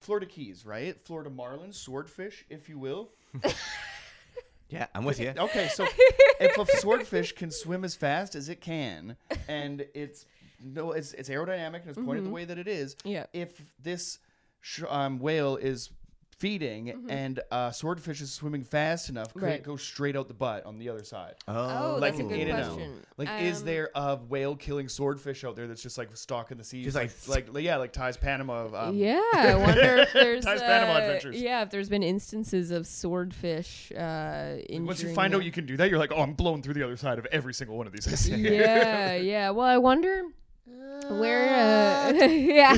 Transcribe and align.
Florida 0.00 0.26
Keys, 0.26 0.64
right? 0.64 0.96
Florida 1.04 1.30
marlin, 1.30 1.72
swordfish, 1.72 2.44
if 2.48 2.68
you 2.68 2.78
will. 2.78 3.10
Yeah, 4.70 4.86
I'm 4.94 5.04
with 5.04 5.18
you. 5.18 5.34
Okay, 5.36 5.66
so 5.66 5.84
if 6.40 6.56
a 6.56 6.64
swordfish 6.78 7.32
can 7.32 7.50
swim 7.50 7.84
as 7.84 7.96
fast 7.96 8.36
as 8.36 8.48
it 8.48 8.60
can, 8.60 9.16
and 9.48 9.84
it's 9.94 10.26
no, 10.62 10.92
it's 10.92 11.12
it's 11.12 11.28
aerodynamic 11.28 11.80
and 11.80 11.88
it's 11.88 11.98
pointed 11.98 12.24
the 12.24 12.30
way 12.30 12.44
that 12.44 12.56
it 12.56 12.68
is. 12.68 12.94
Yeah. 13.02 13.26
If 13.32 13.60
this 13.82 14.20
sh- 14.60 14.84
um, 14.88 15.18
whale 15.18 15.56
is 15.56 15.90
feeding 16.40 17.04
and 17.10 17.38
uh, 17.50 17.70
swordfish 17.70 18.20
is 18.22 18.32
swimming 18.32 18.64
fast 18.64 19.10
enough, 19.10 19.32
could 19.34 19.42
Right. 19.42 19.54
it 19.56 19.62
go 19.62 19.76
straight 19.76 20.16
out 20.16 20.26
the 20.26 20.34
butt 20.34 20.64
on 20.64 20.78
the 20.78 20.88
other 20.88 21.04
side? 21.04 21.34
Oh, 21.46 21.98
like 22.00 22.12
that's 22.16 22.20
a 22.24 22.28
good 22.28 22.38
in 22.40 22.48
and 22.48 22.58
out. 22.58 22.72
question. 22.72 22.94
Like, 23.18 23.42
is 23.42 23.60
Um, 23.60 23.66
there 23.66 23.90
a 23.94 24.16
whale 24.16 24.56
killing 24.56 24.88
swordfish 24.88 25.44
out 25.44 25.54
there 25.54 25.66
that's 25.66 25.82
just 25.82 25.98
like 25.98 26.08
stalking 26.16 26.56
the 26.56 26.64
seas, 26.64 26.86
Just 26.94 26.96
like, 27.28 27.46
like, 27.54 27.62
yeah, 27.62 27.76
like 27.76 27.92
Ty's 27.92 28.16
Panama? 28.16 28.68
Um, 28.88 28.96
yeah, 28.96 29.20
I 29.34 29.54
wonder 29.58 29.98
if 29.98 30.12
there's 30.14 30.44
Ty's 30.44 30.60
Panama 30.62 30.94
uh, 30.94 30.98
Adventures. 31.02 31.40
yeah, 31.40 31.62
if 31.62 31.68
there's 31.70 31.90
been 31.90 32.02
instances 32.02 32.70
of 32.70 32.86
swordfish 32.86 33.92
uh, 33.92 34.56
injuring. 34.60 34.86
Once 34.86 35.02
you 35.02 35.14
find 35.14 35.32
the- 35.34 35.36
out 35.36 35.44
you 35.44 35.52
can 35.52 35.66
do 35.66 35.76
that, 35.76 35.90
you're 35.90 35.98
like, 35.98 36.12
oh, 36.12 36.22
I'm 36.22 36.32
blown 36.32 36.62
through 36.62 36.74
the 36.74 36.82
other 36.82 36.96
side 36.96 37.18
of 37.18 37.26
every 37.30 37.52
single 37.52 37.76
one 37.76 37.86
of 37.86 37.92
these. 37.92 38.08
I 38.12 38.14
see. 38.16 38.34
yeah, 38.36 39.14
yeah. 39.16 39.50
Well, 39.50 39.66
I 39.66 39.76
wonder 39.76 40.22
where. 41.10 42.08
Uh, 42.10 42.24
yeah. 42.24 42.76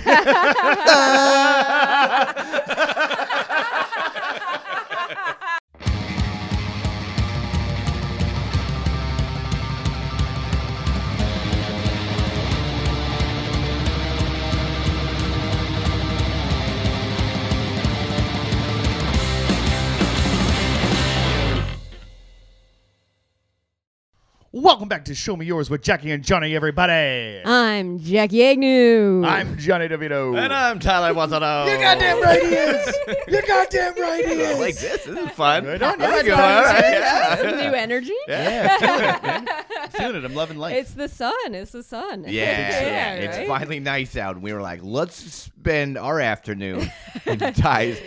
Welcome 24.55 24.87
back 24.87 25.07
to 25.07 25.15
Show 25.15 25.35
Me 25.35 25.47
Yours 25.47 25.71
with 25.71 25.81
Jackie 25.81 26.11
and 26.11 26.23
Johnny, 26.23 26.55
everybody. 26.55 27.41
I'm 27.43 27.99
Jackie 28.01 28.45
Agnew. 28.45 29.25
I'm 29.25 29.57
Johnny 29.57 29.89
DeVito. 29.89 30.37
And 30.39 30.53
I'm 30.53 30.79
Tyler 30.79 31.15
Wazzano. 31.15 31.67
You're 31.67 31.79
goddamn 31.79 32.21
right 32.21 32.43
he 32.43 32.49
is. 32.49 32.97
You're 33.29 33.43
goddamn 33.49 33.95
right 33.99 34.27
he 34.27 34.33
I 34.33 34.51
is. 34.51 34.59
like 34.59 34.77
this. 34.77 35.05
This 35.05 35.19
is 35.25 35.31
fun. 35.31 35.65
Good 35.65 35.83
on 35.83 35.99
you. 35.99 36.05
I 36.05 36.09
like 36.11 36.27
That's 36.27 36.29
it. 36.29 36.31
fun. 36.33 36.41
All 36.43 36.63
right. 36.65 36.81
That's 36.83 37.41
some 37.41 37.59
Yeah. 37.61 37.71
new 37.71 37.77
energy. 37.77 38.13
Yeah, 38.29 38.77
I'm 38.79 38.81
feeling 38.81 39.05
it. 39.49 39.67
I'm 39.81 39.89
feeling 39.91 40.17
it. 40.17 40.25
I'm 40.27 40.35
loving 40.35 40.59
life. 40.59 40.77
It's 40.77 40.93
the 40.93 41.09
sun. 41.09 41.55
It's 41.55 41.73
the 41.73 41.83
sun. 41.83 42.25
Yeah, 42.29 42.33
yeah, 42.33 43.15
it's 43.15 43.39
right? 43.39 43.49
finally 43.49 43.81
nice 43.81 44.19
out. 44.19 44.35
And 44.35 44.45
we 44.45 44.53
were 44.53 44.61
like, 44.61 44.81
let's 44.83 45.15
spend 45.17 45.97
our 45.97 46.21
afternoon 46.21 46.91
in 47.25 47.39
Ty's 47.39 47.99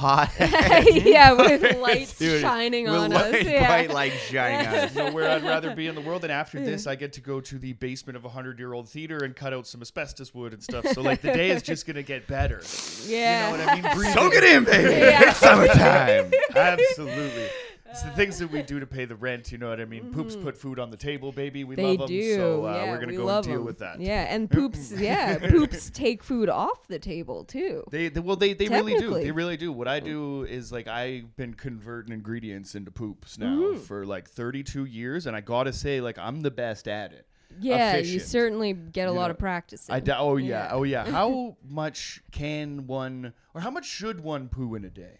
hot 0.00 0.32
yeah, 0.38 1.32
with 1.32 1.76
lights 1.78 2.18
Dude, 2.18 2.40
shining 2.40 2.84
with 2.86 2.94
on 2.94 3.10
light, 3.10 3.34
us. 3.34 3.44
Yeah. 3.44 3.66
bright 3.68 3.90
lights 3.92 4.16
shining 4.26 4.66
on 4.66 4.74
us. 4.74 4.94
know 4.94 5.12
where 5.12 5.30
I'd 5.30 5.42
rather 5.44 5.74
be 5.74 5.86
in 5.86 5.94
the 5.94 6.00
world. 6.00 6.24
And 6.24 6.32
after 6.32 6.58
this, 6.58 6.86
I 6.86 6.94
get 6.94 7.12
to 7.14 7.20
go 7.20 7.40
to 7.40 7.58
the 7.58 7.74
basement 7.74 8.16
of 8.16 8.24
a 8.24 8.30
hundred-year-old 8.30 8.88
theater 8.88 9.18
and 9.18 9.36
cut 9.36 9.52
out 9.52 9.66
some 9.66 9.82
asbestos 9.82 10.34
wood 10.34 10.52
and 10.54 10.62
stuff. 10.62 10.86
So 10.88 11.02
like 11.02 11.20
the 11.20 11.32
day 11.32 11.50
is 11.50 11.62
just 11.62 11.86
gonna 11.86 12.02
get 12.02 12.26
better. 12.26 12.62
yeah. 13.06 13.50
You 13.50 13.56
know 13.58 13.64
what 13.64 13.68
I 13.68 13.74
mean? 13.80 13.92
Breathing. 13.94 14.14
Soak 14.14 14.34
it 14.34 14.44
in, 14.44 14.64
baby. 14.64 14.90
Yeah. 14.94 15.28
It's 15.30 15.38
summertime. 15.38 16.32
Absolutely. 16.56 17.48
It's 17.90 18.02
the 18.02 18.10
things 18.10 18.38
that 18.38 18.50
we 18.52 18.62
do 18.62 18.78
to 18.78 18.86
pay 18.86 19.04
the 19.04 19.16
rent. 19.16 19.50
You 19.50 19.58
know 19.58 19.68
what 19.68 19.80
I 19.80 19.84
mean? 19.84 20.12
Poops 20.12 20.36
put 20.36 20.56
food 20.56 20.78
on 20.78 20.90
the 20.90 20.96
table, 20.96 21.32
baby. 21.32 21.64
We 21.64 21.74
Mm-hmm. 21.74 21.82
They 21.82 21.88
love 21.96 21.98
them. 21.98 22.06
do. 22.08 22.34
So 22.36 22.66
uh, 22.66 22.72
yeah, 22.74 22.90
we're 22.90 22.96
gonna 22.98 23.06
we 23.08 23.16
go 23.16 23.24
love 23.24 23.44
and 23.44 23.52
deal 23.52 23.60
'em. 23.60 23.66
with 23.66 23.78
that. 23.80 24.00
Yeah, 24.00 24.22
and 24.32 24.48
poops. 24.50 24.92
yeah, 24.96 25.38
poops 25.38 25.90
take 25.90 26.22
food 26.22 26.48
off 26.48 26.86
the 26.86 26.98
table 27.00 27.44
too. 27.44 27.82
They, 27.90 28.08
they 28.08 28.20
well 28.20 28.36
they, 28.36 28.52
they 28.54 28.68
really 28.68 28.94
do. 28.94 29.14
They 29.14 29.32
really 29.32 29.56
do. 29.56 29.72
What 29.72 29.88
I 29.88 29.98
do 30.00 30.44
is 30.44 30.70
like 30.70 30.86
I've 30.86 31.34
been 31.36 31.54
converting 31.54 32.12
ingredients 32.14 32.74
into 32.74 32.90
poops 32.90 33.38
now 33.38 33.46
Mm-hmm. 33.56 33.80
for 33.80 34.06
like 34.06 34.28
32 34.28 34.84
years 34.84 35.26
and 35.26 35.34
I 35.36 35.40
got 35.40 35.64
to 35.64 35.72
say 35.72 36.00
like 36.00 36.16
I'm 36.18 36.42
the 36.42 36.50
best 36.52 36.86
at 36.86 37.12
it. 37.12 37.26
Yeah, 37.60 37.96
you 37.96 38.20
certainly 38.20 38.72
get 38.72 39.08
a 39.08 39.10
You 39.10 39.16
lot 39.18 39.26
know, 39.26 39.30
of 39.32 39.38
practice. 39.40 39.88
I 39.90 39.98
d- 39.98 40.12
oh 40.16 40.36
yeah. 40.36 40.46
Yeah. 40.66 40.68
Oh 40.72 40.82
yeah. 40.84 41.04
How 41.10 41.56
much 41.68 42.22
can 42.30 42.86
one 42.86 43.32
or 43.54 43.60
how 43.60 43.70
much 43.72 43.86
should 43.86 44.20
one 44.20 44.48
poo 44.48 44.76
in 44.76 44.84
a 44.84 44.90
day? 44.90 45.16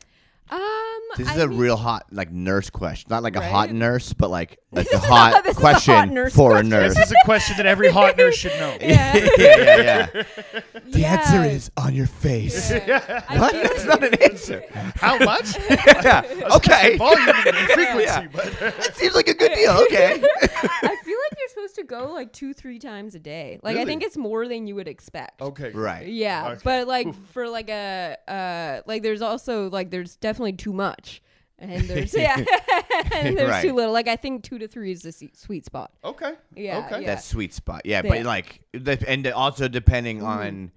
Um, 0.50 1.00
This 1.16 1.30
is 1.30 1.36
a 1.36 1.46
mean- 1.46 1.58
real 1.58 1.76
hot 1.76 2.06
like 2.10 2.30
nurse 2.32 2.70
question. 2.70 3.06
Not 3.10 3.22
like 3.22 3.36
a 3.36 3.40
hot 3.48 3.70
nurse, 3.72 4.12
but 4.12 4.30
like 4.30 4.58
like 4.72 4.86
a 4.92 4.98
hot 4.98 5.42
This 5.44 5.52
is 5.52 5.56
a 5.58 5.60
question 5.60 5.94
hot 5.94 6.08
nurse 6.10 6.34
for 6.34 6.50
question. 6.50 6.72
a 6.72 6.76
nurse. 6.80 6.94
This 6.94 7.06
is 7.06 7.12
a 7.12 7.24
question 7.24 7.56
that 7.58 7.66
every 7.66 7.90
hot 7.90 8.16
nurse 8.16 8.36
should 8.36 8.52
know. 8.52 8.76
Yeah. 8.80 9.16
yeah, 9.16 9.30
yeah, 9.38 9.76
yeah. 10.16 10.22
The 10.90 11.00
Yeah. 11.00 11.12
answer 11.20 11.44
is 11.44 11.70
on 11.76 11.94
your 11.94 12.06
face. 12.06 12.70
Yeah. 12.70 13.22
What? 13.38 13.52
feel 13.52 13.62
That's 13.62 13.84
not 13.84 14.02
an 14.04 14.14
answer. 14.22 14.62
How 14.96 15.18
much? 15.18 15.56
yeah. 15.70 16.22
Okay. 16.56 16.96
Volume 16.96 17.28
and 17.28 17.56
frequency, 17.74 18.04
Yeah. 18.04 18.26
but 18.32 18.58
That 18.60 18.96
seems 18.96 19.14
like 19.14 19.28
a 19.28 19.34
good 19.34 19.52
deal. 19.54 19.72
Okay. 19.86 20.14
I 20.14 20.96
feel 21.04 21.18
like 21.24 21.38
you're 21.38 21.39
supposed 21.60 21.74
to 21.76 21.84
go 21.84 22.12
like 22.12 22.32
two, 22.32 22.52
three 22.54 22.78
times 22.78 23.14
a 23.14 23.18
day. 23.18 23.58
Like 23.62 23.76
I 23.76 23.80
Really? 23.80 23.86
think 23.90 24.02
it's 24.04 24.16
more 24.16 24.48
than 24.48 24.66
you 24.66 24.74
would 24.76 24.88
expect. 24.88 25.40
okay. 25.42 25.70
right. 25.70 26.06
Yeah, 26.06 26.48
Okay. 26.52 26.60
but 26.64 26.88
like 26.88 27.14
for 27.32 27.48
like 27.48 27.68
a 27.70 28.16
uh 28.28 28.82
like 28.86 29.02
there's 29.02 29.22
also 29.22 29.68
like 29.70 29.90
there's 29.90 30.16
definitely 30.16 30.54
too 30.54 30.72
much. 30.72 31.22
And 31.58 31.82
there's 31.88 32.14
yeah, 32.14 32.36
and 33.14 33.36
there's 33.36 33.50
Right. 33.50 33.62
too 33.62 33.74
little. 33.74 33.92
Like 33.92 34.08
I 34.08 34.16
think 34.16 34.42
two 34.44 34.58
to 34.58 34.66
three 34.66 34.92
is 34.92 35.02
the 35.02 35.12
se- 35.12 35.32
sweet 35.34 35.66
spot. 35.66 35.92
Okay. 36.02 36.32
Yeah, 36.56 36.78
Okay. 36.86 37.02
yeah. 37.02 37.06
That 37.06 37.22
sweet 37.24 37.52
spot. 37.52 37.82
Yeah, 37.84 38.00
Yeah. 38.02 38.10
but 38.10 38.22
like, 38.24 38.62
the- 38.72 39.04
and 39.06 39.26
also 39.26 39.68
depending 39.68 40.22
on 40.22 40.70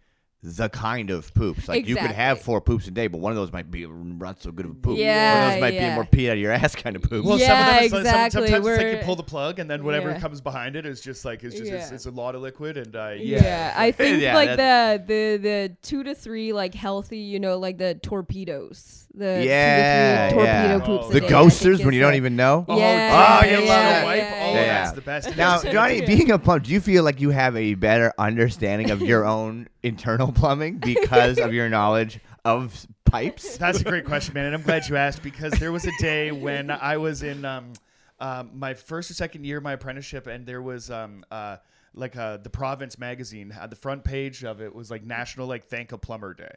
the 0.46 0.68
kind 0.68 1.10
of 1.10 1.34
poops. 1.34 1.70
Like 1.70 1.88
you 1.88 1.96
could 1.96 2.12
have 2.12 2.42
four 2.42 2.60
poops 2.60 2.86
a 2.88 2.92
day, 2.92 3.08
but 3.08 3.20
one 3.22 3.32
of 3.32 3.38
those 3.38 3.54
might 3.54 3.72
be 3.72 3.88
not 3.88 4.42
so 4.42 4.52
good 4.52 4.66
of 4.66 4.72
a 4.72 4.76
poop. 4.76 4.86
one 4.92 4.98
Yeah, 4.98 5.48
of 5.48 5.54
those 5.54 5.62
might 5.62 5.80
be 5.80 5.90
more 5.96 6.04
pee 6.06 6.30
out 6.30 6.34
of 6.34 6.40
your 6.40 6.52
ass 6.52 6.76
kind 6.76 6.96
of 6.98 7.02
poop. 7.02 7.24
Well, 7.26 7.40
Yeah, 7.40 7.48
some 7.48 7.60
of 7.60 7.66
them 7.76 7.84
is, 7.86 7.90
some- 7.92 8.00
exactly. 8.02 8.42
sometimes 8.48 8.68
it's 8.68 8.78
like 8.84 8.92
you 9.00 9.06
pull 9.06 9.16
the 9.16 9.24
plug, 9.24 9.60
and 9.60 9.70
then 9.70 9.84
whatever 9.86 10.10
Yeah. 10.12 10.20
comes 10.20 10.42
behind 10.42 10.76
it 10.76 10.86
is 10.86 11.00
just 11.00 11.24
like 11.24 11.44
it's 11.44 11.56
just 11.58 11.72
it's, 11.72 11.90
Yeah. 11.90 11.96
it's 11.96 12.06
a 12.06 12.12
lot 12.12 12.36
of 12.36 12.42
liquid, 12.42 12.78
and 12.78 12.94
uh, 12.96 13.12
Yeah, 13.18 13.42
yeah. 13.42 13.74
I 13.78 13.92
think 13.94 14.22
Yeah, 14.22 14.36
like 14.36 14.50
the 14.58 15.02
the 15.08 15.38
the 15.38 15.78
two 15.82 16.04
to 16.04 16.14
three 16.14 16.52
like 16.52 16.74
healthy, 16.76 17.20
you 17.20 17.40
know, 17.40 17.58
like 17.58 17.78
the 17.78 17.96
torpedoes, 17.96 19.08
the 19.14 19.44
Yeah, 19.46 20.30
two 20.30 20.36
to 20.36 20.42
three 20.42 20.44
yeah. 20.46 20.78
torpedo 20.78 20.86
poops. 20.86 21.06
Oh, 21.08 21.12
the 21.14 21.22
day, 21.22 21.28
ghosters 21.28 21.86
when 21.86 21.94
you 21.94 22.02
don't 22.02 22.10
like- 22.12 22.18
even 22.18 22.36
know. 22.36 22.66
Oh, 22.68 22.78
Yeah, 22.78 23.40
oh, 23.42 23.46
you 23.46 23.52
yeah, 23.52 23.58
love 23.60 23.68
yeah, 23.68 23.90
that. 23.92 24.06
wipe. 24.06 24.18
yeah, 24.18 24.40
oh, 24.46 24.54
yeah. 24.54 24.66
that's 24.84 24.92
the 24.94 25.02
best. 25.02 25.38
Now, 25.38 25.62
Johnny, 25.62 26.02
being 26.06 26.32
a 26.32 26.40
pump, 26.40 26.64
do 26.66 26.72
you 26.72 26.82
feel 26.82 27.04
like 27.04 27.22
you 27.22 27.30
have 27.30 27.56
a 27.56 27.76
better 27.76 28.12
understanding 28.18 28.92
of 28.92 29.02
your 29.02 29.26
own 29.38 29.68
internal 29.84 30.32
plumbing 30.32 30.78
because 30.78 31.38
of 31.38 31.54
your 31.54 31.70
knowledge 31.70 32.20
of 32.46 32.88
pipes? 33.06 33.58
That's 33.60 33.82
a 33.82 33.84
great 33.84 34.06
question, 34.06 34.34
man, 34.34 34.46
and 34.46 34.56
I'm 34.56 34.62
glad 34.64 34.88
you 34.88 34.96
asked 34.96 35.22
because 35.22 35.54
there 35.54 35.72
was 35.72 35.86
a 35.86 35.92
day 36.00 36.32
when 36.32 36.72
I 36.72 36.98
was 36.98 37.22
in 37.24 37.46
um, 37.46 37.74
um, 38.20 38.52
my 38.56 38.74
first 38.74 39.12
or 39.12 39.14
second 39.14 39.46
year 39.46 39.58
of 39.58 39.64
my 39.64 39.74
apprenticeship, 39.74 40.28
and 40.28 40.46
there 40.46 40.62
was 40.62 40.90
um, 40.90 41.26
uh, 41.32 41.58
like 41.96 42.16
uh, 42.16 42.38
the 42.38 42.50
Province 42.50 42.98
magazine 42.98 43.52
had 43.52 43.70
the 43.70 43.76
front 43.76 44.04
page 44.04 44.44
of 44.44 44.62
it 44.62 44.74
was 44.74 44.90
like 44.90 45.04
National 45.04 45.46
like 45.46 45.66
Thank 45.66 45.92
a 45.92 45.98
Plumber 45.98 46.34
Day, 46.34 46.56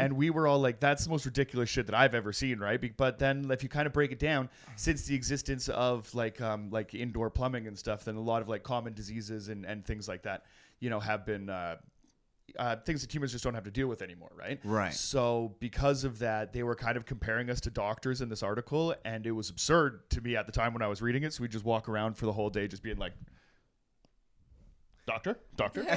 and 0.00 0.12
we 0.14 0.28
were 0.28 0.46
all 0.46 0.58
like, 0.60 0.78
"That's 0.80 1.04
the 1.04 1.10
most 1.10 1.24
ridiculous 1.24 1.70
shit 1.70 1.86
that 1.86 1.94
I've 1.94 2.14
ever 2.14 2.32
seen," 2.34 2.58
right? 2.58 2.78
Be- 2.80 2.92
But 2.94 3.18
then 3.18 3.50
if 3.50 3.62
you 3.62 3.68
kind 3.70 3.86
of 3.86 3.92
break 3.94 4.12
it 4.12 4.18
down, 4.18 4.50
since 4.76 5.06
the 5.06 5.14
existence 5.14 5.68
of 5.70 6.12
like 6.14 6.40
um, 6.42 6.68
like 6.70 6.94
indoor 6.94 7.30
plumbing 7.30 7.66
and 7.66 7.78
stuff, 7.78 8.04
then 8.04 8.16
a 8.16 8.20
lot 8.20 8.42
of 8.42 8.48
like 8.48 8.62
common 8.62 8.92
diseases 8.92 9.48
and 9.48 9.64
and 9.64 9.86
things 9.86 10.06
like 10.06 10.22
that, 10.24 10.44
you 10.80 10.90
know, 10.90 11.00
have 11.00 11.24
been. 11.24 11.48
Uh, 12.58 12.76
things 12.76 13.00
that 13.00 13.12
humans 13.12 13.32
just 13.32 13.42
don't 13.42 13.54
have 13.54 13.64
to 13.64 13.70
deal 13.70 13.88
with 13.88 14.02
anymore, 14.02 14.30
right? 14.36 14.60
Right. 14.64 14.94
So 14.94 15.54
because 15.60 16.04
of 16.04 16.18
that, 16.20 16.52
they 16.52 16.62
were 16.62 16.76
kind 16.76 16.96
of 16.96 17.04
comparing 17.04 17.50
us 17.50 17.60
to 17.62 17.70
doctors 17.70 18.20
in 18.20 18.28
this 18.28 18.42
article, 18.42 18.94
and 19.04 19.26
it 19.26 19.32
was 19.32 19.50
absurd 19.50 20.08
to 20.10 20.20
me 20.20 20.36
at 20.36 20.46
the 20.46 20.52
time 20.52 20.72
when 20.72 20.82
I 20.82 20.86
was 20.86 21.02
reading 21.02 21.24
it. 21.24 21.32
So 21.32 21.42
we 21.42 21.48
just 21.48 21.64
walk 21.64 21.88
around 21.88 22.14
for 22.16 22.26
the 22.26 22.32
whole 22.32 22.50
day, 22.50 22.68
just 22.68 22.82
being 22.82 22.98
like, 22.98 23.12
"Doctor, 25.06 25.38
doctor." 25.56 25.84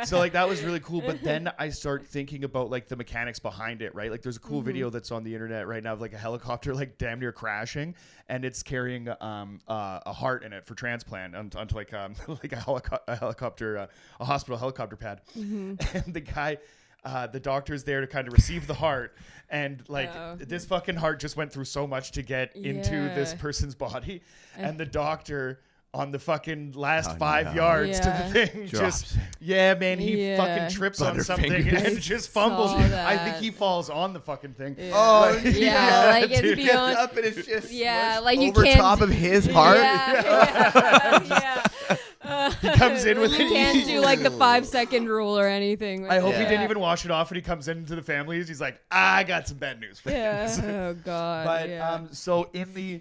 so 0.04 0.18
like 0.18 0.32
that 0.32 0.48
was 0.48 0.62
really 0.62 0.80
cool. 0.80 1.00
But 1.00 1.22
then 1.22 1.50
I 1.58 1.70
start 1.70 2.06
thinking 2.06 2.44
about 2.44 2.70
like 2.70 2.88
the 2.88 2.96
mechanics 2.96 3.38
behind 3.38 3.82
it, 3.82 3.94
right? 3.94 4.10
Like 4.10 4.22
there's 4.22 4.36
a 4.36 4.40
cool 4.40 4.62
video 4.62 4.90
that's 4.90 5.10
on 5.10 5.24
the 5.24 5.32
internet 5.34 5.66
right 5.66 5.82
now 5.82 5.92
of 5.94 6.00
like 6.00 6.12
a 6.12 6.18
helicopter 6.18 6.74
like 6.80 6.98
damn 6.98 7.20
near 7.20 7.32
crashing, 7.32 7.94
and 8.28 8.44
it's 8.44 8.62
carrying 8.62 9.08
um 9.20 9.60
uh, 9.68 10.00
a 10.06 10.12
heart 10.12 10.44
in 10.44 10.52
it 10.52 10.64
for 10.66 10.74
transplant 10.74 11.34
onto, 11.36 11.58
onto 11.58 11.74
like 11.74 11.92
um 11.92 12.14
like 12.28 12.52
a, 12.52 12.56
helico- 12.56 13.00
a 13.08 13.16
helicopter 13.16 13.78
uh, 13.78 13.86
a 14.20 14.24
hospital 14.24 14.58
helicopter 14.58 14.96
pad, 14.96 15.20
and 15.34 15.78
the 16.08 16.20
guy. 16.20 16.58
Uh, 17.02 17.26
the 17.26 17.40
doctor's 17.40 17.82
there 17.84 18.02
to 18.02 18.06
kind 18.06 18.28
of 18.28 18.34
receive 18.34 18.66
the 18.66 18.74
heart, 18.74 19.16
and 19.48 19.82
like 19.88 20.10
Oh. 20.14 20.36
this 20.38 20.66
fucking 20.66 20.96
heart 20.96 21.18
just 21.18 21.34
went 21.34 21.50
through 21.50 21.64
so 21.64 21.86
much 21.86 22.10
to 22.12 22.20
get 22.20 22.54
into 22.54 22.90
this 23.14 23.32
person's 23.32 23.74
body, 23.74 24.20
and 24.54 24.76
the 24.78 24.84
doctor 24.84 25.60
on 25.92 26.12
the 26.12 26.18
fucking 26.20 26.72
last 26.76 27.10
Oh, 27.10 27.14
five 27.16 27.46
no. 27.46 27.52
yards 27.62 27.98
to 28.00 28.06
the 28.32 28.46
thing 28.46 28.66
Drops. 28.68 29.02
just 29.02 29.16
yeah 29.40 29.74
man 29.74 29.98
he 29.98 30.28
Yeah. 30.28 30.36
fucking 30.36 30.76
trips 30.78 31.00
on 31.00 31.20
something 31.20 31.50
Butterfingers. 31.50 31.84
and 31.84 32.00
just 32.00 32.30
fumbles 32.30 32.70
i 32.72 33.16
think 33.16 33.36
he 33.38 33.50
falls 33.50 33.90
on 33.90 34.12
the 34.12 34.20
fucking 34.20 34.54
thing 34.54 34.76
Oh, 34.92 35.36
Like, 35.44 35.56
Yeah, 35.56 36.10
like 36.10 36.30
it's 36.30 36.40
dude. 36.42 36.56
beyond. 36.58 36.96
up 36.96 37.16
and 37.16 37.24
it's 37.26 37.44
just 37.44 37.72
Yeah, 37.72 38.20
like 38.22 38.38
you 38.38 38.50
over 38.50 38.62
can't- 38.62 38.78
top 38.78 39.00
of 39.00 39.10
his 39.10 39.46
heart. 39.50 39.78
Yeah, 39.78 40.22
yeah, 40.22 41.22
yeah. 41.28 41.96
Uh, 42.22 42.50
he 42.52 42.68
comes 42.74 43.04
in 43.06 43.18
with 43.18 43.32
You 43.32 43.48
can't 43.48 43.84
do 43.86 44.00
like 44.00 44.22
the 44.22 44.30
five 44.30 44.66
second 44.66 45.08
rule 45.08 45.36
or 45.36 45.48
anything. 45.48 46.06
I 46.08 46.18
hope 46.20 46.34
he 46.34 46.44
didn't 46.44 46.62
even 46.62 46.78
wash 46.78 47.04
it 47.04 47.10
off, 47.10 47.30
and 47.30 47.36
he 47.36 47.42
comes 47.42 47.66
into 47.66 47.96
the 47.96 48.02
families. 48.02 48.46
He's 48.46 48.60
like, 48.60 48.80
I 48.90 49.24
got 49.24 49.48
some 49.48 49.56
bad 49.56 49.80
news 49.80 49.98
for 49.98 50.10
you. 50.10 50.16
Yeah. 50.16 50.56
Oh 50.62 50.94
God. 51.04 51.46
but 51.46 51.68
yeah. 51.68 51.90
um, 51.92 52.08
so 52.12 52.48
in 52.52 52.72
the 52.74 53.00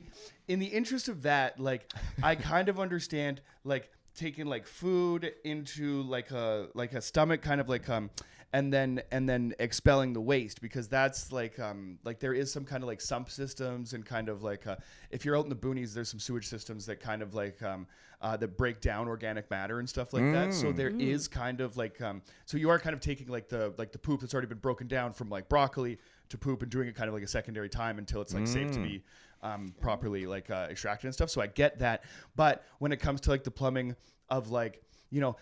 in 0.49 0.59
the 0.59 0.65
interest 0.65 1.07
of 1.07 1.21
that, 1.21 1.59
like 1.59 1.89
I 2.21 2.35
kind 2.35 2.67
of 2.67 2.79
understand 2.79 3.39
like 3.63 3.89
taking 4.15 4.47
like 4.47 4.65
food 4.67 5.31
into 5.45 6.01
like 6.01 6.31
a 6.31 6.67
like 6.73 6.93
a 6.93 7.01
stomach, 7.01 7.41
kind 7.41 7.61
of 7.61 7.69
like 7.69 7.87
um. 7.87 8.09
And 8.51 8.73
then 8.73 9.03
and 9.11 9.29
then 9.29 9.53
expelling 9.59 10.11
the 10.13 10.21
waste 10.21 10.59
because 10.59 10.87
that's 10.87 11.31
like 11.31 11.59
um 11.59 11.99
like 12.03 12.19
there 12.19 12.33
is 12.33 12.51
some 12.51 12.65
kind 12.65 12.81
of 12.81 12.87
like 12.87 12.99
sump 12.99 13.29
systems 13.29 13.93
and 13.93 14.03
kind 14.03 14.27
of 14.27 14.41
like 14.41 14.65
uh, 14.65 14.77
if 15.11 15.23
you're 15.23 15.37
out 15.37 15.43
in 15.43 15.49
the 15.49 15.55
boonies 15.55 15.93
there's 15.93 16.09
some 16.09 16.19
sewage 16.19 16.47
systems 16.47 16.87
that 16.87 16.99
kind 16.99 17.21
of 17.21 17.35
like 17.35 17.61
um 17.61 17.85
uh, 18.23 18.35
that 18.37 18.57
break 18.57 18.81
down 18.81 19.07
organic 19.07 19.51
matter 19.51 19.77
and 19.77 19.87
stuff 19.87 20.13
like 20.13 20.23
that 20.33 20.51
so 20.51 20.71
there 20.71 20.89
is 20.89 21.27
kind 21.27 21.61
of 21.61 21.77
like 21.77 22.01
um 22.01 22.23
so 22.47 22.57
you 22.57 22.71
are 22.71 22.79
kind 22.79 22.95
of 22.95 22.99
taking 22.99 23.27
like 23.27 23.49
the 23.49 23.71
like 23.77 23.91
the 23.91 23.99
poop 23.99 24.19
that's 24.19 24.33
already 24.33 24.47
been 24.47 24.57
broken 24.57 24.87
down 24.87 25.13
from 25.13 25.29
like 25.29 25.47
broccoli 25.47 25.99
to 26.29 26.35
poop 26.35 26.63
and 26.63 26.71
doing 26.71 26.87
it 26.87 26.95
kind 26.95 27.07
of 27.07 27.13
like 27.13 27.21
a 27.23 27.27
secondary 27.27 27.69
time 27.69 27.99
until 27.99 28.19
it's 28.19 28.33
like 28.33 28.47
safe 28.47 28.71
to 28.71 28.79
be 28.79 29.03
um, 29.41 29.73
properly 29.79 30.25
like 30.25 30.49
uh, 30.49 30.67
extracted 30.69 31.05
and 31.05 31.13
stuff. 31.13 31.29
So 31.29 31.41
I 31.41 31.47
get 31.47 31.79
that, 31.79 32.03
but 32.35 32.63
when 32.79 32.91
it 32.91 32.97
comes 32.97 33.21
to 33.21 33.29
like 33.29 33.43
the 33.43 33.51
plumbing 33.51 33.95
of 34.29 34.51
like 34.51 34.81
you 35.09 35.21
know 35.21 35.37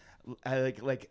I 0.46 0.62
like 0.62 0.82
like 0.82 1.10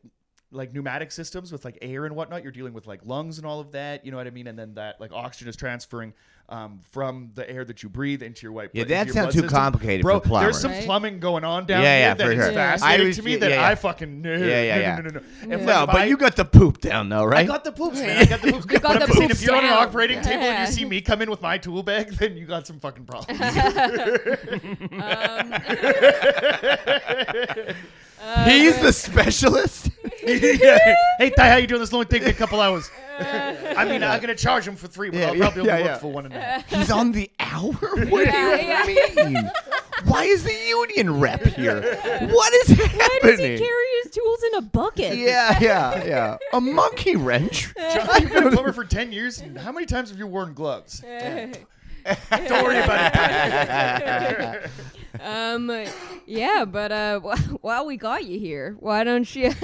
like 0.56 0.73
pneumatic 0.73 1.12
systems 1.12 1.53
with 1.53 1.64
like 1.64 1.79
air 1.82 2.06
and 2.06 2.17
whatnot, 2.17 2.43
you're 2.43 2.53
dealing 2.53 2.73
with 2.73 2.87
like 2.87 3.00
lungs 3.05 3.38
and 3.38 3.47
all 3.47 3.61
of 3.61 3.73
that. 3.73 4.05
You 4.05 4.11
know 4.11 4.17
what 4.17 4.26
I 4.26 4.31
mean? 4.31 4.47
And 4.47 4.58
then 4.58 4.75
that 4.75 5.00
like 5.00 5.12
oxygen 5.12 5.49
is 5.49 5.56
transferring 5.56 6.14
um, 6.49 6.79
from 6.93 7.31
the 7.35 7.49
air 7.50 7.64
that 7.64 7.82
you 7.82 7.88
breathe 7.88 8.23
into 8.23 8.43
your 8.44 8.53
white. 8.53 8.70
Yeah, 8.73 8.85
that 8.85 9.11
sounds 9.11 9.35
too 9.35 9.41
system. 9.41 9.49
complicated 9.50 10.03
Bro, 10.03 10.20
for 10.20 10.29
plumbers. 10.29 10.55
there's 10.55 10.62
some 10.62 10.70
Right? 10.70 10.85
plumbing 10.85 11.19
going 11.19 11.43
on 11.43 11.67
down 11.67 11.82
Yeah, 11.82 11.97
here 11.99 12.06
yeah, 12.06 12.14
that 12.14 12.25
for 12.25 12.32
is 12.32 12.38
sure. 12.44 12.53
fascinating 12.53 13.05
I 13.05 13.08
was- 13.08 13.17
to 13.17 13.23
me 13.23 13.32
yeah, 13.32 13.38
that 13.38 13.50
yeah. 13.50 13.69
I 13.69 13.75
fucking 13.75 14.23
no, 14.23 14.32
Yeah, 14.32 14.47
yeah, 14.62 14.79
yeah. 14.79 14.97
no, 14.97 15.03
no, 15.03 15.11
no, 15.11 15.20
no. 15.20 15.55
If, 15.56 15.61
No, 15.62 15.67
like, 15.75 15.87
but 15.88 15.97
I- 15.97 16.05
you 16.05 16.17
got 16.17 16.37
the 16.37 16.44
poop 16.44 16.81
down 16.81 17.08
though, 17.08 17.25
right? 17.25 17.41
I 17.41 17.44
got 17.44 17.64
the 17.64 17.73
poops, 17.73 17.97
man. 18.00 18.23
I 18.23 18.25
got 18.26 18.41
the 18.43 18.53
poops. 18.53 18.67
You 18.70 18.79
got 18.79 18.93
but 18.93 18.99
the 19.00 19.05
I'm 19.06 19.11
saying 19.12 19.29
poops 19.31 19.41
if 19.43 19.47
you're 19.47 19.56
on 19.56 19.64
an 19.64 19.70
down. 19.70 19.88
operating 19.88 20.20
table 20.23 20.44
and 20.44 20.69
you 20.69 20.73
see 20.73 20.85
me 20.85 21.00
come 21.00 21.20
in 21.20 21.31
with 21.31 21.43
my 21.43 21.58
tool 21.58 21.82
bag, 21.82 22.11
then 22.12 22.37
you 22.37 22.47
got 22.47 22.67
some 22.67 22.79
fucking 22.81 23.06
problems. 23.06 23.41
Um, 28.19 28.44
He's 28.50 28.79
the 28.81 28.93
specialist. 28.93 29.91
Yeah. 30.26 30.78
Hey, 31.19 31.31
Ty, 31.31 31.49
how 31.50 31.56
you 31.56 31.67
doing? 31.67 31.81
This 31.81 31.90
will 31.93 31.99
only 31.99 32.08
take 32.08 32.23
me 32.25 32.31
a 32.31 32.34
couple 32.34 32.61
hours. 32.61 32.90
Uh, 33.19 33.75
I 33.76 33.84
mean, 33.87 34.02
I'm 34.02 34.20
gonna 34.20 34.34
charge 34.34 34.67
him 34.69 34.76
for 34.76 34.87
three, 34.88 35.08
but 35.11 35.19
Yeah, 35.19 35.28
I'll 35.31 35.37
probably 35.37 35.64
yeah, 35.64 35.73
only 35.73 35.84
yeah. 35.84 35.93
work 35.93 36.00
for 36.02 36.12
one 36.12 36.26
and 36.26 36.34
a 36.34 36.40
half. 36.40 36.69
He's 36.69 36.90
on 36.90 37.12
the 37.12 37.31
hour. 37.40 37.73
What 38.08 38.26
Yeah, 38.26 38.84
do 38.84 38.93
you 38.93 39.25
mean? 39.31 39.50
Why 40.05 40.25
is 40.25 40.44
the 40.44 40.52
union 40.69 41.19
rep 41.20 41.43
here? 41.44 41.81
What 41.81 42.52
is 42.52 42.78
why 42.78 43.19
does 43.23 43.38
he 43.40 43.56
carry 43.58 43.87
his 44.02 44.12
tools 44.12 44.43
in 44.52 44.55
a 44.56 44.62
bucket? 44.62 45.17
yeah, 45.17 45.58
yeah, 45.61 46.05
yeah. 46.05 46.37
A 46.52 46.61
monkey 46.61 47.17
wrench. 47.17 47.72
John, 47.94 48.22
you've 48.22 48.32
been 48.32 48.46
a 48.49 48.50
plumber 48.50 48.72
for 48.72 48.84
ten 48.84 49.12
years. 49.12 49.40
And 49.40 49.56
how 49.58 49.72
many 49.72 49.87
times 49.87 50.11
have 50.11 50.19
you 50.19 50.26
worn 50.26 50.52
gloves? 50.52 51.00
Don't 52.31 52.62
worry 52.64 52.79
about 52.79 53.12
it. 53.17 54.70
Um, 55.22 55.84
yeah, 56.26 56.64
but 56.64 56.92
uh, 56.92 57.20
wh- 57.24 57.64
while 57.64 57.86
we 57.86 57.96
got 57.96 58.24
you 58.24 58.38
here, 58.38 58.76
why 58.80 59.04
don't 59.04 59.34
you? 59.34 59.52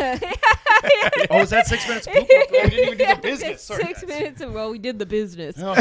Oh, 1.31 1.40
is 1.40 1.50
that 1.50 1.66
six 1.69 1.87
minutes? 1.87 2.06
Poop? 2.08 2.26
Oh, 2.28 2.46
we 2.50 2.58
didn't 2.58 2.72
even 2.72 2.99
do 2.99 3.06
the 3.06 3.19
business. 3.22 3.62
Sorry, 3.62 3.84
Six 3.84 4.00
guys. 4.00 4.08
minutes 4.08 4.40
of 4.40 4.52
well, 4.52 4.70
we 4.70 4.78
did 4.78 4.99
the 4.99 5.06
business. 5.06 5.54
Oh, 5.58 5.75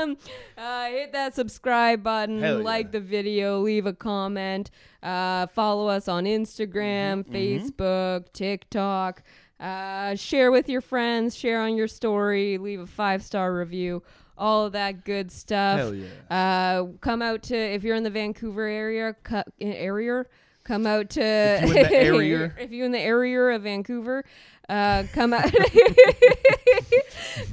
um, 0.00 0.16
uh, 0.56 0.86
hit 0.86 1.12
that 1.12 1.34
subscribe 1.34 2.02
button, 2.02 2.40
Hell 2.40 2.58
yeah. 2.58 2.64
like 2.64 2.92
the 2.92 3.00
video, 3.00 3.60
leave 3.60 3.86
a 3.86 3.92
comment, 3.92 4.70
uh, 5.02 5.46
follow 5.48 5.88
us 5.88 6.08
on 6.08 6.24
Instagram, 6.24 7.24
Mm-hmm, 7.24 7.34
Facebook, 7.34 8.32
TikTok. 8.32 9.22
Uh, 9.60 10.14
share 10.16 10.50
with 10.50 10.68
your 10.68 10.80
friends, 10.80 11.36
share 11.36 11.60
on 11.60 11.76
your 11.76 11.86
story, 11.88 12.58
leave 12.58 12.80
a 12.80 12.86
five 12.86 13.22
star 13.22 13.54
review, 13.54 14.02
all 14.38 14.66
of 14.66 14.72
that 14.72 15.04
good 15.04 15.30
stuff. 15.30 15.78
Hell 15.78 15.94
yeah. 15.94 16.06
Uh, 16.30 16.86
come 17.00 17.22
out 17.22 17.42
to 17.44 17.56
if 17.56 17.82
you're 17.84 17.96
in 17.96 18.02
the 18.04 18.10
Vancouver 18.10 18.66
area, 18.66 19.14
cu- 19.22 19.42
area. 19.60 20.24
Come 20.64 20.86
out 20.86 21.10
to 21.10 21.20
If 21.20 21.68
you 21.68 21.76
in 21.76 21.82
the 21.88 21.94
area. 21.96 22.54
if 22.58 22.70
you 22.70 22.84
in 22.84 22.92
the 22.92 22.98
area 23.00 23.40
of 23.56 23.62
Vancouver, 23.62 24.24
uh, 24.68 25.04
come 25.12 25.32
out 25.32 25.52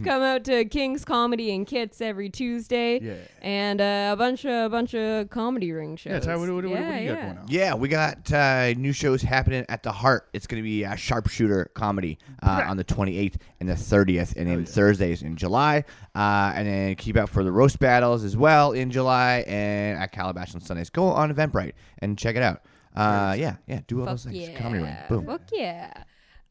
come 0.03 0.21
out 0.21 0.43
to 0.45 0.65
King's 0.65 1.05
Comedy 1.05 1.53
and 1.53 1.65
Kits 1.67 2.01
every 2.01 2.29
Tuesday, 2.29 2.99
Yeah. 2.99 3.13
and 3.41 3.81
uh, 3.81 4.09
a 4.13 4.15
bunch 4.15 4.45
of 4.45 4.65
a 4.65 4.69
bunch 4.69 4.93
of 4.93 5.29
comedy 5.29 5.71
ring 5.71 5.95
shows. 5.95 6.11
Yeah, 6.13 6.19
Ty, 6.19 6.35
what, 6.37 6.49
what, 6.49 6.63
what, 6.63 6.71
what 6.71 6.79
Yeah, 6.79 6.97
do 6.99 7.03
you 7.03 7.09
got 7.13 7.21
going 7.21 7.37
on? 7.37 7.45
Yeah, 7.47 7.73
we 7.75 7.89
got 7.89 8.31
uh, 8.31 8.73
new 8.73 8.93
shows 8.93 9.21
happening 9.21 9.65
at 9.69 9.83
the 9.83 9.91
Heart. 9.91 10.29
It's 10.33 10.47
going 10.47 10.61
to 10.61 10.67
be 10.67 10.83
a 10.83 10.95
sharpshooter 10.95 11.71
comedy 11.73 12.17
uh, 12.43 12.63
on 12.67 12.77
the 12.77 12.83
28th 12.83 13.35
and 13.59 13.69
the 13.69 13.73
30th, 13.73 14.35
and 14.35 14.47
then 14.49 14.65
Thursdays 14.65 15.21
in 15.21 15.35
July. 15.35 15.83
Uh, 16.15 16.51
and 16.55 16.67
then 16.67 16.95
keep 16.95 17.15
out 17.17 17.29
for 17.29 17.43
the 17.43 17.51
roast 17.51 17.79
battles 17.79 18.23
as 18.23 18.35
well 18.35 18.71
in 18.73 18.91
July 18.91 19.43
and 19.47 19.99
at 20.01 20.11
Calabash 20.11 20.53
on 20.55 20.61
Sundays. 20.61 20.89
Go 20.89 21.05
on 21.05 21.33
Eventbrite 21.33 21.73
and 21.99 22.17
check 22.17 22.35
it 22.35 22.43
out. 22.43 22.61
Uh, 22.95 23.35
yeah, 23.37 23.55
yeah, 23.67 23.79
do 23.87 23.99
all 23.99 24.05
Fuck 24.07 24.13
those 24.13 24.23
things. 24.25 24.49
yeah. 24.49 24.59
Comedy 24.59 24.83
ring, 24.83 24.95
boom. 25.07 25.25
Fuck 25.25 25.41
yeah. 25.53 25.93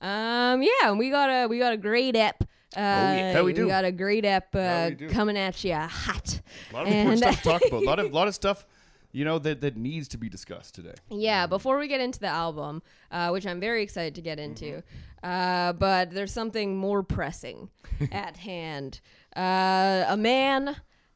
Um, 0.00 0.62
yeah, 0.62 0.92
we 0.92 1.10
got 1.10 1.28
a 1.28 1.46
we 1.48 1.58
got 1.58 1.72
a 1.72 1.76
great 1.76 2.16
ep. 2.16 2.42
Uh, 2.42 2.46
yeah. 2.80 3.32
Yeah, 3.32 3.42
we 3.42 3.52
do. 3.52 3.66
got 3.66 3.84
a 3.84 3.92
great 3.92 4.24
ep 4.24 4.54
uh, 4.54 4.90
we 4.98 5.06
coming 5.08 5.36
at 5.36 5.64
you 5.64 5.74
hot. 5.74 6.40
A 6.70 6.74
lot 6.74 6.86
of 6.86 6.92
And- 6.92 7.18
stuff 7.18 7.36
to 7.42 7.42
talk 7.42 7.62
about. 7.66 7.82
A 7.82 7.86
lot 7.86 7.98
of 7.98 8.12
lot 8.20 8.28
of 8.28 8.34
stuff, 8.34 8.66
you 9.10 9.24
know, 9.24 9.38
that, 9.38 9.60
that 9.62 9.76
needs 9.76 10.06
to 10.08 10.18
be 10.18 10.28
discussed 10.28 10.74
today. 10.74 10.94
Yeah, 11.10 11.46
before 11.46 11.78
we 11.78 11.88
get 11.88 12.00
into 12.00 12.20
the 12.20 12.26
album, 12.28 12.82
uh, 13.10 13.30
which 13.30 13.46
I'm 13.46 13.58
very 13.58 13.82
excited 13.82 14.14
to 14.16 14.20
get 14.20 14.38
into, 14.38 14.64
Mm-hmm. 14.66 15.26
uh, 15.28 15.72
but 15.72 16.10
there's 16.10 16.32
something 16.32 16.76
more 16.76 17.02
pressing 17.02 17.70
at 18.12 18.36
hand. 18.36 19.00
Uh, 19.34 20.04
a 20.08 20.16
man, 20.16 20.68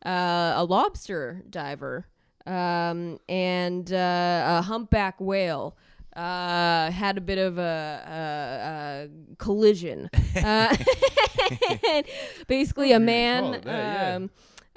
uh, 0.05 0.53
a 0.57 0.65
lobster 0.65 1.43
diver, 1.49 2.07
um, 2.47 3.19
and 3.29 3.93
uh, 3.93 4.59
a 4.59 4.63
humpback 4.63 5.21
whale. 5.21 5.77
Uh, 6.15 6.91
had 6.91 7.17
a 7.17 7.21
bit 7.23 7.39
of 7.39 7.57
a, 7.59 7.63
a, 8.07 9.33
a 9.33 9.37
collision. 9.39 10.11
uh, 10.45 10.77
basically, 12.49 12.93
a 12.93 13.01
man. 13.01 13.53
that, 13.53 13.65
yeah. 13.65 14.15
um, 14.17 14.31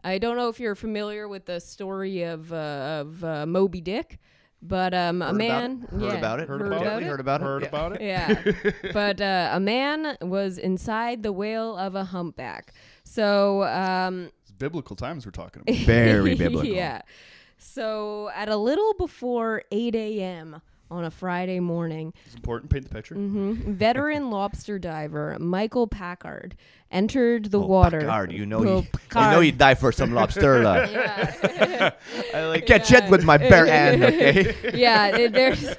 I 0.04 0.18
don't 0.18 0.38
know 0.38 0.50
if 0.50 0.60
you're 0.60 0.76
familiar 0.76 1.28
with 1.28 1.46
the 1.46 1.60
story 1.60 2.24
of 2.24 2.54
uh, 2.54 3.02
of 3.02 3.24
uh, 3.24 3.46
Moby 3.46 3.82
Dick, 3.82 4.20
but 4.62 4.94
um, 4.94 5.22
a 5.22 5.26
Heard 5.26 5.36
about 5.36 5.38
man 5.38 5.84
it. 5.84 5.90
Heard 6.00 6.14
about 6.18 6.40
it. 6.40 6.48
Heard 6.48 6.62
heard 6.62 6.68
about 6.72 6.82
about 6.82 7.02
it. 7.02 7.06
it. 7.06 7.10
Heard 7.10 7.20
about 7.20 7.42
it. 7.42 7.44
Heard 7.44 7.62
Yeah. 7.64 7.68
about 7.68 7.92
it? 7.94 8.02
Yeah, 8.02 8.92
but 8.94 9.22
uh, 9.22 9.50
a 9.52 9.60
man 9.60 10.18
was 10.22 10.58
inside 10.58 11.24
the 11.24 11.34
whale 11.34 11.76
of 11.76 11.96
a 11.96 12.06
humpback. 12.06 12.74
So 13.04 13.64
um, 13.64 14.30
It's 14.44 14.52
biblical 14.52 14.96
times 14.96 15.26
we're 15.26 15.32
talking 15.32 15.64
about. 15.68 15.76
Very 15.86 16.36
biblical. 16.36 16.66
yeah. 16.74 17.02
So 17.58 18.30
at 18.36 18.48
a 18.48 18.58
little 18.58 18.94
before 18.94 19.64
8 19.72 19.96
a.m. 19.96 20.62
on 20.96 21.04
a 21.06 21.12
Friday 21.12 21.60
morning, 21.60 22.14
It's 22.26 22.36
important. 22.36 22.72
Paint 22.72 22.88
the 22.90 22.96
picture. 22.96 23.16
mhm, 23.16 23.58
veteran 23.76 24.30
lobster 24.38 24.80
diver 24.80 25.38
Michael 25.40 25.88
Packard 25.88 26.56
entered 26.92 27.46
the 27.52 27.60
Oh, 27.60 27.66
water. 27.66 28.00
Packard, 28.00 28.32
you 28.32 28.46
know, 28.46 28.60
Oh, 28.60 28.64
you, 28.64 28.88
you 29.16 29.22
know 29.32 29.40
you 29.42 29.52
die 29.52 29.76
for 29.76 29.92
some 29.92 30.14
lobster. 30.14 30.56
Uh, 30.66 30.88
Yeah. 30.90 31.92
I 32.34 32.46
like 32.46 32.66
Catch 32.72 32.92
it 32.92 33.10
with 33.10 33.24
my 33.24 33.38
bare 33.38 33.66
hand, 33.66 34.04
okay? 34.04 34.72
yeah, 34.74 35.28
there's 35.28 35.76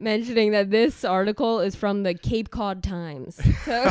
mentioning 0.00 0.52
that 0.52 0.70
this 0.70 1.04
article 1.04 1.60
is 1.60 1.74
from 1.74 2.02
the 2.02 2.14
Cape 2.14 2.50
Cod 2.50 2.82
Times. 2.82 3.40
So, 3.64 3.90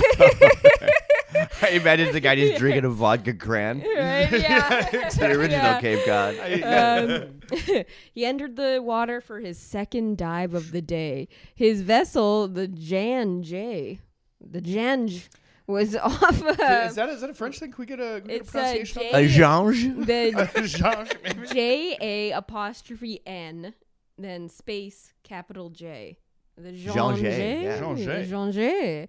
I 1.61 1.69
imagine 1.69 2.11
the 2.13 2.19
guy 2.19 2.35
just 2.35 2.57
drinking 2.59 2.85
a 2.85 2.89
vodka 2.89 3.33
cran. 3.33 3.79
right? 3.79 4.29
Yeah. 4.31 5.09
The 5.17 5.25
original 5.31 5.49
Yeah. 5.49 5.81
Cape 5.81 6.05
Cod. 6.05 6.35
Um, 6.63 7.85
he 8.13 8.25
entered 8.25 8.55
the 8.55 8.81
water 8.83 9.21
for 9.21 9.39
his 9.39 9.57
second 9.57 10.17
dive 10.17 10.53
of 10.53 10.71
the 10.71 10.81
day. 10.81 11.27
His 11.55 11.81
vessel, 11.81 12.47
the 12.47 12.67
Jan 12.67 13.43
J, 13.43 13.99
the 14.39 14.61
Janj, 14.61 15.27
was 15.65 15.95
off. 15.95 16.41
Uh, 16.43 16.85
is 16.87 16.95
that 16.95 17.09
is 17.09 17.21
that 17.21 17.29
a 17.29 17.33
French 17.33 17.59
thing? 17.59 17.71
Can 17.71 17.81
we 17.81 17.85
get 17.85 17.99
a, 17.99 18.21
can 18.21 18.27
we 18.27 18.27
get 18.27 18.33
a 18.33 18.35
it's 18.39 18.49
a 18.49 18.51
pronunciation? 18.51 19.01
J, 19.01 19.11
A 19.11 19.27
Jange? 19.27 20.05
the 20.53 20.67
Jean, 20.67 21.07
maybe? 21.23 21.47
J 21.47 21.97
A 21.99 22.31
apostrophe 22.31 23.21
N, 23.25 23.73
then 24.17 24.49
space 24.49 25.13
capital 25.23 25.69
J. 25.69 26.17
The 26.57 26.71
Jean, 26.71 26.93
Jean 26.93 27.15
J, 27.17 27.21
J. 27.21 27.63
yeah. 27.63 28.23
Jean 28.23 28.51
J. 28.51 29.07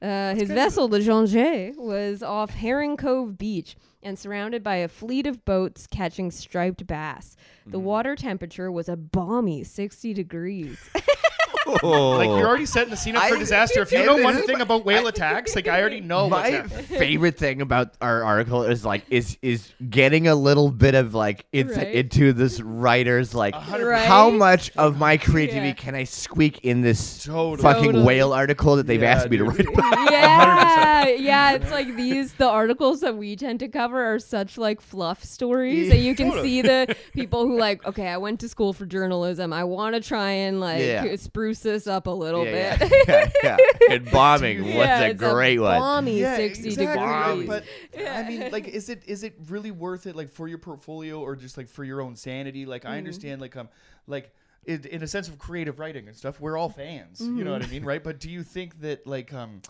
the 0.00 0.06
Uh, 0.06 0.34
his 0.34 0.48
vessel, 0.48 0.88
the 0.88 1.00
Jean 1.00 1.26
J, 1.26 1.72
was 1.76 2.22
off 2.22 2.50
Herring 2.50 2.96
Cove 2.96 3.38
Beach 3.38 3.76
and 4.02 4.18
surrounded 4.18 4.62
by 4.62 4.76
a 4.76 4.88
fleet 4.88 5.26
of 5.26 5.44
boats 5.44 5.86
catching 5.86 6.30
striped 6.30 6.86
bass. 6.86 7.36
The 7.66 7.78
Mm-hmm. 7.78 7.86
water 7.86 8.16
temperature 8.16 8.70
was 8.70 8.88
a 8.88 8.96
balmy 8.96 9.64
60 9.64 10.12
degrees. 10.14 10.78
Like 11.66 11.82
you're 12.28 12.46
already 12.46 12.66
setting 12.66 12.90
the 12.90 12.96
scene 12.96 13.16
up 13.16 13.24
for 13.24 13.36
I- 13.36 13.38
disaster. 13.38 13.80
If 13.82 13.92
you 13.92 14.04
know 14.04 14.16
one 14.22 14.36
thing 14.42 14.58
my- 14.58 14.62
about 14.64 14.84
whale 14.84 15.06
attacks, 15.06 15.54
like 15.54 15.68
I 15.68 15.80
already 15.80 16.00
know 16.00 16.26
what's 16.28 16.50
My 16.50 16.56
happening. 16.56 16.84
favorite 16.84 17.36
thing 17.38 17.60
about 17.62 17.94
our 18.00 18.22
article 18.24 18.62
is 18.64 18.84
like 18.84 19.04
is 19.10 19.38
is 19.42 19.72
getting 19.90 20.28
a 20.28 20.34
little 20.34 20.70
bit 20.70 20.94
of 20.94 21.14
like 21.14 21.46
insight 21.52 21.74
Right. 21.86 21.94
into 21.94 22.32
this 22.32 22.60
writer's 22.60 23.34
like 23.34 23.54
Right? 23.54 24.04
how 24.06 24.30
much 24.30 24.70
of 24.76 24.98
my 24.98 25.16
creativity 25.16 25.68
Yeah. 25.68 25.72
can 25.74 25.94
I 25.94 26.04
squeak 26.04 26.60
in 26.64 26.82
this 26.82 27.24
Totally. 27.24 27.62
fucking 27.62 27.84
Totally. 27.86 28.04
whale 28.04 28.32
article 28.32 28.76
that 28.76 28.86
they've 28.86 29.00
Yeah, 29.02 29.10
asked 29.12 29.30
me 29.30 29.36
to 29.38 29.44
dude. 29.44 29.54
write 29.66 29.68
about? 29.74 30.10
yeah, 30.12 31.08
yeah. 31.08 31.52
It's 31.52 31.70
like 31.70 31.94
these. 31.96 32.34
The 32.34 32.48
articles 32.48 33.00
that 33.00 33.16
we 33.16 33.36
tend 33.36 33.60
to 33.60 33.68
cover 33.68 34.02
are 34.14 34.18
such 34.18 34.58
like 34.58 34.80
fluff 34.80 35.22
stories, 35.24 35.90
and 35.90 36.00
you 36.00 36.14
can 36.14 36.28
Totally. 36.30 36.48
see 36.48 36.62
the 36.62 36.96
people 37.12 37.46
who 37.46 37.58
like. 37.58 37.84
Okay, 37.86 38.08
I 38.08 38.16
went 38.18 38.40
to 38.40 38.48
school 38.48 38.72
for 38.72 38.86
journalism. 38.86 39.52
I 39.52 39.64
want 39.64 39.94
to 39.94 40.00
try 40.00 40.30
and 40.30 40.60
like 40.60 40.80
Yeah. 40.82 41.14
spruce 41.16 41.53
this 41.60 41.86
up 41.86 42.06
a 42.06 42.10
little 42.10 42.44
yeah, 42.44 42.76
bit. 42.76 42.92
yeah, 43.08 43.30
yeah, 43.42 43.56
yeah. 43.88 43.94
And 43.94 44.10
bombing 44.10 44.64
was 44.64 44.74
yeah, 44.74 45.00
a 45.02 45.08
it's 45.10 45.20
great 45.20 45.58
one. 45.58 45.78
balmy 45.78 46.20
sixty 46.22 46.68
exactly, 46.68 47.46
degrees. 47.46 47.64
But 47.94 48.06
I 48.08 48.22
mean, 48.28 48.50
like, 48.52 48.68
is 48.68 48.88
it 48.88 49.02
is 49.06 49.22
it 49.24 49.34
really 49.48 49.70
worth 49.70 50.06
it, 50.06 50.14
like, 50.16 50.30
for 50.30 50.48
your 50.48 50.58
portfolio 50.58 51.20
or 51.20 51.36
just 51.36 51.56
like 51.56 51.68
for 51.68 51.84
your 51.84 52.00
own 52.00 52.16
sanity? 52.16 52.66
Like, 52.66 52.82
Mm-hmm. 52.82 52.92
I 52.92 52.98
understand, 52.98 53.40
like, 53.40 53.56
um, 53.56 53.68
like. 54.06 54.32
In, 54.66 54.82
in 54.86 55.02
a 55.02 55.06
sense 55.06 55.28
of 55.28 55.38
creative 55.38 55.78
writing 55.78 56.08
and 56.08 56.16
stuff, 56.16 56.40
we're 56.40 56.56
all 56.56 56.70
fans. 56.70 57.20
You 57.20 57.26
know 57.26 57.32
Mm-hmm. 57.42 57.50
what 57.50 57.62
I 57.64 57.66
mean, 57.66 57.84
right? 57.84 58.02
But 58.02 58.18
do 58.18 58.30
you 58.30 58.42
think 58.42 58.80
that 58.80 59.06
like 59.06 59.30
um, 59.34 59.60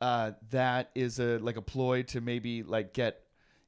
uh, 0.00 0.32
that 0.50 0.90
is 0.94 1.18
a 1.18 1.38
like 1.38 1.56
a 1.56 1.62
ploy 1.62 2.04
to 2.04 2.20
maybe 2.20 2.62
like 2.62 2.92
get 2.92 3.22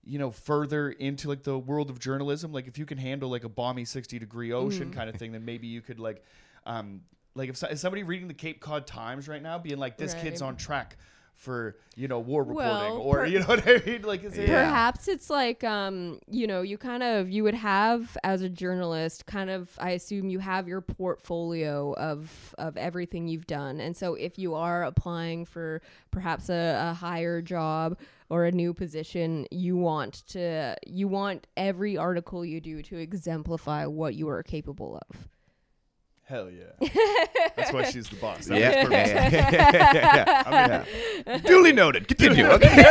you 0.04 0.20
know 0.20 0.30
further 0.30 0.88
into 0.90 1.28
like 1.28 1.42
the 1.42 1.58
world 1.58 1.90
of 1.90 1.98
journalism? 1.98 2.52
Like 2.52 2.68
if 2.68 2.78
you 2.78 2.87
can 2.87 2.96
handle 2.96 3.28
like 3.28 3.42
a 3.42 3.48
balmy 3.48 3.84
sixty 3.84 4.20
degree 4.20 4.52
ocean 4.52 4.90
Mm-hmm. 4.90 4.92
kind 4.96 5.10
of 5.10 5.16
thing, 5.16 5.32
then 5.32 5.44
maybe 5.44 5.66
you 5.66 5.80
could 5.80 5.98
like 5.98 6.22
um, 6.64 7.00
like 7.35 7.49
if 7.49 7.56
so- 7.56 7.68
is 7.68 7.80
somebody 7.80 8.02
reading 8.02 8.28
the 8.28 8.35
Cape 8.35 8.61
Cod 8.61 8.87
Times 8.87 9.28
right 9.28 9.42
now, 9.42 9.58
being 9.58 9.78
like, 9.78 9.97
this 9.97 10.14
kid's 10.14 10.42
on 10.42 10.56
track 10.56 10.97
for 11.35 11.76
you 11.94 12.08
know 12.08 12.18
war 12.18 12.42
reporting 12.42 12.66
Well, 12.68 12.97
or 12.97 13.18
per- 13.18 13.26
you 13.26 13.38
know 13.38 13.47
what 13.47 13.62
I 13.64 13.80
mean? 13.87 14.02
Like, 14.02 14.25
is 14.25 14.37
it, 14.37 14.49
Yeah. 14.49 14.64
Perhaps 14.64 15.06
it's 15.06 15.30
like 15.30 15.62
um, 15.62 16.18
you 16.28 16.49
know, 16.49 16.62
you 16.62 16.76
kind 16.76 17.02
of 17.04 17.30
you 17.30 17.44
would 17.44 17.54
have 17.54 18.18
as 18.25 18.42
a 18.42 18.49
journalist, 18.49 19.25
kind 19.26 19.49
of 19.49 19.70
I 19.78 19.90
assume 19.90 20.30
you 20.30 20.40
have 20.40 20.66
your 20.66 20.80
portfolio 20.80 21.92
of 21.94 22.54
of 22.58 22.76
everything 22.76 23.28
you've 23.28 23.47
done. 23.47 23.80
And 23.80 23.97
so 23.97 24.14
if 24.14 24.37
you 24.37 24.54
are 24.54 24.82
applying 24.82 25.44
for 25.44 25.80
perhaps 26.11 26.49
a, 26.49 26.90
a 26.90 26.94
higher 26.94 27.40
job 27.40 27.99
or 28.30 28.44
a 28.44 28.50
new 28.50 28.75
position, 28.75 29.47
you 29.52 29.76
want 29.76 30.26
to 30.30 30.75
you 30.88 31.06
want 31.06 31.47
every 31.56 31.97
article 31.97 32.44
you 32.44 32.61
do 32.61 32.82
to 32.82 32.97
exemplify 32.97 33.87
what 33.87 34.16
you 34.16 34.28
are 34.28 34.42
capable 34.42 35.00
of. 35.08 35.28
Hell 36.28 36.50
yeah. 36.50 36.88
That's 37.56 37.73
why 37.73 37.85
she's 37.90 38.06
the 38.11 38.16
boss. 38.16 38.44
That 38.47 38.58
Yeah, 38.61 38.82
was 38.85 38.92
yeah, 38.92 39.30
perfect. 39.30 39.32
yeah, 39.54 39.94
yeah, 39.94 40.14
yeah, 40.14 40.85
I 41.26 41.32
mean. 41.32 41.40
Duly 41.42 41.73
noted. 41.73 42.06
Continue. 42.06 42.47
Okay. 42.47 42.68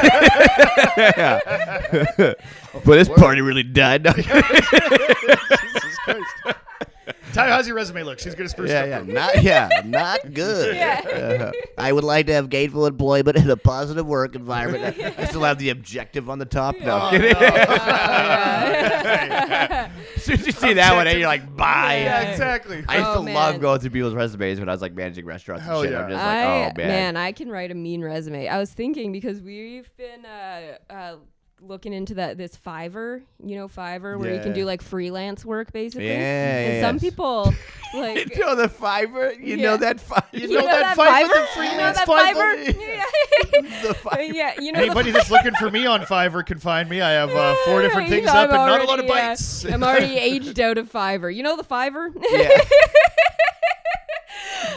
Yeah. 0.97 1.39
But 2.17 2.95
this 2.97 3.09
party 3.09 3.41
really 3.41 3.61
died. 3.63 4.03
Jesus 4.15 4.27
Christ. 6.03 6.25
Ty, 7.33 7.49
how's 7.49 7.67
your 7.67 7.75
resume 7.75 8.01
look? 8.03 8.17
She's 8.19 8.33
gonna 8.33 8.49
spruce 8.49 8.71
yeah, 8.71 8.83
it 8.85 8.89
yeah, 8.89 8.97
up. 8.99 9.05
not 9.05 9.43
yeah, 9.43 9.69
not 9.85 10.33
good. 10.33 10.75
Uh, 10.77 11.51
I 11.77 11.91
would 11.91 12.03
like 12.03 12.25
to 12.27 12.33
have 12.33 12.49
gainful 12.49 12.85
employment 12.87 13.37
in 13.37 13.49
a 13.49 13.57
positive 13.57 14.05
work 14.07 14.33
environment. 14.35 14.97
I 14.99 15.25
still 15.25 15.43
have 15.43 15.59
the 15.59 15.69
objective 15.69 16.29
on 16.29 16.39
the 16.39 16.45
top. 16.45 16.79
No, 16.79 16.97
I'm 16.97 17.11
kidding. 17.11 17.35
As 20.29 20.39
soon 20.39 20.39
as 20.39 20.45
you 20.45 20.51
see 20.51 20.73
that 20.73 20.93
one, 20.95 21.07
you're 21.17 21.27
like, 21.27 21.55
bye. 21.55 21.99
Yeah, 22.03 22.21
exactly. 22.31 22.83
I 22.87 22.97
used 22.97 23.07
Oh, 23.09 23.25
to 23.25 23.33
love 23.33 23.59
going 23.59 23.79
through 23.79 23.89
people's 23.91 24.13
resumes 24.13 24.59
when 24.59 24.69
I 24.69 24.71
was 24.71 24.81
like 24.81 24.93
managing 24.93 25.25
restaurants 25.25 25.63
Hell 25.65 25.81
and 25.81 25.87
shit. 25.89 25.93
yeah. 25.93 26.03
I'm 26.03 26.09
just 26.09 26.23
like, 26.23 26.37
I, 26.37 26.69
oh 26.69 26.71
man. 26.77 27.17
I 27.17 27.31
can 27.31 27.49
write 27.49 27.71
a 27.71 27.75
mean 27.75 28.01
resume. 28.03 28.47
I 28.47 28.57
was 28.59 28.71
thinking 28.73 29.11
because 29.11 29.41
we've 29.41 29.89
been 29.97 30.25
uh, 30.25 30.77
uh, 30.89 31.15
looking 31.61 31.93
into 31.93 32.13
that 32.15 32.37
this 32.37 32.55
Fiverr, 32.57 33.21
you 33.43 33.55
know, 33.55 33.67
Fiverr, 33.67 34.17
where 34.19 34.33
you 34.33 34.39
can 34.41 34.53
do 34.53 34.63
like 34.65 34.81
freelance 34.81 35.43
work 35.43 35.71
basically. 35.73 36.07
Yeah, 36.07 36.57
and 36.59 36.85
some 36.85 36.95
yes. 36.95 37.01
people 37.01 37.53
like. 37.93 38.29
you 38.35 38.39
know 38.39 38.55
the 38.55 38.67
Fiverr? 38.67 39.35
You 39.39 39.55
Yeah. 39.57 39.63
know 39.71 39.77
that 39.77 39.97
Fiverr? 39.97 40.33
You 40.33 40.47
You 40.49 40.61
know 40.61 40.65
that 40.67 40.97
Fiverr, 40.97 41.55
the 41.55 41.63
You 41.63 41.71
know 41.77 41.93
that 41.93 42.07
Fiverr? 42.07 42.65
Fiverr? 42.65 42.79
Yeah. 42.79 43.03
the 43.87 43.93
Fiverr. 43.95 44.33
yeah, 44.33 44.59
you 44.61 44.71
know 44.71 44.79
Anybody 44.81 45.11
that's 45.11 45.31
looking 45.31 45.53
for 45.55 45.69
me 45.71 45.85
on 45.85 46.01
Fiverr 46.01 46.45
can 46.45 46.59
find 46.59 46.89
me. 46.89 47.01
I 47.01 47.11
have 47.11 47.29
uh, 47.31 47.55
four 47.65 47.81
different 47.81 48.09
Yeah, 48.09 48.15
things 48.15 48.29
I'm 48.29 48.49
up 48.49 48.49
and 48.49 48.65
not 48.65 48.81
a 48.81 48.83
lot 48.85 48.99
of 48.99 49.05
already, 49.05 49.07
yeah, 49.07 49.29
bites. 49.29 49.65
I'm 49.65 49.83
already 49.83 50.17
aged 50.17 50.59
out 50.59 50.77
of 50.77 50.91
Fiverr. 50.91 51.33
You 51.33 51.43
know 51.43 51.55
the 51.57 51.63
Fiverr? 51.63 52.11
Yeah. 52.31 52.59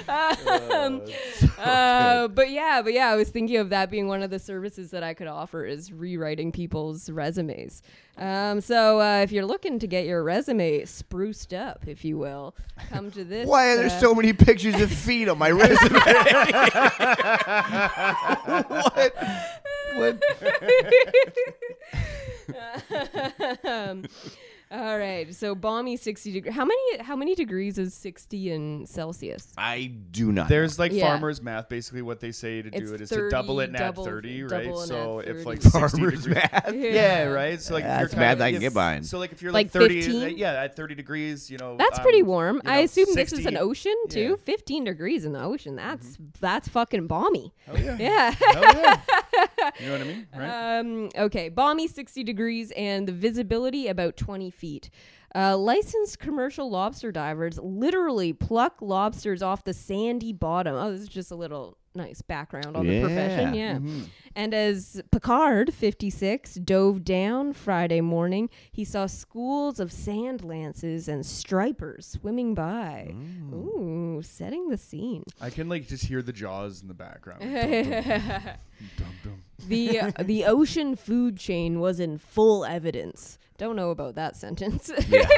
Um, 0.08 1.02
uh, 1.58 2.28
but 2.28 2.50
yeah, 2.50 2.80
but 2.82 2.92
yeah, 2.92 3.08
I 3.08 3.16
was 3.16 3.30
thinking 3.30 3.56
of 3.56 3.70
that 3.70 3.90
being 3.90 4.08
one 4.08 4.22
of 4.22 4.30
the 4.30 4.38
services 4.38 4.90
that 4.90 5.02
I 5.02 5.14
could 5.14 5.26
offer 5.26 5.64
is 5.64 5.92
rewriting 5.92 6.52
people's 6.52 7.10
resumes. 7.10 7.82
Um, 8.18 8.60
so 8.60 9.00
uh, 9.00 9.22
if 9.22 9.32
you're 9.32 9.46
looking 9.46 9.78
to 9.78 9.86
get 9.86 10.04
your 10.04 10.22
resume 10.22 10.84
spruced 10.84 11.54
up, 11.54 11.86
if 11.86 12.04
you 12.04 12.18
will, 12.18 12.54
come 12.90 13.10
to 13.12 13.24
this. 13.24 13.48
Why 13.48 13.72
are 13.72 13.76
there 13.76 13.86
uh, 13.86 14.00
so 14.00 14.14
many 14.14 14.32
pictures 14.32 14.80
of 14.80 14.90
feet 14.90 15.28
on 15.28 15.38
my 15.38 15.50
resume? 15.50 15.78
what? 18.68 19.14
What? 19.96 20.22
um, 23.64 24.04
all 24.72 24.98
right, 24.98 25.34
so 25.34 25.54
balmy 25.54 25.96
sixty 25.96 26.32
degrees. 26.32 26.54
How 26.54 26.64
many? 26.64 26.98
How 26.98 27.16
many 27.16 27.34
degrees 27.34 27.76
is 27.78 27.92
sixty 27.92 28.50
in 28.52 28.86
Celsius? 28.86 29.48
I 29.58 29.92
do 30.12 30.30
not. 30.32 30.48
There's 30.48 30.78
like 30.78 30.92
Yeah. 30.92 31.08
farmers 31.08 31.42
math, 31.42 31.68
basically 31.68 32.02
what 32.02 32.20
they 32.20 32.30
say 32.32 32.62
to 32.62 32.68
It's 32.68 32.88
do 32.88 32.94
it 32.94 33.00
is 33.00 33.08
to 33.10 33.28
double 33.30 33.60
it 33.60 33.64
and 33.70 33.76
double- 33.76 34.04
add 34.06 34.10
30, 34.10 34.42
double 34.42 34.56
right? 34.56 34.66
and 34.66 34.78
So 34.88 35.20
add 35.20 35.28
if 35.28 35.36
30. 35.38 35.44
like 35.44 35.62
60 35.62 35.70
farmers 35.70 35.92
degrees, 35.92 36.26
math. 36.28 36.72
Yeah, 36.74 37.24
right. 37.24 37.60
So 37.60 37.74
like 37.74 37.82
if 37.84 37.88
That's 37.88 38.12
you're 38.12 38.20
math 38.20 38.30
kinda- 38.38 38.44
I 38.44 38.48
can 38.50 38.56
if- 38.56 38.60
get 38.62 38.74
behind. 38.74 39.06
So 39.06 39.18
like 39.18 39.32
if 39.32 39.42
you're 39.42 39.50
Like 39.52 39.66
like, 39.66 39.72
30, 39.72 40.02
15? 40.02 40.38
yeah, 40.38 40.52
at 40.62 40.76
30 40.76 40.94
degrees, 40.94 41.50
you 41.50 41.58
know, 41.58 41.76
That's 41.76 41.98
um, 41.98 42.02
pretty 42.04 42.22
warm. 42.22 42.56
you 42.64 42.70
I 42.70 42.78
know, 42.78 42.84
assume 42.84 43.06
this 43.14 43.32
is 43.32 43.38
60 43.42 43.46
an 43.48 43.56
ocean 43.56 43.96
too. 44.08 44.20
yeah. 44.20 44.26
Mm-hmm. 44.30 44.42
Fifteen 44.44 44.84
degrees 44.84 45.24
in 45.24 45.32
the 45.32 45.42
ocean. 45.42 45.74
That's 45.76 46.16
that's 46.40 46.68
fucking 46.68 47.06
balmy. 47.08 47.52
Oh 47.68 47.76
yeah. 47.76 47.96
Yeah. 47.98 48.30
Hell 48.30 48.62
yeah. 48.62 49.00
You 49.78 49.86
know 49.86 49.92
what 49.92 50.00
I 50.00 50.04
mean? 50.04 50.26
Right? 50.36 50.78
Um, 50.78 51.08
okay, 51.16 51.48
balmy 51.48 51.86
60 51.86 52.24
degrees 52.24 52.72
and 52.76 53.06
the 53.06 53.12
visibility 53.12 53.86
about 53.88 54.16
20 54.16 54.50
feet. 54.60 54.90
Uh, 55.34 55.56
licensed 55.56 56.18
commercial 56.18 56.68
lobster 56.70 57.12
divers 57.12 57.58
literally 57.62 58.32
pluck 58.32 58.80
lobsters 58.80 59.42
off 59.42 59.64
the 59.64 59.72
sandy 59.72 60.32
bottom. 60.32 60.74
Oh, 60.74 60.90
this 60.92 61.00
is 61.02 61.08
just 61.08 61.30
a 61.30 61.36
little 61.36 61.76
nice 61.94 62.20
background 62.22 62.76
on 62.76 62.86
the 62.86 63.00
profession. 63.00 63.54
Yeah. 63.54 63.72
Yeah. 63.72 63.78
Mm-hmm. 63.78 64.02
And 64.36 64.54
as 64.54 65.02
Picard, 65.10 65.74
56, 65.74 66.54
dove 66.54 67.04
down 67.04 67.52
Friday 67.52 68.00
morning, 68.00 68.48
he 68.70 68.84
saw 68.84 69.06
schools 69.06 69.80
of 69.80 69.90
sand 69.90 70.44
lances 70.44 71.08
and 71.08 71.26
stripers 71.26 72.06
swimming 72.06 72.54
by. 72.54 73.10
Mm. 73.12 73.52
Ooh, 73.52 74.22
setting 74.22 74.68
the 74.68 74.76
scene. 74.76 75.24
I 75.40 75.50
can 75.50 75.68
like 75.68 75.88
just 75.88 76.04
hear 76.04 76.22
the 76.22 76.32
jaws 76.32 76.80
in 76.80 76.86
the 76.88 76.94
background. 76.94 77.40
Dum, 78.80 78.88
dum, 78.96 79.06
dum, 79.24 79.42
dum. 79.58 79.68
the 79.68 80.24
the 80.24 80.44
ocean 80.46 80.96
food 80.96 81.36
chain 81.36 81.80
was 81.80 82.00
in 82.00 82.16
full 82.16 82.64
evidence. 82.64 83.36
Don't 83.58 83.76
know 83.76 83.90
about 83.90 84.14
that 84.14 84.36
sentence. 84.36 84.90
Yeah. 85.08 85.28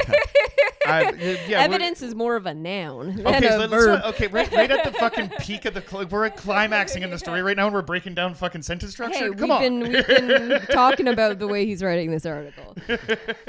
I- 0.86 1.04
uh, 1.06 1.12
yeah, 1.48 1.60
evidence 1.60 2.02
is 2.02 2.12
more 2.14 2.34
of 2.36 2.44
a 2.46 2.52
noun 2.54 3.16
than 3.16 3.26
Okay, 3.26 3.46
a 3.46 3.50
so 3.52 3.66
let's 3.66 4.04
okay, 4.06 4.26
right, 4.26 4.50
right 4.52 4.70
at 4.70 4.84
the 4.84 4.90
fucking 4.98 5.28
peak 5.40 5.64
of 5.64 5.74
the 5.74 5.80
cl- 5.80 6.06
we're 6.06 6.28
climaxing 6.30 7.04
in 7.04 7.10
the 7.10 7.18
story 7.20 7.40
right 7.40 7.56
now, 7.56 7.66
and 7.66 7.74
we're 7.74 7.82
breaking 7.82 8.14
down 8.14 8.34
fucking 8.34 8.62
sentence 8.90 8.92
structure. 8.92 9.18
Hey, 9.18 9.30
Come 9.30 9.40
we've 9.40 9.50
on, 9.50 9.60
been 9.60 9.80
we've 9.92 10.06
been 10.06 10.60
talking 10.70 11.08
about 11.08 11.38
the 11.38 11.48
way 11.48 11.66
he's 11.66 11.82
writing 11.82 12.10
this 12.10 12.26
article. 12.26 12.74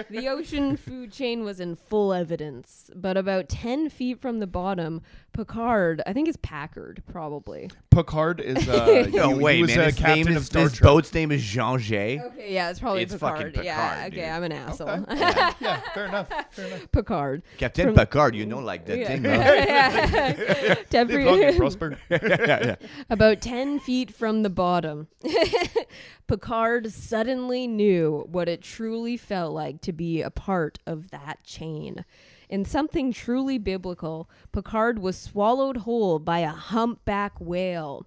the 0.10 0.28
ocean 0.30 0.78
food 0.78 1.12
chain 1.12 1.44
was 1.44 1.60
in 1.60 1.76
full 1.76 2.14
evidence, 2.14 2.90
but 2.96 3.18
about 3.18 3.50
ten 3.50 3.90
feet 3.90 4.20
from 4.20 4.40
the 4.40 4.48
bottom, 4.48 5.02
Picard, 5.34 6.02
I 6.06 6.14
think 6.14 6.28
it's 6.28 6.38
Packard, 6.42 7.02
probably. 7.12 7.70
Picard 7.90 8.40
is 8.40 8.68
uh, 8.70 9.08
No 9.14 9.30
he, 9.36 9.44
way, 9.44 9.56
he 9.58 9.62
was 9.64 9.72
man. 9.76 9.80
a 9.80 9.86
His 9.86 9.96
captain 9.96 10.16
name 10.26 10.28
of 10.38 10.42
is 10.42 10.46
Star 10.46 10.62
his 10.64 10.74
Trek. 10.74 10.84
boat's 10.88 11.14
name 11.14 11.32
is 11.32 11.42
Jean 11.44 11.80
Jay. 11.80 12.20
Okay, 12.20 12.54
yeah, 12.54 12.70
it's 12.70 12.80
probably 12.80 13.02
It's 13.04 13.14
Picard. 13.14 13.54
fucking 13.54 13.64
yeah, 13.64 13.90
Picard, 13.96 14.14
okay, 14.14 14.22
dude. 14.22 14.30
I'm 14.30 14.44
an 14.44 14.52
asshole. 14.52 14.90
Okay. 14.90 15.20
yeah, 15.60 15.80
fair 15.94 16.06
enough. 16.06 16.30
Fair 16.52 16.68
enough. 16.68 16.92
Picard. 16.92 17.44
Captain 17.58 17.88
From- 17.88 17.96
Picard, 17.96 18.36
you 18.36 18.46
know, 18.46 18.60
like 18.60 18.86
that 18.86 18.98
Yeah. 19.00 19.08
thing, 19.08 19.24
huh? 19.24 19.30
Yeah. 19.32 20.76
Tempor- 20.90 21.14
Live 21.16 21.26
long 21.26 21.44
and 21.44 21.58
prosper. 21.58 21.98
yeah, 22.10 22.20
yeah. 22.22 22.76
About 23.10 23.42
10 23.42 23.80
feet 23.80 24.14
from 24.14 24.44
the 24.44 24.50
bottom, 24.50 25.08
Picard 26.28 26.92
suddenly 26.92 27.68
knew 27.68 28.28
what 28.30 28.50
it 28.50 28.62
truly 28.62 29.18
felt 29.18 29.54
like 29.54 29.82
to 29.82 29.94
be 29.94 30.22
a 30.22 30.30
part 30.30 30.80
of 30.86 31.12
that 31.12 31.44
chain. 31.44 32.06
In 32.50 32.66
something 32.66 33.12
truly 33.12 33.58
biblical, 33.58 34.30
Picard 34.52 35.00
was 35.00 35.18
swallowed 35.18 35.78
whole 35.78 36.20
by 36.20 36.40
a 36.40 36.50
humpback 36.50 37.34
whale. 37.40 38.06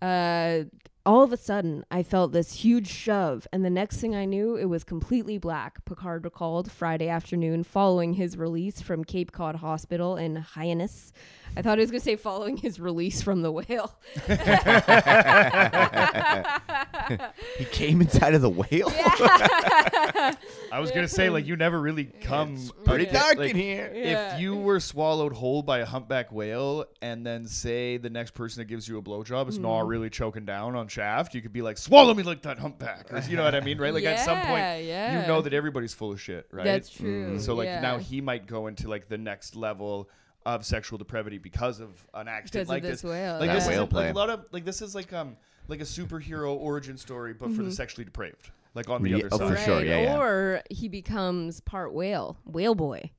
Uh, 0.00 0.64
all 1.04 1.22
of 1.22 1.32
a 1.32 1.36
sudden, 1.36 1.84
I 1.90 2.02
felt 2.02 2.32
this 2.32 2.52
huge 2.52 2.88
shove, 2.88 3.46
and 3.52 3.64
the 3.64 3.70
next 3.70 4.00
thing 4.00 4.16
I 4.16 4.24
knew, 4.24 4.56
it 4.56 4.64
was 4.64 4.82
completely 4.82 5.38
black. 5.38 5.84
Picard 5.84 6.24
recalled 6.24 6.70
Friday 6.70 7.08
afternoon 7.08 7.62
following 7.62 8.14
his 8.14 8.36
release 8.36 8.80
from 8.80 9.04
Cape 9.04 9.30
Cod 9.30 9.56
Hospital 9.56 10.16
in 10.16 10.36
Hyannis. 10.36 11.12
I 11.56 11.62
thought 11.62 11.78
he 11.78 11.82
was 11.82 11.90
going 11.90 12.00
to 12.00 12.04
say 12.04 12.16
following 12.16 12.58
his 12.58 12.78
release 12.78 13.22
from 13.22 13.42
the 13.42 13.50
whale. 13.50 13.96
He 17.58 17.64
came 17.66 18.00
inside 18.00 18.34
of 18.34 18.42
the 18.42 18.50
whale. 18.50 18.92
I 20.72 20.80
was 20.80 20.90
gonna 20.90 21.08
say 21.08 21.30
like 21.30 21.46
you 21.46 21.56
never 21.56 21.80
really 21.80 22.04
come 22.04 22.54
It's 22.54 22.72
Pretty 22.84 23.04
like, 23.04 23.12
dark 23.12 23.38
like, 23.38 23.50
in 23.50 23.56
here. 23.56 23.92
Yeah. 23.94 24.34
If 24.34 24.40
you 24.40 24.56
were 24.56 24.80
swallowed 24.80 25.32
whole 25.32 25.62
by 25.62 25.78
a 25.78 25.86
humpback 25.86 26.32
whale, 26.32 26.84
and 27.00 27.24
then 27.24 27.46
say 27.46 27.96
the 27.96 28.10
next 28.10 28.32
person 28.34 28.60
that 28.60 28.66
gives 28.66 28.88
you 28.88 28.98
a 28.98 29.02
blowjob 29.02 29.48
is 29.48 29.58
Mm. 29.58 29.62
not 29.62 29.86
really 29.86 30.10
choking 30.10 30.44
down 30.44 30.74
on 30.74 30.88
shaft, 30.88 31.34
you 31.34 31.40
could 31.40 31.52
be 31.52 31.62
like, 31.62 31.78
"Swallow 31.78 32.12
me 32.14 32.22
like 32.22 32.42
that 32.42 32.58
humpback," 32.58 33.12
or 33.12 33.18
you 33.20 33.36
know 33.36 33.44
what 33.44 33.54
I 33.54 33.60
mean, 33.60 33.78
right? 33.78 33.94
Like 33.94 34.04
at 34.04 34.20
some 34.20 34.38
point, 34.38 34.58
Yeah, 34.58 34.76
yeah. 34.78 35.20
you 35.22 35.28
know 35.28 35.40
that 35.42 35.54
everybody's 35.54 35.94
full 35.94 36.12
of 36.12 36.20
shit, 36.20 36.46
right? 36.50 36.64
That's 36.64 36.90
true. 36.90 37.38
So 37.38 37.54
like 37.54 37.66
yeah. 37.66 37.80
now 37.80 37.98
he 37.98 38.20
might 38.20 38.46
go 38.46 38.66
into 38.66 38.88
like 38.88 39.08
the 39.08 39.18
next 39.18 39.56
level 39.56 40.10
of 40.46 40.64
sexual 40.64 40.96
depravity 40.96 41.36
because 41.38 41.80
of 41.80 41.90
an 42.14 42.28
accident 42.28 42.52
Because 42.52 42.62
of 42.62 42.68
like 42.68 42.82
this 42.82 43.02
whale, 43.04 43.38
Like 43.38 43.48
yeah. 43.48 43.54
this 43.56 43.66
whale 43.68 43.80
like 43.82 43.90
play. 43.90 44.10
a 44.10 44.14
lot 44.14 44.30
of 44.30 44.46
like 44.52 44.64
this 44.64 44.80
is 44.80 44.94
like 44.94 45.12
um 45.12 45.36
like 45.68 45.80
a 45.80 45.84
superhero 45.84 46.56
origin 46.56 46.96
story, 46.96 47.34
but 47.34 47.48
Mm-hmm. 47.48 47.56
for 47.56 47.62
the 47.64 47.72
sexually 47.72 48.04
depraved, 48.04 48.50
like 48.74 48.88
on 48.88 49.02
the 49.02 49.10
Yeah, 49.10 49.16
other 49.16 49.28
oh, 49.32 49.38
side. 49.38 49.48
for 49.48 49.56
sure, 49.64 49.84
yeah, 49.84 50.00
yeah. 50.02 50.18
Or 50.18 50.62
he 50.70 50.88
becomes 50.88 51.60
part 51.60 51.92
whale, 51.92 52.38
whale 52.44 52.76
boy, 52.76 53.10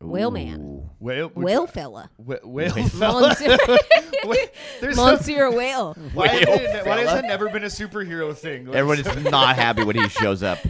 whale 0.00 0.30
man, 0.30 0.60
Ooh. 0.60 0.90
Whale, 1.00 1.32
whale 1.34 1.66
fella, 1.66 2.10
Wh- 2.16 2.44
whale 2.46 2.70
fella. 2.88 3.28
Monsieur, 3.30 3.56
there's 4.80 4.94
some- 4.94 5.16
Monsieur 5.16 5.50
whale. 5.50 5.94
why, 6.14 6.28
has 6.28 6.46
Whale 6.46 6.58
it, 6.58 6.86
why 6.86 6.98
has 7.00 7.06
that 7.10 7.24
never 7.24 7.48
been 7.48 7.64
a 7.64 7.66
superhero 7.66 8.32
thing? 8.36 8.66
Like, 8.66 8.76
Everyone 8.76 9.00
is 9.00 9.24
not 9.30 9.56
happy 9.56 9.82
when 9.82 9.96
he 9.96 10.08
shows 10.08 10.44
up, 10.44 10.60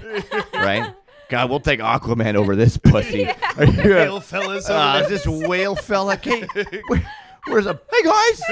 right? 0.55 0.95
God, 1.31 1.51
we'll 1.51 1.61
take 1.61 1.81
Aquaman 1.81 2.35
over 2.37 2.57
this 2.57 2.77
pussy. 2.83 3.29
Are 3.57 3.65
you- 3.65 3.83
whale 3.95 4.21
fellas. 4.21 4.69
over 4.69 4.79
Uh, 4.79 5.01
there. 5.01 5.09
this 5.09 5.27
whale 5.27 5.75
fella. 5.77 6.17
Kate, 6.23 6.47
where, 6.89 7.13
where's 7.49 7.67
a? 7.67 7.79
Hey 7.93 8.03
guys. 8.03 8.43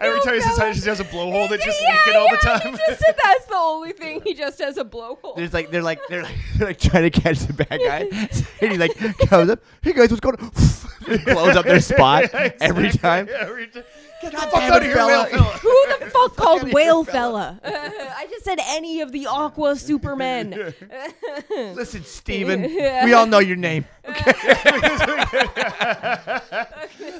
Every 0.00 0.20
time 0.20 0.34
he 0.34 0.40
says 0.40 0.56
hi, 0.56 0.72
she 0.72 0.88
has 0.88 1.00
a 1.00 1.04
blowhole 1.04 1.48
that's 1.50 1.64
just 1.64 1.80
Yeah, 1.80 1.96
leaking 2.06 2.16
all 2.20 2.28
the 2.30 2.38
yeah, 2.42 2.58
time. 2.58 2.72
He 2.72 2.78
just 2.88 3.00
said 3.04 3.16
that's 3.22 3.46
the 3.46 3.54
only 3.56 3.92
thing. 3.92 4.20
He 4.22 4.34
just 4.34 4.58
has 4.60 4.78
a 4.78 4.84
blowhole. 4.84 5.36
There's 5.36 5.52
like 5.52 5.70
they're 5.70 5.82
like 5.82 6.00
they're 6.08 6.22
like, 6.22 6.34
they're 6.56 6.68
like 6.68 6.78
trying 6.80 7.10
to 7.10 7.20
catch 7.20 7.40
the 7.40 7.52
bad 7.52 7.80
guy, 7.80 8.08
and 8.60 8.72
he 8.72 8.78
like 8.78 8.94
comes 9.28 9.50
up. 9.50 9.60
Hey 9.82 9.92
guys, 9.92 10.10
what's 10.10 10.20
going 10.20 10.36
on? 10.36 10.50
Just 10.52 11.24
blows 11.24 11.56
up 11.56 11.64
their 11.66 11.80
spot 11.80 12.32
every 12.60 12.90
time. 12.90 13.28
Every 13.32 13.66
time. 13.68 13.84
Get 14.22 14.32
the 14.32 14.38
fuck 14.38 14.54
out 14.62 14.76
of 14.78 14.82
here, 14.82 14.94
fella. 14.96 15.24
whale 15.24 15.30
fella. 15.30 15.44
Who 15.58 15.86
the 16.00 16.10
fuck 16.10 16.36
called 16.36 16.72
whale 16.72 17.04
fella? 17.04 17.60
I 17.64 18.26
just 18.30 18.44
said 18.44 18.58
any 18.66 19.00
of 19.00 19.12
the 19.12 19.26
Aqua 19.26 19.76
Supermen. 19.76 20.50
Listen, 21.50 22.04
Steven, 22.04 22.62
we 23.04 23.12
all 23.14 23.26
know 23.26 23.38
your 23.38 23.56
name. 23.56 23.84
Okay. 24.06 24.32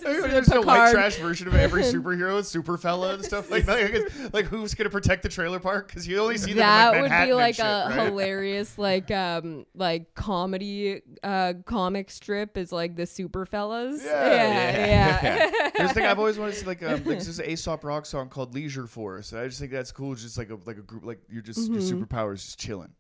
There's 0.03 0.51
a 0.51 0.61
white 0.63 0.93
trash 0.93 1.17
version 1.17 1.49
of 1.49 1.55
every 1.55 1.83
superhero, 1.83 2.45
super 2.45 2.77
fella 2.77 3.15
and 3.15 3.25
stuff 3.25 3.51
like 3.51 3.67
that. 3.67 4.31
Like, 4.33 4.47
who's 4.47 4.75
gonna 4.75 4.91
protect 4.91 5.23
the 5.23 5.29
trailer 5.29 5.61
park? 5.61 5.89
Because 5.89 6.07
you 6.07 6.19
only 6.19 6.39
see 6.39 6.53
them 6.53 6.59
that 6.59 6.95
in 6.95 7.03
like 7.03 7.11
would 7.21 7.27
be 7.27 7.33
like 7.35 7.55
shit, 7.57 7.65
a 7.65 7.87
right? 7.89 8.07
hilarious 8.07 8.79
like 8.79 9.11
um 9.11 9.67
like 9.75 10.15
comedy 10.15 11.03
uh 11.23 11.55
comic 11.65 12.11
strip 12.11 12.57
is 12.57 12.73
like 12.73 12.97
the 12.97 13.07
super 13.07 13.47
fellas 13.47 14.03
Yeah. 14.05 14.31
yeah 14.31 15.21
yeah, 15.23 15.71
There's 15.77 15.91
a 15.91 15.95
thing 15.95 16.07
I've 16.07 16.19
always 16.19 16.39
wanted 16.39 16.53
to 16.55 16.61
see, 16.61 16.67
like, 16.67 16.83
um, 16.95 17.05
like 17.05 17.19
this 17.25 17.41
Aesop 17.41 17.85
rock 17.85 18.07
song 18.07 18.29
called 18.29 18.55
Leisure 18.55 18.87
Force. 18.87 19.33
And 19.33 19.41
I 19.41 19.47
just 19.47 19.59
think 19.61 19.73
that's 19.73 19.93
cool. 19.93 20.13
It's 20.13 20.23
just 20.23 20.39
like 20.39 20.51
a 20.51 20.59
like 20.65 20.79
a 20.79 20.83
group, 20.83 21.05
like 21.05 21.21
you're 21.29 21.43
just 21.43 21.71
your 21.71 21.81
superpowers 21.81 22.45
just 22.45 22.59
chilling. 22.59 22.93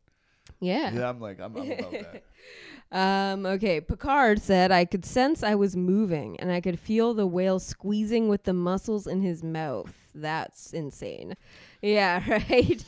yeah. 0.61 0.92
Yeah, 0.92 1.09
I'm 1.09 1.20
like 1.20 1.40
I'm, 1.40 1.56
I'm 1.56 1.70
about 1.70 1.92
that. 1.92 2.25
Um, 2.92 3.47
okay, 3.47 3.80
Picard 3.80 4.42
said 4.42 4.73
I 4.73 4.85
could 4.85 5.04
sense 5.04 5.44
I 5.44 5.54
was 5.54 5.76
moving 5.76 6.40
and 6.40 6.50
I 6.50 6.61
could 6.61 6.80
feel 6.80 7.14
the 7.14 7.26
whale 7.26 7.61
squeezing 7.61 8.28
with 8.28 8.42
the 8.42 8.52
muscles 8.52 9.06
in 9.06 9.20
his 9.20 9.44
mouth. 9.44 9.94
That's 10.12 10.73
insane. 10.73 11.37
Yeah, 11.82 12.25
right. 12.50 12.85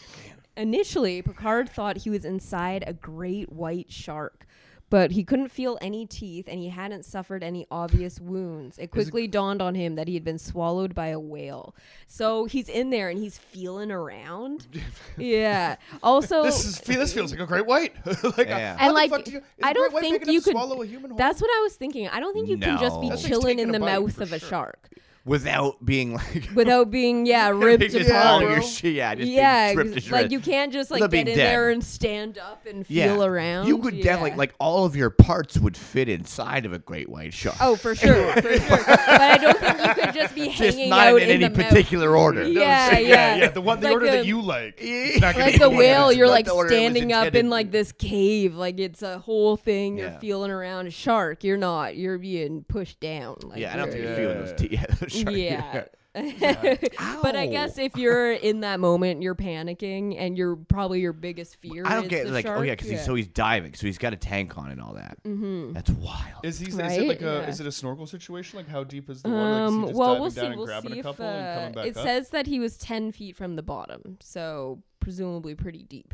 Initially, 0.56 1.22
Picard 1.22 1.70
thought 1.70 1.98
he 1.98 2.10
was 2.10 2.24
inside 2.24 2.82
a 2.84 2.92
great 2.92 3.52
white 3.52 3.92
shark, 3.92 4.44
but 4.92 5.12
he 5.12 5.24
couldn't 5.24 5.48
feel 5.48 5.78
any 5.80 6.04
teeth 6.04 6.44
and 6.46 6.60
he 6.60 6.68
hadn't 6.68 7.06
suffered 7.06 7.42
any 7.42 7.66
obvious 7.70 8.20
wounds. 8.20 8.76
It 8.78 8.90
quickly 8.90 9.26
dawned 9.26 9.62
on 9.62 9.74
him 9.74 9.94
that 9.94 10.06
he 10.06 10.12
had 10.12 10.22
been 10.22 10.38
swallowed 10.38 10.94
by 10.94 11.06
a 11.06 11.18
whale. 11.18 11.74
So 12.08 12.44
he's 12.44 12.68
in 12.68 12.90
there 12.90 13.08
and 13.08 13.18
he's 13.18 13.38
feeling 13.38 13.90
around. 13.90 14.66
yeah. 15.16 15.76
Also, 16.02 16.42
This 16.42 16.62
is 16.66 16.78
this 16.80 17.14
feels 17.14 17.30
like 17.30 17.40
a 17.40 17.46
great 17.46 17.64
white. 17.64 17.94
like, 18.36 18.48
Yeah. 18.48 18.76
And, 18.78 18.92
like, 18.92 19.08
fuck 19.08 19.24
do 19.24 19.30
you, 19.30 19.38
is 19.38 19.44
I 19.62 19.70
a 19.70 19.74
don't 19.74 19.98
think 19.98 20.26
you 20.26 20.42
could- 20.42 20.52
swallow 20.52 20.82
a 20.82 20.86
human 20.86 21.12
whole. 21.12 21.16
That's 21.16 21.40
what 21.40 21.48
I 21.50 21.62
was 21.62 21.74
thinking. 21.74 22.08
I 22.08 22.20
don't 22.20 22.34
think 22.34 22.50
you 22.50 22.58
can 22.58 22.78
just 22.78 23.00
be 23.00 23.08
No. 23.08 23.16
That's 23.16 23.26
chilling 23.26 23.56
taking 23.56 23.60
in 23.60 23.72
the 23.72 23.80
bite, 23.80 23.98
mouth 23.98 24.14
for 24.16 24.24
of 24.24 24.34
a 24.34 24.38
shark 24.38 24.90
Without 25.24 25.84
being 25.84 26.14
like 26.14 26.48
without 26.54 26.90
being 26.90 27.26
yeah 27.26 27.50
ripped 27.50 27.92
just 27.92 28.10
apart. 28.10 28.26
all 28.26 28.42
your 28.42 28.60
shit. 28.60 28.94
Yeah, 28.94 29.14
just 29.14 29.30
yeah, 29.30 29.72
being 29.72 29.92
tripped 29.92 30.10
like 30.10 30.30
you 30.32 30.40
can't 30.40 30.72
just 30.72 30.90
like 30.90 30.98
Without 31.00 31.10
get 31.12 31.24
being 31.26 31.28
in 31.28 31.38
dead. 31.38 31.46
there 31.52 31.70
and 31.70 31.84
stand 31.84 32.38
up 32.38 32.66
and 32.66 32.84
yeah. 32.88 33.06
feel 33.06 33.24
around. 33.24 33.68
You 33.68 33.78
could 33.78 33.94
yeah. 33.94 34.02
definitely 34.02 34.36
like 34.36 34.52
all 34.58 34.84
of 34.84 34.96
your 34.96 35.10
parts 35.10 35.58
would 35.60 35.76
fit 35.76 36.08
inside 36.08 36.66
of 36.66 36.72
a 36.72 36.80
great 36.80 37.08
white 37.08 37.32
shark. 37.32 37.54
Oh, 37.60 37.76
for 37.76 37.94
sure, 37.94 38.32
for 38.32 38.42
sure. 38.58 38.78
But 38.84 39.20
I 39.20 39.38
don't 39.38 39.58
think 39.58 39.78
you 39.78 39.94
could 40.04 40.14
just 40.14 40.34
be 40.34 40.46
just 40.48 40.58
hanging 40.76 40.90
not 40.90 41.06
out 41.06 41.22
in 41.22 41.28
any 41.30 41.44
the 41.48 41.50
mouth. 41.56 41.68
particular 41.68 42.16
order. 42.16 42.42
Yeah, 42.48 42.98
yeah, 42.98 42.98
yeah, 42.98 43.34
yeah. 43.36 43.48
The 43.50 43.60
one, 43.60 43.78
the 43.78 43.86
Like 43.86 43.92
order 43.94 44.06
a- 44.06 44.10
that 44.10 44.26
you 44.26 44.40
like. 44.42 44.74
It's 44.78 45.20
not 45.20 45.34
gonna 45.34 45.44
Like 45.44 45.54
be 45.54 45.58
the 45.60 45.68
one 45.68 45.78
whale, 45.78 46.00
that's- 46.08 46.16
you're 46.16 46.26
not 46.26 46.32
like 46.32 46.46
the 46.46 46.50
order 46.52 46.72
it 46.72 46.74
was 46.74 46.80
standing 46.80 47.12
up 47.12 47.22
in 47.22 47.28
intended. 47.28 47.50
like 47.50 47.70
this 47.70 47.92
cave, 47.92 48.56
like 48.56 48.80
it's 48.80 49.02
a 49.02 49.18
whole 49.20 49.56
thing. 49.56 49.98
You're 49.98 50.08
Yeah. 50.08 50.18
feeling 50.18 50.50
around. 50.50 50.88
A 50.88 50.90
shark, 50.90 51.44
you're 51.44 51.56
not. 51.58 51.96
You're 51.96 52.18
being 52.18 52.64
pushed 52.66 52.98
down. 52.98 53.36
Like 53.44 53.60
Yeah, 53.60 53.72
I 53.72 53.76
don't 53.76 53.88
think 53.92 54.02
you're- 54.02 54.08
you're 54.20 54.30
feeling 54.34 54.44
those 54.44 54.52
teeth. 54.60 55.11
Yeah, 55.14 55.84
Yeah. 56.14 56.76
but 57.22 57.36
I 57.36 57.46
guess 57.46 57.78
if 57.78 57.96
you're 57.96 58.32
in 58.32 58.60
that 58.60 58.80
moment, 58.80 59.22
you're 59.22 59.34
panicking, 59.34 60.14
and 60.18 60.36
you're 60.36 60.56
probably 60.56 61.00
your 61.00 61.14
biggest 61.14 61.56
fear. 61.56 61.84
I 61.86 61.94
don't 61.94 62.04
is 62.04 62.10
get 62.10 62.26
the 62.26 62.32
like 62.32 62.44
shark. 62.44 62.58
oh 62.58 62.62
yeah, 62.62 62.72
because 62.72 62.90
he's 62.90 63.02
so 63.04 63.14
he's 63.14 63.28
diving, 63.28 63.72
so 63.74 63.86
he's 63.86 63.96
got 63.96 64.12
a 64.12 64.16
tank 64.16 64.58
on 64.58 64.70
and 64.70 64.80
all 64.80 64.92
that. 64.94 65.16
Mm-hmm. 65.24 65.72
That's 65.72 65.88
wild. 65.90 66.44
Is 66.44 66.58
he? 66.58 66.68
Is 66.68 66.76
Right? 66.76 67.00
it 67.00 67.08
like 67.08 67.22
a? 67.22 67.24
Yeah. 67.24 67.48
Is 67.48 67.60
it 67.60 67.66
a 67.66 67.72
snorkel 67.72 68.06
situation? 68.06 68.58
Like 68.58 68.68
how 68.68 68.84
deep 68.84 69.08
is 69.08 69.22
the 69.22 69.30
water? 69.30 69.40
Like, 69.42 69.52
is 69.68 69.72
he 69.72 69.76
Um, 69.78 69.86
just 69.86 69.98
well, 69.98 70.20
we'll 70.20 70.30
see. 70.30 70.50
We'll 70.54 70.66
see 70.82 70.98
if 70.98 71.06
uh, 71.06 71.08
and 71.08 71.16
coming 71.16 71.72
back 71.72 71.86
it 71.86 71.96
up? 71.96 72.04
says 72.04 72.28
that 72.30 72.46
he 72.46 72.60
was 72.60 72.76
ten 72.76 73.10
feet 73.12 73.34
from 73.36 73.56
the 73.56 73.62
bottom, 73.62 74.18
so 74.20 74.82
presumably 75.00 75.54
pretty 75.54 75.84
deep. 75.84 76.12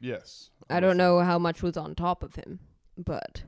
yes. 0.00 0.50
I 0.70 0.80
don't 0.80 0.96
know 0.96 1.20
how 1.20 1.38
much 1.38 1.62
was 1.62 1.76
on 1.76 1.94
top 1.94 2.22
of 2.22 2.36
him, 2.36 2.60
but 2.96 3.42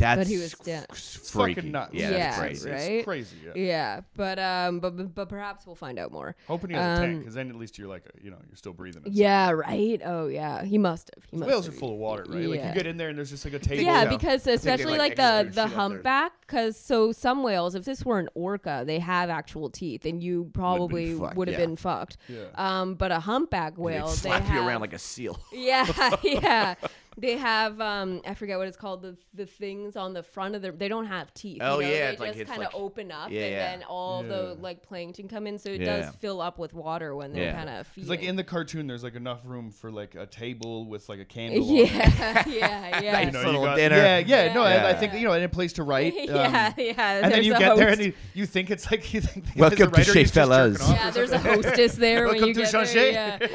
That's 0.00 0.28
he 0.30 0.38
was 0.38 0.52
down. 0.54 0.84
It's 0.90 1.30
freaky. 1.30 1.54
fucking 1.54 1.72
nuts. 1.72 1.94
Yeah, 1.94 2.10
Yeah, 2.10 2.18
that's 2.20 2.38
crazy. 2.38 2.70
It's 2.70 2.88
right? 2.88 3.04
crazy. 3.04 3.36
Yeah. 3.46 3.52
yeah, 3.54 4.00
but 4.16 4.38
um, 4.38 4.80
but 4.80 4.96
but, 4.96 5.14
but 5.14 5.28
perhaps 5.28 5.66
we'll 5.66 5.76
find 5.76 5.98
out 5.98 6.10
more. 6.12 6.34
Hoping 6.48 6.70
he 6.70 6.76
has 6.76 6.98
a 6.98 7.02
tank, 7.02 7.12
Um, 7.14 7.18
because 7.20 7.34
then 7.34 7.50
at 7.50 7.56
least 7.56 7.78
you're 7.78 7.88
like, 7.88 8.04
a, 8.06 8.24
you 8.24 8.30
know, 8.30 8.38
you're 8.48 8.56
still 8.56 8.72
breathing. 8.72 9.02
and 9.04 9.14
Yeah, 9.14 9.50
right. 9.50 10.00
Oh 10.04 10.26
yeah, 10.28 10.64
he 10.64 10.78
must 10.78 11.10
have. 11.14 11.24
He 11.30 11.36
must 11.36 11.48
Whales 11.48 11.68
are 11.68 11.72
full 11.72 11.92
of 11.92 11.98
water, 11.98 12.24
right? 12.28 12.48
Like 12.48 12.58
Yeah. 12.60 12.68
you 12.68 12.74
get 12.74 12.86
in 12.86 12.96
there 12.96 13.08
and 13.08 13.16
there's 13.18 13.30
just 13.30 13.44
like 13.44 13.54
a 13.54 13.58
table. 13.58 13.82
Yeah, 13.82 14.04
Yeah. 14.04 14.08
because 14.10 14.46
especially 14.46 14.98
like, 14.98 15.16
like, 15.16 15.16
the 15.16 15.22
the 15.22 15.52
shit 15.52 15.58
out 15.58 15.68
there. 15.68 15.76
humpback, 15.78 16.32
because 16.42 16.76
so 16.78 17.12
some 17.12 17.42
whales, 17.42 17.74
if 17.74 17.84
this 17.84 18.04
were 18.04 18.18
an 18.18 18.28
orca, 18.34 18.82
they 18.86 18.98
have 18.98 19.30
actual 19.30 19.70
teeth, 19.70 20.04
and 20.04 20.22
you 20.22 20.50
probably 20.52 21.14
would 21.14 21.48
have 21.48 21.58
yeah. 21.58 21.66
been 21.66 21.76
fucked. 21.76 22.16
Yeah. 22.28 22.44
Um, 22.54 22.94
but 22.94 23.12
a 23.12 23.20
humpback 23.20 23.76
whale, 23.78 24.08
they 24.08 24.14
slap 24.14 24.42
have, 24.44 24.56
you 24.56 24.66
around 24.68 24.80
like 24.80 24.92
a 24.92 24.98
seal. 24.98 25.38
yeah, 25.52 25.86
yeah. 26.22 26.74
They 27.20 27.36
have 27.36 27.80
um, 27.80 28.22
I 28.26 28.34
forget 28.34 28.56
what 28.58 28.66
it's 28.66 28.76
called. 28.76 29.02
The 29.02 29.16
the 29.34 29.44
things 29.46 29.94
on 29.96 30.12
the 30.14 30.22
front 30.22 30.54
of 30.54 30.62
their 30.62 30.72
they 30.72 30.88
don't 30.88 31.06
have 31.06 31.32
teeth. 31.34 31.56
you 31.58 31.62
Oh, 31.62 31.74
know? 31.74 31.80
yeah, 31.80 31.88
they 31.88 31.96
it's 32.12 32.20
like- 32.20 32.28
just 32.30 32.40
it's 32.40 32.50
kind 32.50 32.62
of 32.62 32.72
like- 32.72 32.82
open 32.82 33.12
up, 33.12 33.30
Yeah, 33.30 33.42
and 33.42 33.50
yeah. 33.52 33.70
then 33.76 33.82
all 33.88 34.22
the 34.22 34.54
Yeah. 34.56 34.62
like 34.62 34.82
plankton 34.82 35.28
come 35.28 35.46
in, 35.46 35.58
so 35.58 35.68
it 35.70 35.80
Yeah. 35.82 36.00
does 36.00 36.14
fill 36.16 36.40
up 36.40 36.58
with 36.58 36.72
water 36.74 37.14
when 37.14 37.32
they're 37.32 37.44
Yeah. 37.44 37.52
kind 37.56 37.68
of 37.70 37.86
feeding. 37.88 38.04
It's 38.04 38.10
like 38.10 38.22
in 38.28 38.36
the 38.36 38.44
cartoon, 38.44 38.86
there's 38.86 39.04
like 39.04 39.14
enough 39.16 39.40
room 39.44 39.70
for 39.70 39.90
like 39.90 40.14
a 40.14 40.26
table 40.26 40.86
with 40.86 41.08
like 41.08 41.20
a 41.20 41.24
candle. 41.24 41.68
on 41.68 41.76
it. 41.76 41.90
yeah, 41.92 42.44
yeah, 42.48 43.00
yeah. 43.00 43.20
You 43.20 43.30
know, 43.32 43.38
Little 43.42 43.60
you 43.60 43.66
got, 43.66 43.76
dinner. 43.76 43.96
Yeah, 43.96 44.18
yeah, 44.20 44.54
no, 44.54 44.62
I, 44.62 44.70
I 44.70 44.74
Yeah. 44.74 44.92
think 44.98 45.12
you 45.14 45.24
know, 45.26 45.32
and 45.32 45.44
a 45.44 45.48
place 45.48 45.72
to 45.74 45.82
write. 45.82 46.14
um, 46.16 46.26
yeah, 46.36 46.72
yeah. 46.76 47.12
And 47.14 47.24
then 47.24 47.30
there's 47.32 47.46
you 47.46 47.54
a 47.54 47.58
get 47.58 47.76
there 47.76 47.88
host. 47.88 47.98
and 48.00 48.06
you, 48.08 48.12
you 48.34 48.46
think 48.46 48.70
it's 48.70 48.90
like 48.90 49.12
you 49.12 49.20
think 49.20 49.52
the 49.54 49.60
Welcome 49.60 49.78
guy's 49.78 49.86
a 49.86 49.90
to 49.90 49.96
writer, 49.98 50.12
Chez 50.12 50.18
he's 50.20 50.30
just 50.30 50.34
jerking 50.34 50.50
Fellas. 50.50 50.82
off 50.82 50.96
Yeah, 50.96 51.10
there's 51.10 51.30
a 51.30 51.38
something. 51.38 51.62
hostess 51.64 51.94
there 51.96 52.26
when 52.26 52.34
Welcome 52.40 52.48
you 52.48 52.54
to 52.54 52.60
get 52.62 52.70
Changer. 52.70 52.94
there. 52.94 53.48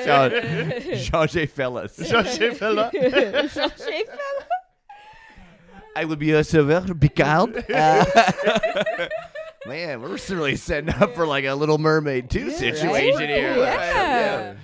Yeah. 0.00 0.96
Jean 0.96 1.28
J. 1.28 1.46
Fellas. 1.46 1.96
Changer 1.96 2.54
I 5.94 6.04
will 6.04 6.16
be 6.16 6.32
a 6.32 6.44
server, 6.44 6.94
Picard. 6.94 7.64
Uh, 7.74 8.04
man, 9.66 10.00
we're 10.00 10.18
really 10.30 10.56
setting 10.56 10.90
up 10.90 11.14
for 11.14 11.26
like 11.26 11.44
a 11.44 11.54
Little 11.54 11.78
Mermaid 11.78 12.30
2 12.30 12.50
situation 12.50 13.18
Right? 13.18 13.28
here. 13.28 13.56
Yeah. 13.56 14.54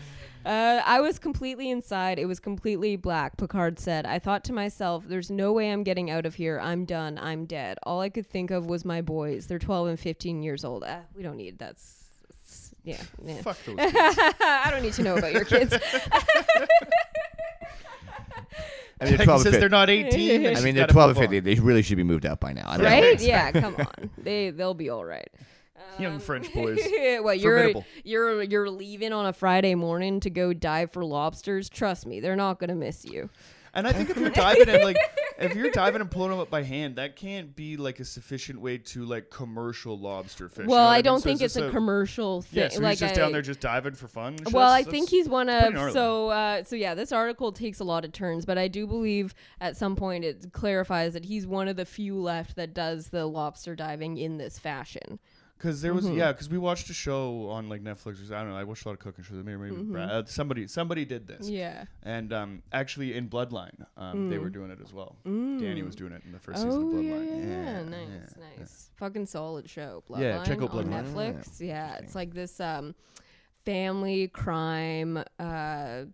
Uh, 0.45 0.83
I 0.85 1.01
was 1.01 1.19
completely 1.19 1.71
inside. 1.71 2.19
It 2.19 2.27
was 2.27 2.41
completely 2.41 2.97
black, 2.97 3.37
Picard 3.37 3.79
said. 3.79 4.07
I 4.07 4.19
thought 4.19 4.45
to 4.45 4.53
myself, 4.53 5.05
there's 5.07 5.31
no 5.31 5.53
way 5.53 5.71
I'm 5.73 5.85
getting 5.85 6.11
out 6.11 6.27
of 6.27 6.35
here. 6.35 6.59
I'm 6.61 6.85
done. 6.85 7.19
I'm 7.19 7.47
dead. 7.47 7.79
All 7.85 8.01
I 8.01 8.09
could 8.09 8.27
think 8.27 8.51
of 8.51 8.67
was 8.67 8.85
my 8.85 9.03
boys. 9.03 9.47
They're 9.47 9.59
12 9.61 9.89
and 9.89 10.01
15 10.01 10.43
years 10.43 10.65
old. 10.65 10.85
Uh, 10.85 11.01
we 11.15 11.23
don't 11.23 11.37
need 11.37 11.59
that's 11.59 11.99
yeah, 12.85 13.01
yeah. 13.25 13.41
Fuck 13.43 13.59
those 13.65 13.77
kids. 13.77 13.95
I 13.95 14.69
don't 14.71 14.83
need 14.83 14.95
to 14.95 15.03
know 15.05 15.17
about 15.17 15.33
your 15.33 15.45
kids. 15.45 15.73
I 19.01 19.05
mean, 19.05 19.17
they're 19.17 19.19
he 19.19 19.25
12 19.25 19.43
says 19.43 19.53
they're 19.59 19.69
not 19.69 19.91
18. 19.91 20.57
I 20.57 20.61
mean, 20.61 20.75
they're 20.75 20.87
12 20.87 21.11
and 21.11 21.19
15. 21.19 21.45
They 21.45 21.61
really 21.61 21.83
should 21.83 21.97
be 21.97 22.05
moved 22.05 22.25
out 22.25 22.41
by 22.41 22.53
now. 22.53 22.69
I 22.69 22.77
don't 22.77 22.85
know. 22.85 22.91
right? 22.91 23.21
Yeah, 23.21 23.51
come 23.51 23.75
on. 23.77 24.11
They 24.19 24.51
they'll 24.51 24.75
be 24.75 24.91
all 24.91 25.05
right. 25.05 25.29
Young 25.99 26.21
French 26.21 26.47
um, 26.47 26.63
boys. 26.63 26.79
well, 27.21 27.35
you're 27.35 27.59
Formidable. 27.59 27.85
you're 28.05 28.43
you're 28.43 28.71
leaving 28.71 29.13
on 29.13 29.27
a 29.27 29.33
Friday 29.33 29.75
morning 29.75 30.21
to 30.21 30.31
go 30.31 30.53
dive 30.53 30.91
for 30.93 31.05
lobsters. 31.05 31.69
Trust 31.69 32.07
me, 32.07 32.21
they're 32.21 32.37
not 32.37 32.59
gonna 32.59 32.75
miss 32.75 33.05
you. 33.05 33.29
And 33.75 33.87
I 33.87 33.93
think 33.93 34.11
if 34.11 34.19
you're 34.19 34.31
diving 34.31 34.69
and 34.69 34.85
like 34.85 34.99
if 35.39 35.55
you're 35.55 35.71
diving 35.71 36.01
and 36.01 36.11
pulling 36.11 36.31
them 36.31 36.41
up 36.41 36.51
by 36.51 36.63
hand, 36.63 36.97
that 36.97 37.17
can't 37.17 37.57
be 37.57 37.77
like 37.77 38.01
a 38.01 38.05
sufficient 38.05 38.61
way 38.61 38.79
to 38.79 39.05
like 39.05 39.31
commercial 39.31 39.99
lobster 39.99 40.49
fish. 40.49 40.59
you 40.59 40.65
know 40.65 40.73
well, 40.73 40.89
I 40.89 40.97
mean? 40.97 41.05
don't 41.05 41.21
So 41.21 41.25
think 41.25 41.41
it's 41.41 41.55
this 41.55 41.65
a, 41.65 41.71
commercial 41.71 42.43
thing. 42.43 42.65
Yeah, 42.65 42.69
so 42.69 42.81
like 42.81 42.91
he's 42.93 43.01
just 43.01 43.15
I, 43.15 43.17
down 43.17 43.33
there 43.33 43.43
just 43.43 43.61
diving 43.61 43.95
for 43.95 44.09
fun. 44.09 44.37
Well, 44.51 44.71
I 44.71 44.83
think 44.83 45.09
he's 45.09 45.29
one 45.29 45.49
of 45.49 45.93
so 45.93 46.29
uh, 46.29 46.65
so 46.65 46.77
yeah. 46.77 46.95
This 46.95 47.13
article 47.13 47.53
takes 47.53 47.81
a 47.81 47.85
lot 47.85 48.05
of 48.05 48.13
turns, 48.13 48.45
but 48.45 48.59
I 48.59 48.69
do 48.69 48.87
believe 48.87 49.35
at 49.61 49.77
some 49.77 49.97
point 49.97 50.25
it 50.25 50.53
clarifies 50.53 51.15
that 51.15 51.25
he's 51.25 51.47
one 51.47 51.69
of 51.69 51.77
the 51.77 51.87
few 51.87 52.21
left 52.21 52.57
that 52.57 52.75
does 52.75 53.09
the 53.09 53.27
lobster 53.27 53.75
diving 53.75 54.19
in 54.19 54.37
this 54.37 54.59
fashion. 54.59 55.19
Because 55.63 55.81
there 55.81 55.95
was 55.95 56.07
Mm-hmm. 56.07 56.19
yeah, 56.19 56.33
because 56.33 56.51
we 56.51 56.59
watched 56.59 56.91
a 56.91 56.93
show 56.93 57.49
on 57.51 57.69
like 57.69 57.85
Netflix. 57.85 58.29
Or, 58.29 58.35
I 58.35 58.41
don't 58.41 58.51
know. 58.51 58.57
I 58.57 58.65
watched 58.65 58.85
a 58.85 58.89
lot 58.89 58.95
of 58.95 58.99
cooking 58.99 59.23
shows. 59.23 59.45
Maybe, 59.45 59.57
maybe 59.59 59.77
Brad- 59.77 60.11
uh, 60.11 60.25
somebody 60.27 60.67
somebody 60.67 61.05
did 61.05 61.29
this. 61.29 61.47
Mm-hmm. 61.47 61.55
Yeah. 61.55 61.85
And 62.03 62.33
um, 62.33 62.63
actually 62.73 63.15
in 63.17 63.29
Bloodline, 63.29 63.87
um, 63.97 64.29
they 64.29 64.39
were 64.39 64.51
doing 64.51 64.73
it 64.73 64.81
as 64.85 64.93
well. 64.93 65.15
Danny 65.25 65.83
was 65.85 65.95
doing 65.95 66.13
it 66.13 66.23
in 66.27 66.33
the 66.33 66.41
first 66.41 66.63
season 66.63 66.83
of 66.83 66.89
Mm. 66.89 66.95
Oh 66.97 67.01
yeah, 67.01 67.13
Bloodline. 67.15 67.49
yeah, 67.49 67.49
Yeah, 67.79 67.83
nice, 67.85 68.35
yeah, 68.37 68.45
nice, 68.59 68.91
fucking 68.97 69.27
solid 69.27 69.71
show. 69.71 70.03
Bloodline 70.11 70.21
Yeah, 70.21 70.43
check 70.45 70.61
out 70.63 70.73
Bloodline 70.73 70.95
on. 70.95 71.05
Netflix. 71.05 71.61
Yeah, 71.61 71.95
it's 71.99 72.17
like 72.17 72.35
this 72.35 72.59
um, 72.59 72.95
family 73.65 74.27
crime 74.29 75.23
uh, 75.39 76.05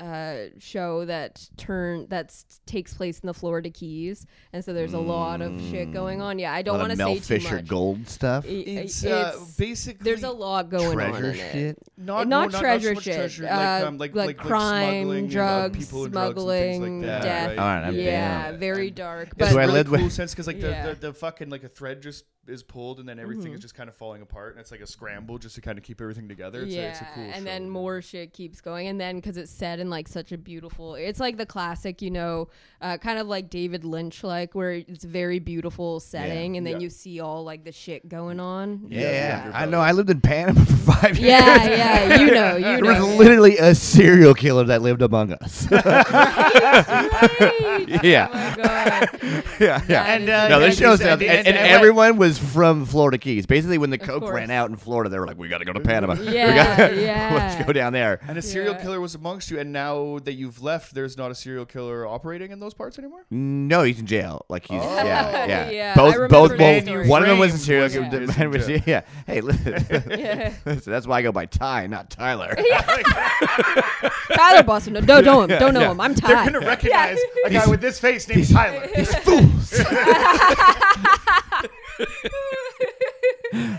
uh, 0.00 0.36
show 0.58 1.04
that 1.04 1.48
turn 1.56 2.06
that 2.08 2.34
takes 2.66 2.94
place 2.94 3.20
in 3.20 3.26
the 3.28 3.34
Florida 3.34 3.70
Keys, 3.70 4.26
and 4.52 4.64
so 4.64 4.72
there's 4.72 4.92
a 4.94 4.98
lot 4.98 5.40
of 5.40 5.60
shit 5.70 5.92
going 5.92 6.20
on. 6.20 6.38
Yeah, 6.38 6.52
I 6.52 6.62
don't 6.62 6.78
want 6.78 6.90
to 6.90 6.96
Mel 6.96 7.14
say 7.14 7.20
Fisher 7.20 7.48
too 7.50 7.54
much. 7.56 7.66
gold 7.68 8.08
stuff. 8.08 8.44
I- 8.44 8.48
It's, 8.48 9.04
uh, 9.04 9.38
basically 9.56 10.02
there's 10.04 10.24
a 10.24 10.30
lot 10.30 10.68
going 10.70 10.88
on 10.88 10.94
Treasure 11.12 11.30
in 11.30 11.34
it. 11.36 11.52
shit. 11.52 11.78
not 11.96 12.26
not 12.28 12.50
no, 12.52 12.58
treasure 12.60 12.88
so 12.88 12.94
much 12.94 13.04
shit, 13.04 13.14
treasure, 13.16 13.46
uh, 13.46 13.56
like, 13.56 13.84
um, 13.84 13.98
like, 13.98 14.14
like 14.14 14.26
like 14.26 14.36
crime, 14.38 15.02
smuggling, 15.04 15.28
drugs, 15.28 15.64
and, 15.64 15.74
uh, 15.74 15.78
people 15.78 16.04
and 16.04 16.12
smuggling, 16.12 16.46
drugs 16.46 16.76
and 16.76 16.84
things 16.84 17.02
like 17.04 17.06
that, 17.06 17.22
death. 17.22 17.48
right? 17.50 17.58
All 17.58 17.64
right, 17.64 17.84
I'm 17.88 17.94
yeah, 17.94 18.50
down. 18.50 18.58
very 18.60 18.86
And 18.88 18.96
dark. 18.96 19.28
It's 19.28 19.36
But 19.38 19.48
I 19.52 19.54
really 19.60 19.72
lived 19.72 19.88
with- 19.90 20.00
cool 20.00 20.10
sense 20.10 20.32
because 20.32 20.46
like 20.48 20.60
the, 20.60 20.68
Yeah. 20.70 20.86
the, 20.88 20.94
the 20.96 21.12
fucking 21.14 21.50
like 21.50 21.62
a 21.64 21.68
thread 21.68 22.02
just 22.02 22.24
is 22.46 22.62
pulled 22.62 22.98
and 23.00 23.08
then 23.08 23.18
everything 23.18 23.44
Mm-hmm. 23.46 23.54
is 23.54 23.60
just 23.60 23.74
kind 23.74 23.88
of 23.88 23.94
falling 23.94 24.20
apart 24.20 24.52
and 24.52 24.60
it's 24.60 24.70
like 24.70 24.82
a 24.82 24.86
scramble 24.86 25.38
just 25.38 25.54
to 25.54 25.62
kind 25.62 25.78
of 25.78 25.84
keep 25.84 25.98
everything 26.02 26.28
together. 26.28 26.60
It's, 26.62 26.74
yeah, 26.74 26.82
a, 26.82 26.88
it's 26.90 27.00
a 27.00 27.06
cool 27.14 27.22
and 27.24 27.36
show. 27.36 27.44
then 27.44 27.70
more 27.70 28.02
shit 28.02 28.34
keeps 28.34 28.60
going, 28.60 28.86
and 28.88 29.00
then 29.00 29.16
because 29.16 29.38
it's 29.38 29.50
set 29.50 29.78
in 29.84 29.90
like 29.90 30.08
such 30.08 30.32
a 30.32 30.38
beautiful, 30.38 30.94
it's 30.96 31.20
like 31.20 31.36
the 31.36 31.46
classic, 31.46 32.00
you 32.02 32.10
know, 32.10 32.48
uh, 32.80 32.96
kind 32.98 33.18
of 33.18 33.26
like 33.28 33.50
David 33.50 33.84
Lynch, 33.84 34.24
like 34.24 34.54
where 34.54 34.72
it's 34.72 35.04
very 35.04 35.38
beautiful 35.38 36.00
setting, 36.00 36.56
and 36.56 36.66
then 36.66 36.74
Yeah. 36.74 36.78
you 36.80 36.90
see 36.90 37.20
all 37.20 37.44
like 37.44 37.64
the 37.64 37.72
shit 37.72 38.08
going 38.08 38.40
on. 38.40 38.86
Yeah, 38.88 39.00
Yeah, 39.00 39.50
I 39.54 39.66
know. 39.66 39.80
I 39.80 39.92
lived 39.92 40.10
in 40.10 40.20
Panama 40.20 40.64
for 40.64 40.92
five 40.92 41.18
years. 41.18 41.30
Yeah, 41.30 41.64
yeah, 41.68 42.20
you 42.20 42.30
know, 42.32 42.56
you 42.56 42.62
There 42.82 42.94
know. 42.94 43.06
was 43.06 43.16
literally 43.16 43.58
a 43.58 43.74
serial 43.74 44.34
killer 44.34 44.64
that 44.64 44.82
lived 44.82 45.02
among 45.02 45.32
us. 45.34 45.68
Yeah. 48.02 48.28
Oh 48.30 48.34
my 48.34 48.56
god. 48.56 49.08
yeah, 49.60 49.82
yeah. 49.88 50.04
And, 50.04 50.28
uh, 50.28 50.48
no, 50.48 50.58
yeah, 50.58 50.66
this 50.66 50.78
shows 50.78 51.00
and- 51.00 51.08
that, 51.20 51.22
and, 51.22 51.22
and- 51.22 51.48
and 51.48 51.56
and- 51.56 51.66
everyone 51.66 52.16
was 52.16 52.38
from 52.38 52.86
Florida 52.86 53.18
Keys. 53.18 53.46
Basically, 53.46 53.78
when 53.78 53.90
the 53.90 53.98
coke 53.98 54.22
course. 54.22 54.34
ran 54.34 54.50
out 54.50 54.70
in 54.70 54.76
Florida, 54.76 55.10
they 55.10 55.18
were 55.18 55.26
like, 55.26 55.38
"We 55.38 55.48
got 55.48 55.58
to 55.58 55.64
go 55.64 55.72
to 55.72 55.80
Panama. 55.80 56.14
We 56.14 56.30
Yeah, 56.30 56.76
gotta- 56.76 57.00
yeah. 57.00 57.30
Let's 57.34 57.64
go 57.64 57.72
down 57.72 57.92
there." 57.92 58.20
And 58.26 58.38
a 58.38 58.42
serial 58.42 58.74
Yeah. 58.74 58.82
killer 58.82 59.00
was 59.00 59.14
amongst 59.14 59.50
you, 59.50 59.58
and 59.58 59.73
now 59.74 60.18
that 60.24 60.32
you've 60.32 60.62
left, 60.62 60.94
there's 60.94 61.18
not 61.18 61.30
a 61.30 61.34
serial 61.34 61.66
killer 61.66 62.06
operating 62.06 62.50
in 62.52 62.60
those 62.60 62.72
parts 62.72 62.98
anymore. 62.98 63.26
No, 63.30 63.82
he's 63.82 64.00
in 64.00 64.06
jail. 64.06 64.46
Like 64.48 64.66
he's 64.66 64.80
Oh. 64.82 64.96
yeah, 65.04 65.46
yeah. 65.46 65.70
Yeah, 65.70 65.92
I 65.94 65.98
both, 65.98 66.14
remember 66.14 66.28
both, 66.34 66.50
that 66.52 66.58
both. 66.58 66.82
story. 66.84 67.08
One 67.08 67.20
of 67.22 67.28
them 67.28 67.38
was 67.38 67.52
a 67.54 67.58
serial 67.58 67.84
was- 67.84 67.92
killer. 67.92 68.04
yeah. 68.06 68.26
the 68.26 68.38
man 68.38 68.50
was- 68.50 68.68
Yeah. 68.68 68.80
yeah. 68.86 69.00
Hey, 69.26 69.40
listen, 69.42 69.72
Yeah. 70.18 70.54
listen, 70.64 70.90
that's 70.92 71.06
why 71.06 71.18
I 71.18 71.22
go 71.22 71.32
by 71.32 71.44
Ty, 71.46 71.88
not 71.88 72.08
Tyler. 72.08 72.54
Tyler 74.34 74.62
Boston. 74.62 74.94
No, 74.94 75.00
don't 75.02 75.24
know 75.24 75.42
him. 75.42 75.48
Don't 75.58 75.74
know 75.74 75.80
yeah. 75.80 75.90
him. 75.90 76.00
I'm 76.00 76.14
Ty. 76.14 76.28
They're 76.28 76.36
Ty. 76.36 76.44
gonna 76.52 76.66
recognize 76.66 77.18
a 77.44 77.50
guy 77.50 77.66
with 77.66 77.80
this 77.80 77.98
face 78.00 78.26
named 78.28 78.48
Tyler. 78.48 78.86
These 78.94 79.14
fools. 79.16 79.74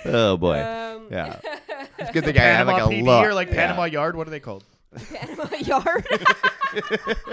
oh 0.05 0.38
boy. 0.38 0.62
Um, 0.62 1.08
yeah. 1.12 1.39
It's 1.97 2.10
a 2.10 2.13
good 2.13 2.25
thing 2.25 2.38
I 2.38 2.41
have 2.41 2.67
Panama 2.67 2.86
like 2.86 2.91
a 2.93 2.95
PD 2.95 3.03
look. 3.03 3.25
or 3.25 3.34
like 3.34 3.47
Yeah. 3.49 3.55
Panama 3.55 3.84
Yard. 3.86 4.15
What 4.15 4.27
are 4.27 4.31
they 4.31 4.39
called? 4.39 4.63
Panama 5.13 5.55
Yard. 5.58 6.08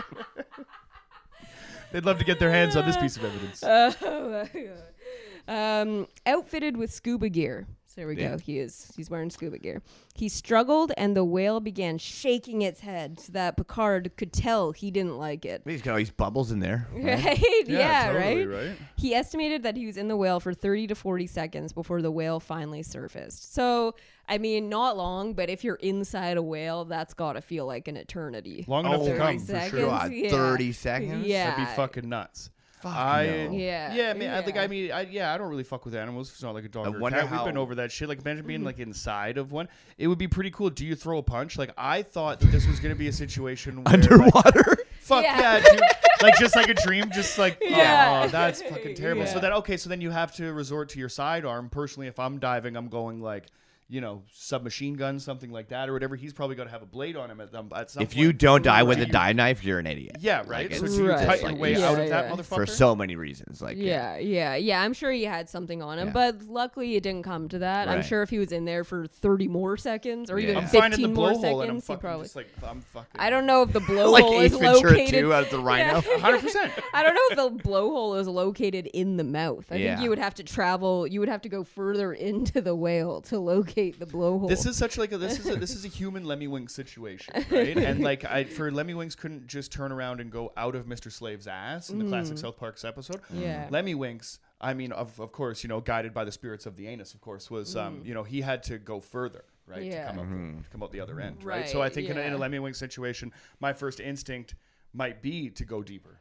They'd 1.93 2.05
love 2.07 2.19
to 2.19 2.25
get 2.25 2.39
their 2.39 2.51
hands 2.51 2.75
on 2.77 2.87
this 2.87 2.97
piece 2.97 3.17
of 3.17 3.25
evidence. 3.25 3.63
Oh. 4.03 4.47
Um, 5.49 6.07
outfitted 6.25 6.77
with 6.77 6.93
scuba 6.93 7.29
gear. 7.29 7.67
So 7.87 7.95
there 7.97 8.07
we 8.07 8.17
Yeah. 8.17 8.31
go. 8.31 8.39
He 8.39 8.61
is. 8.61 8.91
He's 8.97 9.11
wearing 9.11 9.29
scuba 9.29 9.59
gear. 9.59 9.83
He 10.15 10.29
struggled, 10.29 10.93
and 10.97 11.17
the 11.17 11.25
whale 11.25 11.59
began 11.59 11.99
shaking 11.99 12.63
its 12.63 12.81
head 12.81 13.19
so 13.19 13.33
that 13.33 13.57
Picard 13.57 14.13
could 14.17 14.33
tell 14.33 14.71
he 14.71 14.91
didn't 14.93 15.19
like 15.19 15.45
it. 15.45 15.63
He's 15.67 15.83
got 15.83 15.91
all 15.93 15.97
these 15.99 16.11
bubbles 16.11 16.53
in 16.53 16.61
there. 16.61 16.87
Right? 16.95 17.43
Yeah, 17.69 18.13
totally, 18.13 18.47
right? 18.47 18.69
right? 18.69 18.77
He 18.97 19.15
estimated 19.17 19.65
that 19.65 19.77
he 19.77 19.85
was 19.85 19.97
in 19.97 20.07
the 20.09 20.17
whale 20.17 20.39
for 20.39 20.55
30 20.55 20.87
to 20.87 20.95
40 20.95 21.27
seconds 21.27 21.73
before 21.73 22.01
the 22.01 22.11
whale 22.13 22.39
finally 22.39 22.85
surfaced. 22.85 23.53
So, 23.53 23.97
I 24.35 24.39
mean, 24.39 24.69
not 24.69 24.97
long, 24.97 25.35
but 25.35 25.51
if 25.51 25.63
you're 25.65 25.77
inside 25.77 26.37
a 26.39 26.43
whale, 26.43 26.85
that's 26.87 27.13
got 27.15 27.35
to 27.35 27.43
feel 27.43 27.67
like 27.67 27.87
an 27.89 27.97
eternity. 27.97 28.65
Long 28.67 28.87
enough 28.87 29.01
to 29.03 29.07
30 29.09 29.19
come 29.19 29.39
for 29.39 29.45
seconds. 29.47 29.71
sure. 29.71 29.87
God, 29.91 30.13
yeah. 30.13 30.31
30 30.31 30.73
seconds? 30.73 31.27
Yeah. 31.27 31.51
That'd 31.51 31.67
be 31.67 31.73
fucking 31.77 32.09
nuts. 32.09 32.51
Fuck 32.81 32.97
I 32.97 33.27
no. 33.49 33.53
Yeah. 33.53 33.95
yeah, 33.95 34.13
man. 34.15 34.35
I 34.35 34.43
think. 34.43 34.57
I 34.57 34.67
mean, 34.67 34.91
I, 34.91 35.03
yeah, 35.03 35.33
I 35.33 35.39
don't 35.39 35.49
really 35.51 35.63
fuck 35.63 35.85
with 35.85 35.95
animals. 35.95 36.31
It's 36.33 36.43
not 36.43 36.53
like 36.55 36.65
a 36.65 36.69
dog 36.69 36.87
I 36.87 36.91
or 36.91 36.97
a 36.97 36.99
wonder 36.99 37.21
cat. 37.21 37.31
We've 37.31 37.45
been 37.45 37.57
over 37.57 37.77
that 37.77 37.93
shit. 37.93 38.09
Like 38.09 38.21
imagine 38.23 38.39
Mm-hmm. 38.41 38.49
being 38.49 38.65
like 38.65 38.81
inside 38.81 39.39
of 39.39 39.53
one. 39.53 39.69
It 39.99 40.09
would 40.09 40.19
be 40.19 40.27
pretty 40.27 40.51
cool. 40.51 40.69
Do 40.71 40.85
you 40.85 40.97
throw 40.97 41.19
a 41.19 41.23
punch? 41.23 41.57
Like 41.57 41.71
I 41.79 42.03
thought 42.03 42.41
that 42.41 42.47
this 42.51 42.67
was 42.67 42.81
gonna 42.81 42.97
be 42.97 43.07
a 43.07 43.13
situation 43.13 43.77
where, 43.85 43.97
like, 43.97 44.11
Underwater? 44.11 44.79
fuck 45.01 45.23
Yeah. 45.23 45.59
yeah, 45.59 45.71
dude. 45.71 45.81
like 46.23 46.35
just 46.41 46.57
like 46.57 46.69
a 46.71 46.75
dream, 46.75 47.09
just 47.13 47.39
like 47.39 47.59
Yeah. 47.63 48.23
oh, 48.25 48.29
that's 48.29 48.61
fucking 48.63 48.97
terrible. 48.97 49.27
So 49.27 49.35
Yeah. 49.35 49.41
then 49.43 49.53
okay, 49.53 49.77
so 49.77 49.89
then 49.89 50.01
you 50.01 50.11
have 50.11 50.35
to 50.37 50.53
resort 50.53 50.89
to 50.89 50.99
your 50.99 51.09
sidearm. 51.09 51.69
Personally, 51.69 52.09
if 52.09 52.19
I'm 52.19 52.41
diving, 52.41 52.77
I'm 52.77 52.89
going 52.89 53.21
like. 53.21 53.45
You 53.93 54.01
know, 54.01 54.23
submachine 54.33 54.95
gun, 54.95 55.21
something 55.21 55.53
like 55.53 55.69
that, 55.69 55.91
or 55.91 55.93
whatever. 55.93 56.17
He's 56.17 56.33
probably 56.33 56.57
got 56.57 56.65
to 56.65 56.71
have 56.71 56.81
a 56.81 56.87
blade 56.87 57.15
on 57.15 57.31
him 57.31 57.43
at, 57.43 57.55
um, 57.55 57.71
at 57.77 57.91
some 57.91 58.03
if 58.03 58.17
you 58.17 58.33
don't 58.33 58.63
die 58.65 58.83
with 58.85 58.99
a 59.03 59.05
die 59.05 59.35
knife, 59.35 59.63
you're 59.63 59.79
an 59.81 59.87
idiot. 59.87 60.17
Yeah, 60.19 60.45
right. 60.47 60.71
Like, 60.71 60.79
so 60.79 60.87
it's 60.87 60.97
do 60.97 61.03
you 61.03 61.11
Right. 61.11 61.27
cut 61.27 61.41
your 61.43 61.51
like- 61.51 61.61
way 61.61 61.73
Yeah, 61.75 61.91
out 61.91 62.01
of 62.01 62.09
that 62.09 62.25
yeah. 62.25 62.35
motherfucker? 62.35 62.55
For 62.55 62.65
so 62.65 62.97
many 62.97 63.17
reasons. 63.17 63.61
Like, 63.61 63.77
Yeah, 63.77 64.17
yeah, 64.17 64.55
yeah. 64.55 64.81
I'm 64.81 64.95
sure 64.95 65.13
he 65.13 65.25
had 65.25 65.51
something 65.51 65.83
on 65.83 65.99
him, 65.99 66.07
Yeah. 66.07 66.13
but 66.15 66.43
luckily 66.45 66.97
it 66.97 67.03
didn't 67.03 67.25
come 67.25 67.51
to 67.51 67.59
that. 67.59 67.87
I'm 67.87 67.97
Right. 67.97 68.05
sure 68.07 68.23
if 68.23 68.31
he 68.31 68.39
was 68.39 68.51
in 68.51 68.65
there 68.65 68.83
for 68.83 69.07
30 69.07 69.47
more 69.47 69.77
seconds 69.77 70.31
or 70.31 70.39
even 70.39 70.57
I'm 70.57 70.63
15 70.63 70.81
finding 70.81 71.03
the 71.03 71.09
more 71.09 71.33
blowhole, 71.33 71.61
and 71.63 71.71
I'm 71.73 71.81
seconds, 71.81 71.87
he 71.87 71.87
fucking 71.89 72.01
probably. 72.01 72.25
just 72.25 72.37
like 72.37 72.49
I'm 72.67 72.81
fucking. 72.81 73.11
I 73.21 73.29
don't 73.29 73.45
know 73.45 73.61
if 73.61 73.75
the 73.75 73.81
blowhole 73.93 74.13
like 74.13 74.43
is 74.47 74.57
Ventura 74.57 74.93
located. 74.93 75.21
2 75.21 75.35
out 75.35 75.43
of 75.45 75.51
the 75.51 75.59
Rhino. 75.63 76.01
hundred 76.19 76.41
percent. 76.41 76.73
I 76.95 77.03
don't 77.03 77.15
know 77.15 77.27
if 77.31 77.37
the 77.63 77.63
blowhole 77.69 78.19
is 78.19 78.27
located 78.27 78.87
in 78.95 79.19
the 79.19 79.25
mouth. 79.25 79.67
I 79.71 79.75
Yeah. 79.77 79.97
think 79.97 80.05
you 80.05 80.09
would 80.09 80.19
have 80.19 80.33
to 80.37 80.43
travel. 80.45 81.07
You 81.07 81.21
would 81.21 81.29
have 81.29 81.43
to 81.43 81.51
go 81.51 81.63
further 81.63 82.15
into 82.15 82.63
the 82.63 82.75
whale 82.75 83.21
to 83.23 83.39
locate 83.39 83.82
the 83.91 84.07
blowhole. 84.07 84.49
This 84.49 84.65
is 84.67 84.77
such 84.77 84.97
like 84.97 85.13
a 85.13 85.19
this 85.19 85.39
is 85.39 85.47
a, 85.49 85.57
this 85.57 85.75
is 85.75 85.85
a 85.85 85.89
human 86.01 86.25
Lemmiwinks 86.25 86.71
situation, 86.71 87.35
right? 87.51 87.77
and 87.77 88.01
like 88.11 88.25
I 88.25 88.45
for 88.45 88.71
Lemmiwinks 88.71 89.17
couldn't 89.17 89.47
just 89.47 89.73
turn 89.73 89.93
around 89.93 90.21
and 90.21 90.31
go 90.31 90.53
out 90.57 90.75
of 90.75 90.87
Mr. 90.87 91.11
Slave's 91.11 91.47
ass 91.47 91.91
in 91.91 91.99
the 91.99 92.05
classic 92.07 92.39
South 92.39 92.57
Park's 92.57 92.85
episode. 92.85 93.21
Mm. 93.35 93.41
Yeah. 93.43 93.69
Lemmiwinks, 93.71 94.39
I 94.61 94.75
mean, 94.75 94.93
of 94.93 95.19
of 95.21 95.33
course, 95.33 95.63
you 95.63 95.69
know, 95.69 95.81
guided 95.81 96.15
by 96.15 96.25
the 96.25 96.33
spirits 96.33 96.65
of 96.67 96.77
the 96.77 96.87
anus, 96.89 97.15
of 97.15 97.21
course, 97.21 97.51
was 97.51 97.77
um, 97.77 98.03
you 98.05 98.15
know, 98.15 98.23
he 98.23 98.41
had 98.41 98.63
to 98.65 98.79
go 98.79 99.01
further, 99.01 99.45
right, 99.67 99.83
Mm. 99.83 99.91
Yeah. 99.91 100.07
to 100.07 100.15
come 100.15 100.19
out 100.21 100.29
the, 100.31 100.63
to 100.65 100.71
come 100.71 100.83
out 100.83 100.93
the 100.93 101.01
other 101.01 101.21
end, 101.21 101.43
right? 101.45 101.69
So 101.69 101.81
I 101.81 101.85
Right, 101.85 101.93
think 101.95 102.09
in, 102.09 102.17
a, 102.19 102.21
in 102.21 102.33
a 102.35 102.39
yeah. 102.39 102.45
Lemmiwinks 102.47 102.77
situation, 102.77 103.33
my 103.61 103.73
first 103.73 103.99
instinct 104.01 104.55
might 104.95 105.23
be 105.23 105.51
to 105.51 105.65
go 105.65 105.83
deeper. 105.83 106.21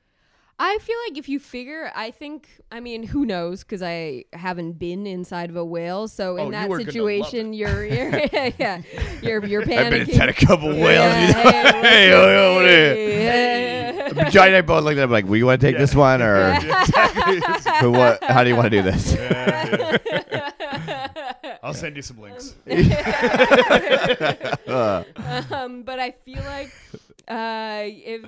I 0.60 0.78
feel 0.80 0.96
like 1.08 1.18
if 1.18 1.28
you 1.28 1.40
figure, 1.40 1.92
I 1.96 2.12
think, 2.12 2.48
I 2.72 2.80
mean, 2.82 3.02
who 3.04 3.26
knows? 3.26 3.64
Because 3.64 3.82
I 3.82 4.26
haven't 4.32 4.74
been 4.74 5.08
inside 5.08 5.50
of 5.50 5.56
a 5.56 5.66
whale, 5.66 6.08
so 6.08 6.34
Oh, 6.34 6.38
in 6.38 6.46
you 6.48 6.52
that 6.52 6.70
were 6.70 6.80
situation, 6.80 7.54
you're, 7.54 7.84
you're, 7.84 8.20
yeah, 8.60 8.82
you're, 9.24 9.44
you're 9.46 9.64
panicking. 9.64 9.78
I've 9.80 9.90
been 9.92 10.10
inside 10.10 10.30
a 10.30 10.34
couple 10.34 10.70
whales. 10.70 10.86
Yeah, 10.88 11.28
you 11.28 11.34
know? 11.34 11.82
hey, 11.82 11.88
hey, 11.90 12.10
yo, 12.10 12.28
yo, 12.28 12.56
what 12.56 12.66
are. 12.66 14.30
Johnny 14.30 14.50
and 14.50 14.58
I 14.58 14.62
both 14.62 14.84
looked 14.84 14.98
at 15.00 15.04
him 15.06 15.12
like, 15.12 15.26
"We 15.26 15.42
want 15.42 15.62
to 15.62 15.68
take 15.68 15.74
Yeah. 15.76 15.80
this 15.80 15.96
one, 15.96 16.22
or 16.22 16.54
who, 17.80 17.92
what? 17.92 18.22
How 18.24 18.44
do 18.44 18.50
you 18.50 18.56
want 18.58 18.66
to 18.66 18.70
do 18.70 18.82
this?" 18.82 19.16
I'll 21.64 21.74
send 21.74 21.96
you 21.96 22.02
some 22.02 22.20
links. 22.20 22.54
Um, 24.68 25.84
but 25.84 26.00
I 26.00 26.12
feel 26.26 26.42
like 26.44 26.72
uh, 27.28 27.84
if 27.84 28.24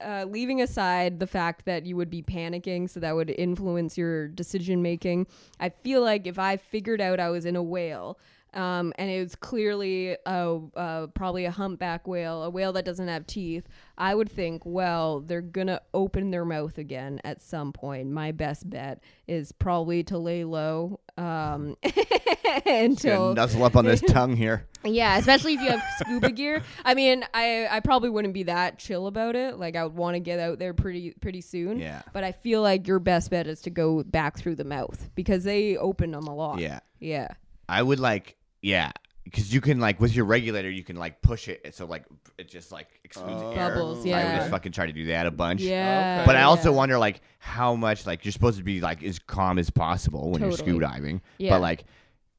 uh, 0.00 0.24
leaving 0.28 0.62
aside 0.62 1.20
the 1.20 1.26
fact 1.26 1.64
that 1.66 1.86
you 1.86 1.96
would 1.96 2.10
be 2.10 2.22
panicking, 2.22 2.88
so 2.88 3.00
that 3.00 3.14
would 3.14 3.30
influence 3.30 3.98
your 3.98 4.28
decision 4.28 4.82
making. 4.82 5.26
I 5.60 5.68
feel 5.68 6.02
like 6.02 6.26
if 6.26 6.38
I 6.38 6.56
figured 6.56 7.00
out 7.00 7.20
I 7.20 7.30
was 7.30 7.44
in 7.44 7.56
a 7.56 7.62
whale. 7.62 8.18
Um, 8.54 8.92
and 8.96 9.10
it 9.10 9.22
was 9.22 9.34
clearly 9.34 10.16
a, 10.26 10.58
uh, 10.76 11.06
probably 11.08 11.44
a 11.46 11.50
humpback 11.50 12.06
whale, 12.06 12.42
a 12.42 12.50
whale 12.50 12.72
that 12.74 12.84
doesn't 12.84 13.08
have 13.08 13.26
teeth. 13.26 13.66
I 13.96 14.14
would 14.14 14.30
think, 14.30 14.62
well, 14.64 15.20
they're 15.20 15.40
gonna 15.40 15.80
open 15.94 16.30
their 16.30 16.44
mouth 16.44 16.76
again 16.78 17.20
at 17.24 17.40
some 17.40 17.72
point. 17.72 18.10
My 18.10 18.32
best 18.32 18.68
bet 18.68 19.02
is 19.26 19.52
probably 19.52 20.02
to 20.04 20.18
lay 20.18 20.44
low 20.44 21.00
um, 21.16 21.76
until 22.66 23.34
nuzzle 23.34 23.64
up 23.64 23.76
on 23.76 23.84
this 23.84 24.00
tongue 24.08 24.36
here. 24.36 24.66
yeah, 24.84 25.16
especially 25.18 25.54
if 25.54 25.60
you 25.60 25.70
have 25.70 25.82
scuba 25.98 26.30
gear. 26.30 26.62
I 26.84 26.94
mean, 26.94 27.24
I 27.34 27.68
I 27.70 27.80
probably 27.80 28.10
wouldn't 28.10 28.34
be 28.34 28.44
that 28.44 28.78
chill 28.78 29.06
about 29.06 29.36
it. 29.36 29.58
Like 29.58 29.76
I 29.76 29.84
would 29.84 29.94
want 29.94 30.14
to 30.14 30.20
get 30.20 30.38
out 30.40 30.58
there 30.58 30.74
pretty 30.74 31.12
pretty 31.20 31.40
soon. 31.40 31.78
Yeah. 31.78 32.02
But 32.12 32.24
I 32.24 32.32
feel 32.32 32.62
like 32.62 32.86
your 32.86 32.98
best 32.98 33.30
bet 33.30 33.46
is 33.46 33.60
to 33.62 33.70
go 33.70 34.02
back 34.02 34.36
through 34.38 34.56
the 34.56 34.64
mouth 34.64 35.10
because 35.14 35.44
they 35.44 35.76
open 35.76 36.10
them 36.10 36.26
a 36.26 36.34
lot. 36.34 36.58
Yeah. 36.58 36.80
Yeah. 36.98 37.28
I 37.68 37.82
would 37.82 38.00
like, 38.00 38.36
yeah, 38.62 38.92
because 39.24 39.52
you 39.52 39.60
can 39.60 39.78
like 39.80 40.00
with 40.00 40.14
your 40.16 40.24
regulator, 40.24 40.70
you 40.70 40.82
can 40.82 40.96
like 40.96 41.20
push 41.22 41.48
it, 41.48 41.74
so 41.74 41.86
like 41.86 42.04
it 42.38 42.48
just 42.48 42.72
like 42.72 42.88
excludes 43.04 43.42
Oh. 43.42 43.50
air. 43.52 43.74
Bubbles, 43.74 44.06
I 44.06 44.24
would 44.24 44.36
just 44.38 44.50
fucking 44.50 44.72
try 44.72 44.86
to 44.86 44.92
do 44.92 45.06
that 45.06 45.26
a 45.26 45.30
bunch. 45.30 45.60
Yeah. 45.60 46.24
But 46.24 46.36
I 46.36 46.42
also 46.42 46.70
yeah. 46.70 46.76
wonder 46.76 46.98
like 46.98 47.20
how 47.38 47.74
much 47.74 48.06
like 48.06 48.24
you're 48.24 48.32
supposed 48.32 48.58
to 48.58 48.64
be 48.64 48.80
like 48.80 49.02
as 49.02 49.18
calm 49.18 49.58
as 49.58 49.70
possible 49.70 50.30
when 50.30 50.40
you're 50.42 50.52
scuba 50.52 50.80
diving. 50.80 51.20
Yeah. 51.38 51.50
But 51.50 51.60
like 51.60 51.84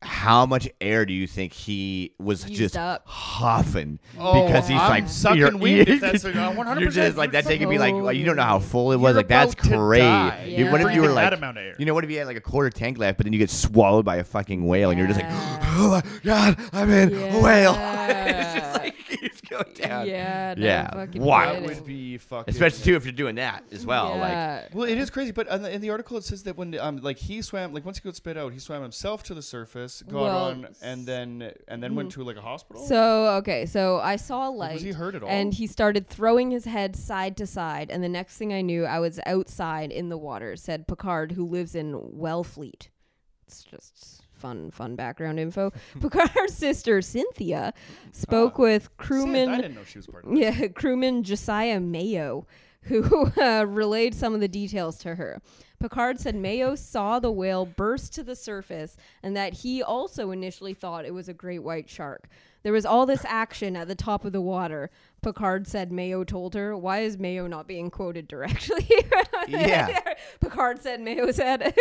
how 0.06 0.46
much 0.46 0.68
air 0.82 1.06
do 1.06 1.14
you 1.14 1.28
think 1.28 1.54
he 1.54 2.14
was 2.20 2.48
Used 2.48 2.60
just 2.62 2.78
up. 2.78 3.04
huffing 3.08 4.00
Oh, 4.20 4.46
because 4.46 4.68
he's 4.68 4.80
I'm 4.80 4.90
like 4.90 5.08
sucking 5.10 5.38
you're- 5.40 5.56
wind 5.56 5.88
if 5.90 6.02
that's 6.02 6.24
like, 6.24 6.36
uh, 6.36 6.52
100%. 6.54 6.80
You're 6.82 6.90
just 6.92 7.18
like 7.18 7.32
that 7.32 7.46
thing 7.46 7.60
could 7.60 7.70
be 7.70 7.78
like 7.78 7.94
well, 7.94 8.12
you 8.14 8.26
don't 8.26 8.36
know 8.36 8.44
how 8.44 8.60
full 8.60 8.92
it 8.92 8.98
was. 8.98 9.12
You're 9.12 9.18
like 9.18 9.28
that's 9.28 9.54
about 9.54 9.64
to 9.70 9.78
crazy. 9.78 10.02
die. 10.04 10.44
You- 10.58 10.72
What 10.72 10.82
if 10.82 10.94
you 10.94 11.02
were 11.02 11.08
Breathing 11.08 11.16
like 11.16 11.26
that 11.26 11.34
amount 11.34 11.58
of 11.58 11.64
air. 11.64 11.76
you 11.80 11.86
know 11.86 11.94
what 11.94 12.04
if 12.04 12.10
you 12.12 12.18
had 12.20 12.28
like 12.28 12.38
a 12.38 12.42
quarter 12.42 12.70
tank 12.70 12.98
left, 12.98 13.18
but 13.18 13.26
then 13.26 13.34
you 13.34 13.40
get 13.40 13.50
swallowed 13.50 14.06
by 14.06 14.18
a 14.18 14.24
fucking 14.24 14.66
whale 14.66 14.90
and 14.90 14.98
you're 15.00 15.08
just 15.08 15.20
like 15.20 15.30
Yeah. 15.30 15.60
oh 15.78 15.90
my 15.90 16.04
god, 16.24 16.58
I'm 16.74 16.90
in 16.90 17.14
a 17.14 17.40
whale. 17.40 17.76
it's 17.78 18.54
just 18.60 18.73
like 19.58 19.66
keeps 19.68 19.80
going 19.80 19.90
down. 19.90 20.08
Yeah. 20.08 20.54
no 20.58 20.66
Yeah. 20.66 20.92
fucking 20.94 21.22
Wild. 21.22 21.64
kidding. 21.64 21.76
would 21.78 21.86
be 21.86 22.18
fucking. 22.18 22.54
Especially 22.54 22.84
too 22.84 22.96
if 22.96 23.06
you're 23.06 23.12
doing 23.14 23.36
that 23.36 23.64
as 23.72 23.86
well. 23.86 24.18
Like 24.18 24.74
Well, 24.74 24.88
it 24.88 24.98
is 24.98 25.10
crazy, 25.10 25.32
but 25.32 25.48
in 25.48 25.62
the, 25.62 25.74
in 25.74 25.82
the 25.82 25.90
article 25.90 26.18
it 26.18 26.24
says 26.24 26.44
that 26.44 26.58
when 26.58 26.78
um 26.80 26.98
like 26.98 27.18
he 27.18 27.42
swam 27.42 27.74
like 27.74 27.86
once 27.86 27.98
he 27.98 28.02
got 28.04 28.16
spit 28.16 28.38
out, 28.38 28.54
he 28.54 28.60
swam 28.60 28.82
himself 28.82 29.24
to 29.24 29.34
the 29.34 29.42
surface, 29.42 30.02
got 30.04 30.22
Well, 30.22 30.38
on, 30.50 30.68
and 30.82 31.06
then 31.06 31.52
and 31.68 31.82
then 31.82 31.96
went 31.96 32.12
to 32.14 32.24
like 32.24 32.38
a 32.38 32.42
hospital. 32.42 32.86
So 32.86 33.36
okay, 33.38 33.66
so 33.66 34.00
I 34.00 34.16
saw 34.16 34.50
a 34.50 34.52
light. 34.52 34.74
was 34.74 34.82
he 34.82 34.92
hurt 34.92 35.16
at 35.16 35.24
all? 35.24 35.30
And 35.30 35.54
he 35.54 35.68
started 35.68 36.08
throwing 36.08 36.52
his 36.52 36.66
head 36.66 36.96
side 36.96 37.38
to 37.38 37.48
side, 37.48 37.90
and 37.92 38.04
the 38.04 38.10
next 38.10 38.38
thing 38.38 38.54
I 38.54 38.62
knew, 38.62 38.86
I 38.86 39.00
was 39.00 39.20
outside 39.26 39.92
in 39.92 40.10
the 40.10 40.18
water. 40.18 40.56
Said 40.56 40.88
Picard, 40.88 41.34
who 41.34 41.46
lives 41.46 41.76
in 41.76 41.94
Wellfleet. 41.94 42.88
It's 43.46 43.64
just 43.64 44.22
fun, 44.34 44.72
fun 44.72 44.96
background 44.96 45.40
info. 45.40 45.72
Picard's 46.02 46.54
sister 46.58 47.02
Cynthia 47.02 47.74
spoke 48.12 48.58
with 48.58 48.84
Sand, 48.84 48.92
I 49.00 49.04
crewman. 49.04 49.52
didn't 49.62 49.76
know 49.76 49.84
she 49.84 49.98
was 50.00 50.08
part 50.08 50.26
of. 50.26 50.34
Yeah, 50.36 50.68
crewman 50.68 51.24
Josiah 51.24 51.80
Mayo, 51.80 52.46
who 52.84 53.32
uh, 53.42 53.66
relayed 53.68 54.14
some 54.16 54.34
of 54.34 54.40
the 54.42 54.48
details 54.48 54.98
to 55.00 55.16
her. 55.16 55.42
Picard 55.84 56.18
said 56.18 56.34
Mayo 56.34 56.76
saw 56.76 57.20
the 57.20 57.30
whale 57.30 57.66
burst 57.66 58.14
to 58.14 58.24
the 58.24 58.38
surface 58.38 58.96
and 59.22 59.36
that 59.36 59.52
he 59.52 59.84
also 59.84 60.32
initially 60.32 60.74
thought 60.74 61.04
it 61.04 61.14
was 61.14 61.28
a 61.28 61.34
great 61.34 61.60
white 61.60 61.90
shark. 61.90 62.30
There 62.64 62.72
was 62.72 62.86
all 62.86 63.06
this 63.06 63.26
action 63.26 63.76
at 63.76 63.90
the 63.90 63.96
top 63.96 64.24
of 64.24 64.32
the 64.32 64.40
water. 64.40 64.90
Picard 65.22 65.68
said 65.68 65.92
Mayo 65.92 66.24
told 66.24 66.54
her. 66.54 66.78
Why 66.78 67.00
is 67.00 67.18
Mayo 67.20 67.48
not 67.48 67.68
being 67.68 67.90
quoted 67.92 68.30
directly? 68.30 68.88
Yeah. 69.50 70.00
Picard 70.40 70.82
said 70.82 71.02
Mayo 71.02 71.30
said. 71.32 71.60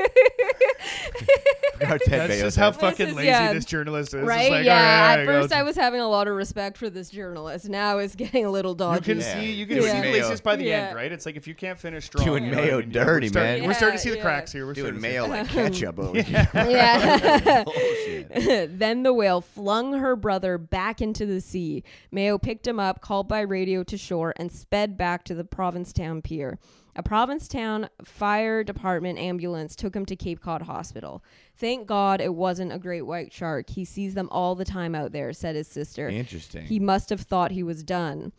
Ted 1.80 2.00
That's 2.00 2.08
Bayo 2.08 2.26
just 2.28 2.54
said. 2.56 2.60
how 2.60 2.70
This 2.70 2.80
fucking 2.80 3.08
is- 3.10 3.14
lazy 3.14 3.28
yeah. 3.28 3.52
this 3.52 3.64
journalist 3.64 4.14
is. 4.14 4.22
Right? 4.26 4.50
like, 4.50 4.64
yeah. 4.64 4.72
all 4.72 4.78
right, 4.80 5.20
At 5.20 5.26
there 5.26 5.42
first. 5.42 5.52
I 5.52 5.62
was 5.62 5.76
having 5.76 6.00
a 6.00 6.08
lot 6.08 6.26
of 6.26 6.34
respect 6.34 6.76
for 6.76 6.90
this 6.90 7.08
journalist. 7.10 7.68
Now 7.68 7.98
it's 7.98 8.14
getting 8.16 8.44
a 8.44 8.50
little 8.50 8.72
You 8.72 9.00
can 9.00 9.18
Yeah. 9.20 9.34
see 9.40 9.52
you 9.52 9.66
can 9.66 9.76
Doing 9.78 9.90
see 9.92 10.00
Mayo. 10.00 10.12
laziest 10.12 10.42
by 10.42 10.56
the 10.56 10.64
Yeah. 10.64 10.88
end, 10.88 10.96
right? 10.96 11.12
It's 11.12 11.24
like 11.26 11.36
if 11.36 11.46
you 11.46 11.54
can't 11.54 11.78
finish 11.78 12.06
strong, 12.06 12.24
Doing 12.24 12.44
you 12.46 12.50
know 12.50 12.56
Mayo 12.56 12.78
I 12.78 12.80
mean? 12.80 12.90
Dirty, 12.90 13.26
we're 13.26 13.30
starting, 13.30 13.60
man. 13.60 13.68
We're 13.68 13.74
starting 13.74 13.91
to 13.92 13.98
see 13.98 14.08
Yeah, 14.10 14.14
the 14.16 14.20
cracks 14.22 14.52
here. 14.52 14.66
We're 14.66 14.72
doing 14.74 14.98
starting 14.98 15.02
to 15.02 15.08
see 15.08 15.12
mayo 15.12 15.26
like 15.28 15.48
ketchup 15.48 15.98
over 15.98 16.22
here. 16.22 16.48
Yeah. 16.54 17.64
Then 18.66 19.02
the 19.02 19.12
whale 19.12 19.40
flung 19.40 19.94
her 19.94 20.16
brother 20.16 20.58
back 20.58 21.00
into 21.00 21.26
the 21.26 21.40
sea. 21.40 21.84
Mayo 22.10 22.38
picked 22.38 22.66
him 22.66 22.80
up, 22.80 23.00
called 23.00 23.28
by 23.28 23.40
radio 23.40 23.82
to 23.84 23.96
shore, 23.96 24.32
and 24.36 24.50
sped 24.50 24.96
back 24.96 25.24
to 25.24 25.34
the 25.34 25.44
Provincetown 25.44 26.22
pier. 26.22 26.58
A 26.94 27.02
Provincetown 27.02 27.88
fire 28.04 28.62
department 28.62 29.18
ambulance 29.18 29.74
took 29.74 29.94
him 29.96 30.04
to 30.06 30.16
Cape 30.16 30.40
Cod 30.42 30.62
Hospital. 30.62 31.24
Thank 31.56 31.86
God 31.86 32.20
it 32.20 32.34
wasn't 32.34 32.72
a 32.72 32.78
great 32.78 33.02
white 33.02 33.32
shark. 33.32 33.70
He 33.70 33.84
sees 33.84 34.14
them 34.14 34.28
all 34.30 34.54
the 34.54 34.64
time 34.64 34.94
out 34.94 35.12
there, 35.12 35.32
said 35.32 35.56
his 35.56 35.68
sister. 35.68 36.08
Interesting. 36.08 36.66
He 36.66 36.78
must 36.78 37.08
have 37.10 37.22
thought 37.22 37.50
he 37.52 37.62
was 37.62 37.82
done. 37.82 38.32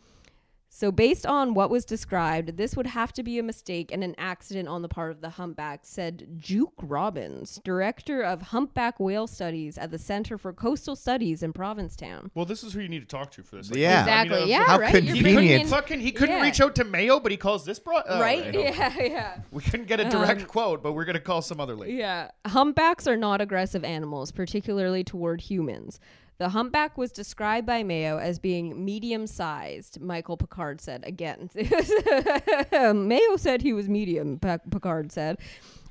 So, 0.76 0.90
based 0.90 1.24
on 1.24 1.54
what 1.54 1.70
was 1.70 1.84
described, 1.84 2.56
this 2.56 2.76
would 2.76 2.88
have 2.88 3.12
to 3.12 3.22
be 3.22 3.38
a 3.38 3.44
mistake 3.44 3.92
and 3.92 4.02
an 4.02 4.16
accident 4.18 4.66
on 4.66 4.82
the 4.82 4.88
part 4.88 5.12
of 5.12 5.20
the 5.20 5.30
humpback, 5.30 5.82
said 5.84 6.26
Juke 6.36 6.72
Robbins, 6.82 7.60
director 7.64 8.22
of 8.22 8.42
humpback 8.42 8.98
whale 8.98 9.28
studies 9.28 9.78
at 9.78 9.92
the 9.92 9.98
Center 9.98 10.36
for 10.36 10.52
Coastal 10.52 10.96
Studies 10.96 11.44
in 11.44 11.52
Provincetown. 11.52 12.32
Well, 12.34 12.44
this 12.44 12.64
is 12.64 12.72
who 12.72 12.80
you 12.80 12.88
need 12.88 13.02
to 13.02 13.06
talk 13.06 13.30
to 13.32 13.44
for 13.44 13.54
this. 13.54 13.70
Like, 13.70 13.78
Yeah. 13.78 13.88
I 13.88 14.24
mean, 14.24 14.32
Exactly. 14.32 14.42
uh, 14.42 14.46
yeah, 14.46 14.64
How 14.64 14.78
right. 14.80 14.92
You're 15.04 15.14
He 15.14 15.22
bringing 15.22 15.36
convenient. 15.42 15.70
fucking 15.70 16.00
he 16.00 16.10
couldn't 16.10 16.38
Yeah. 16.38 16.42
reach 16.42 16.60
out 16.60 16.74
to 16.74 16.84
Mayo, 16.84 17.20
but 17.20 17.30
he 17.30 17.38
calls 17.38 17.64
this 17.64 17.78
bro. 17.78 18.00
oh, 18.08 18.20
right? 18.20 18.52
Yeah, 18.54 18.92
yeah. 19.00 19.38
We 19.52 19.62
couldn't 19.62 19.86
get 19.86 20.00
a 20.00 20.04
direct 20.10 20.40
Um, 20.40 20.46
quote, 20.48 20.82
but 20.82 20.94
we're 20.94 21.04
gonna 21.04 21.20
call 21.20 21.40
some 21.40 21.60
other 21.60 21.76
lady. 21.76 21.94
Yeah. 21.94 22.32
Humpbacks 22.48 23.06
are 23.06 23.16
not 23.16 23.40
aggressive 23.40 23.84
animals, 23.84 24.32
particularly 24.32 25.04
toward 25.04 25.42
humans. 25.42 26.00
The 26.38 26.48
humpback 26.48 26.98
was 26.98 27.12
described 27.12 27.64
by 27.66 27.84
Mayo 27.84 28.18
as 28.18 28.40
being 28.40 28.84
medium 28.84 29.26
sized, 29.28 30.00
Michael 30.00 30.36
Picard 30.36 30.80
said 30.80 31.04
again. 31.06 31.48
Mayo 33.06 33.36
said 33.36 33.62
he 33.62 33.72
was 33.72 33.88
medium, 33.88 34.40
Picard 34.40 35.12
said. 35.12 35.38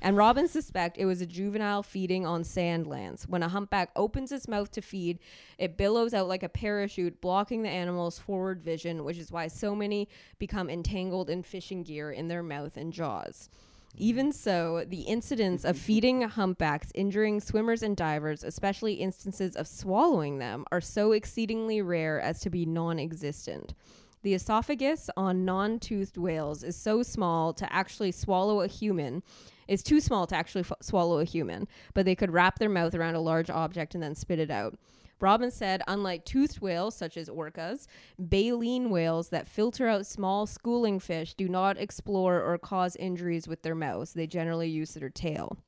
And 0.02 0.18
Robin 0.18 0.46
suspect 0.46 0.98
it 0.98 1.06
was 1.06 1.22
a 1.22 1.26
juvenile 1.26 1.82
feeding 1.82 2.26
on 2.26 2.44
sand 2.44 2.86
lances. 2.86 3.26
When 3.26 3.42
a 3.42 3.48
humpback 3.48 3.90
opens 3.96 4.32
its 4.32 4.46
mouth 4.46 4.70
to 4.72 4.82
feed, 4.82 5.18
it 5.56 5.78
billows 5.78 6.12
out 6.12 6.28
like 6.28 6.42
a 6.42 6.48
parachute, 6.50 7.22
blocking 7.22 7.62
the 7.62 7.70
animal's 7.70 8.18
forward 8.18 8.62
vision, 8.62 9.02
which 9.04 9.16
is 9.16 9.32
why 9.32 9.48
so 9.48 9.74
many 9.74 10.10
become 10.38 10.68
entangled 10.68 11.30
in 11.30 11.42
fishing 11.42 11.84
gear 11.84 12.12
in 12.12 12.28
their 12.28 12.42
mouth 12.42 12.76
and 12.76 12.92
jaws. 12.92 13.48
Even 13.96 14.32
so, 14.32 14.84
the 14.88 15.02
incidents 15.02 15.64
of 15.64 15.78
feeding 15.88 16.22
humpbacks 16.22 16.90
injuring 16.94 17.40
swimmers 17.40 17.82
and 17.82 17.96
divers, 17.96 18.42
especially 18.42 18.94
instances 18.94 19.54
of 19.56 19.66
swallowing 19.66 20.38
them, 20.38 20.64
are 20.72 20.80
so 20.80 21.12
exceedingly 21.12 21.80
rare 21.80 22.20
as 22.20 22.40
to 22.40 22.50
be 22.50 22.66
non 22.66 22.98
existent. 22.98 23.74
The 24.22 24.34
esophagus 24.34 25.10
on 25.16 25.44
non 25.44 25.78
toothed 25.78 26.16
whales 26.16 26.64
is 26.64 26.76
so 26.76 27.02
small 27.02 27.52
to 27.52 27.70
actually 27.72 28.10
swallow 28.10 28.62
a 28.62 28.66
human, 28.66 29.22
is 29.68 29.82
too 29.82 30.00
small 30.00 30.26
to 30.26 30.34
actually 30.34 30.62
f- 30.62 30.72
swallow 30.80 31.18
a 31.18 31.24
human, 31.24 31.68
but 31.92 32.04
they 32.04 32.14
could 32.14 32.32
wrap 32.32 32.58
their 32.58 32.70
mouth 32.70 32.94
around 32.94 33.14
a 33.14 33.20
large 33.20 33.50
object 33.50 33.94
and 33.94 34.02
then 34.02 34.14
spit 34.14 34.38
it 34.38 34.50
out. 34.50 34.78
Robbins 35.20 35.54
said, 35.54 35.82
unlike 35.86 36.24
toothed 36.24 36.60
whales 36.60 36.94
such 36.94 37.16
as 37.16 37.28
orcas, 37.28 37.86
baleen 38.18 38.90
whales 38.90 39.28
that 39.30 39.48
filter 39.48 39.88
out 39.88 40.06
small 40.06 40.46
schooling 40.46 40.98
fish 41.00 41.34
do 41.34 41.48
not 41.48 41.78
explore 41.78 42.42
or 42.42 42.58
cause 42.58 42.96
injuries 42.96 43.48
with 43.48 43.62
their 43.62 43.74
mouths. 43.74 44.12
They 44.12 44.26
generally 44.26 44.68
use 44.68 44.94
their 44.94 45.10
tail. 45.10 45.58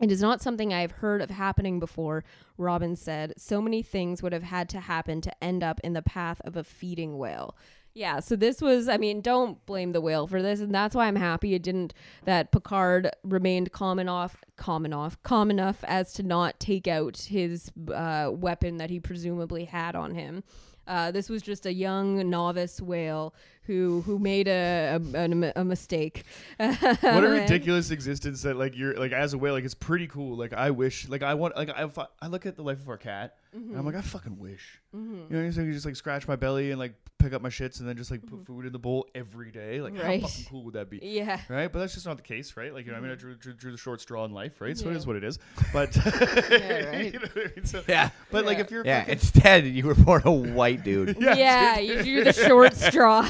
It 0.00 0.12
is 0.12 0.22
not 0.22 0.40
something 0.40 0.72
I 0.72 0.82
have 0.82 0.92
heard 0.92 1.20
of 1.20 1.30
happening 1.30 1.80
before, 1.80 2.22
Robin 2.56 2.94
said. 2.94 3.34
So 3.36 3.60
many 3.60 3.82
things 3.82 4.22
would 4.22 4.32
have 4.32 4.44
had 4.44 4.68
to 4.70 4.80
happen 4.80 5.20
to 5.22 5.44
end 5.44 5.64
up 5.64 5.80
in 5.82 5.92
the 5.92 6.02
path 6.02 6.40
of 6.44 6.56
a 6.56 6.62
feeding 6.62 7.18
whale. 7.18 7.56
Yeah, 7.98 8.20
so 8.20 8.36
this 8.36 8.62
was, 8.62 8.88
I 8.88 8.96
mean, 8.96 9.20
don't 9.20 9.66
blame 9.66 9.90
the 9.90 10.00
whale 10.00 10.28
for 10.28 10.40
this, 10.40 10.60
and 10.60 10.72
that's 10.72 10.94
why 10.94 11.08
I'm 11.08 11.16
happy 11.16 11.54
it 11.54 11.64
didn't, 11.64 11.92
that 12.26 12.52
Picard 12.52 13.10
remained 13.24 13.72
calm 13.72 13.98
enough, 13.98 14.36
calm 14.54 14.84
enough, 14.84 15.20
calm 15.24 15.50
enough 15.50 15.82
as 15.82 16.12
to 16.12 16.22
not 16.22 16.60
take 16.60 16.86
out 16.86 17.16
his 17.28 17.72
uh, 17.92 18.30
weapon 18.32 18.76
that 18.76 18.88
he 18.88 19.00
presumably 19.00 19.64
had 19.64 19.96
on 19.96 20.14
him. 20.14 20.44
Uh, 20.86 21.10
this 21.10 21.28
was 21.28 21.42
just 21.42 21.66
a 21.66 21.72
young 21.72 22.30
novice 22.30 22.80
whale 22.80 23.34
who 23.68 24.00
who 24.02 24.18
made 24.18 24.48
a 24.48 24.98
a, 25.14 25.18
a, 25.18 25.52
a 25.56 25.64
mistake. 25.64 26.24
what 26.56 27.02
a 27.02 27.28
ridiculous 27.28 27.90
existence 27.92 28.42
that 28.42 28.56
like 28.56 28.76
you're 28.76 28.94
like 28.94 29.12
as 29.12 29.34
a 29.34 29.38
whale 29.38 29.54
like 29.54 29.64
it's 29.64 29.74
pretty 29.74 30.06
cool 30.06 30.36
like 30.36 30.52
i 30.52 30.70
wish 30.70 31.08
like 31.08 31.22
i 31.22 31.34
want 31.34 31.54
like 31.56 31.70
i, 31.70 31.88
I 32.20 32.26
look 32.26 32.46
at 32.46 32.56
the 32.56 32.62
life 32.62 32.80
of 32.80 32.88
our 32.88 32.96
cat 32.96 33.36
and 33.52 33.70
i'm 33.70 33.76
mm-hmm. 33.78 33.86
like 33.86 33.94
i 33.96 34.00
fucking 34.00 34.38
wish 34.38 34.80
mm-hmm. 34.94 35.32
you 35.32 35.42
know 35.42 35.50
so 35.50 35.60
you 35.60 35.72
just 35.72 35.86
like 35.86 35.96
scratch 35.96 36.26
my 36.26 36.36
belly 36.36 36.70
and 36.70 36.78
like 36.78 36.94
pick 37.18 37.32
up 37.32 37.42
my 37.42 37.48
shits 37.48 37.80
and 37.80 37.88
then 37.88 37.96
just 37.96 38.10
like 38.10 38.22
put 38.22 38.34
mm-hmm. 38.34 38.44
food 38.44 38.66
in 38.66 38.72
the 38.72 38.78
bowl 38.78 39.06
every 39.14 39.50
day 39.50 39.80
like 39.80 39.94
Right. 39.94 40.20
how 40.20 40.28
fucking 40.28 40.44
cool 40.48 40.64
would 40.64 40.74
that 40.74 40.88
be 40.88 41.00
Yeah. 41.02 41.40
right 41.48 41.70
but 41.70 41.80
that's 41.80 41.94
just 41.94 42.06
not 42.06 42.16
the 42.16 42.22
case 42.22 42.56
right 42.56 42.72
like 42.72 42.86
you 42.86 42.92
know 42.92 42.98
i 42.98 43.00
mean 43.00 43.10
i 43.10 43.16
drew, 43.16 43.34
drew, 43.34 43.52
drew 43.52 43.72
the 43.72 43.78
short 43.78 44.00
straw 44.00 44.24
in 44.24 44.32
life 44.32 44.60
right 44.60 44.76
so 44.76 44.88
it 44.88 44.92
Yeah. 44.92 44.98
is 44.98 45.06
what 45.06 45.16
it 45.16 45.24
is 45.24 45.38
but 45.72 45.96
right. 45.96 47.12
you 47.12 47.18
know 47.18 47.26
I 47.34 47.50
mean? 47.54 47.64
So- 47.64 47.82
Yeah. 47.88 48.10
but 48.30 48.44
like 48.44 48.58
if 48.58 48.70
you're 48.70 48.84
Yeah. 48.84 49.00
fucking- 49.00 49.12
Instead, 49.12 49.66
you 49.66 49.86
were 49.86 49.94
born 49.94 50.22
a 50.24 50.32
white 50.32 50.84
dude. 50.84 51.16
Yeah, 51.18 51.34
Yeah, 51.34 51.78
you 51.78 52.02
do 52.02 52.24
the 52.24 52.32
short 52.32 52.74
straw. 52.74 53.28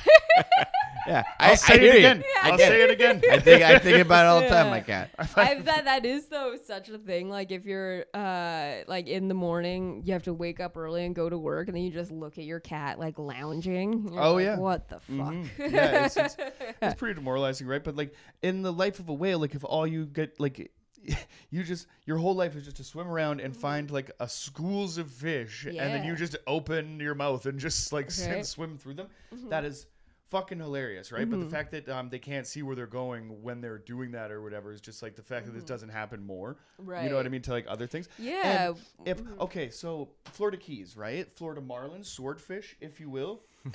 Yeah, 1.07 1.23
I'll 1.41 1.53
I, 1.53 1.55
say 1.55 1.73
I 1.75 1.77
it 1.77 1.97
again. 1.97 2.25
I 2.43 2.51
I'll 2.51 2.59
say 2.59 2.83
it. 2.83 2.91
it 2.91 2.93
again. 2.93 3.23
I 3.31 3.39
think 3.39 3.63
I 3.63 3.79
think 3.79 3.99
about 4.05 4.25
it 4.25 4.29
all 4.29 4.41
the 4.43 4.49
time, 4.49 4.67
Yeah. 4.67 4.71
my 4.71 4.81
cat. 4.81 5.11
I 5.37 5.55
that 5.55 5.85
that 5.87 6.05
is 6.05 6.27
though 6.27 6.57
such 6.63 6.91
a 6.91 6.99
thing. 6.99 7.31
Like 7.31 7.51
if 7.51 7.65
you're 7.65 8.05
uh 8.13 8.79
like 8.87 9.07
in 9.07 9.29
the 9.29 9.35
morning, 9.35 10.03
you 10.05 10.13
have 10.13 10.25
to 10.25 10.35
wake 10.35 10.61
up 10.61 10.77
early 10.77 11.07
and 11.07 11.15
go 11.15 11.31
to 11.31 11.39
work, 11.39 11.69
and 11.69 11.77
then 11.77 11.83
you 11.85 11.91
just 11.91 12.11
look 12.11 12.37
at 12.37 12.45
your 12.45 12.61
cat 12.61 12.99
like 12.99 13.19
lounging. 13.19 14.11
Oh, 14.19 14.35
like, 14.35 14.45
yeah. 14.45 14.59
what 14.59 14.89
the 14.91 15.01
fuck? 15.01 15.09
Mhm. 15.33 15.49
Yeah, 15.73 16.05
it's, 16.07 16.17
it's, 16.19 16.37
it's 16.83 16.95
pretty 16.99 17.15
demoralizing, 17.15 17.67
right? 17.67 17.83
But 17.83 17.97
like 17.97 18.13
in 18.43 18.61
the 18.63 18.73
life 18.73 18.99
of 18.99 19.09
a 19.09 19.15
whale, 19.15 19.39
like 19.39 19.55
if 19.55 19.65
all 19.65 19.87
you 19.87 20.05
get 20.05 20.39
like 20.39 20.71
you 21.51 21.63
just 21.65 21.87
your 22.05 22.19
whole 22.19 22.35
life 22.35 22.55
is 22.55 22.65
just 22.65 22.77
to 22.79 22.85
swim 22.85 23.09
around 23.09 23.41
and 23.41 23.57
find 23.57 23.91
like 23.91 24.11
a 24.21 24.29
schools 24.29 24.99
of 24.99 25.11
fish, 25.11 25.65
and 25.65 25.79
then 25.79 26.05
you 26.05 26.15
just 26.17 26.37
open 26.47 27.01
your 27.01 27.15
mouth 27.15 27.47
and 27.47 27.59
just 27.59 27.95
like 27.95 28.07
s- 28.07 28.27
Right. 28.29 28.45
swim 28.45 28.77
through 28.77 28.95
them. 28.95 29.07
That 29.49 29.65
is 29.65 29.87
fucking 30.31 30.59
hilarious, 30.59 31.11
right? 31.11 31.29
But 31.29 31.41
the 31.41 31.49
fact 31.49 31.71
that 31.73 31.89
um, 31.89 32.11
they 32.11 32.19
can't 32.19 32.47
see 32.47 32.63
where 32.63 32.77
they're 32.77 32.87
going 32.87 33.43
when 33.43 33.61
they're 33.61 33.79
doing 33.79 34.13
that 34.13 34.31
or 34.31 34.43
whatever 34.43 34.73
is 34.73 34.81
just 34.81 35.03
like 35.03 35.17
the 35.17 35.23
fact 35.23 35.47
that 35.47 35.53
this 35.53 35.65
doesn't 35.65 35.89
happen 35.89 36.25
more. 36.25 36.57
Right. 36.79 37.05
You 37.05 37.11
know 37.11 37.17
what 37.17 37.27
I 37.27 37.29
mean? 37.29 37.43
To 37.43 37.51
like 37.51 37.67
other 37.69 37.87
things. 37.87 38.09
Yeah. 38.19 38.69
And 38.69 38.77
if 39.05 39.23
okay, 39.41 39.71
so 39.71 40.11
Florida 40.27 40.57
Keys, 40.57 40.97
right? 40.97 41.29
Florida 41.37 41.61
marlin, 41.61 42.05
swordfish, 42.05 42.77
if 42.81 43.01
you 43.01 43.09
will. 43.11 43.41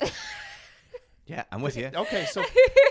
Yeah, 1.26 1.44
I'm 1.50 1.62
with 1.62 1.76
you. 1.76 1.90
Okay, 1.94 2.26
so 2.26 2.44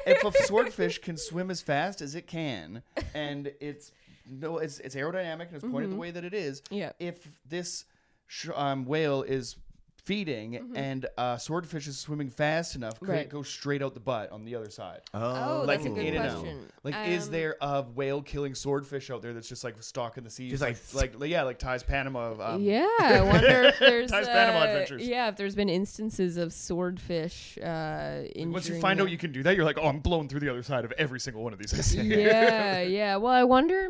if 0.08 0.24
a 0.24 0.44
swordfish 0.46 1.00
can 1.00 1.18
swim 1.18 1.52
as 1.52 1.62
fast 1.62 2.02
as 2.02 2.16
it 2.16 2.28
can, 2.28 2.82
and 3.14 3.52
it's 3.60 3.92
no, 4.28 4.58
it's, 4.58 4.80
it's 4.80 4.96
aerodynamic 4.96 5.48
and 5.48 5.56
it's 5.56 5.66
pointed 5.66 5.92
the 5.92 5.96
way 5.98 6.12
that 6.12 6.24
it 6.24 6.34
is. 6.34 6.62
Mm-hmm. 6.62 6.76
Yeah. 6.76 6.92
If 7.00 7.28
this 7.48 7.86
sh- 8.28 8.50
um, 8.56 8.86
whale 8.86 9.22
is 9.22 9.58
feeding 10.06 10.74
and 10.76 11.06
a 11.18 11.38
swordfish 11.40 11.88
is 11.88 11.98
swimming 11.98 12.30
fast 12.30 12.76
enough, 12.76 13.00
could 13.00 13.04
Mm-hmm. 13.08 13.12
Right. 13.14 13.22
it 13.22 13.30
go 13.30 13.42
straight 13.42 13.82
out 13.82 13.94
the 13.94 14.00
butt 14.00 14.32
on 14.32 14.44
the 14.46 14.56
other 14.56 14.70
side? 14.70 15.02
Oh, 15.14 15.64
like 15.66 15.80
that's 15.82 15.86
a 15.86 15.90
good 15.96 16.06
in 16.06 16.16
and 16.16 16.26
out. 16.26 16.40
question. 16.42 16.66
Like, 16.84 17.08
is 17.10 17.26
Um, 17.28 17.32
there 17.32 17.56
a 17.62 17.82
whale 17.84 18.22
killing 18.22 18.54
swordfish 18.56 19.10
out 19.10 19.22
there 19.22 19.34
that's 19.34 19.48
just 19.48 19.64
like 19.64 19.82
stalking 19.82 20.24
the 20.26 20.30
seas, 20.30 20.52
Just 20.52 20.62
like, 20.62 20.78
like- 20.94 21.20
like, 21.20 21.30
yeah, 21.30 21.44
like 21.44 21.58
Ty's 21.60 21.84
Panama? 21.84 22.34
Um, 22.56 22.62
yeah, 22.62 22.88
I 23.00 23.22
wonder 23.26 23.64
if 23.64 23.80
there's 23.80 24.12
Times 24.12 24.28
Panama 24.28 24.60
uh, 24.60 24.64
Adventures. 24.66 25.08
Yeah, 25.08 25.30
if 25.30 25.36
there's 25.38 25.56
been 25.56 25.70
instances 25.70 26.36
of 26.38 26.52
swordfish 26.54 27.58
uh, 27.60 28.24
injuring. 28.36 28.52
Once 28.52 28.68
you 28.68 28.80
find 28.80 29.00
the- 29.00 29.04
out 29.04 29.10
you 29.12 29.18
can 29.18 29.32
do 29.32 29.42
that, 29.44 29.56
you're 29.56 29.66
like, 29.66 29.78
oh, 29.80 29.88
I'm 29.88 30.00
blowing 30.00 30.28
through 30.28 30.42
the 30.42 30.50
other 30.50 30.64
side 30.64 30.84
of 30.86 30.92
every 30.98 31.20
single 31.20 31.44
one 31.44 31.54
of 31.54 31.60
these. 31.60 31.96
Yeah, 31.96 32.82
yeah. 32.82 33.16
Well, 33.18 33.32
I 33.34 33.44
wonder 33.44 33.90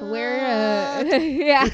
where. 0.00 0.98
Uh, 0.98 1.16
yeah. 1.16 1.64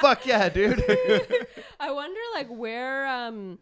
Fuck 0.00 0.26
yeah, 0.26 0.48
dude. 0.48 0.82
I 1.80 1.90
wonder, 1.92 2.20
like, 2.34 2.48
where 2.48 3.06
um, 3.06 3.58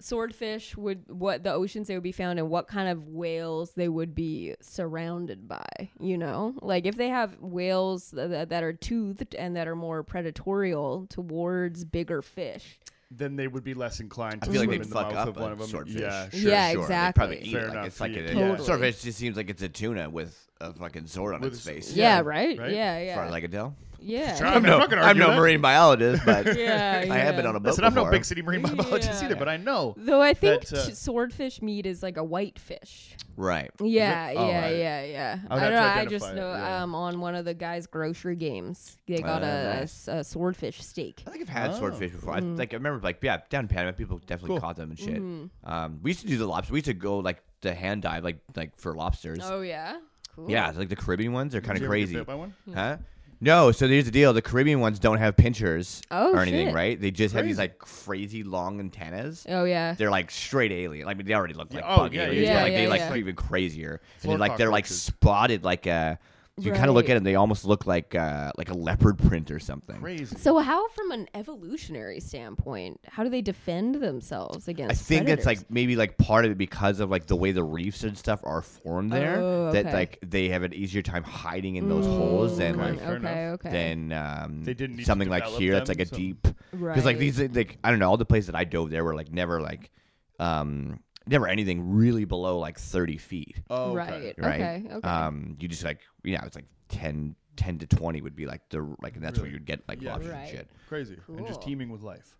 swordfish 0.00 0.76
would, 0.76 1.04
what 1.10 1.42
the 1.42 1.52
oceans 1.52 1.88
they 1.88 1.94
would 1.94 2.02
be 2.02 2.12
found, 2.12 2.38
and 2.38 2.50
what 2.50 2.68
kind 2.68 2.88
of 2.88 3.08
whales 3.08 3.72
they 3.72 3.88
would 3.88 4.14
be 4.14 4.54
surrounded 4.60 5.48
by. 5.48 5.64
You 5.98 6.18
know, 6.18 6.54
like 6.60 6.86
if 6.86 6.96
they 6.96 7.08
have 7.08 7.38
whales 7.40 8.10
that, 8.10 8.48
that 8.50 8.62
are 8.62 8.72
toothed 8.72 9.34
and 9.34 9.56
that 9.56 9.66
are 9.68 9.76
more 9.76 10.04
predatorial 10.04 11.08
towards 11.08 11.84
bigger 11.84 12.22
fish. 12.22 12.78
then 13.10 13.36
they 13.36 13.46
would 13.46 13.64
be 13.64 13.72
less 13.74 14.00
inclined 14.00 14.42
to 14.42 14.48
I 14.48 14.52
feel 14.52 14.60
like 14.62 14.66
swim 14.68 14.78
they'd 14.80 14.84
in 14.84 14.90
the 14.90 14.94
fuck 14.94 15.12
mouth 15.14 15.28
up 15.28 15.36
of 15.36 15.36
one 15.36 15.50
a 15.50 15.52
of 15.52 15.58
them. 15.60 15.68
swordfish. 15.68 16.00
Yeah, 16.00 16.28
Sure, 16.28 16.40
sure. 16.40 16.50
Yeah, 16.50 16.72
sure. 16.72 16.80
exactly. 16.82 17.06
They'd 17.06 17.14
probably 17.14 17.48
eat 17.48 17.52
Fair 17.52 17.60
it. 17.60 17.66
Like 17.68 17.72
enough. 17.74 17.86
it's 17.86 18.00
like 18.00 18.16
a 18.16 18.34
Totally. 18.34 18.64
swordfish 18.66 19.02
just 19.02 19.18
seems 19.18 19.36
like 19.36 19.48
it's 19.50 19.62
a 19.62 19.68
tuna 19.68 20.10
with 20.10 20.42
a 20.60 20.72
fucking 20.72 21.06
sword 21.06 21.34
on 21.34 21.40
With 21.40 21.54
its 21.54 21.66
a- 21.66 21.70
face. 21.72 21.92
Yeah, 21.94 22.16
Yeah, 22.16 22.20
right? 22.22 22.58
right? 22.58 22.72
Yeah, 22.72 22.92
As 22.94 23.14
far 23.14 23.24
as 23.26 23.30
yeah. 23.30 23.36
I 23.36 23.40
can 23.40 23.50
tell. 23.50 23.76
Yeah. 24.00 24.34
Sure. 24.36 24.46
I'm 24.46 24.56
I'm 24.56 24.62
no, 24.62 24.78
not 24.78 24.90
gonna 24.90 25.02
I'm 25.02 25.18
no 25.18 25.30
that. 25.30 25.36
marine 25.38 25.60
biologist, 25.60 26.24
but 26.24 26.46
Yeah, 26.58 27.04
I 27.10 27.18
have 27.18 27.36
been 27.36 27.46
on 27.46 27.56
a 27.56 27.60
boat 27.60 27.70
Listen, 27.70 27.84
I'm 27.84 27.94
no 27.94 28.10
big 28.10 28.24
city 28.24 28.42
marine 28.42 28.62
biologist 28.62 29.20
Yeah. 29.22 29.24
either, 29.26 29.36
but 29.36 29.48
I 29.48 29.56
know. 29.56 29.94
Though 29.96 30.20
I 30.22 30.34
think 30.34 30.66
that, 30.66 30.78
uh, 30.78 30.94
swordfish 30.94 31.60
meat 31.62 31.86
is 31.86 32.02
like 32.02 32.16
a 32.16 32.24
white 32.24 32.58
fish. 32.58 33.16
Right. 33.36 33.70
Yeah, 33.80 34.32
Oh, 34.36 34.48
yeah, 34.48 34.64
I- 34.64 34.70
yeah, 34.70 35.04
yeah. 35.04 35.38
I 35.50 35.54
would 35.54 35.62
I 35.62 35.68
don't 35.70 35.74
know. 35.74 36.00
I 36.00 36.04
just 36.06 36.28
it, 36.30 36.34
know 36.36 36.52
yeah. 36.52 36.82
um 36.82 36.94
on 36.94 37.20
one 37.20 37.34
of 37.34 37.44
the 37.44 37.54
guys' 37.54 37.86
grocery 37.86 38.36
games, 38.36 38.96
they 39.06 39.18
got 39.18 39.42
Uh, 39.42 39.46
a, 39.46 39.48
a 39.48 39.64
nice. 39.80 40.08
s- 40.08 40.08
a 40.08 40.24
swordfish 40.24 40.82
steak. 40.82 41.22
I 41.26 41.30
think 41.30 41.42
I've 41.42 41.48
had 41.48 41.70
Oh. 41.72 41.78
swordfish 41.78 42.12
before. 42.12 42.34
I, 42.34 42.40
Mm. 42.40 42.58
like 42.58 42.72
I 42.72 42.76
remember, 42.76 43.00
like 43.02 43.18
yeah, 43.22 43.38
down 43.50 43.64
in 43.64 43.68
Panama, 43.68 43.92
people 43.92 44.18
definitely 44.26 44.48
Cool. 44.56 44.60
caught 44.60 44.76
them 44.76 44.90
and 44.90 44.98
shit. 44.98 45.20
Mm-hmm. 45.22 45.70
Um, 45.70 46.00
we 46.02 46.10
used 46.10 46.20
to 46.20 46.26
do 46.26 46.38
the 46.38 46.46
lobster. 46.46 46.72
We 46.72 46.78
used 46.78 46.86
to 46.86 46.94
go 46.94 47.18
like 47.18 47.42
the 47.60 47.74
hand 47.74 48.02
dive, 48.02 48.24
like 48.24 48.38
like 48.54 48.76
for 48.76 48.94
lobsters. 48.94 49.40
Oh 49.42 49.60
yeah, 49.60 49.98
cool. 50.34 50.50
Yeah, 50.50 50.70
like 50.74 50.88
the 50.88 50.96
Caribbean 50.96 51.32
ones 51.32 51.54
are 51.54 51.60
kind 51.60 51.74
Did 51.78 51.82
of 51.82 51.82
you 51.82 51.86
ever 51.88 51.96
get 51.96 52.04
crazy, 52.06 52.14
bit 52.16 52.26
by 52.26 52.34
one? 52.34 52.54
huh? 52.72 52.96
No, 53.40 53.70
so 53.72 53.86
here's 53.86 54.06
the 54.06 54.10
deal: 54.10 54.32
the 54.32 54.42
Caribbean 54.42 54.80
ones 54.80 54.98
don't 54.98 55.18
have 55.18 55.36
pinchers 55.36 56.00
Oh, 56.10 56.32
or 56.32 56.40
anything, 56.40 56.68
shit. 56.68 56.74
right? 56.74 57.00
They 57.00 57.10
just 57.10 57.34
have 57.34 57.44
these 57.44 57.56
Crazy. 57.56 57.68
like 57.68 57.78
crazy 57.78 58.42
long 58.42 58.80
antennas. 58.80 59.44
Oh 59.48 59.64
yeah. 59.64 59.94
They're 59.94 60.10
like 60.10 60.30
straight 60.30 60.72
alien. 60.72 61.06
Like 61.06 61.18
mean, 61.18 61.26
they 61.26 61.34
already 61.34 61.54
look 61.54 61.72
like 61.72 61.84
oh, 61.86 61.96
bug 61.96 62.14
yeah, 62.14 62.24
aliens, 62.26 62.46
yeah, 62.46 62.54
but 62.54 62.62
like 62.62 62.72
yeah, 62.72 62.78
they 62.78 62.86
like 62.88 63.00
yeah. 63.00 63.12
are 63.12 63.16
even 63.16 63.36
crazier. 63.36 64.00
And 64.22 64.30
they're 64.32 64.38
like 64.38 64.56
they're 64.56 64.70
like 64.70 64.84
cockroaches. 64.84 65.02
spotted 65.02 65.64
like 65.64 65.86
a. 65.86 66.18
You 66.58 66.72
kind 66.72 66.88
of 66.88 66.94
look 66.94 67.04
Right. 67.04 67.10
at 67.10 67.14
them; 67.16 67.24
they 67.24 67.34
almost 67.34 67.66
look 67.66 67.84
like 67.84 68.14
uh, 68.14 68.50
like 68.56 68.70
a 68.70 68.74
leopard 68.74 69.18
print 69.18 69.50
or 69.50 69.58
something. 69.58 70.00
Crazy. 70.00 70.36
So 70.36 70.56
how, 70.58 70.88
from 70.88 71.10
an 71.10 71.28
evolutionary 71.34 72.18
standpoint, 72.18 72.98
how 73.08 73.24
do 73.24 73.28
they 73.28 73.42
defend 73.42 73.96
themselves 73.96 74.66
against? 74.66 74.92
I 74.92 74.94
think 74.94 75.28
it's 75.28 75.44
predators? 75.44 75.46
like 75.46 75.70
maybe 75.70 75.96
like 75.96 76.16
part 76.16 76.46
of 76.46 76.50
it 76.52 76.56
because 76.56 77.00
of 77.00 77.10
like 77.10 77.26
the 77.26 77.36
way 77.36 77.52
the 77.52 77.62
reefs 77.62 78.04
and 78.04 78.16
stuff 78.16 78.40
are 78.42 78.62
formed 78.62 79.12
there 79.12 79.36
Oh, 79.38 79.72
that 79.72 79.84
like 79.92 80.18
they 80.24 80.48
have 80.48 80.62
an 80.62 80.72
easier 80.72 81.02
time 81.02 81.24
hiding 81.24 81.76
in 81.76 81.90
those 81.90 82.06
holes 82.06 82.56
than 82.56 82.80
Okay. 82.80 82.90
like 82.92 83.02
okay, 83.24 83.46
okay. 83.48 83.70
than 83.70 84.12
um, 84.12 84.64
They 84.64 84.72
didn't 84.72 84.96
need 84.96 85.04
something 85.06 85.28
like 85.28 85.42
develop 85.44 85.60
here 85.60 85.72
that's 85.74 85.88
like 85.90 86.00
a 86.00 86.06
so- 86.06 86.16
deep 86.16 86.48
because 86.72 87.04
like 87.04 87.18
these 87.18 87.38
like 87.38 87.76
I 87.84 87.90
don't 87.90 87.98
know 87.98 88.08
all 88.08 88.16
the 88.16 88.24
places 88.24 88.46
that 88.46 88.56
I 88.56 88.64
dove 88.64 88.88
there 88.88 89.04
were 89.04 89.14
like 89.14 89.30
never 89.30 89.60
like 89.60 89.90
um 90.38 91.00
never 91.26 91.48
anything 91.48 91.90
really 91.94 92.24
below 92.24 92.58
like 92.58 92.78
30 92.78 93.18
feet 93.18 93.62
Oh, 93.70 93.96
okay. 93.98 94.34
right. 94.38 94.38
right 94.38 94.60
Okay. 94.86 94.94
Okay. 94.94 95.08
um 95.08 95.56
you 95.60 95.68
just 95.68 95.84
like 95.84 96.00
yeah 96.24 96.44
it's 96.44 96.56
like 96.56 96.66
10 96.88 97.34
10 97.56 97.78
to 97.78 97.86
20 97.86 98.20
would 98.20 98.36
be 98.36 98.46
like 98.46 98.60
the 98.70 98.80
like 99.02 99.14
and 99.16 99.24
that's 99.24 99.38
where 99.38 99.48
you'd 99.48 99.64
get 99.64 99.80
like 99.88 100.00
Yeah. 100.02 100.12
lobsters 100.12 100.32
Right. 100.32 100.40
and 100.42 100.50
shit 100.50 100.68
Crazy. 100.88 101.16
And 101.28 101.46
just 101.46 101.62
teeming 101.62 101.88
with 101.90 102.02
life. 102.02 102.36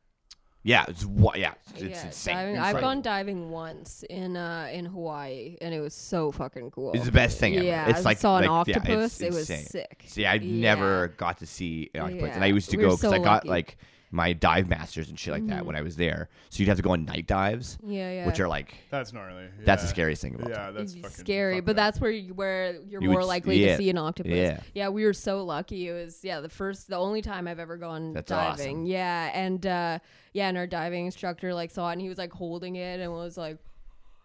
yeah 0.62 0.84
it's 0.88 1.04
what 1.04 1.38
yeah 1.38 1.54
it's, 1.70 1.82
it's 1.82 2.00
yeah, 2.00 2.06
insane 2.06 2.34
diving- 2.36 2.58
I've 2.58 2.80
gone 2.80 3.02
diving 3.02 3.50
once 3.50 4.04
in 4.10 4.36
uh 4.36 4.68
in 4.72 4.84
Hawaii, 4.86 5.56
and 5.60 5.72
it 5.74 5.80
was 5.80 5.94
so 5.94 6.30
fucking 6.32 6.70
cool. 6.70 6.92
It's 6.92 7.04
the 7.06 7.12
best 7.12 7.38
thing 7.38 7.54
ever. 7.56 7.64
Yeah, 7.64 7.88
It's 7.88 8.00
I 8.00 8.02
like 8.02 8.18
saw 8.18 8.38
an 8.38 8.46
like, 8.46 8.66
yeah, 8.68 8.76
octopus. 8.78 9.12
it's 9.14 9.20
it 9.22 9.32
was 9.32 9.50
insane. 9.50 9.64
sick. 9.66 10.04
See, 10.06 10.26
I 10.26 10.34
Yeah. 10.34 10.60
never 10.74 11.08
got 11.16 11.38
to 11.38 11.46
see 11.46 11.90
an 11.94 12.00
octopus, 12.02 12.32
and 12.34 12.44
I 12.44 12.48
used 12.48 12.70
to 12.70 12.76
we 12.76 12.82
go 12.82 12.90
were 12.90 12.96
because 12.96 13.12
I 13.12 13.18
got 13.18 13.46
lucky. 13.46 13.48
like 13.48 13.78
my 14.16 14.32
dive 14.32 14.68
masters 14.68 15.08
and 15.10 15.18
shit 15.18 15.32
like 15.32 15.46
that 15.46 15.64
when 15.66 15.76
I 15.76 15.82
was 15.82 15.94
there. 15.96 16.28
So 16.50 16.60
you'd 16.60 16.68
have 16.68 16.78
to 16.78 16.82
go 16.82 16.90
on 16.90 17.04
night 17.04 17.26
dives, 17.26 17.78
Yeah, 17.86 18.10
yeah. 18.10 18.26
which 18.26 18.40
are 18.40 18.48
like 18.48 18.74
That's 18.90 19.12
gnarly. 19.12 19.46
that's 19.64 19.82
the 19.82 19.86
Yeah. 19.88 19.90
scariest 19.92 20.22
thing 20.22 20.34
about. 20.34 20.48
Yeah, 20.50 20.66
them. 20.66 20.74
that's 20.76 20.92
It's 20.94 21.02
fucking 21.02 21.16
scary, 21.16 21.54
fucked 21.56 21.66
but 21.66 21.70
up. 21.72 21.76
that's 21.76 22.00
where 22.00 22.10
you, 22.10 22.34
where 22.34 22.80
you're 22.88 23.02
You 23.02 23.08
more 23.10 23.16
would 23.20 23.24
s- 23.24 23.28
likely 23.28 23.62
yeah, 23.64 23.72
to 23.72 23.76
see 23.76 23.90
an 23.90 23.98
octopus. 23.98 24.60
yeah. 24.74 24.88
we 24.88 25.04
were 25.04 25.12
so 25.12 25.44
lucky. 25.44 25.86
It 25.88 25.92
was 25.92 26.20
yeah, 26.24 26.40
the 26.40 26.48
first, 26.48 26.88
the 26.88 26.96
only 26.96 27.22
time 27.22 27.46
I've 27.46 27.60
ever 27.60 27.76
gone 27.76 28.14
That's 28.14 28.28
diving. 28.30 28.78
awesome. 28.78 28.86
Yeah, 28.86 29.30
and 29.34 29.64
uh, 29.66 29.98
yeah, 30.32 30.48
and 30.48 30.56
our 30.58 30.66
diving 30.66 31.04
instructor 31.06 31.52
like 31.54 31.70
saw 31.70 31.90
it 31.90 31.92
and 31.92 32.00
he 32.00 32.08
was 32.08 32.18
like 32.18 32.32
holding 32.32 32.76
it 32.76 32.98
and 33.00 33.12
was 33.12 33.36
like. 33.36 33.58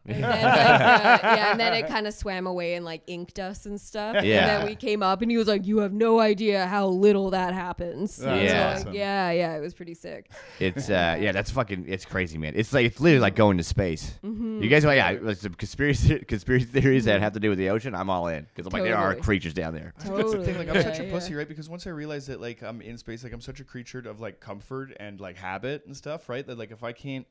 And 0.06 0.16
then, 0.24 0.32
like, 0.44 1.24
uh, 1.24 1.36
yeah, 1.36 1.52
and 1.52 1.60
then 1.60 1.74
it 1.74 1.88
kind 1.88 2.08
of 2.08 2.14
swam 2.14 2.48
away 2.48 2.74
and 2.74 2.84
like 2.84 3.04
inked 3.08 3.38
us 3.40 3.66
and 3.68 3.80
stuff. 3.80 4.16
Yeah. 4.16 4.20
And 4.22 4.28
Yeah. 4.28 4.58
then 4.58 4.66
we 4.66 4.76
came 4.76 5.04
up 5.04 5.22
and 5.22 5.30
he 5.30 5.38
was 5.38 5.48
like, 5.48 5.68
"You 5.68 5.78
have 5.80 5.94
no 5.94 6.20
idea 6.20 6.66
how 6.66 6.88
little 6.88 7.30
that 7.32 7.54
happens." 7.54 8.20
And 8.20 8.30
I 8.32 8.74
was 8.74 8.86
like, 8.86 8.96
yeah, 8.96 9.30
yeah, 9.32 9.56
it 9.56 9.60
was 9.60 9.74
pretty 9.76 9.94
sick. 9.94 10.32
It's 10.60 10.90
uh 10.90 11.18
yeah, 11.20 11.32
that's 11.32 11.52
fucking 11.52 11.86
it's 11.88 12.06
crazy, 12.06 12.38
man. 12.38 12.54
It's 12.56 12.74
like 12.74 12.86
it's 12.88 13.00
literally 13.00 13.22
like 13.22 13.36
going 13.36 13.58
to 13.58 13.64
space. 13.64 14.18
Mm-hmm. 14.24 14.64
You 14.64 14.70
guys, 14.70 14.84
like, 14.86 14.98
yeah, 14.98 15.18
like 15.22 15.38
some 15.38 15.54
conspiracy 15.54 16.20
conspiracy 16.28 16.66
theories 16.66 17.06
that 17.06 17.20
have 17.22 17.34
to 17.34 17.40
do 17.40 17.50
with 17.50 17.60
the 17.60 17.70
ocean. 17.70 17.94
I'm 17.94 18.10
all 18.10 18.28
in 18.28 18.48
because 18.56 18.66
I'm 18.66 18.72
like 18.74 18.84
there 18.84 18.98
are 18.98 19.16
creatures 19.16 19.54
down 19.54 19.74
there. 19.76 19.94
That's 20.04 20.32
the 20.34 20.44
thing. 20.44 20.58
Like 20.58 20.70
I'm 20.70 20.76
Yeah, 20.76 20.82
such 20.84 21.00
a 21.00 21.06
yeah. 21.06 21.12
pussy, 21.12 21.36
right? 21.36 21.48
Because 21.48 21.70
once 21.70 21.86
I 21.86 21.92
realized 21.92 22.28
that 22.30 22.42
like 22.42 22.64
I'm 22.64 22.82
in 22.82 22.98
space, 22.98 23.24
like 23.24 23.34
I'm 23.34 23.42
such 23.42 23.60
a 23.60 23.64
creature 23.64 24.00
of 24.00 24.20
like 24.20 24.40
comfort 24.40 24.96
and 25.00 25.20
like 25.20 25.38
habit 25.38 25.86
and 25.86 25.96
stuff, 25.96 26.28
right? 26.28 26.46
That 26.48 26.58
like 26.58 26.72
if 26.72 26.84
I 26.84 26.92
can't 26.92 27.28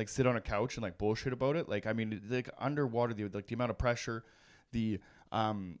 like 0.00 0.08
sit 0.08 0.26
on 0.26 0.34
a 0.34 0.40
couch 0.40 0.76
and 0.76 0.82
like 0.82 0.96
bullshit 0.96 1.32
about 1.32 1.56
it, 1.56 1.68
like 1.68 1.86
I 1.86 1.92
mean, 1.92 2.22
like 2.30 2.48
underwater, 2.58 3.12
the 3.12 3.28
like 3.28 3.46
the 3.46 3.54
amount 3.54 3.70
of 3.70 3.76
pressure, 3.76 4.24
the 4.72 4.98
um 5.32 5.78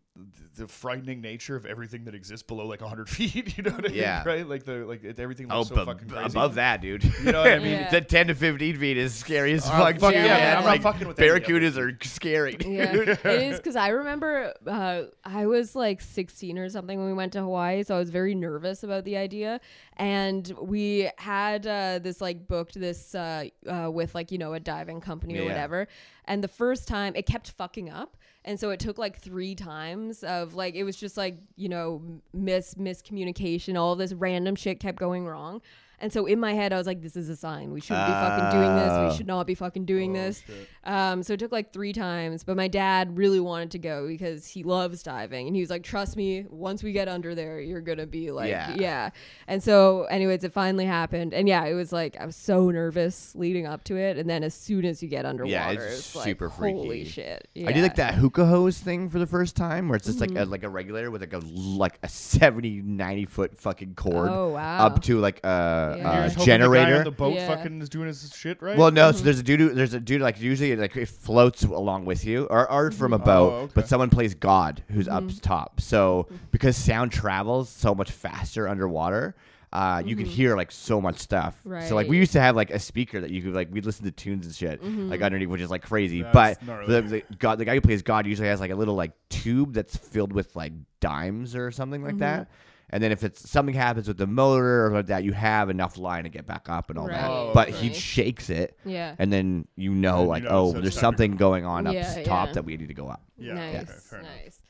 the 0.56 0.68
frightening 0.68 1.20
nature 1.22 1.56
of 1.56 1.64
everything 1.64 2.04
that 2.04 2.14
exists 2.14 2.42
below 2.46 2.66
like 2.66 2.80
100 2.82 3.08
feet 3.08 3.56
you 3.56 3.62
know 3.64 3.70
what 3.70 3.88
i 3.90 3.92
Yeah. 3.92 4.18
mean 4.18 4.26
right 4.26 4.46
like 4.48 4.64
the 4.64 4.84
like 4.84 5.02
it, 5.02 5.18
everything 5.18 5.46
Oh, 5.50 5.62
so 5.64 5.74
but 5.74 5.86
fucking 5.86 6.08
crazy 6.08 6.26
above 6.26 6.56
that, 6.56 6.80
dude. 6.82 7.02
You 7.02 7.32
know 7.32 7.40
what 7.40 7.52
I 7.52 7.58
mean? 7.60 7.72
Yeah. 7.72 7.90
The 7.90 8.00
10 8.02 8.26
to 8.28 8.34
15 8.34 8.76
feet 8.78 8.96
is 8.98 9.14
scary 9.14 9.54
as 9.54 9.66
Oh, 9.66 9.70
fuck, 9.70 9.98
fuck 9.98 10.12
too, 10.12 10.18
yeah, 10.18 10.24
man. 10.26 10.38
man, 10.38 10.56
I'm 10.58 10.62
not 10.64 10.68
Like, 10.70 10.82
fucking 10.82 11.08
with 11.08 11.18
any 11.18 11.28
of 11.30 11.36
barracudas 11.42 11.76
are 11.78 11.96
scary. 12.06 12.56
yeah, 12.60 12.94
it 12.94 13.08
is 13.24 13.56
because 13.56 13.76
I 13.76 13.88
remember 13.88 14.52
uh, 14.66 15.02
I 15.24 15.46
was 15.46 15.74
like 15.74 16.00
16 16.02 16.58
or 16.58 16.68
something 16.68 16.98
when 16.98 17.06
we 17.08 17.14
went 17.14 17.32
to 17.32 17.40
Hawaii, 17.40 17.82
so 17.82 17.96
I 17.96 17.98
was 17.98 18.10
very 18.10 18.34
nervous 18.34 18.82
about 18.82 19.04
the 19.04 19.16
idea. 19.16 19.60
And 19.96 20.46
we 20.60 21.10
had 21.18 21.66
uh, 21.66 21.98
this 22.00 22.20
like 22.20 22.46
booked 22.46 22.78
this 22.78 23.14
uh, 23.14 23.46
uh, 23.66 23.90
with 23.90 24.14
like 24.14 24.30
you 24.30 24.38
know 24.38 24.52
a 24.52 24.60
diving 24.60 25.00
company 25.00 25.38
or 25.38 25.44
whatever. 25.44 25.88
And 26.26 26.44
the 26.44 26.48
first 26.48 26.86
time 26.86 27.14
it 27.16 27.26
kept 27.26 27.50
fucking 27.50 27.90
up, 27.90 28.16
and 28.44 28.58
so 28.58 28.70
it 28.70 28.80
took 28.80 28.98
like 28.98 29.18
three 29.18 29.54
times 29.54 30.22
of 30.24 30.54
like 30.54 30.74
it 30.74 30.84
was 30.84 30.96
just 30.96 31.16
like 31.16 31.36
you 31.56 31.68
know 31.68 32.02
mis 32.32 32.74
miscommunication, 32.74 33.78
all 33.78 33.96
this 33.96 34.12
random 34.12 34.56
shit 34.56 34.80
kept 34.80 34.98
going 34.98 35.26
wrong. 35.26 35.60
And 36.00 36.12
so 36.12 36.26
in 36.26 36.40
my 36.40 36.54
head, 36.54 36.72
I 36.72 36.78
was 36.78 36.86
like, 36.86 37.02
this 37.02 37.14
is 37.16 37.28
a 37.28 37.36
sign. 37.36 37.72
We 37.72 37.80
shouldn't 37.80 38.06
be 38.06 38.12
fucking 38.12 38.58
doing 38.58 38.74
this. 38.76 39.12
We 39.12 39.16
should 39.18 39.26
not 39.26 39.46
be 39.46 39.54
fucking 39.54 39.84
doing 39.84 40.12
Oh, 40.16 40.20
this. 40.20 40.42
Um, 40.84 41.22
so 41.22 41.34
it 41.34 41.38
took 41.40 41.52
like 41.52 41.72
three 41.74 41.92
times, 41.92 42.42
but 42.42 42.56
my 42.56 42.66
dad 42.68 43.18
really 43.18 43.38
wanted 43.40 43.70
to 43.72 43.78
go 43.78 44.08
because 44.08 44.46
he 44.46 44.62
loves 44.62 45.02
diving, 45.02 45.46
and 45.46 45.54
he 45.54 45.60
was 45.60 45.68
like, 45.68 45.82
"Trust 45.82 46.16
me, 46.16 46.46
once 46.48 46.82
we 46.82 46.92
get 46.92 47.06
under 47.06 47.34
there, 47.34 47.60
you're 47.60 47.82
gonna 47.82 48.06
be 48.06 48.30
like, 48.30 48.48
Yeah. 48.48 48.74
yeah." 48.78 49.10
And 49.46 49.62
so, 49.62 50.04
anyways, 50.04 50.42
it 50.42 50.54
finally 50.54 50.86
happened, 50.86 51.34
and 51.34 51.46
yeah, 51.46 51.66
it 51.66 51.74
was 51.74 51.92
like 51.92 52.16
I 52.18 52.24
was 52.24 52.34
so 52.36 52.70
nervous 52.70 53.34
leading 53.34 53.66
up 53.66 53.84
to 53.84 53.96
it, 53.98 54.16
and 54.16 54.28
then 54.28 54.42
as 54.42 54.54
soon 54.54 54.86
as 54.86 55.02
you 55.02 55.08
get 55.10 55.26
underwater, 55.26 55.84
it's 55.86 55.98
it's, 55.98 56.16
like, 56.16 56.24
super 56.24 56.48
holy 56.48 56.88
freaky. 57.04 57.04
shit. 57.10 57.48
I 57.58 57.72
did 57.72 57.82
like 57.82 57.90
Mm-hmm. 57.92 57.96
that 57.96 58.14
hookah 58.14 58.46
hose 58.46 58.78
thing 58.78 59.10
for 59.10 59.18
the 59.18 59.26
first 59.26 59.56
time, 59.56 59.88
where 59.88 59.96
it's 59.96 60.06
just 60.06 60.20
like 60.20 60.34
a, 60.34 60.46
like 60.46 60.62
a 60.62 60.68
regulator 60.70 61.10
with 61.10 61.20
like 61.20 61.34
a 61.34 61.40
like 61.44 61.98
a 62.02 62.08
70, 62.08 62.80
90 62.82 63.24
foot 63.26 63.58
fucking 63.58 63.96
cord 63.96 64.30
Oh, 64.30 64.48
wow. 64.48 64.86
up 64.86 65.02
to 65.02 65.18
like 65.18 65.40
a, 65.44 65.89
Yeah. 65.98 66.14
You're 66.14 66.22
a 66.22 66.26
just 66.26 66.36
hoping 66.36 66.52
the 66.52 66.58
guy 66.58 66.64
on 66.64 66.70
generator. 66.72 67.04
the 67.04 67.10
boat 67.10 67.34
Yeah. 67.34 67.48
fucking 67.48 67.80
is 67.82 67.88
doing 67.88 68.06
his 68.08 68.32
shit 68.34 68.60
right. 68.62 68.76
Well, 68.76 68.90
no. 68.90 69.08
Mm-hmm. 69.08 69.18
So 69.18 69.24
there's 69.24 69.38
a 69.38 69.42
dude. 69.42 69.60
Who, 69.60 69.68
there's 69.74 69.94
a 69.94 70.00
dude 70.00 70.20
like 70.20 70.40
usually 70.40 70.74
like 70.76 70.96
it 70.96 71.08
floats 71.08 71.62
along 71.64 72.04
with 72.04 72.24
you, 72.24 72.44
or, 72.50 72.70
or 72.70 72.90
from 72.90 73.12
a 73.12 73.18
Mm-hmm. 73.18 73.24
boat. 73.26 73.52
Oh, 73.52 73.56
okay. 73.64 73.72
But 73.74 73.88
someone 73.88 74.10
plays 74.10 74.34
God 74.34 74.82
who's 74.90 75.08
up 75.08 75.24
top. 75.42 75.80
So 75.80 76.28
because 76.50 76.76
sound 76.76 77.12
travels 77.12 77.68
so 77.68 77.94
much 77.94 78.10
faster 78.10 78.68
underwater. 78.68 79.34
Uh, 79.72 80.02
you 80.04 80.16
can 80.16 80.26
hear 80.26 80.56
like 80.56 80.72
so 80.72 81.00
much 81.00 81.16
stuff. 81.20 81.56
So 81.62 81.70
like 81.70 81.78
we 81.78 81.84
Mm-hmm. 81.84 82.10
Right. 82.10 82.16
used 82.18 82.32
to 82.32 82.40
have 82.40 82.56
like 82.56 82.70
a 82.72 82.80
speaker 82.80 83.20
that 83.20 83.30
you 83.30 83.40
could 83.40 83.54
like 83.54 83.68
we'd 83.70 83.86
listen 83.86 84.04
to 84.04 84.10
tunes 84.10 84.44
and 84.44 84.52
shit 84.54 84.82
like 84.82 85.22
underneath, 85.22 85.48
which 85.48 85.60
is 85.60 85.70
like 85.70 85.82
crazy. 85.82 86.22
That's 86.22 86.32
but 86.58 86.66
gnarly. 86.66 87.00
the, 87.00 87.02
the 87.02 87.24
God, 87.38 87.58
the 87.58 87.64
guy 87.64 87.74
who 87.74 87.80
plays 87.80 88.02
God 88.02 88.26
usually 88.26 88.48
has 88.48 88.58
like 88.58 88.72
a 88.72 88.74
little 88.74 88.96
like 88.96 89.12
tube 89.28 89.72
that's 89.72 89.96
filled 89.96 90.32
with 90.32 90.56
like 90.56 90.72
dimes 90.98 91.54
or 91.54 91.70
something 91.70 92.02
like 92.02 92.18
that. 92.18 92.48
And 92.92 93.02
then 93.02 93.12
if 93.12 93.22
it's 93.24 93.48
something 93.48 93.74
happens 93.74 94.08
with 94.08 94.16
the 94.18 94.26
motor 94.26 94.86
or 94.86 94.90
like 94.92 95.06
that, 95.06 95.22
you 95.24 95.32
have 95.32 95.70
enough 95.70 95.96
line 95.96 96.24
to 96.24 96.28
get 96.28 96.46
back 96.46 96.68
up 96.68 96.90
and 96.90 96.98
all 96.98 97.06
that. 97.06 97.28
Right, 97.28 97.50
But 97.54 97.68
he 97.70 97.94
shakes 97.94 98.50
it 98.50 98.76
Yeah. 98.84 99.14
and 99.18 99.32
then 99.32 99.66
you 99.76 99.92
know 99.94 100.14
And 100.16 100.22
you 100.24 100.28
like 100.28 100.42
know 100.44 100.48
oh 100.50 100.62
it's- 100.70 100.74
it's 100.76 100.82
there's 100.82 100.94
time 100.96 101.00
something 101.00 101.36
going 101.36 101.64
on 101.64 101.86
up 101.86 101.94
Yeah, 101.94 102.22
top 102.24 102.48
yeah. 102.48 102.52
that 102.54 102.64
we 102.64 102.76
need 102.76 102.88
to 102.88 102.94
go 102.94 103.08
up 103.08 103.22
Yeah. 103.38 103.54
nice, 103.54 103.74
okay, 103.76 103.92
fair 104.10 104.18
enough. 104.20 104.32
nice. 104.44 104.60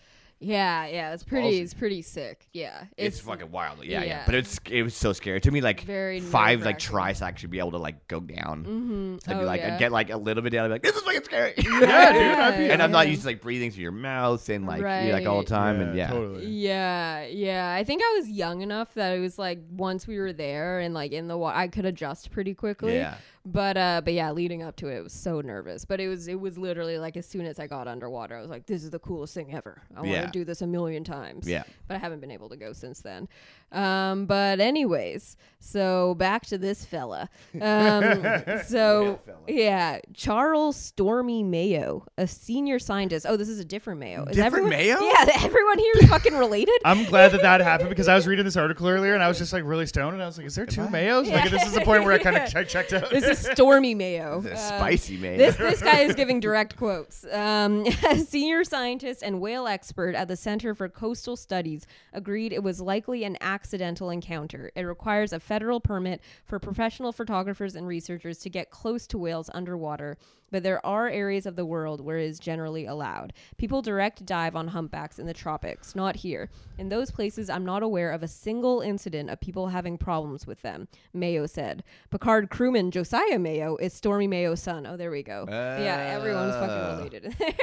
Yeah, 0.43 0.87
yeah, 0.87 1.13
it's 1.13 1.23
pretty. 1.23 1.59
Ballsy. 1.59 1.63
It's 1.63 1.75
pretty 1.75 2.01
sick. 2.03 2.49
Yeah, 2.55 2.85
it's, 2.97 3.21
fucking 3.21 3.51
wild 3.51 3.85
yeah, 3.85 4.01
yeah 4.01 4.05
yeah. 4.07 4.23
but 4.25 4.35
it's 4.35 4.59
it 4.71 4.83
was 4.83 4.95
so 4.95 5.13
scary 5.13 5.39
to 5.43 5.51
me 5.51 5.61
like 5.61 5.83
Very 5.83 6.21
five 6.21 6.61
like 6.61 6.77
nerve-wracking. 6.77 6.81
tries 6.81 7.19
to 7.19 7.27
actually 7.27 7.51
be 7.51 7.59
able 7.59 7.73
to 7.73 7.79
like 7.79 8.09
go 8.09 8.21
down 8.21 8.65
Mm-hmm. 8.65 9.17
so 9.23 9.33
I'd 9.33 9.39
be 9.39 9.45
oh, 9.45 9.47
like 9.47 9.61
yeah. 9.61 9.75
I'd 9.75 9.79
get 9.79 9.93
like 9.93 10.09
a 10.11 10.17
little 10.17 10.43
bit 10.43 10.51
down 10.51 10.65
I'd 10.65 10.69
be 10.69 10.73
like 10.73 10.83
this 10.83 10.97
is 10.97 11.03
fucking 11.03 11.25
scary 11.25 11.55
Yeah, 11.59 12.13
dude. 12.13 12.39
I'd 12.39 12.57
be, 12.59 12.71
and 12.73 12.83
I'm 12.83 12.91
not 12.91 13.05
yeah. 13.07 13.11
used 13.11 13.23
to 13.23 13.29
like 13.29 13.43
breathing 13.43 13.71
through 13.71 13.83
your 13.83 13.93
mouth 13.93 14.49
and 14.49 14.67
like 14.67 14.79
you 14.79 15.13
like 15.13 15.27
all 15.27 15.35
the 15.35 15.41
Right. 15.41 15.47
time 15.47 15.81
and 15.81 15.95
yeah 15.97 16.09
totally. 16.09 16.47
Yeah, 16.47 17.27
yeah. 17.27 17.75
I 17.75 17.85
think 17.85 18.03
I 18.03 18.15
was 18.19 18.29
young 18.31 18.63
enough 18.63 18.95
that 18.95 19.15
it 19.17 19.21
was 19.21 19.39
like 19.39 19.59
once 19.71 20.07
we 20.07 20.19
were 20.19 20.33
there 20.33 20.81
and 20.81 20.95
like 20.95 21.13
in 21.13 21.29
the 21.29 21.37
water, 21.37 21.57
I 21.59 21.69
could 21.69 21.85
adjust 21.85 22.31
pretty 22.31 22.55
quickly. 22.55 22.95
Yeah. 22.95 23.17
But 23.47 23.77
uh, 23.79 24.03
but 24.05 24.13
yeah, 24.13 24.31
leading 24.33 24.63
up 24.63 24.77
to 24.77 24.89
it, 24.89 24.99
I 24.99 25.01
was 25.01 25.15
so 25.15 25.41
nervous. 25.41 25.87
But 25.87 25.99
it 25.99 26.09
was 26.09 26.29
it 26.29 26.39
was 26.39 26.59
literally 26.59 26.99
like 26.99 27.17
as 27.17 27.27
soon 27.27 27.47
as 27.47 27.59
I 27.59 27.67
got 27.67 27.89
underwater, 27.89 28.37
I 28.37 28.41
was 28.43 28.51
like, 28.51 28.67
this 28.67 28.85
is 28.85 28.91
the 28.91 28.99
coolest 28.99 29.33
thing 29.33 29.55
ever. 29.55 29.81
I 29.97 30.01
want 30.01 30.11
Yeah. 30.13 30.27
to 30.27 30.31
do 30.31 30.45
this 30.45 30.61
a 30.61 30.67
million 30.67 31.05
times. 31.05 31.49
Yeah. 31.49 31.63
But 31.89 31.95
I 31.95 31.99
haven't 31.99 32.21
been 32.21 32.31
able 32.31 32.51
to 32.51 32.57
go 32.57 32.75
since 32.75 33.01
then. 33.01 33.29
Um, 33.73 34.27
but 34.27 34.61
anyways, 34.61 35.37
so 35.61 36.15
back 36.17 36.45
to 36.47 36.59
this 36.59 36.85
fella. 36.85 37.29
Um, 37.61 38.25
so 38.67 39.21
yeah, 39.47 40.01
Charles 40.15 40.77
Stormy 40.77 41.43
Mayo, 41.43 42.05
a 42.19 42.27
senior 42.27 42.79
scientist. 42.79 43.27
Oh, 43.29 43.37
this 43.37 43.49
is 43.49 43.59
a 43.61 43.65
different 43.65 44.01
Mayo. 44.01 44.25
Is 44.25 44.37
Different 44.37 44.67
everyone, 44.67 44.71
Mayo? 44.71 44.99
Yeah, 45.01 45.27
everyone 45.45 45.79
here 45.79 45.93
is 46.01 46.09
fucking 46.09 46.35
related. 46.37 46.75
I'm 46.85 47.05
glad 47.05 47.33
that 47.33 47.43
that 47.43 47.61
happened 47.61 47.91
because 47.91 48.09
I 48.09 48.15
was 48.15 48.27
reading 48.27 48.45
this 48.45 48.57
article 48.57 48.89
earlier 48.89 49.15
and 49.15 49.23
I 49.23 49.29
was 49.29 49.39
just 49.39 49.53
like 49.53 49.65
really 49.65 49.87
stoned 49.87 50.15
and 50.15 50.23
I 50.23 50.27
was 50.27 50.39
like, 50.39 50.47
is 50.47 50.55
there 50.55 50.67
two 50.67 50.83
Mayos? 50.89 51.31
Like 51.31 51.51
this 51.51 51.65
is 51.67 51.73
the 51.75 51.83
point 51.83 52.05
where 52.05 52.13
I 52.15 52.19
kind 52.19 52.37
of 52.37 52.49
ch- 52.49 52.69
checked 52.71 52.93
out. 52.93 53.11
this 53.11 53.25
is 53.25 53.39
Stormy 53.53 53.95
Mayo. 53.95 54.43
It's 54.51 54.71
Um, 54.71 54.79
spicy 54.79 55.17
man 55.17 55.37
This 55.39 55.57
this 55.57 55.83
guy 55.83 56.01
is 56.01 56.15
giving 56.15 56.41
direct 56.41 56.77
quotes. 56.77 57.25
Um, 57.31 57.87
a 58.09 58.17
senior 58.19 58.65
scientist 58.65 59.23
and 59.23 59.41
whale 59.41 59.67
expert 59.67 60.15
at 60.15 60.27
the 60.29 60.37
Center 60.37 60.75
for 60.75 60.89
Coastal 60.89 61.37
Studies 61.37 61.87
agreed 62.13 62.53
it 62.53 62.63
was 62.63 62.81
likely 62.81 63.25
an 63.25 63.37
accidental 63.61 64.09
encounter. 64.09 64.73
It 64.75 64.83
requires 64.83 65.35
a 65.35 65.41
federal 65.41 65.81
permit 65.81 66.23
for 66.47 66.59
professional 66.59 67.13
photographers 67.13 67.77
and 67.77 67.87
researchers 67.87 68.39
to 68.39 68.49
get 68.49 68.71
close 68.71 69.07
to 69.09 69.19
whales 69.19 69.51
underwater, 69.53 70.17
but 70.51 70.63
there 70.63 70.85
are 70.85 71.09
areas 71.09 71.45
of 71.45 71.57
the 71.57 71.67
world 71.67 72.01
where 72.01 72.19
it 72.19 72.25
is 72.25 72.39
generally 72.39 72.87
allowed. 72.87 73.35
People 73.59 73.83
direct 73.83 74.25
dive 74.25 74.57
on 74.57 74.69
humpbacks 74.69 75.19
in 75.19 75.27
the 75.27 75.35
tropics, 75.35 75.95
not 75.95 76.17
here. 76.17 76.49
In 76.79 76.89
those 76.89 77.11
places, 77.11 77.51
I'm 77.51 77.65
not 77.65 77.83
aware 77.83 78.11
of 78.11 78.23
a 78.23 78.29
single 78.29 78.81
incident 78.81 79.29
of 79.29 79.41
people 79.41 79.69
having 79.69 79.99
problems 79.99 80.47
with 80.47 80.63
them, 80.63 80.89
Mayo 81.13 81.47
said. 81.47 81.85
Picard 82.11 82.49
crewman 82.51 82.91
Josiah 82.91 83.39
Mayo 83.39 83.77
is 83.77 83.93
Stormy 83.93 84.27
Mayo's 84.27 84.61
son. 84.61 84.87
Oh, 84.87 84.97
there 84.97 85.11
we 85.11 85.23
go. 85.23 85.45
yeah, 85.49 86.15
everyone's 86.17 86.55
fucking 86.55 86.71
ah. 86.71 86.97
related. 86.97 87.37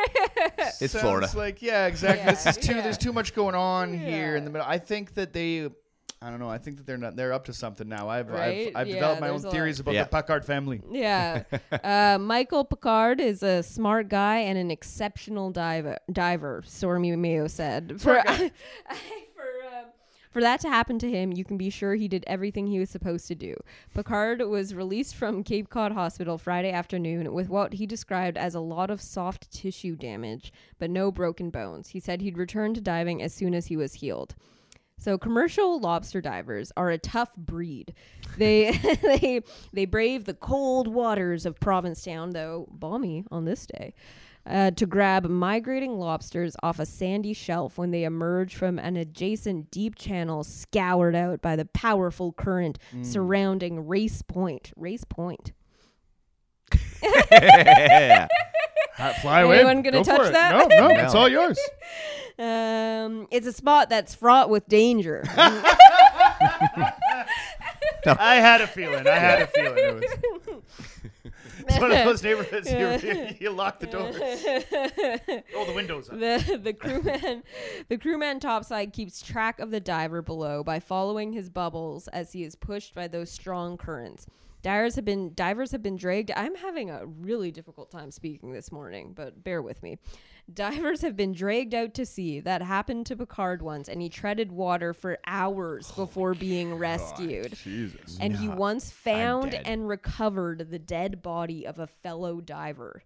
It's 0.79 0.93
Sounds 0.93 1.01
Florida. 1.01 1.29
Like 1.35 1.61
yeah, 1.61 1.87
exactly. 1.87 2.19
Yeah, 2.25 2.31
this 2.31 2.45
is 2.45 2.57
too. 2.57 2.75
yeah. 2.75 2.81
There's 2.81 2.97
too 2.97 3.13
much 3.13 3.33
going 3.33 3.55
on 3.55 3.97
here 3.97 4.35
in 4.35 4.43
the 4.43 4.51
middle. 4.51 4.67
I 4.67 4.77
think 4.77 5.13
that 5.15 5.33
they. 5.33 5.69
I 6.21 6.31
don't 6.31 6.39
know. 6.39 6.49
I 6.49 6.57
think 6.57 6.77
that 6.77 6.87
they're 6.87 6.97
not. 6.97 7.15
They're 7.15 7.31
up 7.33 7.45
to 7.45 7.53
something 7.53 7.87
now. 7.87 8.09
I've 8.09 8.29
Right? 8.29 8.69
I've, 8.69 8.75
I've 8.75 8.87
Yeah, 8.87 8.95
developed 8.95 9.21
my 9.21 9.27
own 9.27 9.33
there's 9.33 9.43
a 9.43 9.47
lot. 9.47 9.53
theories 9.53 9.79
about 9.79 9.93
Yeah. 9.93 10.03
the 10.05 10.09
Packard 10.09 10.45
family. 10.45 10.81
yeah. 10.91 11.43
Uh, 11.83 12.17
Michael 12.19 12.65
Picard 12.65 13.21
is 13.21 13.43
a 13.43 13.61
smart 13.61 14.09
guy 14.09 14.37
and 14.37 14.57
an 14.57 14.71
exceptional 14.71 15.51
diver. 15.51 15.97
Diver, 16.11 16.63
Stormy 16.65 17.15
Mayo 17.15 17.47
said. 17.47 18.01
For, 18.01 18.19
for, 18.25 18.35
um, 18.35 19.85
for 20.31 20.41
that 20.41 20.59
to 20.61 20.69
happen 20.69 20.97
to 20.99 21.09
him, 21.09 21.31
you 21.33 21.45
can 21.45 21.57
be 21.57 21.69
sure 21.69 21.93
he 21.95 22.07
did 22.07 22.23
everything 22.27 22.67
he 22.67 22.79
was 22.79 22.89
supposed 22.89 23.27
to 23.27 23.35
do. 23.35 23.55
Picard 23.93 24.41
was 24.41 24.73
released 24.73 25.15
from 25.15 25.43
Cape 25.43 25.69
Cod 25.69 25.91
Hospital 25.91 26.37
Friday 26.37 26.71
afternoon 26.71 27.31
with 27.33 27.47
what 27.49 27.73
he 27.73 27.85
described 27.85 28.37
as 28.37 28.55
a 28.55 28.59
lot 28.59 28.89
of 28.89 29.01
soft 29.01 29.51
tissue 29.51 29.95
damage, 29.95 30.51
but 30.79 30.89
no 30.89 31.11
broken 31.11 31.49
bones. 31.51 31.89
He 31.89 31.99
said 31.99 32.21
he'd 32.21 32.37
return 32.37 32.73
to 32.73 32.81
diving 32.81 33.21
as 33.21 33.33
soon 33.33 33.53
as 33.53 33.67
he 33.67 33.77
was 33.77 33.95
healed. 33.95 34.35
So 34.99 35.17
commercial 35.17 35.79
lobster 35.79 36.21
divers 36.21 36.71
are 36.75 36.89
a 36.89 36.97
tough 36.97 37.35
breed. 37.35 37.93
They 38.37 38.71
they 39.03 39.41
they 39.71 39.85
brave 39.85 40.25
the 40.25 40.33
cold 40.33 40.87
waters 40.87 41.45
of 41.45 41.59
Provincetown, 41.59 42.31
though 42.31 42.67
balmy 42.71 43.23
on 43.29 43.45
this 43.45 43.67
day, 43.67 43.93
uh, 44.45 44.71
to 44.71 44.85
grab 44.87 45.25
migrating 45.25 45.99
lobsters 45.99 46.55
off 46.63 46.79
a 46.79 46.85
sandy 46.85 47.33
shelf 47.33 47.77
when 47.77 47.91
they 47.91 48.05
emerge 48.05 48.55
from 48.55 48.79
an 48.79 48.97
adjacent 48.97 49.69
deep 49.69 49.95
channel 49.95 50.43
scoured 50.43 51.15
out 51.15 51.41
by 51.41 51.55
the 51.55 51.65
powerful 51.65 52.31
current 52.33 52.79
surrounding 53.03 53.87
Race 53.87 54.23
Point. 54.23 54.71
Race 54.75 55.03
Point. 55.03 55.51
yeah. 58.99 59.13
Ha- 59.13 59.19
Fly 59.21 59.41
away. 59.41 59.57
Anyone 59.59 59.81
gonna 59.83 60.03
touch 60.03 60.31
that? 60.31 60.51
No, 60.51 60.65
no, 60.87 60.93
No. 60.93 61.03
it's 61.03 61.15
all 61.15 61.29
yours. 61.29 61.59
Um, 62.39 63.27
it's 63.31 63.47
a 63.47 63.51
spot 63.51 63.89
that's 63.89 64.13
fraught 64.13 64.51
with 64.51 64.67
danger. 64.67 65.23
I 65.35 66.93
had 68.35 68.61
a 68.61 68.67
feeling. 68.67 69.07
I 69.07 69.15
had 69.15 69.41
a 69.41 69.47
feeling. 69.47 69.77
It 69.77 70.45
was. 70.45 70.61
It's 71.69 71.79
one 71.79 71.91
of 71.91 72.05
those 72.05 72.23
neighborhoods 72.23 72.71
you, 72.71 73.35
you 73.39 73.49
lock 73.49 73.79
the 73.79 73.87
doors. 73.87 74.15
Roll 75.53 75.65
the 75.65 75.73
windows 75.73 76.09
up. 76.09 76.19
the 76.19 76.59
the 76.63 76.73
crewman 76.73 77.43
the 77.89 77.97
crewman 77.97 78.39
topside 78.39 78.93
keeps 78.93 79.21
track 79.21 79.59
of 79.59 79.71
the 79.71 79.79
diver 79.79 80.21
below 80.21 80.63
by 80.63 80.79
following 80.79 81.33
his 81.33 81.49
bubbles 81.49 82.07
as 82.09 82.31
he 82.31 82.43
is 82.43 82.55
pushed 82.55 82.93
by 82.95 83.07
those 83.07 83.29
strong 83.31 83.75
currents. 83.75 84.27
Divers 84.61 84.95
have 84.95 85.05
been 85.05 85.33
divers 85.33 85.71
have 85.71 85.83
been 85.83 85.95
dragged. 85.97 86.31
I'm 86.35 86.55
having 86.55 86.89
a 86.89 87.05
really 87.05 87.51
difficult 87.51 87.91
time 87.91 88.11
speaking 88.11 88.51
this 88.51 88.71
morning, 88.71 89.13
but 89.15 89.43
bear 89.43 89.61
with 89.61 89.83
me. 89.83 89.99
Divers 90.53 91.01
have 91.01 91.15
been 91.15 91.33
dragged 91.33 91.75
out 91.75 91.93
to 91.95 92.05
sea. 92.05 92.39
That 92.39 92.61
happened 92.61 93.05
to 93.07 93.15
Picard 93.15 93.61
once, 93.61 93.87
and 93.89 94.01
he 94.01 94.09
treaded 94.09 94.51
water 94.51 94.93
for 94.93 95.19
hours 95.25 95.91
before 95.91 96.33
being 96.33 96.75
rescued. 96.75 97.53
Jesus. 97.55 98.17
And 98.19 98.35
he 98.35 98.47
once 98.47 98.89
found 98.89 99.51
dead. 99.51 99.63
and 99.65 99.87
recovered 99.87 100.71
the 100.71 100.79
dead 100.79 101.21
body 101.21 101.67
of 101.67 101.79
a 101.79 101.87
fellow 101.87 102.41
diver. 102.41 103.03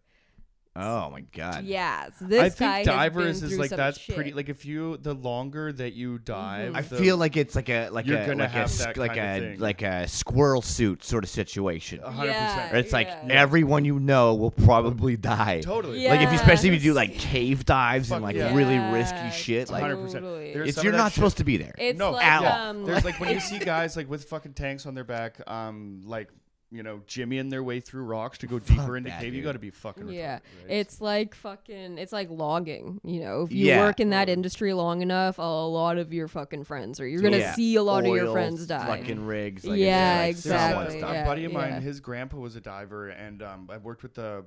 Oh 0.73 1.09
my 1.09 1.19
god. 1.35 1.65
Yeah, 1.65 2.07
so 2.17 2.23
this 2.27 2.39
I 2.39 2.43
guy 2.47 2.49
think 2.49 2.69
has 2.71 2.85
divers 2.85 3.41
been 3.41 3.51
is 3.51 3.57
like 3.59 3.71
that's 3.71 3.99
shit. 3.99 4.15
pretty. 4.15 4.31
Like 4.31 4.47
if 4.47 4.63
you 4.65 4.95
the 4.95 5.13
longer 5.13 5.73
that 5.73 5.91
you 5.91 6.17
dive, 6.17 6.73
I 6.77 6.81
the- 6.81 6.95
feel 6.95 7.17
like 7.17 7.35
it's 7.35 7.57
like 7.57 7.67
a 7.67 7.89
like 7.89 8.05
You're 8.05 8.19
a 8.19 8.25
gonna 8.25 8.43
like 8.43 8.49
a 8.51 8.53
have 8.53 8.63
s- 8.69 8.77
that 8.85 8.95
like 8.95 9.15
kind 9.15 9.19
a 9.19 9.35
of 9.47 9.51
thing. 9.55 9.59
like 9.59 9.81
a 9.81 10.07
squirrel 10.07 10.61
suit 10.61 11.03
sort 11.03 11.25
of 11.25 11.29
situation. 11.29 11.99
hundred 12.01 12.29
Yeah. 12.29 12.53
percent. 12.55 12.73
Or 12.73 12.77
it's 12.77 12.93
like 12.93 13.07
Yeah. 13.07 13.19
everyone 13.31 13.83
you 13.83 13.99
know 13.99 14.33
will 14.35 14.51
probably 14.51 15.17
die. 15.17 15.59
Totally. 15.61 16.03
Yeah. 16.03 16.11
Like 16.11 16.21
if 16.21 16.29
you 16.31 16.35
especially 16.39 16.69
if 16.69 16.75
you 16.75 16.91
do 16.91 16.93
like 16.93 17.15
cave 17.17 17.65
dives 17.65 18.09
and 18.09 18.23
like 18.23 18.37
yeah. 18.37 18.55
really 18.55 18.75
Yeah, 18.75 18.93
risky 18.93 19.29
shit, 19.37 19.69
like 19.69 19.83
100%. 19.83 20.13
totally. 20.13 20.51
It's 20.51 20.81
you're 20.81 20.93
not 20.93 21.07
shit- 21.11 21.15
supposed 21.15 21.35
to 21.39 21.43
be 21.43 21.57
there. 21.57 21.75
It's 21.77 21.99
no, 21.99 22.11
like 22.11 22.25
at 22.25 22.43
all. 22.45 22.69
um, 22.69 22.85
There's 22.85 23.03
like 23.03 23.19
when 23.19 23.33
you 23.33 23.39
see 23.41 23.59
guys 23.59 23.97
like 23.97 24.09
with 24.09 24.23
fucking 24.29 24.53
tanks 24.53 24.85
on 24.85 24.93
their 24.95 25.03
back, 25.03 25.35
um, 25.47 26.01
like 26.05 26.29
you 26.71 26.83
know, 26.83 27.01
jimmying 27.07 27.49
their 27.49 27.63
way 27.63 27.79
through 27.81 28.03
rocks 28.03 28.37
to 28.39 28.47
go 28.47 28.57
deeper 28.59 28.95
into 28.95 29.09
that, 29.09 29.19
cave. 29.19 29.33
You 29.33 29.41
dude. 29.41 29.45
got 29.45 29.51
to 29.53 29.59
be 29.59 29.69
fucking. 29.71 30.07
Yeah, 30.07 30.37
retarded, 30.37 30.39
right? 30.39 30.71
it's 30.77 31.01
like 31.01 31.35
fucking. 31.35 31.97
It's 31.97 32.13
like 32.13 32.29
logging. 32.29 33.01
You 33.03 33.19
know, 33.19 33.41
if 33.43 33.51
you 33.51 33.67
Yeah. 33.67 33.81
work 33.81 33.99
in 33.99 34.11
that 34.11 34.29
industry 34.29 34.73
long 34.73 35.01
enough, 35.01 35.37
a 35.37 35.41
lot 35.41 35.97
of 35.97 36.13
your 36.13 36.27
fucking 36.27 36.63
friends, 36.63 36.99
or 36.99 37.07
you're 37.07 37.21
gonna 37.21 37.37
Yeah. 37.39 37.53
see 37.53 37.75
a 37.75 37.83
lot 37.83 38.05
of 38.05 38.15
your 38.15 38.27
Oil, 38.27 38.33
friends 38.33 38.65
die. 38.65 38.85
Fucking 38.99 39.25
rigs. 39.25 39.65
Like, 39.65 39.79
Yeah, 39.79 40.23
it's 40.25 40.43
so 40.43 40.49
much 40.51 40.59
exactly, 40.61 40.97
stuff. 40.99 41.13
yeah. 41.13 41.23
a 41.23 41.25
buddy 41.25 41.45
of 41.45 41.51
mine, 41.51 41.69
yeah. 41.73 41.79
his 41.81 41.99
grandpa 41.99 42.37
was 42.37 42.55
a 42.55 42.61
diver, 42.61 43.09
and 43.09 43.43
um, 43.43 43.69
I 43.71 43.77
worked 43.77 44.03
with 44.03 44.13
the 44.15 44.45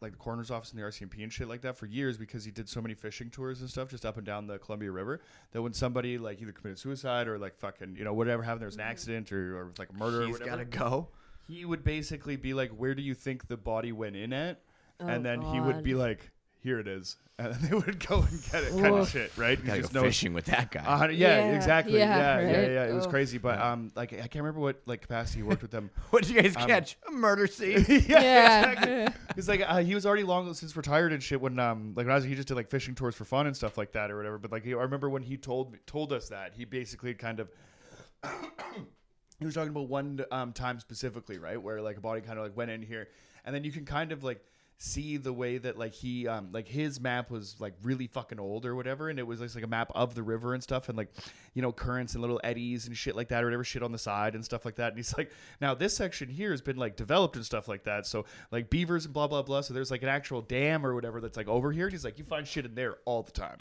like 0.00 0.12
the 0.12 0.18
coroner's 0.18 0.50
office 0.50 0.70
and 0.70 0.78
the 0.78 0.84
RCMP 0.84 1.22
and 1.22 1.32
shit 1.32 1.48
like 1.48 1.62
that 1.62 1.78
for 1.78 1.86
years 1.86 2.18
because 2.18 2.44
he 2.44 2.50
did 2.50 2.68
so 2.68 2.82
many 2.82 2.92
fishing 2.94 3.30
tours 3.30 3.62
and 3.62 3.70
stuff 3.70 3.88
just 3.88 4.04
up 4.04 4.18
and 4.18 4.26
down 4.26 4.46
the 4.46 4.58
Columbia 4.58 4.90
River 4.90 5.20
that 5.52 5.62
when 5.62 5.72
somebody 5.72 6.18
like 6.18 6.42
either 6.42 6.52
committed 6.52 6.78
suicide 6.78 7.26
or 7.26 7.38
like 7.38 7.56
fucking 7.56 7.96
you 7.96 8.04
know 8.04 8.12
whatever 8.12 8.42
happened, 8.42 8.60
there 8.60 8.66
was 8.68 8.74
an 8.74 8.82
accident 8.82 9.32
or, 9.32 9.56
or 9.56 9.72
like 9.78 9.88
a 9.88 9.92
murder 9.94 10.22
or 10.22 10.26
He's 10.26 10.32
whatever. 10.40 10.50
gotta 10.64 10.64
go. 10.66 11.08
He 11.46 11.64
would 11.64 11.84
basically 11.84 12.36
be 12.36 12.54
like, 12.54 12.70
"Where 12.70 12.94
do 12.94 13.02
you 13.02 13.14
think 13.14 13.48
the 13.48 13.56
body 13.56 13.92
went 13.92 14.16
in 14.16 14.32
at?" 14.32 14.60
Oh, 15.00 15.06
and 15.06 15.24
then 15.24 15.42
he 15.42 15.60
would 15.60 15.76
God. 15.76 15.84
be 15.84 15.94
like, 15.94 16.30
"Here 16.60 16.78
it 16.78 16.86
is," 16.88 17.16
and 17.38 17.52
then 17.52 17.68
they 17.68 17.74
would 17.76 18.06
go 18.06 18.20
and 18.22 18.42
get 18.52 18.62
it, 18.64 18.70
kind 18.70 18.86
of 18.86 19.00
Oof. 19.02 19.10
shit, 19.10 19.32
right? 19.36 19.58
You 19.58 19.64
Gotta 19.66 19.80
just 19.82 19.92
go 19.92 20.00
know- 20.00 20.06
fishing 20.06 20.32
with 20.34 20.44
that 20.46 20.70
guy. 20.70 20.80
a 20.80 20.96
hundred- 20.96 21.16
yeah, 21.16 21.46
Yeah, 21.50 21.56
exactly. 21.56 21.98
yeah, 21.98 22.16
Yeah, 22.16 22.40
yeah, 22.50 22.56
right. 22.60 22.70
yeah, 22.70 22.84
It 22.86 22.94
was 22.94 23.06
Oh. 23.06 23.10
crazy, 23.10 23.38
but 23.38 23.60
um, 23.60 23.90
like 23.96 24.12
I 24.12 24.16
can't 24.18 24.36
remember 24.36 24.60
what 24.60 24.80
like 24.86 25.00
capacity 25.02 25.40
he 25.40 25.42
worked 25.42 25.62
with 25.62 25.72
them. 25.72 25.90
what 26.10 26.22
did 26.22 26.34
you 26.34 26.40
guys 26.40 26.56
um, 26.56 26.66
catch? 26.68 26.96
A 27.08 27.10
murder 27.10 27.46
scene. 27.48 27.84
Yeah. 28.08 29.12
He's 29.34 29.48
like 29.48 29.62
uh, 29.66 29.78
he 29.82 29.94
was 29.96 30.06
already 30.06 30.22
long 30.22 30.54
since 30.54 30.76
retired 30.76 31.12
and 31.12 31.20
shit 31.22 31.40
when 31.40 31.58
um 31.58 31.92
like 31.96 32.06
when 32.06 32.12
I 32.12 32.14
was 32.16 32.24
he 32.24 32.34
just 32.36 32.46
did 32.48 32.54
like 32.54 32.70
fishing 32.70 32.94
tours 32.94 33.14
for 33.16 33.24
fun 33.24 33.46
and 33.48 33.56
stuff 33.56 33.76
like 33.76 33.92
that 33.92 34.10
or 34.12 34.16
whatever. 34.16 34.38
But 34.38 34.52
like 34.52 34.64
he, 34.64 34.72
I 34.72 34.76
remember 34.82 35.10
when 35.10 35.22
he 35.22 35.36
told 35.36 35.72
me, 35.72 35.78
told 35.86 36.12
us 36.12 36.28
that 36.28 36.52
he 36.54 36.64
basically 36.64 37.12
kind 37.14 37.40
of 37.40 37.48
he 39.44 39.46
was 39.46 39.54
talking 39.54 39.70
about 39.70 39.88
one 39.88 40.24
um 40.30 40.52
time 40.52 40.80
specifically 40.80 41.36
right? 41.38 41.60
Where 41.60 41.82
like 41.82 41.98
a 41.98 42.00
body 42.00 42.22
kind 42.22 42.38
of 42.38 42.44
like 42.44 42.56
went 42.56 42.70
in 42.70 42.80
here. 42.80 43.08
And 43.44 43.54
then 43.54 43.62
you 43.62 43.70
can 43.70 43.84
kind 43.84 44.10
of 44.10 44.24
like 44.24 44.42
see 44.76 45.16
the 45.16 45.32
way 45.32 45.56
that 45.56 45.78
like 45.78 45.94
he 45.94 46.26
um 46.26 46.48
like 46.52 46.66
his 46.68 47.00
map 47.00 47.30
was 47.30 47.54
like 47.60 47.74
really 47.82 48.06
fucking 48.08 48.40
old 48.40 48.66
or 48.66 48.74
whatever 48.74 49.08
and 49.08 49.18
it 49.20 49.26
was 49.26 49.38
just 49.40 49.54
like 49.54 49.64
a 49.64 49.68
map 49.68 49.90
of 49.94 50.14
the 50.16 50.22
river 50.22 50.52
and 50.52 50.62
stuff 50.62 50.88
and 50.88 50.98
like 50.98 51.08
you 51.54 51.62
know 51.62 51.70
currents 51.72 52.14
and 52.14 52.20
little 52.20 52.40
eddies 52.42 52.86
and 52.88 52.96
shit 52.96 53.14
like 53.14 53.28
that 53.28 53.42
or 53.42 53.46
whatever 53.46 53.62
shit 53.64 53.82
on 53.84 53.92
the 53.92 53.98
side 53.98 54.34
and 54.34 54.44
stuff 54.44 54.64
like 54.64 54.74
that 54.74 54.88
and 54.88 54.96
he's 54.96 55.16
like 55.16 55.30
now 55.60 55.74
this 55.74 55.96
section 55.96 56.28
here 56.28 56.50
has 56.50 56.60
been 56.60 56.76
like 56.76 56.96
developed 56.96 57.36
and 57.36 57.46
stuff 57.46 57.68
like 57.68 57.84
that 57.84 58.04
so 58.04 58.24
like 58.50 58.68
beavers 58.68 59.04
and 59.04 59.14
blah 59.14 59.28
blah 59.28 59.42
blah 59.42 59.60
so 59.60 59.72
there's 59.72 59.90
like 59.92 60.02
an 60.02 60.08
actual 60.08 60.42
dam 60.42 60.84
or 60.84 60.92
whatever 60.94 61.20
that's 61.20 61.36
like 61.36 61.48
over 61.48 61.70
here 61.72 61.84
and 61.84 61.92
he's 61.92 62.04
like 62.04 62.18
you 62.18 62.24
find 62.24 62.46
shit 62.46 62.66
in 62.66 62.74
there 62.74 62.96
all 63.04 63.22
the 63.22 63.32
time 63.32 63.58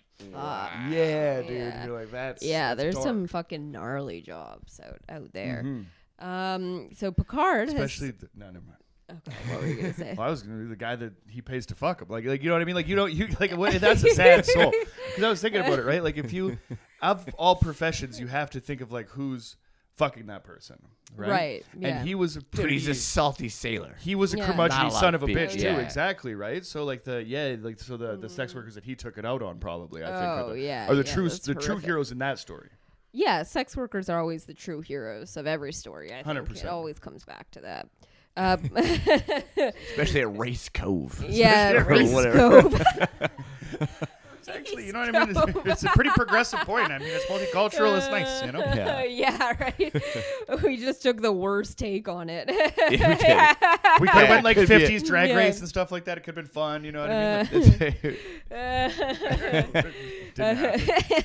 yeah 0.89 1.41
dude 1.41 1.51
Yeah. 1.51 1.85
you're 1.85 1.99
like 1.99 2.11
that's 2.11 2.43
yeah, 2.43 2.69
that's 2.75 2.81
there's 2.81 2.95
dark. 2.95 3.05
some 3.05 3.27
fucking 3.27 3.71
gnarly 3.71 4.21
jobs 4.21 4.79
out 4.83 4.99
out 5.09 5.31
there. 5.33 5.63
Mhm. 5.65 5.85
Um, 6.19 6.89
so 6.93 7.11
Picard 7.11 7.67
especially 7.69 8.07
has. 8.07 8.17
the, 8.17 8.29
no 8.35 8.45
never 8.47 8.65
mind 8.65 8.77
Okay, 9.09 9.37
what 9.49 9.61
were 9.61 9.67
you 9.67 9.75
gonna 9.75 9.93
say? 9.93 10.13
Well, 10.17 10.27
I 10.27 10.29
was 10.29 10.43
gonna 10.43 10.63
be 10.63 10.69
the 10.69 10.75
guy 10.75 10.95
that 10.95 11.13
he 11.27 11.41
pays 11.41 11.65
to 11.67 11.75
fuck 11.75 12.01
him. 12.01 12.07
Like, 12.09 12.25
like 12.25 12.41
you 12.41 12.49
know 12.49 12.55
what 12.55 12.61
I 12.61 12.65
mean? 12.65 12.75
Like, 12.75 12.87
you 12.87 12.95
know, 12.95 13.05
you 13.05 13.27
like 13.39 13.51
what, 13.57 13.73
that's 13.79 14.03
a 14.03 14.09
sad 14.11 14.45
soul. 14.45 14.71
Because 14.71 15.23
I 15.23 15.29
was 15.29 15.41
thinking 15.41 15.61
about 15.61 15.79
it, 15.79 15.85
right? 15.85 16.03
Like, 16.03 16.17
if 16.17 16.31
you 16.31 16.57
of 17.01 17.27
all 17.37 17.55
professions, 17.55 18.19
you 18.19 18.27
have 18.27 18.49
to 18.51 18.59
think 18.59 18.81
of 18.81 18.91
like 18.91 19.09
who's 19.09 19.57
fucking 19.97 20.27
that 20.27 20.43
person, 20.43 20.77
right? 21.15 21.29
Right, 21.29 21.65
yeah. 21.77 21.87
And 21.99 22.07
he 22.07 22.15
was 22.15 22.37
a 22.37 22.41
Dude, 22.41 22.71
he's 22.71 22.87
a 22.87 22.93
salty 22.93 23.49
sailor. 23.49 23.95
he 23.99 24.15
was 24.15 24.33
a 24.33 24.37
Yeah. 24.37 24.47
Not 24.47 24.49
a 24.49 24.53
curmudgeon 24.53 24.91
son 24.91 25.15
of 25.15 25.21
of 25.21 25.29
a 25.29 25.33
people. 25.33 25.43
bitch 25.43 25.59
too. 25.59 25.79
Exactly, 25.79 26.33
right? 26.33 26.65
So 26.65 26.85
like 26.85 27.03
the 27.03 27.23
yeah, 27.23 27.55
like 27.59 27.79
so 27.79 27.97
the 27.97 28.15
the 28.15 28.29
sex 28.29 28.53
mm. 28.53 28.55
workers 28.55 28.75
that 28.75 28.85
he 28.85 28.95
took 28.95 29.17
it 29.17 29.25
out 29.25 29.43
on 29.43 29.59
probably 29.59 30.03
I 30.03 30.07
think 30.07 30.17
Oh, 30.17 30.25
are 30.25 30.53
the, 30.53 30.61
yeah, 30.61 30.89
are 30.89 30.95
the 30.95 31.03
yeah, 31.05 31.13
true 31.13 31.29
that's 31.29 31.39
the 31.39 31.55
true 31.55 31.77
heroes 31.77 32.11
in 32.11 32.19
that 32.19 32.39
story. 32.39 32.69
Yeah, 33.15 33.43
sex 33.43 33.77
workers 33.77 34.09
are 34.09 34.19
always 34.19 34.45
the 34.45 34.55
true 34.55 34.81
heroes 34.81 35.37
of 35.37 35.45
every 35.45 35.71
story. 35.71 36.11
I 36.11 36.23
think 36.23 36.49
100%. 36.49 36.63
it 36.63 36.65
always 36.65 36.97
comes 36.97 37.23
back 37.23 37.51
to 37.51 37.59
that. 37.61 37.87
Uh, 38.35 38.57
Especially 39.91 40.21
at 40.21 40.37
Race 40.37 40.69
Cove. 40.69 41.23
yeah, 41.29 41.71
race 41.87 42.11
cove. 42.11 42.81
It's 44.45 44.49
actually, 44.49 44.85
you 44.87 44.91
know 44.91 44.99
what 44.99 45.15
I 45.15 45.25
mean? 45.25 45.37
It's, 45.37 45.67
it's 45.67 45.83
a 45.83 45.89
pretty 45.95 46.09
progressive 46.09 46.59
point. 46.61 46.91
I 46.91 46.97
mean, 46.97 47.07
it's 47.09 47.23
multicultural. 47.27 47.95
It's 47.95 48.07
uh, 48.07 48.11
nice, 48.11 48.43
you 48.43 48.51
know. 48.51 48.59
Yeah. 48.59 49.03
yeah, 49.05 49.53
right. 49.57 50.61
we 50.63 50.75
just 50.75 51.01
took 51.01 51.21
the 51.21 51.31
worst 51.31 51.77
take 51.77 52.09
on 52.09 52.29
it. 52.29 52.49
we. 52.49 52.97
We 54.01 54.07
could 54.07 54.15
have 54.17 54.23
Yeah, 54.23 54.29
went 54.31 54.43
like 54.43 54.57
could 54.57 54.67
be 54.67 54.75
a- 54.75 54.89
50s 54.89 55.05
drag 55.05 55.29
Yeah. 55.29 55.35
race 55.35 55.59
and 55.59 55.69
stuff 55.69 55.91
like 55.91 56.05
that. 56.05 56.17
It 56.17 56.21
could 56.21 56.35
have 56.35 56.43
been 56.43 56.51
fun, 56.53 56.83
you 56.83 56.91
know 56.91 57.01
what 57.01 57.11
I 57.11 57.43
mean? 57.43 58.17
Uh, 58.51 58.91
Didn't 60.35 60.57
happen. 60.57 61.23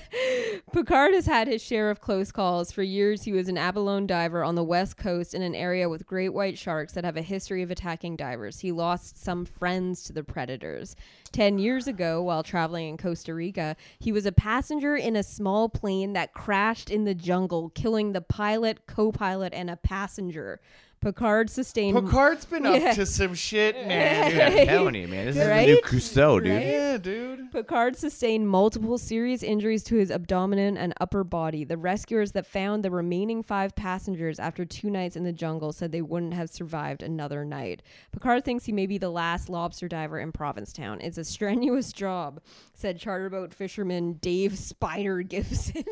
Picard 0.73 1.15
has 1.15 1.27
had 1.27 1.49
his 1.49 1.63
share 1.63 1.91
of 1.91 2.01
close 2.01 2.31
calls. 2.31 2.71
For 2.73 2.83
years, 2.83 3.23
he 3.23 3.33
was 3.33 3.49
an 3.49 3.57
abalone 3.59 4.07
diver 4.07 4.45
on 4.45 4.55
the 4.55 4.63
west 4.63 4.97
coast 4.97 5.35
in 5.35 5.43
an 5.43 5.55
area 5.55 5.89
with 5.89 6.07
great 6.07 6.29
white 6.31 6.59
sharks 6.59 6.93
that 6.93 7.05
have 7.05 7.17
a 7.17 7.23
history 7.23 7.63
of 7.63 7.71
attacking 7.71 8.17
divers. 8.17 8.61
He 8.61 8.71
lost 8.71 9.23
some 9.23 9.45
friends 9.45 10.03
to 10.05 10.13
the 10.13 10.23
predators. 10.23 10.95
Ten 11.33 11.59
years 11.59 11.87
ago, 11.87 12.23
while 12.23 12.43
traveling 12.43 12.89
in 12.89 12.97
Costa 12.97 13.35
Rica, 13.35 13.77
he 13.99 14.13
was 14.13 14.27
a 14.27 14.33
passenger 14.33 14.97
in 14.97 15.17
a 15.17 15.23
small 15.23 15.69
plane 15.69 16.13
that 16.15 16.33
crashed 16.33 16.91
in 16.91 17.05
the 17.05 17.15
jungle, 17.15 17.71
killing 17.71 18.13
the 18.13 18.21
pilot, 18.21 18.87
co 18.87 19.13
pilot, 19.13 19.53
and 19.53 19.71
a 19.71 19.77
passenger. 19.77 20.61
Picard 21.01 21.49
sustained. 21.51 21.97
Picard's 21.97 22.45
been 22.45 22.65
Yeah. 22.65 22.71
up 22.91 22.95
to 22.97 23.07
some 23.07 23.35
shit, 23.35 23.75
man. 23.87 24.31
Dude, 24.31 24.41
I'm 24.61 24.67
telling 24.67 24.95
you, 24.97 25.09
man. 25.09 25.27
This 25.27 25.37
is 25.37 25.43
the 25.43 25.49
new 25.49 25.51
Right? 25.75 25.85
Cousteau, 25.85 26.43
dude. 26.43 26.53
Right? 26.53 26.67
yeah, 26.67 26.97
dude. 26.99 27.53
Picard 27.53 27.97
sustained 27.97 28.49
multiple 28.49 28.99
serious 28.99 29.43
injuries 29.43 29.83
to 29.85 29.97
his 29.97 30.11
abdomen 30.11 30.77
and 30.77 30.93
upper 31.01 31.25
body. 31.25 31.65
The 31.65 31.77
rescuers 31.77 32.33
that 32.33 32.47
found 32.47 32.85
the 32.85 32.91
remaining 32.91 33.43
five 33.43 33.75
passengers 33.77 34.39
after 34.39 34.65
two 34.65 34.91
nights 34.91 35.17
in 35.17 35.25
the 35.25 35.33
jungle 35.33 35.73
said 35.73 35.93
they 35.93 36.03
wouldn't 36.03 36.35
have 36.35 36.51
survived 36.51 37.03
another 37.03 37.45
night. 37.45 37.83
Picard 38.13 38.45
thinks 38.45 38.65
he 38.65 38.73
may 38.73 38.87
be 38.87 38.99
the 38.99 39.11
last 39.11 39.49
lobster 39.49 39.89
diver 39.89 40.19
in 40.19 40.33
Provincetown. 40.33 41.01
It's 41.01 41.17
a 41.19 41.25
strenuous 41.25 41.93
job, 41.93 42.41
said 42.75 42.99
charter 42.99 43.31
boat 43.31 43.55
fisherman 43.55 44.15
Dave 44.15 44.59
Spider 44.59 45.23
Gibson. 45.23 45.85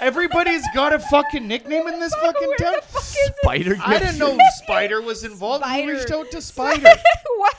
Everybody's 0.00 0.64
got 0.74 0.92
a 0.92 0.98
fucking 0.98 1.46
nickname 1.46 1.86
in 1.86 2.00
this 2.00 2.14
fucking 2.14 2.48
Where 2.48 2.56
town. 2.56 2.74
the 2.76 2.82
fuck 2.86 3.02
is 3.02 3.16
it? 3.28 3.34
Spider 3.42 3.76
I 3.84 3.98
didn't 3.98 4.18
know 4.18 4.30
Gibson. 4.30 4.46
Spider 4.58 5.00
was 5.02 5.24
involved. 5.24 5.64
Spider. 5.64 5.92
Who 5.92 5.98
reached 5.98 6.10
out 6.10 6.30
to 6.30 6.40
Spider? 6.40 6.88
Why? 7.36 7.50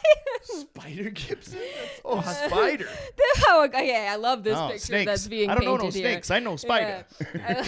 Spider 0.43 1.09
Gibson? 1.09 1.59
That's 1.59 2.01
oh, 2.05 2.21
Spider. 2.21 2.87
oh, 3.47 3.65
okay, 3.65 4.07
I 4.07 4.15
love 4.15 4.43
this 4.43 4.57
Oh, 4.57 4.67
picture 4.67 4.79
snakes. 4.85 5.05
that's 5.11 5.27
being 5.27 5.49
I 5.49 5.55
don't 5.55 5.65
know 5.65 5.75
no 5.77 5.83
here. 5.83 5.91
snakes. 5.91 6.31
I 6.31 6.39
know 6.39 6.55
Spider. 6.55 7.05
Yeah. 7.19 7.27
I 7.47 7.53
uh, 7.53 7.65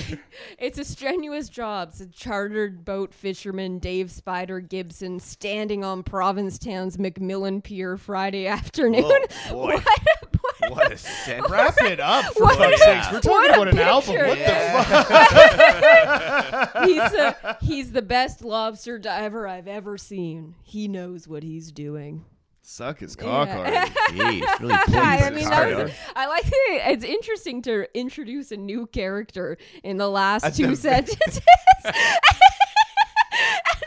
it's 0.60 0.78
a 0.78 0.86
strenuous 0.86 1.50
job. 1.50 1.90
It's 1.92 2.02
a 2.02 2.08
chartered 2.08 2.86
boat 2.86 3.14
fisherman 3.14 3.80
Dave 3.80 4.12
Spider 4.12 4.60
Gibson 4.60 5.20
standing 5.20 5.84
on 5.84 6.04
Provincetown's 6.04 6.98
Macmillan 7.00 7.62
Pier 7.62 7.98
Friday 7.98 8.48
afternoon. 8.48 9.04
Oh, 9.06 9.26
boy. 9.50 9.58
What 9.76 9.88
a- 9.88 10.57
what 10.70 10.78
What 10.84 10.92
a 10.92 10.98
sentence. 10.98 11.50
Wrap 11.52 11.76
it 11.82 12.00
up, 12.00 12.34
for 12.34 12.44
What 12.44 12.58
fuck's 12.58 12.82
a- 12.82 12.86
sakes. 12.86 13.12
We're 13.12 13.22
talking 13.22 13.50
about 13.54 13.68
an 13.70 13.80
album. 13.80 14.16
What 14.16 14.38
Yeah. 14.38 14.84
the 14.84 16.66
fuck? 16.66 16.86
he's 16.86 16.98
a, 17.00 17.58
he's 17.62 17.92
the 17.92 18.02
best 18.02 18.44
lobster 18.44 18.98
diver 19.00 19.48
I've 19.48 19.68
ever 19.68 19.98
seen. 19.98 20.56
He 20.64 20.88
knows 20.88 21.28
what 21.28 21.44
he's 21.44 21.72
doing. 21.72 22.26
Suck 22.62 23.00
his 23.00 23.16
cock 23.16 23.48
Yeah. 23.48 23.58
already. 23.60 23.92
Jeez, 24.42 24.60
really 24.60 24.76
pleased 24.78 24.98
I 25.00 25.30
mean, 25.30 25.46
that 25.50 25.76
was, 25.86 25.92
I 26.18 26.26
like 26.28 26.44
it. 26.46 26.52
It's 26.92 27.06
interesting 27.06 27.62
to 27.62 27.88
introduce 27.98 28.52
a 28.52 28.58
new 28.58 28.88
character 28.88 29.58
in 29.84 29.96
the 29.98 30.10
last 30.10 30.44
At 30.44 30.56
two 30.56 30.68
the- 30.68 30.76
sentences. 30.76 31.42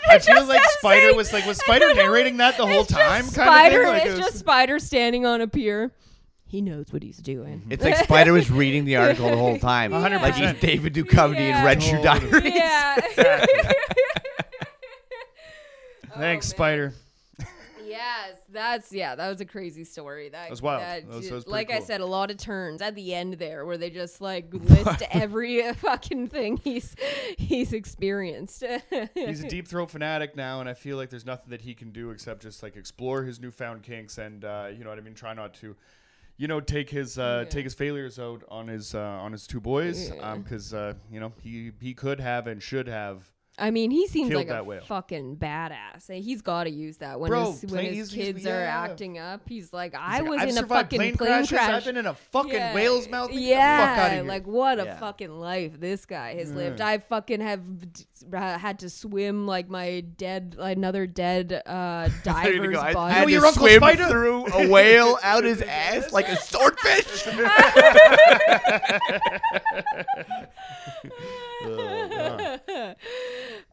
I 0.09 0.18
feel 0.18 0.35
just 0.37 0.49
like 0.49 0.62
Spider 0.78 1.07
saying- 1.09 1.16
was 1.16 1.33
like 1.33 1.47
was 1.47 1.59
Spider 1.59 1.93
narrating 1.95 2.39
that 2.39 2.57
the 2.57 2.66
whole 2.66 2.85
time, 2.85 3.24
just 3.24 3.37
kind 3.37 3.49
Spider, 3.49 3.83
of 3.83 3.85
thing. 3.87 3.93
Like, 3.93 4.03
it's 4.07 4.14
it 4.14 4.16
was- 4.18 4.26
just 4.26 4.39
Spider 4.39 4.78
standing 4.78 5.26
on 5.26 5.41
a 5.41 5.47
pier. 5.49 5.93
He 6.51 6.61
knows 6.61 6.86
what 6.90 7.05
he's 7.05 7.18
doing. 7.18 7.62
It's 7.70 7.84
like 7.84 7.94
Spider 7.96 8.32
was 8.32 8.51
reading 8.51 8.84
the 8.84 8.96
article 8.96 9.30
the 9.30 9.36
whole 9.36 9.57
time. 9.59 9.92
A 9.94 10.01
hundred 10.01 10.20
Like 10.20 10.34
he's. 10.34 10.53
David 10.61 10.94
Duchovny 10.94 11.34
Yeah. 11.38 11.61
in 11.61 11.64
Red 11.64 11.80
Shoe 11.82 12.03
Totally. 12.03 12.51
Diaries. 12.51 12.55
yeah. 12.55 13.44
Thanks, 16.16 16.46
man. 16.48 16.57
Spider. 16.57 16.94
yes, 17.86 18.36
that's 18.53 18.92
yeah. 18.92 19.14
That 19.14 19.28
was 19.28 19.40
a 19.40 19.44
crazy 19.44 19.84
story. 19.84 20.28
That, 20.28 20.51
was 20.51 20.61
wild. 20.61 20.82
that 20.82 21.09
That 21.09 21.16
was- 21.16 21.28
that 21.28 21.34
was 21.34 21.44
pretty 21.44 21.53
like 21.53 21.70
I 21.70 21.78
said, 21.80 22.01
a 22.01 22.07
lot 22.07 22.30
of 22.32 22.36
turns 22.36 22.82
at 22.82 22.94
the 22.96 23.14
end 23.14 23.34
there, 23.34 23.64
where 23.64 23.78
they 23.78 23.90
just 23.90 24.20
like 24.20 24.48
list 24.53 25.03
every 25.12 25.72
fucking 25.74 26.28
thing 26.28 26.57
he's 26.57 26.96
he's 27.38 27.72
experienced. 27.72 28.64
He's 29.14 29.44
a 29.44 29.48
deep 29.48 29.68
throat 29.68 29.90
fanatic 29.90 30.34
now, 30.36 30.59
and 30.61 30.68
I 30.68 30.74
feel 30.74 30.96
like 30.96 31.11
there's 31.11 31.26
nothing 31.26 31.51
that 31.51 31.61
he 31.62 31.74
can 31.74 31.90
do 31.92 32.11
except 32.11 32.42
just 32.42 32.62
like 32.62 32.76
explore 32.76 33.22
his 33.22 33.38
newfound 33.40 33.84
kinks 33.84 34.18
and 34.18 34.44
uh, 34.44 34.68
you 34.76 34.82
know 34.82 34.90
what 34.90 34.98
I 34.98 35.03
mean. 35.03 35.14
Try 35.14 35.32
not 35.34 35.55
to, 35.55 35.76
you 36.41 36.49
know, 36.49 36.61
take 36.61 36.88
his 36.91 37.18
uh, 37.18 37.43
Yeah. 37.45 37.51
take 37.51 37.64
his 37.64 37.74
failures 37.74 38.18
out 38.18 38.43
on 38.49 38.68
his 38.68 38.95
uh, 38.95 39.24
on 39.24 39.32
his 39.32 39.47
two 39.47 39.61
boys, 39.61 40.09
Yeah. 40.09 40.36
because 40.36 40.72
uh, 40.72 40.95
you 41.12 41.20
know 41.20 41.32
he 41.43 41.72
he 41.80 41.93
could 41.95 42.18
have 42.20 42.47
and 42.47 42.62
should 42.62 42.88
have 42.88 43.18
I 43.59 43.70
mean, 43.70 43.91
he 43.91 44.07
seems 44.07 44.32
like 44.32 44.49
that 44.49 44.61
a 44.61 44.64
whale. 44.64 44.80
fucking 44.86 45.36
badass. 45.36 46.09
Eh, 46.09 46.14
He's 46.28 46.41
got 46.41 46.64
to 46.64 46.70
use 46.70 46.97
that 46.99 47.20
when 47.20 47.28
Bro, 47.28 47.53
his 47.61 47.70
when 47.70 47.84
his 47.84 47.95
he's- 47.95 48.12
he's- 48.12 48.26
kids 48.36 48.47
are 48.47 48.61
yeah. 48.61 48.84
acting 48.84 49.18
up. 49.18 49.43
He's 49.47 49.70
like, 49.74 49.93
He's 49.93 50.01
I 50.03 50.20
like, 50.20 50.30
was 50.30 50.41
I've 50.41 50.49
in 50.49 50.59
a 50.59 50.66
fucking 50.66 50.99
plane, 50.99 51.16
plane 51.18 51.28
crashes. 51.28 51.49
crash. 51.51 51.70
I've 51.74 51.84
been 51.84 51.97
in 51.99 52.07
a 52.07 52.14
fucking 52.14 52.53
Yeah. 52.55 52.74
whale's 52.74 53.07
mouth. 53.09 53.28
Get 53.28 53.36
the 53.36 53.43
Yeah, 53.43 53.78
fuck 53.97 54.05
outta 54.05 54.14
here. 54.14 54.24
like 54.24 54.47
what 54.47 54.80
a 54.80 54.84
Yeah. 54.84 54.99
fucking 54.99 55.30
life 55.32 55.78
this 55.78 56.07
guy 56.07 56.36
has 56.36 56.51
lived. 56.53 56.80
I 56.80 56.99
fucking 56.99 57.43
have 57.43 57.93
d- 57.93 58.05
had 58.33 58.79
to 58.81 58.91
swim 58.91 59.47
like 59.47 59.68
my 59.68 60.01
dead, 60.01 60.57
another 60.59 61.07
dead 61.07 61.62
uh, 61.66 62.09
diver's 62.25 62.77
I 62.79 62.93
body. 62.93 63.14
had 63.14 63.21
know 63.23 63.27
to 63.27 63.33
your 63.33 63.47
Uncle 63.47 63.62
swim 63.66 63.77
Spider? 63.79 64.09
through 64.09 64.47
a 64.47 64.68
whale 64.73 65.18
out 65.23 65.45
his 65.45 65.62
ass 65.62 66.12
like 66.12 66.29
a 66.29 66.37
swordfish. 66.37 67.27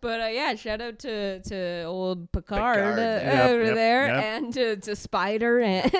but 0.02 0.22
uh, 0.22 0.28
yeah, 0.28 0.56
shout 0.56 0.82
out 0.82 1.00
to 1.00 1.40
to 1.42 1.84
old 1.84 2.32
Picard, 2.32 2.76
Picard, 2.76 3.00
uh, 3.00 3.02
yeah. 3.02 3.48
over 3.50 3.66
Yep, 3.66 3.76
there, 3.76 4.08
yep. 4.08 4.24
and 4.24 4.54
to, 4.54 4.76
to 4.78 4.96
Spider 4.96 5.60
and 5.60 5.92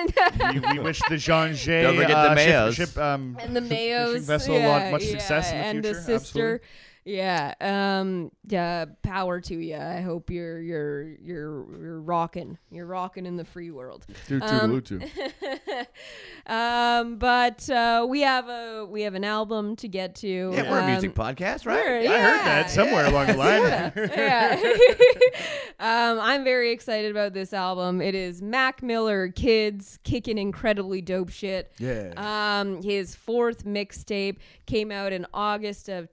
we, 0.54 0.60
we 0.72 0.78
wish 0.78 1.00
the 1.08 1.16
Jean 1.16 1.54
Jay 1.54 1.82
Don't 1.82 1.96
forget 1.96 2.10
the 2.10 2.16
uh, 2.16 2.36
ship- 2.36 2.48
Mayos. 2.48 2.72
ship, 2.74 2.98
um, 2.98 3.36
and 3.40 3.54
the 3.56 3.60
Mayos 3.60 4.20
vessel 4.20 4.56
a 4.56 4.60
yeah, 4.60 4.68
lot 4.68 4.92
much 4.92 5.04
yeah, 5.04 5.10
success 5.12 5.50
in 5.52 5.58
the 5.58 5.64
and 5.64 5.84
future. 5.84 5.94
the 5.98 6.02
sister. 6.02 6.14
Absolutely. 6.54 6.68
Yeah, 7.08 7.54
um, 7.62 8.30
yeah, 8.46 8.84
power 9.02 9.40
to 9.40 9.54
you. 9.56 9.76
I 9.76 10.02
hope 10.02 10.30
you're 10.30 10.60
you're 10.60 11.04
you're 11.22 11.80
you're 11.80 12.00
rocking. 12.02 12.58
You're 12.70 12.84
rocking 12.84 13.24
in 13.24 13.36
the 13.38 13.46
free 13.46 13.70
world. 13.70 14.04
Um, 14.42 14.82
um, 16.46 17.16
but 17.16 17.68
uh, 17.70 18.06
we 18.06 18.20
have 18.20 18.48
a 18.48 18.86
we 18.86 19.02
have 19.02 19.14
an 19.14 19.24
album 19.24 19.74
to 19.76 19.88
get 19.88 20.16
to. 20.16 20.28
Yeah, 20.28 20.70
we're 20.70 20.80
a 20.80 20.82
Um, 20.84 20.90
music 20.90 21.14
podcast, 21.14 21.64
right? 21.64 21.82
we're- 21.82 22.08
I 22.08 22.20
heard 22.20 22.44
that 22.46 22.70
somewhere 22.70 23.06
along 23.06 23.28
the 23.28 23.36
line. 23.38 23.62
yeah. 23.96 24.60
um, 25.80 26.20
I'm 26.20 26.44
very 26.44 26.72
excited 26.72 27.10
about 27.10 27.32
this 27.32 27.54
album. 27.54 28.02
It 28.02 28.14
is 28.14 28.42
Mac 28.42 28.82
Miller 28.82 29.28
Kids 29.28 29.98
kicking 30.04 30.36
incredibly 30.36 31.00
dope 31.00 31.30
shit. 31.30 31.72
Yeah. 31.78 32.12
Um, 32.16 32.82
his 32.82 33.14
fourth 33.14 33.64
mixtape 33.64 34.36
came 34.66 34.90
out 34.92 35.14
in 35.14 35.26
August 35.32 35.88
of 35.88 36.10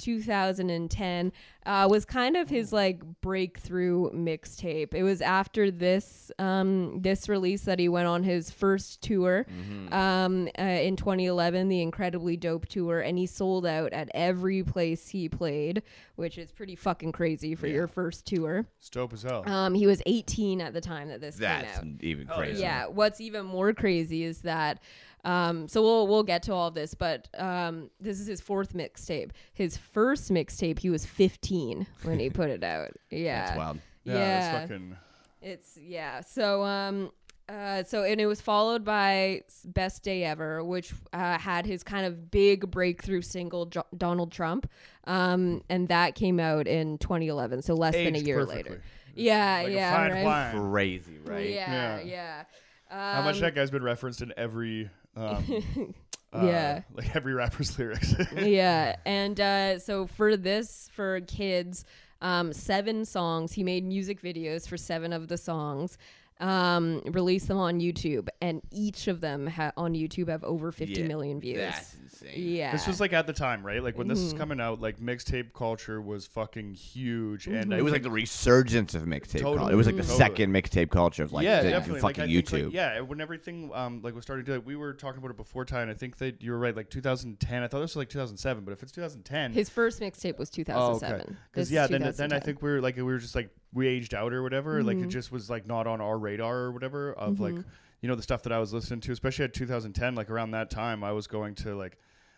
2010. 0.90 1.32
Uh, 1.66 1.88
was 1.90 2.06
kind 2.06 2.38
of 2.38 2.48
his 2.50 2.72
like 2.72 3.02
breakthrough 3.22 4.12
mixtape. 4.12 4.94
It 4.94 5.02
was 5.02 5.22
after 5.22 5.72
this 5.72 6.32
um, 6.38 7.02
this 7.02 7.28
release 7.28 7.62
that 7.64 7.80
he 7.80 7.90
went 7.90 8.08
on 8.08 8.24
his 8.24 8.52
first 8.52 9.02
tour 9.02 9.48
um, 9.92 10.48
uh, 10.60 10.62
in 10.62 10.96
2011, 10.96 11.68
the 11.68 11.82
incredibly 11.82 12.38
dope 12.38 12.68
tour, 12.68 13.00
and 13.00 13.18
he 13.18 13.26
sold 13.26 13.66
out 13.66 13.94
at 13.94 14.10
every 14.14 14.62
place 14.64 15.10
he 15.10 15.28
played, 15.28 15.82
which 16.16 16.38
is 16.38 16.52
pretty 16.52 16.76
fucking 16.76 17.12
crazy 17.12 17.56
for 17.56 17.68
your 17.68 17.88
first 17.88 18.26
tour. 18.28 18.66
It's 18.78 18.90
dope 18.90 19.14
as 19.14 19.24
hell. 19.24 19.44
Um, 19.50 19.74
he 19.74 19.88
was 19.88 20.04
18 20.06 20.62
at 20.62 20.74
the 20.74 20.82
time 20.82 21.10
that 21.10 21.22
this 21.22 21.38
That's 21.38 21.80
came 21.80 21.98
out. 21.98 22.04
even 22.04 22.30
Oh, 22.32 22.38
crazy. 22.38 22.62
Yeah. 22.62 22.86
What's 22.88 23.20
even 23.22 23.46
more 23.46 23.74
crazy 23.74 24.24
is 24.24 24.42
that. 24.42 24.82
Um, 25.24 25.68
so 25.68 25.82
we'll 25.82 26.06
we'll 26.08 26.22
get 26.22 26.44
to 26.44 26.54
all 26.54 26.68
of 26.68 26.76
this, 26.76 26.94
but 26.94 27.28
um, 27.36 27.90
this 28.00 28.20
is 28.20 28.28
his 28.28 28.42
fourth 28.42 28.74
mixtape. 28.76 29.32
His 29.54 29.76
first 29.76 30.30
mixtape, 30.30 30.78
he 30.78 30.92
was 30.92 31.04
15 31.04 31.55
when 32.04 32.20
he 32.20 32.30
put 32.30 32.50
it 32.50 32.64
out. 32.64 32.92
Yeah, 33.10 33.46
That's 33.46 33.58
wild. 33.58 33.80
yeah, 34.04 34.14
yeah. 34.14 34.38
It's 34.62 34.70
fucking. 34.70 34.98
it's 35.42 35.78
yeah. 35.82 36.22
So 36.22 36.64
um 36.64 37.12
uh 37.48 37.84
so 37.84 38.04
and 38.04 38.20
it 38.20 38.26
was 38.26 38.42
followed 38.42 38.84
by 38.84 39.42
Best 39.66 40.04
Day 40.04 40.24
Ever, 40.24 40.64
which 40.64 40.94
uh, 41.14 41.38
had 41.38 41.66
his 41.66 41.84
kind 41.84 42.06
of 42.06 42.32
big 42.32 42.70
breakthrough 42.72 43.22
single 43.22 43.68
Jo- 43.68 43.86
Donald 43.96 44.32
Trump. 44.32 44.70
Um 45.06 45.64
and 45.70 45.88
that 45.90 46.16
came 46.16 46.40
out 46.40 46.68
in 46.68 46.98
2011, 46.98 47.62
so 47.62 47.74
less 47.76 47.94
than 47.94 48.16
a 48.16 48.20
year 48.20 48.40
perfectly. 48.46 48.64
later. 48.72 48.82
Yeah, 49.16 49.60
Like 49.64 49.68
a 49.68 49.72
yeah, 49.72 49.96
fine 49.96 50.12
right. 50.12 50.26
wine. 50.26 50.72
Crazy, 50.72 51.20
right? 51.24 51.50
Yeah, 51.50 52.00
Yeah. 52.00 52.04
yeah. 52.04 52.44
How 52.90 53.22
much 53.24 53.36
Um, 53.36 53.42
that 53.42 53.56
guy's 53.56 53.72
been 53.72 53.84
referenced 53.84 54.22
in 54.22 54.34
every. 54.38 54.90
Um, 55.16 55.94
uh, 56.34 56.46
Yeah. 56.46 56.82
Like 56.96 57.16
every 57.16 57.34
rapper's 57.34 57.78
lyrics. 57.78 58.14
yeah 58.38 58.96
and 59.06 59.40
uh, 59.40 59.80
so 59.80 60.08
for 60.08 60.36
this 60.38 60.90
for 60.94 61.22
kids 61.22 61.86
um, 62.22 62.54
seven 62.54 63.06
songs 63.06 63.54
he 63.54 63.64
made 63.64 63.84
music 63.84 64.22
videos 64.22 64.68
for 64.68 64.78
seven 64.78 65.14
of 65.14 65.28
the 65.28 65.38
songs 65.38 65.98
um, 66.42 67.02
release 67.06 67.46
them 67.46 67.58
on 67.58 67.80
youtube 67.80 68.28
and 68.42 68.62
each 68.70 69.08
of 69.08 69.22
them 69.22 69.48
ha- 69.48 69.72
on 69.78 69.94
youtube 69.94 70.28
have 70.28 70.44
over 70.44 70.70
fifty 70.72 71.02
Yeah, 71.02 71.08
million 71.08 71.40
views 71.40 71.58
That's 71.58 71.96
insane. 71.96 72.32
yeah 72.36 72.72
This 72.74 72.88
was 72.88 73.00
like 73.00 73.14
at 73.14 73.26
the 73.28 73.32
time, 73.34 73.66
right? 73.66 73.82
Like 73.82 73.98
when 73.98 74.08
this 74.10 74.20
is 74.20 74.34
Mhm. 74.34 74.38
coming 74.38 74.60
out, 74.62 74.82
like 74.82 75.00
mixtape 75.00 75.54
culture 75.54 76.02
was 76.02 76.28
fucking 76.28 76.74
huge, 76.74 77.48
and 77.48 77.74
I 77.74 77.78
It 77.78 77.84
was 77.84 77.94
like 77.94 78.04
the 78.04 78.10
resurgence 78.12 78.96
of 78.96 79.04
mixtape 79.04 79.42
culture. 79.42 79.72
It 79.72 79.76
was 79.76 79.86
like 79.88 79.96
the 79.96 80.02
Totally. 80.02 80.18
second 80.18 80.52
mixtape 80.54 80.90
culture 80.90 81.24
of 81.24 81.32
like 81.34 81.46
yeah, 81.46 81.62
the, 81.62 81.70
definitely. 81.70 82.02
fucking 82.02 82.22
like, 82.24 82.30
I 82.30 82.34
think, 82.34 82.48
YouTube. 82.48 82.64
like, 82.66 82.74
yeah, 82.74 83.00
when 83.02 83.22
everything 83.22 83.72
um 83.74 84.02
like 84.02 84.14
was 84.16 84.24
starting 84.24 84.46
to, 84.46 84.56
like 84.56 84.66
we 84.66 84.76
were 84.76 84.94
talking 84.94 85.20
about 85.20 85.32
it 85.32 85.38
before 85.38 85.64
time. 85.66 85.90
I 85.90 85.94
think 85.94 86.18
that 86.18 86.42
you 86.42 86.52
were 86.52 86.60
right, 86.60 86.76
like 86.76 86.90
2010. 86.90 87.64
I 87.64 87.68
thought 87.68 87.80
this 87.80 87.92
was 87.92 87.98
like 87.98 88.10
2007, 88.10 88.64
but 88.66 88.72
if 88.74 88.84
it's 88.84 88.92
2010, 88.92 89.54
his 89.54 89.70
first 89.70 90.00
mixtape 90.02 90.38
was 90.38 90.50
2007 90.50 91.20
This 91.20 91.36
Because 91.52 91.68
is 91.68 91.72
yeah, 91.74 91.88
then 91.88 92.02
then 92.02 92.08
I 92.10 92.12
2010. 92.12 92.42
think 92.42 92.62
we 92.62 92.70
were 92.72 92.82
like 92.82 92.96
we 92.98 93.04
were 93.04 93.18
just 93.20 93.36
like 93.36 93.50
we 93.76 93.88
aged 93.88 94.16
out 94.16 94.34
or 94.34 94.42
whatever. 94.42 94.82
Like 94.82 94.98
Mm-hmm. 94.98 95.06
it 95.06 95.10
just 95.12 95.32
was 95.32 95.48
like 95.52 95.68
not 95.68 95.86
on 95.86 96.02
our 96.02 96.18
radar 96.18 96.56
or 96.58 96.72
whatever 96.72 97.14
of 97.14 97.40
like 97.40 97.56
you 98.02 98.10
know 98.10 98.16
the 98.16 98.24
stuff 98.24 98.42
that 98.44 98.52
I 98.52 98.58
was 98.60 98.74
listening 98.74 99.02
to, 99.02 99.12
especially 99.12 99.46
at 99.46 99.54
2010. 99.54 100.16
Like 100.16 100.32
around 100.32 100.52
that 100.52 100.70
time, 100.72 101.04
I 101.04 101.12
was 101.12 101.28
going 101.28 101.54
to 101.56 101.76
like. 101.76 101.98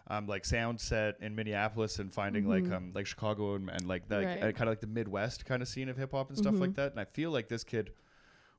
Um, 0.10 0.26
like 0.26 0.44
Soundset 0.44 1.16
in 1.20 1.36
Minneapolis 1.36 2.00
and 2.00 2.14
finding 2.14 2.48
like 2.48 2.72
um 2.72 2.94
like 2.96 3.06
Chicago 3.06 3.56
and, 3.56 3.70
and 3.70 3.86
like 3.90 4.08
that 4.08 4.24
Mm-hmm. 4.24 4.42
Kind 4.52 4.62
of 4.62 4.68
like 4.70 4.80
the 4.80 4.88
Midwest 4.88 5.46
kind 5.46 5.62
of 5.62 5.68
scene 5.68 5.90
of 5.90 5.98
hip 5.98 6.14
hop 6.14 6.30
and 6.30 6.38
stuff 6.38 6.54
Mhm. 6.54 6.62
like 6.62 6.76
that. 6.76 6.92
And 6.92 7.00
I 7.02 7.04
feel 7.04 7.30
like 7.30 7.50
this 7.50 7.66
kid 7.66 7.92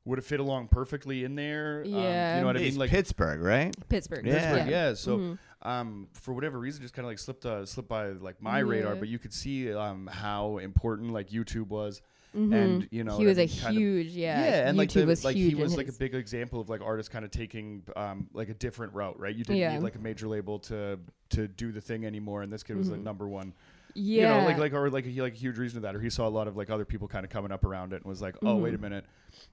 would 0.04 0.18
have 0.18 0.26
fit 0.26 0.40
along 0.40 0.68
perfectly 0.68 1.24
in 1.24 1.36
there. 1.36 1.84
Um, 1.86 1.90
Yeah. 1.90 2.34
you 2.34 2.40
know 2.42 2.46
what 2.48 2.58
I 2.58 2.60
mean? 2.60 2.76
Like 2.76 2.90
Pittsburgh, 2.90 3.40
right? 3.40 3.74
pittsburgh 3.88 4.26
Yeah. 4.26 4.34
Pittsburgh, 4.52 4.70
yeah. 4.70 4.92
So, 4.92 5.16
Mhm. 5.18 5.38
um, 5.62 6.08
for 6.12 6.34
whatever 6.34 6.58
reason, 6.58 6.82
just 6.82 6.92
kind 6.92 7.06
of 7.06 7.10
like 7.12 7.18
slipped 7.18 7.46
uh, 7.46 7.64
slipped 7.64 7.88
by 7.88 8.08
like 8.10 8.42
my 8.42 8.58
radar. 8.58 8.94
But 8.96 9.08
you 9.08 9.18
could 9.18 9.32
see 9.32 9.72
um 9.72 10.06
how 10.06 10.58
important 10.58 11.14
like 11.14 11.30
YouTube 11.30 11.68
was, 11.68 12.02
Mhm. 12.39 12.53
and 12.55 12.89
you 12.91 13.03
know 13.05 13.18
he 13.18 13.26
was 13.26 13.39
a 13.39 13.47
kind 13.49 13.68
of- 13.76 13.82
huge 13.82 14.09
yeah 14.09 14.41
yeah, 14.45 14.68
and 14.68 14.78
like 14.78 14.91
YouTube 14.91 14.95
the, 15.01 15.07
was 15.07 15.24
like 15.24 15.36
huge 15.36 15.55
he 15.55 15.61
was 15.61 15.76
like 15.76 15.89
a 15.89 15.93
big 15.93 16.14
example 16.14 16.61
of 16.61 16.68
like 16.68 16.80
artists 16.80 17.09
kind 17.12 17.24
of 17.24 17.30
taking 17.30 17.82
um 17.97 18.28
like 18.32 18.49
a 18.49 18.55
different 18.55 18.95
route, 18.95 19.18
right? 19.18 19.34
You 19.34 19.45
didn't 19.45 19.59
Yeah. 19.59 19.72
need 19.74 19.82
like 19.82 19.97
a 19.97 19.99
major 20.01 20.28
label 20.28 20.59
to 20.61 20.99
to 21.30 21.49
do 21.49 21.72
the 21.72 21.80
thing 21.80 22.07
anymore, 22.07 22.43
and 22.43 22.53
this 22.53 22.62
kid 22.62 22.76
was 22.76 22.89
the 22.91 22.97
Mhm. 22.97 23.03
number 23.03 23.26
one. 23.28 23.53
yeah 23.95 24.36
You 24.36 24.43
know, 24.43 24.47
like 24.49 24.59
like 24.59 24.72
or 24.74 24.89
like 24.91 25.05
he 25.07 25.20
like 25.20 25.32
a 25.32 25.36
huge 25.36 25.59
reason 25.59 25.80
to 25.80 25.86
that, 25.86 25.97
or 25.97 26.01
he 26.01 26.11
saw 26.11 26.28
a 26.28 26.30
lot 26.30 26.47
of 26.47 26.57
like 26.57 26.70
other 26.70 26.84
people 26.84 27.09
kind 27.09 27.24
of 27.24 27.30
coming 27.30 27.51
up 27.51 27.64
around 27.64 27.93
it 27.93 27.97
and 27.97 28.05
was 28.05 28.22
like, 28.22 28.36
oh 28.43 28.57
wait 28.57 28.74
a 28.74 28.78
Mhm. 28.78 28.82
minute, 28.82 29.05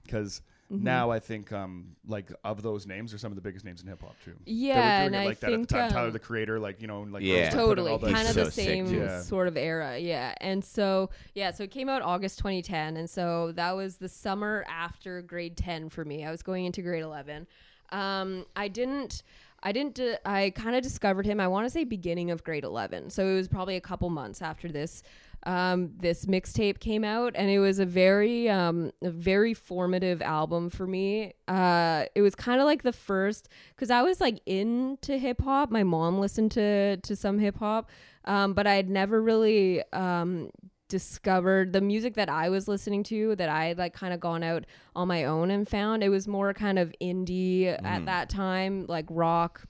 because. 0.04 0.40
Mhm. 0.72 0.80
Now 0.82 1.10
I 1.12 1.20
think 1.20 1.52
um 1.52 1.94
like 2.08 2.30
of 2.44 2.60
those 2.62 2.86
names 2.86 3.14
are 3.14 3.18
some 3.18 3.30
of 3.30 3.36
the 3.36 3.40
biggest 3.42 3.64
names 3.64 3.82
in 3.82 3.86
hip 3.88 4.00
hop 4.02 4.16
too. 4.24 4.34
Yeah 4.46 5.02
doing 5.02 5.06
and 5.06 5.14
it 5.14 5.18
I 5.18 5.24
like 5.26 5.40
that 5.40 5.46
at 5.52 5.52
think 5.56 5.68
the 5.68 5.74
time. 5.74 5.90
Tyler 5.92 6.06
um, 6.08 6.12
the 6.12 6.18
Creator, 6.18 6.58
like 6.58 6.80
you 6.80 6.88
know, 6.88 7.02
like 7.02 7.22
Yeah. 7.22 7.34
Rose 7.34 7.48
put 7.50 7.54
out 7.60 7.66
totally 7.66 7.92
all 7.92 7.98
kind 8.00 8.26
of 8.28 8.34
so 8.34 8.44
the 8.44 8.50
same. 8.50 8.86
Yeah. 8.86 9.22
sort 9.22 9.46
of 9.46 9.56
era 9.56 9.96
yeah 9.98 10.34
and 10.40 10.64
so 10.64 11.10
yeah 11.34 11.52
so 11.52 11.62
it 11.62 11.70
came 11.70 11.88
out 11.88 12.02
august 12.02 12.38
2010 12.38 12.96
and 12.96 13.08
so 13.08 13.52
that 13.52 13.76
was 13.76 13.98
the 13.98 14.08
summer 14.08 14.64
after 14.68 15.22
grade 15.22 15.56
10 15.56 15.88
for 15.88 16.04
me 16.04 16.24
i 16.24 16.30
was 16.32 16.42
going 16.42 16.64
into 16.64 16.82
grade 16.82 17.02
11 17.04 17.46
um, 17.92 18.44
i 18.56 18.66
didn't 18.66 19.22
i 19.66 19.72
didn't 19.72 19.94
di- 19.94 20.16
i 20.24 20.50
kind 20.54 20.74
of 20.76 20.82
discovered 20.82 21.26
him 21.26 21.40
i 21.40 21.46
want 21.48 21.66
to 21.66 21.70
say 21.70 21.84
beginning 21.84 22.30
of 22.30 22.42
grade 22.44 22.64
11 22.64 23.10
so 23.10 23.26
it 23.26 23.34
was 23.34 23.48
probably 23.48 23.76
a 23.76 23.80
couple 23.80 24.08
months 24.08 24.40
after 24.40 24.68
this 24.68 25.02
um, 25.42 25.92
this 25.98 26.26
mixtape 26.26 26.80
came 26.80 27.04
out 27.04 27.34
and 27.36 27.48
it 27.50 27.60
was 27.60 27.78
a 27.78 27.86
very 27.86 28.48
um, 28.48 28.90
a 29.00 29.10
very 29.10 29.54
formative 29.54 30.20
album 30.20 30.70
for 30.70 30.86
me. 30.86 31.34
Uh, 31.46 32.06
it 32.16 32.22
was 32.22 32.34
kind 32.34 32.60
of 32.60 32.66
like 32.66 32.82
the 32.82 32.92
first 32.92 33.48
because 33.70 33.90
i 33.90 34.02
was 34.02 34.20
like 34.20 34.40
into 34.46 35.16
hip-hop 35.16 35.70
my 35.70 35.84
mom 35.84 36.18
listened 36.18 36.50
to 36.50 36.96
to 36.98 37.14
some 37.14 37.38
hip-hop 37.38 37.90
um, 38.24 38.54
but 38.54 38.66
i 38.66 38.74
had 38.74 38.90
never 38.90 39.22
really 39.22 39.82
um, 39.92 40.50
discovered 40.88 41.72
the 41.72 41.80
music 41.80 42.14
that 42.14 42.28
i 42.28 42.48
was 42.48 42.68
listening 42.68 43.02
to 43.02 43.34
that 43.36 43.48
i 43.48 43.66
had 43.66 43.78
like 43.78 43.92
kind 43.92 44.14
of 44.14 44.20
gone 44.20 44.42
out 44.42 44.64
on 44.94 45.08
my 45.08 45.24
own 45.24 45.50
and 45.50 45.68
found 45.68 46.02
it 46.04 46.08
was 46.08 46.28
more 46.28 46.54
kind 46.54 46.78
of 46.78 46.94
indie 47.02 47.66
at 47.84 48.04
that 48.06 48.28
time 48.28 48.86
like 48.86 49.06
rock 49.10 49.66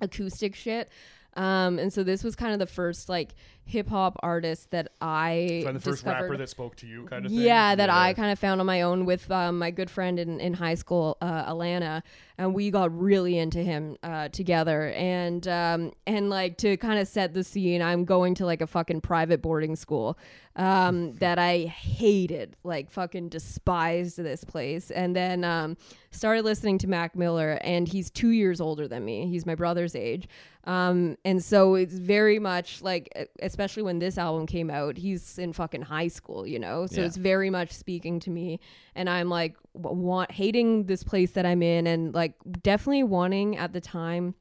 acoustic 0.00 0.54
shit. 0.54 0.90
Um, 1.36 1.78
and 1.78 1.92
so 1.92 2.02
this 2.02 2.24
was 2.24 2.34
kind 2.34 2.52
of 2.52 2.58
the 2.58 2.66
first 2.66 3.08
like 3.08 3.34
hip 3.70 3.88
hop 3.88 4.18
artist 4.22 4.70
that 4.72 4.92
I 5.00 5.62
Find 5.64 5.76
the 5.76 5.80
first 5.80 6.02
discovered. 6.02 6.22
rapper 6.22 6.36
that 6.36 6.48
spoke 6.48 6.76
to 6.76 6.86
you, 6.86 7.04
kind 7.04 7.24
of 7.24 7.32
thing. 7.32 7.40
Yeah, 7.40 7.74
that 7.74 7.88
I 7.88 8.12
kind 8.14 8.30
of 8.32 8.38
found 8.38 8.60
on 8.60 8.66
my 8.66 8.82
own 8.82 9.04
with 9.04 9.30
um, 9.30 9.58
my 9.58 9.70
good 9.70 9.90
friend 9.90 10.18
in, 10.18 10.40
in 10.40 10.54
high 10.54 10.74
school, 10.74 11.16
uh, 11.20 11.52
Alana, 11.52 12.02
and 12.36 12.54
we 12.54 12.70
got 12.70 12.96
really 12.98 13.38
into 13.38 13.58
him 13.58 13.96
uh, 14.02 14.28
together. 14.28 14.90
And 14.90 15.46
um, 15.46 15.92
and 16.06 16.28
like 16.30 16.58
to 16.58 16.76
kind 16.76 16.98
of 16.98 17.06
set 17.06 17.32
the 17.32 17.44
scene, 17.44 17.80
I'm 17.82 18.04
going 18.04 18.34
to 18.36 18.46
like 18.46 18.60
a 18.60 18.66
fucking 18.66 19.02
private 19.02 19.40
boarding 19.40 19.76
school 19.76 20.18
um, 20.56 21.12
that 21.18 21.38
I 21.38 21.60
hated, 21.66 22.56
like 22.64 22.90
fucking 22.90 23.28
despised 23.28 24.16
this 24.16 24.42
place. 24.42 24.90
And 24.90 25.14
then 25.14 25.44
um, 25.44 25.76
started 26.10 26.44
listening 26.44 26.78
to 26.78 26.88
Mac 26.88 27.14
Miller, 27.14 27.58
and 27.62 27.86
he's 27.86 28.10
two 28.10 28.30
years 28.30 28.60
older 28.60 28.88
than 28.88 29.04
me. 29.04 29.28
He's 29.28 29.46
my 29.46 29.54
brother's 29.54 29.94
age. 29.94 30.28
Um, 30.64 31.16
and 31.24 31.42
so 31.42 31.74
it's 31.74 31.94
very 31.94 32.38
much 32.38 32.82
like, 32.82 33.30
especially 33.40 33.59
especially 33.60 33.82
when 33.82 33.98
this 33.98 34.16
album 34.16 34.46
came 34.46 34.70
out, 34.70 34.96
he's 34.96 35.38
in 35.38 35.52
fucking 35.52 35.82
high 35.82 36.08
school, 36.08 36.46
you 36.46 36.58
know. 36.58 36.86
So 36.86 37.00
Yeah. 37.02 37.06
it's 37.06 37.16
very 37.18 37.50
much 37.50 37.72
speaking 37.72 38.18
to 38.20 38.30
me, 38.30 38.58
and 38.94 39.08
I'm 39.10 39.28
like 39.28 39.54
want 39.74 40.32
hating 40.32 40.86
this 40.86 41.02
place 41.04 41.32
that 41.32 41.44
I'm 41.44 41.62
in, 41.62 41.86
and 41.86 42.14
like 42.14 42.32
definitely 42.62 43.02
wanting 43.02 43.58
at 43.58 43.74
the 43.74 43.80
time 43.80 44.34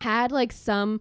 had 0.00 0.30
like 0.30 0.52
some 0.52 1.00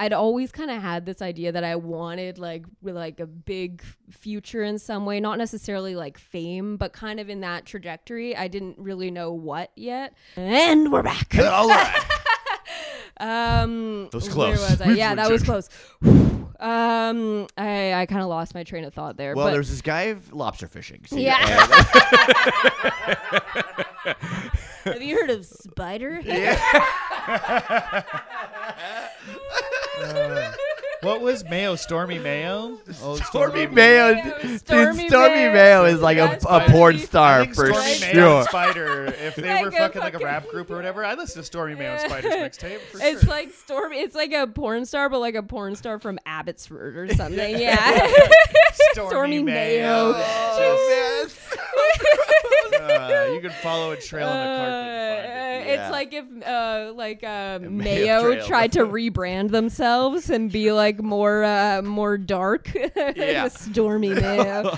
I'd 0.00 0.12
always 0.12 0.52
kind 0.52 0.70
of 0.70 0.80
had 0.80 1.04
this 1.06 1.20
idea 1.20 1.50
that 1.52 1.64
I 1.64 1.74
wanted 1.76 2.38
like 2.38 2.64
like 2.82 3.20
a 3.20 3.26
big 3.26 3.82
future 4.10 4.62
in 4.62 4.78
some 4.78 5.04
way, 5.04 5.20
not 5.20 5.36
necessarily 5.38 5.94
like 5.94 6.16
fame, 6.16 6.76
but 6.78 6.92
kind 6.94 7.20
of 7.20 7.28
in 7.28 7.40
that 7.40 7.66
trajectory. 7.66 8.34
I 8.34 8.48
didn't 8.48 8.78
really 8.78 9.10
know 9.10 9.32
what 9.32 9.72
yet. 9.76 10.14
And 10.36 10.90
we're 10.90 11.02
back. 11.02 11.36
All 11.38 11.68
right. 11.68 12.02
Um, 13.20 14.04
That 14.12 14.14
was 14.14 14.28
close. 14.28 14.78
was? 14.78 14.96
Yeah, 14.96 15.16
that 15.16 15.28
was 15.28 15.42
close. 15.42 15.68
Um, 16.60 17.46
I 17.56 17.94
I 17.94 18.06
kind 18.06 18.22
of 18.22 18.28
lost 18.28 18.54
my 18.54 18.62
train 18.64 18.84
of 18.84 18.92
thought 18.94 19.16
there. 19.16 19.34
Well, 19.34 19.46
but 19.46 19.52
there's 19.52 19.70
this 19.70 19.82
guy 19.82 20.02
of 20.02 20.32
lobster 20.32 20.68
fishing. 20.68 21.00
see, 21.06 21.24
Yeah. 21.24 21.38
and- 21.40 21.68
have 24.84 25.02
you 25.02 25.16
heard 25.20 25.30
of 25.30 25.44
Spider? 25.46 26.20
What 31.02 31.20
was 31.20 31.44
Mayo? 31.44 31.76
Stormy 31.76 32.18
Mayo? 32.18 32.76
Oh, 33.02 33.16
Stormy 33.16 33.68
Mayo, 33.68 34.14
Mayo, 34.14 34.38
dude, 34.42 34.60
Stormy 34.60 35.08
Stormy 35.08 35.34
Mayo. 35.36 35.52
Mayo 35.52 35.84
is 35.84 36.00
like 36.00 36.16
a, 36.18 36.22
That's 36.22 36.44
a 36.44 36.60
porn 36.70 36.94
funny. 36.94 36.98
star 37.06 37.40
I 37.40 37.44
think 37.44 37.54
for 37.54 37.66
Stormy 37.72 38.00
Mayo 38.00 38.12
sure. 38.12 38.38
and 38.40 38.48
Spider, 38.48 39.04
if 39.06 39.36
they 39.36 39.48
Like 39.48 39.62
were 39.62 39.68
a 39.68 39.72
fucking 39.72 40.00
like 40.00 40.14
a 40.14 40.18
fucking- 40.18 40.26
rap 40.26 40.48
group 40.48 40.70
or 40.72 40.76
whatever, 40.76 41.04
I 41.04 41.14
listen 41.14 41.40
to 41.40 41.46
Stormy 41.46 41.76
Mayo 41.76 41.92
and 41.92 42.00
Spider's 42.00 42.32
mixtape 42.58 42.80
for 42.80 42.98
It's 43.00 43.20
sure. 43.20 43.30
like 43.30 43.52
Stormy. 43.52 43.98
It's 44.00 44.16
like 44.16 44.32
a 44.32 44.48
porn 44.48 44.86
star, 44.86 45.08
but 45.08 45.20
like 45.20 45.36
a 45.36 45.42
porn 45.44 45.76
star 45.76 46.00
from 46.00 46.18
Abbotsford 46.26 46.96
or 46.96 47.08
something. 47.14 47.58
Yeah. 47.60 48.10
Stormy 49.06 49.42
Mayo. 49.42 50.14
Oh, 50.16 51.22
man. 51.22 51.30
Uh, 52.78 53.30
you 53.32 53.40
can 53.40 53.50
follow 53.62 53.90
a 53.92 53.96
trail 53.96 54.28
on 54.28 54.36
the 54.36 54.44
carpet. 54.44 54.72
and 54.72 54.84
find 54.84 55.66
it. 55.66 55.66
Uh, 55.66 55.67
Yeah. 55.67 55.67
It's 55.82 55.90
like 55.92 56.12
if 56.12 56.24
uh, 56.46 56.92
like 56.94 57.22
uh, 57.24 57.58
Mayo 57.62 58.22
Mayo 58.22 58.46
tried 58.46 58.72
to 58.72 58.80
rebrand 58.86 59.50
themselves 59.50 60.30
and 60.30 60.50
be 60.50 60.72
like 60.72 61.02
more 61.02 61.44
uh, 61.44 61.82
more 61.82 62.18
dark. 62.18 62.70
Yeah. 63.16 63.48
Stormy 63.48 64.10
Mayo. 64.14 64.76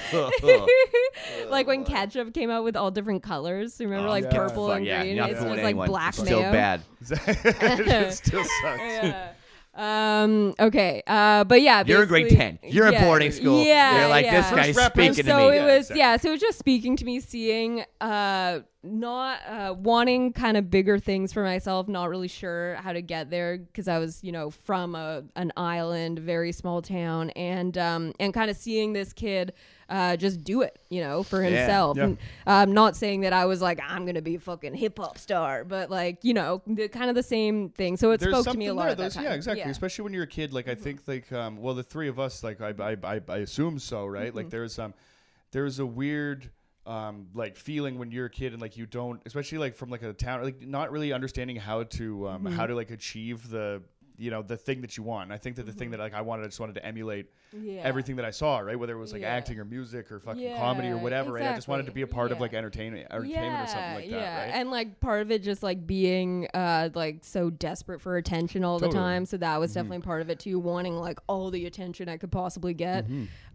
like 1.51 1.67
when 1.67 1.85
ketchup 1.85 2.33
came 2.35 2.51
out 2.51 2.65
with 2.65 2.77
all 2.77 2.91
different 2.91 3.23
colors. 3.23 3.79
Remember, 3.81 4.07
Oh, 4.09 4.11
like 4.11 4.25
yeah. 4.25 4.31
purple 4.31 4.69
Fuck 4.69 4.79
and 4.79 4.87
green. 4.87 5.07
you're 5.07 5.17
not 5.17 5.31
It's 5.31 5.41
just 5.43 5.63
like 5.63 5.77
black 5.77 6.11
It's 6.11 6.19
still 6.19 6.41
mayo. 6.41 6.53
bad. 6.53 6.83
it 7.11 8.13
still 8.13 8.45
sucks. 8.63 9.30
Yeah. 9.81 10.22
Um. 10.22 10.55
Okay. 10.59 11.03
Uh. 11.07 11.45
But 11.45 11.62
yeah. 11.62 11.83
You're 11.87 12.03
in 12.03 12.09
grade 12.09 12.31
10. 12.31 12.59
You're 12.64 12.87
in 12.87 12.93
yeah, 12.93 13.05
boarding 13.05 13.33
school. 13.33 13.64
Yeah. 13.64 14.01
You're 14.01 14.09
like, 14.09 14.26
yeah. 14.26 14.41
this 14.41 14.51
guy's 14.51 14.74
First 14.74 14.93
speaking 14.93 15.09
and 15.09 15.16
to 15.16 15.24
so 15.24 15.49
it 15.49 15.62
was 15.62 15.78
exactly. 15.78 15.99
yeah 15.99 16.16
so 16.16 16.28
it 16.28 16.33
was 16.33 16.41
just 16.41 16.59
speaking 16.59 16.97
to 16.97 17.05
me 17.05 17.20
seeing 17.20 17.85
uh 18.01 18.61
not 18.83 19.41
uh 19.47 19.74
wanting 19.76 20.33
kind 20.33 20.57
of 20.57 20.70
bigger 20.70 20.99
things 20.99 21.33
for 21.33 21.43
myself 21.43 21.89
not 21.89 22.09
really 22.09 22.28
sure 22.28 22.76
how 22.76 22.93
to 22.93 23.03
get 23.03 23.31
there 23.31 23.59
because 23.59 23.89
i 23.89 23.99
was 23.99 24.22
you 24.24 24.33
know 24.33 24.51
from 24.51 24.95
a 24.95 25.22
an 25.37 25.53
island 25.57 26.18
very 26.18 26.53
small 26.53 26.81
town 26.81 27.31
and 27.31 27.76
um 27.76 28.12
and 28.18 28.33
kind 28.33 28.51
of 28.51 28.57
seeing 28.57 28.93
this 28.93 29.12
kid 29.12 29.53
uh 29.91 30.16
just 30.16 30.43
do 30.45 30.62
it 30.62 30.78
you 30.88 31.01
know 31.03 31.22
for 31.22 31.43
himself 31.43 31.97
Yeah. 31.97 32.05
and 32.05 32.18
i'm 32.47 32.72
not 32.72 32.97
saying 32.97 33.20
that 33.22 33.32
i 33.32 33.45
was 33.45 33.61
like 33.61 33.78
i'm 33.86 34.07
gonna 34.07 34.22
be 34.22 34.36
a 34.36 34.41
fucking 34.41 34.72
hip-hop 34.74 35.18
star 35.18 35.64
but 35.64 35.91
like 35.91 36.24
you 36.24 36.32
know 36.32 36.62
the, 36.66 36.88
kind 36.88 37.11
of 37.11 37.14
the 37.16 37.22
same 37.22 37.68
thing 37.70 37.97
so 37.99 38.12
it 38.12 38.20
There's 38.20 38.32
spoke 38.34 38.53
to 38.53 38.59
me 38.59 38.66
a 38.66 38.74
lot 38.74 38.86
there. 38.86 38.95
Those- 38.95 39.16
yeah, 39.16 39.34
exactly. 39.34 39.61
Yeah. 39.61 39.68
Especially 39.70 40.05
when 40.05 40.12
you're 40.12 40.22
a 40.24 40.26
kid. 40.28 40.53
Like 40.53 40.68
I 40.68 40.74
think, 40.74 41.01
like, 41.07 41.30
um, 41.32 41.57
well, 41.59 41.74
the 41.74 41.82
three 41.82 42.09
of 42.09 42.18
us, 42.18 42.43
like, 42.45 42.61
I, 42.61 42.72
I, 42.78 42.97
I, 43.03 43.20
I 43.28 43.36
assume 43.38 43.78
so, 43.78 44.07
right? 44.07 44.28
Mm-hmm. 44.28 44.36
Like, 44.36 44.51
there's 44.51 44.78
um, 44.78 44.95
there's 45.53 45.78
a 45.78 45.86
weird. 45.86 46.51
Um, 46.86 47.26
like 47.34 47.57
feeling 47.57 47.99
when 47.99 48.11
you're 48.11 48.26
a 48.26 48.30
kid 48.30 48.53
and 48.53 48.61
like 48.61 48.76
you 48.76 48.86
don't, 48.86 49.20
especially 49.26 49.59
like 49.59 49.76
from 49.76 49.91
like 49.91 50.03
a 50.03 50.12
town, 50.14 50.43
like 50.43 50.66
not 50.66 50.91
really 50.91 51.12
understanding 51.12 51.57
how 51.57 51.82
to 51.84 52.28
um, 52.28 52.43
Mm-hmm. 52.45 52.57
how 52.57 52.66
to 52.66 52.74
like 52.74 52.91
achieve 52.91 53.49
the 53.51 53.82
you 54.21 54.31
know 54.31 54.43
the 54.43 54.57
thing 54.57 54.83
that 54.83 54.97
you 54.97 55.03
want. 55.03 55.25
And 55.25 55.33
I 55.33 55.39
think 55.39 55.57
that 55.57 55.64
the 55.64 55.73
Mm-hmm. 55.73 55.79
thing 55.79 55.91
that 55.93 56.01
like 56.01 56.14
I 56.14 56.21
wanted, 56.21 56.43
I 56.43 56.47
just 56.47 56.61
wanted 56.61 56.75
to 56.75 56.85
emulate 56.85 57.27
yeah. 57.59 57.81
everything 57.83 58.16
that 58.16 58.25
I 58.25 58.31
saw, 58.31 58.59
right? 58.59 58.79
Whether 58.79 58.93
it 58.95 58.99
was 58.99 59.12
like 59.12 59.23
Yeah. 59.23 59.35
acting 59.35 59.59
or 59.59 59.64
music 59.64 60.12
or 60.12 60.21
fucking 60.21 60.53
comedy 60.57 60.89
or 60.89 60.97
Yeah, 60.97 61.03
whatever, 61.03 61.33
right? 61.33 61.47
I 61.47 61.55
just 61.55 61.68
wanted 61.68 61.87
to 61.87 61.93
be 61.93 62.03
a 62.03 62.05
exactly. 62.05 62.14
part 62.16 62.33
of 62.33 62.41
like 62.41 62.53
entertainment, 62.55 63.07
entertainment 63.11 63.62
or 63.62 63.66
something 63.66 63.95
like 63.95 64.11
yeah, 64.11 64.21
that, 64.21 64.37
right? 64.47 64.55
And 64.55 64.71
like 64.71 65.01
part 65.01 65.23
of 65.23 65.31
it 65.31 65.43
just 65.43 65.62
like 65.62 65.87
being 65.87 66.47
uh 66.55 66.91
like 66.95 67.18
so 67.23 67.51
desperate 67.51 68.01
for 68.01 68.16
attention 68.18 68.62
all 68.64 68.79
the 68.79 68.89
time. 68.89 69.25
So 69.27 69.37
that 69.39 69.51
Mm-hmm. 69.53 69.61
was 69.61 69.73
definitely 69.73 70.01
part 70.01 70.21
of 70.23 70.29
it 70.31 70.39
too, 70.39 70.59
wanting 70.59 70.97
like 70.97 71.18
all 71.27 71.51
the 71.51 71.64
attention 71.66 72.09
I 72.09 72.16
could 72.18 72.31
possibly 72.31 72.75
get. 72.75 73.07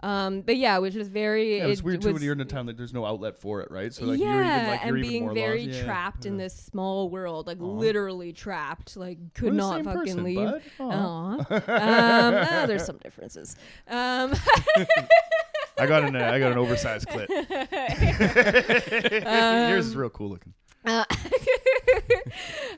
Um 0.02 0.42
but 0.42 0.58
yeah, 0.58 0.78
it 0.78 0.82
was 0.82 0.94
just 0.94 1.10
very 1.10 1.58
yeah, 1.58 1.68
it's 1.68 1.80
it 1.80 1.86
weird 1.86 2.02
too 2.02 2.10
was, 2.10 2.14
when 2.16 2.24
you're 2.24 2.34
in 2.34 2.42
a 2.42 2.46
town 2.46 2.66
that 2.68 2.78
there's 2.78 2.94
no 2.94 3.06
outlet 3.06 3.38
for 3.38 3.62
it, 3.62 3.72
right? 3.72 3.94
So 3.94 4.06
like 4.06 4.20
yeah, 4.20 4.34
you're 4.34 4.44
even 4.44 4.68
like 4.68 4.86
you're 4.86 4.96
and 4.96 5.02
being 5.02 5.34
very 5.34 5.66
lost. 5.66 5.80
Yeah. 5.80 5.86
trapped 5.86 6.26
in 6.26 6.38
this 6.38 6.56
small 6.56 7.10
world, 7.10 7.48
like 7.48 7.60
Aw. 7.60 7.66
literally 7.66 8.34
trapped, 8.34 8.98
like 8.98 9.34
could 9.34 9.50
We're 9.50 9.54
not 9.54 9.84
fucking 9.84 10.00
person, 10.00 10.24
leave. 10.24 10.38
bud. 10.38 10.62
Aw. 10.80 10.92
Aw. 10.92 11.38
um, 11.68 12.36
uh, 12.36 12.66
there's 12.66 12.86
some 12.86 12.98
differences. 12.98 13.56
Um, 13.88 14.34
I 15.78 15.86
got 15.88 16.04
an 16.04 16.16
uh, 16.16 16.32
I 16.32 16.40
got 16.40 16.52
an 16.52 16.58
oversized 16.58 17.08
clit. 17.08 17.28
Yours 19.70 19.88
is 19.88 19.96
real 19.96 20.10
cool 20.10 20.30
looking. 20.30 20.54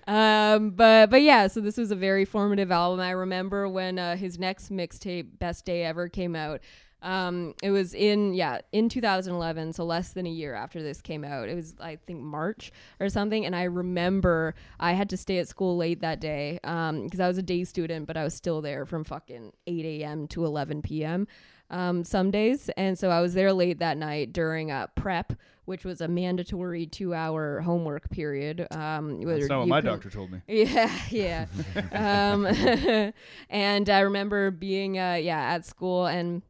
um, 0.07 0.72
but 0.72 1.09
but 1.09 1.22
yeah, 1.22 1.47
so 1.47 1.61
this 1.61 1.78
was 1.78 1.91
a 1.91 1.95
very 1.95 2.26
formative 2.26 2.72
album. 2.72 2.99
I 2.99 3.11
remember 3.11 3.68
when 3.70 3.99
uh, 3.99 4.15
his 4.15 4.39
next 4.39 4.72
mixtape, 4.72 5.39
Best 5.39 5.65
Day 5.65 5.84
Ever, 5.84 6.09
came 6.09 6.36
out. 6.36 6.61
Um, 7.07 7.53
it 7.63 7.71
was 7.71 7.93
in 7.93 8.33
yeah 8.33 8.59
in 8.73 8.89
2011, 8.89 9.71
so 9.71 9.85
less 9.85 10.09
than 10.09 10.27
a 10.27 10.29
year 10.29 10.53
after 10.53 10.83
this 10.83 10.99
came 11.01 11.23
out. 11.23 11.47
It 11.47 11.55
was 11.55 11.73
I 11.79 11.95
think 12.05 12.19
March 12.19 12.71
or 12.99 13.07
something, 13.07 13.45
and 13.45 13.55
I 13.55 13.63
remember 13.63 14.55
I 14.77 14.91
had 14.91 15.09
to 15.11 15.17
stay 15.17 15.37
at 15.37 15.47
school 15.47 15.77
late 15.77 16.01
that 16.01 16.19
day 16.19 16.59
because 16.61 17.21
I 17.21 17.27
was 17.29 17.37
a 17.37 17.41
day 17.43 17.63
student, 17.63 18.07
but 18.07 18.17
I 18.17 18.25
was 18.25 18.33
still 18.33 18.61
there 18.61 18.85
from 18.85 19.05
fucking 19.05 19.53
8 19.67 19.85
a.m. 19.85 20.27
to 20.27 20.43
11 20.43 20.81
p.m. 20.81 21.27
Um, 21.69 22.03
some 22.03 22.29
days, 22.29 22.69
and 22.75 22.99
so 22.99 23.09
I 23.09 23.21
was 23.21 23.33
there 23.33 23.53
late 23.53 23.79
that 23.79 23.97
night 23.97 24.33
during 24.33 24.71
uh, 24.71 24.87
prep, 24.95 25.31
which 25.65 25.85
was 25.85 25.99
a 26.01 26.07
mandatory 26.09 26.85
two-hour 26.87 27.61
homework 27.61 28.09
period. 28.09 28.67
Um, 28.71 29.21
That's 29.21 29.47
not 29.49 29.59
what 29.59 29.67
my 29.69 29.77
couldn't- 29.81 29.93
doctor 29.93 30.09
told 30.09 30.31
me. 30.31 30.41
yeah, 30.47 30.97
yeah. 31.09 31.45
um, 32.33 32.45
and 33.49 33.89
I 33.89 33.99
remember 33.99 34.51
being, 34.51 34.97
uh, 34.97 35.15
yeah, 35.15 35.53
at 35.55 35.65
school 35.65 36.05
and 36.05 36.41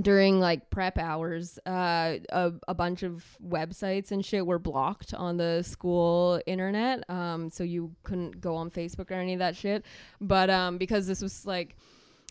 during 0.00 0.40
like 0.40 0.70
prep 0.70 0.98
hours, 0.98 1.58
uh, 1.66 2.16
a, 2.30 2.52
a 2.68 2.74
bunch 2.74 3.02
of 3.02 3.24
websites 3.44 4.10
and 4.10 4.24
shit 4.24 4.46
were 4.46 4.58
blocked 4.58 5.14
on 5.14 5.36
the 5.36 5.62
school 5.62 6.40
internet. 6.46 7.08
Um, 7.10 7.50
so 7.50 7.64
you 7.64 7.94
couldn't 8.04 8.40
go 8.40 8.54
on 8.56 8.70
Facebook 8.70 9.10
or 9.10 9.14
any 9.14 9.32
of 9.32 9.40
that 9.40 9.56
shit. 9.56 9.84
But 10.20 10.50
um, 10.50 10.78
because 10.78 11.06
this 11.06 11.20
was 11.20 11.44
like, 11.46 11.76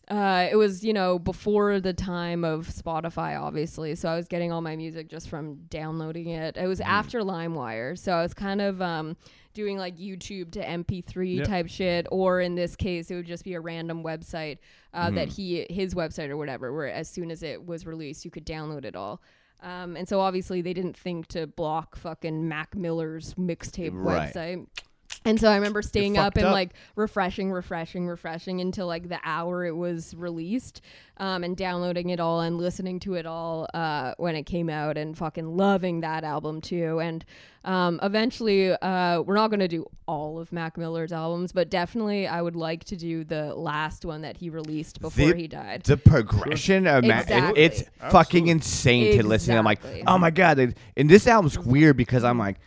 uh, 0.10 0.48
it 0.50 0.56
was 0.56 0.86
you 0.86 0.94
know 0.94 1.20
before 1.20 1.82
the 1.82 1.94
time 1.94 2.46
of 2.46 2.68
Spotify, 2.68 3.40
obviously. 3.40 3.94
So 3.96 4.08
I 4.08 4.16
was 4.16 4.28
getting 4.28 4.54
all 4.54 4.62
my 4.62 4.78
music 4.78 5.10
just 5.10 5.28
from 5.28 5.56
downloading 5.70 6.30
it. 6.30 6.56
It 6.56 6.68
was 6.68 6.80
after 6.80 7.22
LimeWire, 7.22 7.98
so 7.98 8.14
I 8.14 8.22
was 8.22 8.34
kind 8.34 8.62
of 8.62 8.82
um, 8.82 9.18
doing 9.58 9.78
like 9.78 9.98
YouTube 9.98 10.52
to 10.52 10.60
MP3 10.64 11.38
Yep. 11.38 11.48
type 11.48 11.68
shit, 11.68 12.08
or 12.12 12.40
in 12.40 12.56
this 12.56 12.76
case, 12.78 13.12
it 13.12 13.16
would 13.16 13.26
just 13.26 13.44
be 13.44 13.56
a 13.56 13.60
random 13.60 14.04
website 14.04 14.60
uh, 14.94 15.10
that 15.12 15.28
he 15.28 15.66
his 15.70 15.94
website 15.96 16.30
or 16.30 16.38
whatever, 16.38 16.72
where 16.74 16.88
as 16.90 17.10
soon 17.10 17.30
as 17.32 17.44
it 17.44 17.66
was 17.66 17.86
released, 17.86 18.24
you 18.24 18.32
could 18.32 18.46
download 18.46 18.86
it 18.86 18.96
all. 18.96 19.22
Um, 19.62 19.98
and 19.98 20.08
so 20.08 20.20
obviously 20.20 20.62
they 20.62 20.74
didn't 20.74 20.96
think 20.96 21.28
to 21.30 21.48
block 21.48 21.96
fucking 21.98 22.48
Mac 22.48 22.76
Miller's 22.76 23.34
mixtape 23.34 23.90
Right. 23.94 24.32
website. 24.34 24.68
And 25.26 25.38
so 25.40 25.50
I 25.50 25.56
remember 25.56 25.82
staying 25.82 26.18
up 26.18 26.38
and 26.38 26.46
up. 26.46 26.54
like 26.54 26.70
refreshing, 26.96 27.52
refreshing, 27.52 28.08
refreshing 28.08 28.62
until 28.62 28.88
like 28.88 29.10
the 29.10 29.20
hour 29.26 29.66
it 29.66 29.76
was 29.76 30.14
released, 30.16 30.80
um, 31.18 31.44
and 31.44 31.58
downloading 31.58 32.12
it 32.12 32.20
all 32.22 32.40
and 32.40 32.58
listening 32.58 33.00
to 33.02 33.16
it 33.16 33.26
all 33.26 33.68
uh, 33.74 34.14
when 34.18 34.36
it 34.36 34.44
came 34.44 34.70
out, 34.70 34.96
and 34.98 35.18
fucking 35.18 35.58
loving 35.58 36.00
that 36.02 36.24
album 36.24 36.62
too. 36.62 37.00
And 37.02 37.26
um, 37.66 38.00
eventually, 38.04 38.72
uh, 38.72 39.22
we're 39.22 39.36
not 39.36 39.50
gonna 39.52 39.68
do 39.68 39.86
all 40.08 40.40
of 40.40 40.54
Mac 40.54 40.78
Miller's 40.78 41.12
albums, 41.12 41.52
but 41.52 41.70
definitely 41.70 42.26
I 42.26 42.42
would 42.42 42.56
like 42.56 42.86
to 42.86 42.96
do 42.96 43.26
the 43.26 43.54
last 43.54 44.06
one 44.06 44.22
that 44.22 44.38
he 44.38 44.50
released 44.50 45.02
before 45.02 45.34
The- 45.34 45.36
he 45.36 45.48
died. 45.50 45.84
The 45.84 45.98
progression 45.98 46.88
of 46.88 47.04
Ma- 47.04 47.16
it- 47.18 47.22
Exactly. 47.24 47.64
it's 47.64 47.84
fucking 48.12 48.48
insane 48.48 49.18
to 49.18 49.28
listen. 49.28 49.58
I'm 49.58 49.66
like, 49.66 49.82
oh 50.06 50.18
my 50.18 50.32
god! 50.32 50.58
And 50.96 51.10
this 51.10 51.28
album's 51.28 51.60
weird 51.60 51.98
because 51.98 52.24
I'm 52.24 52.40
like, 52.40 52.58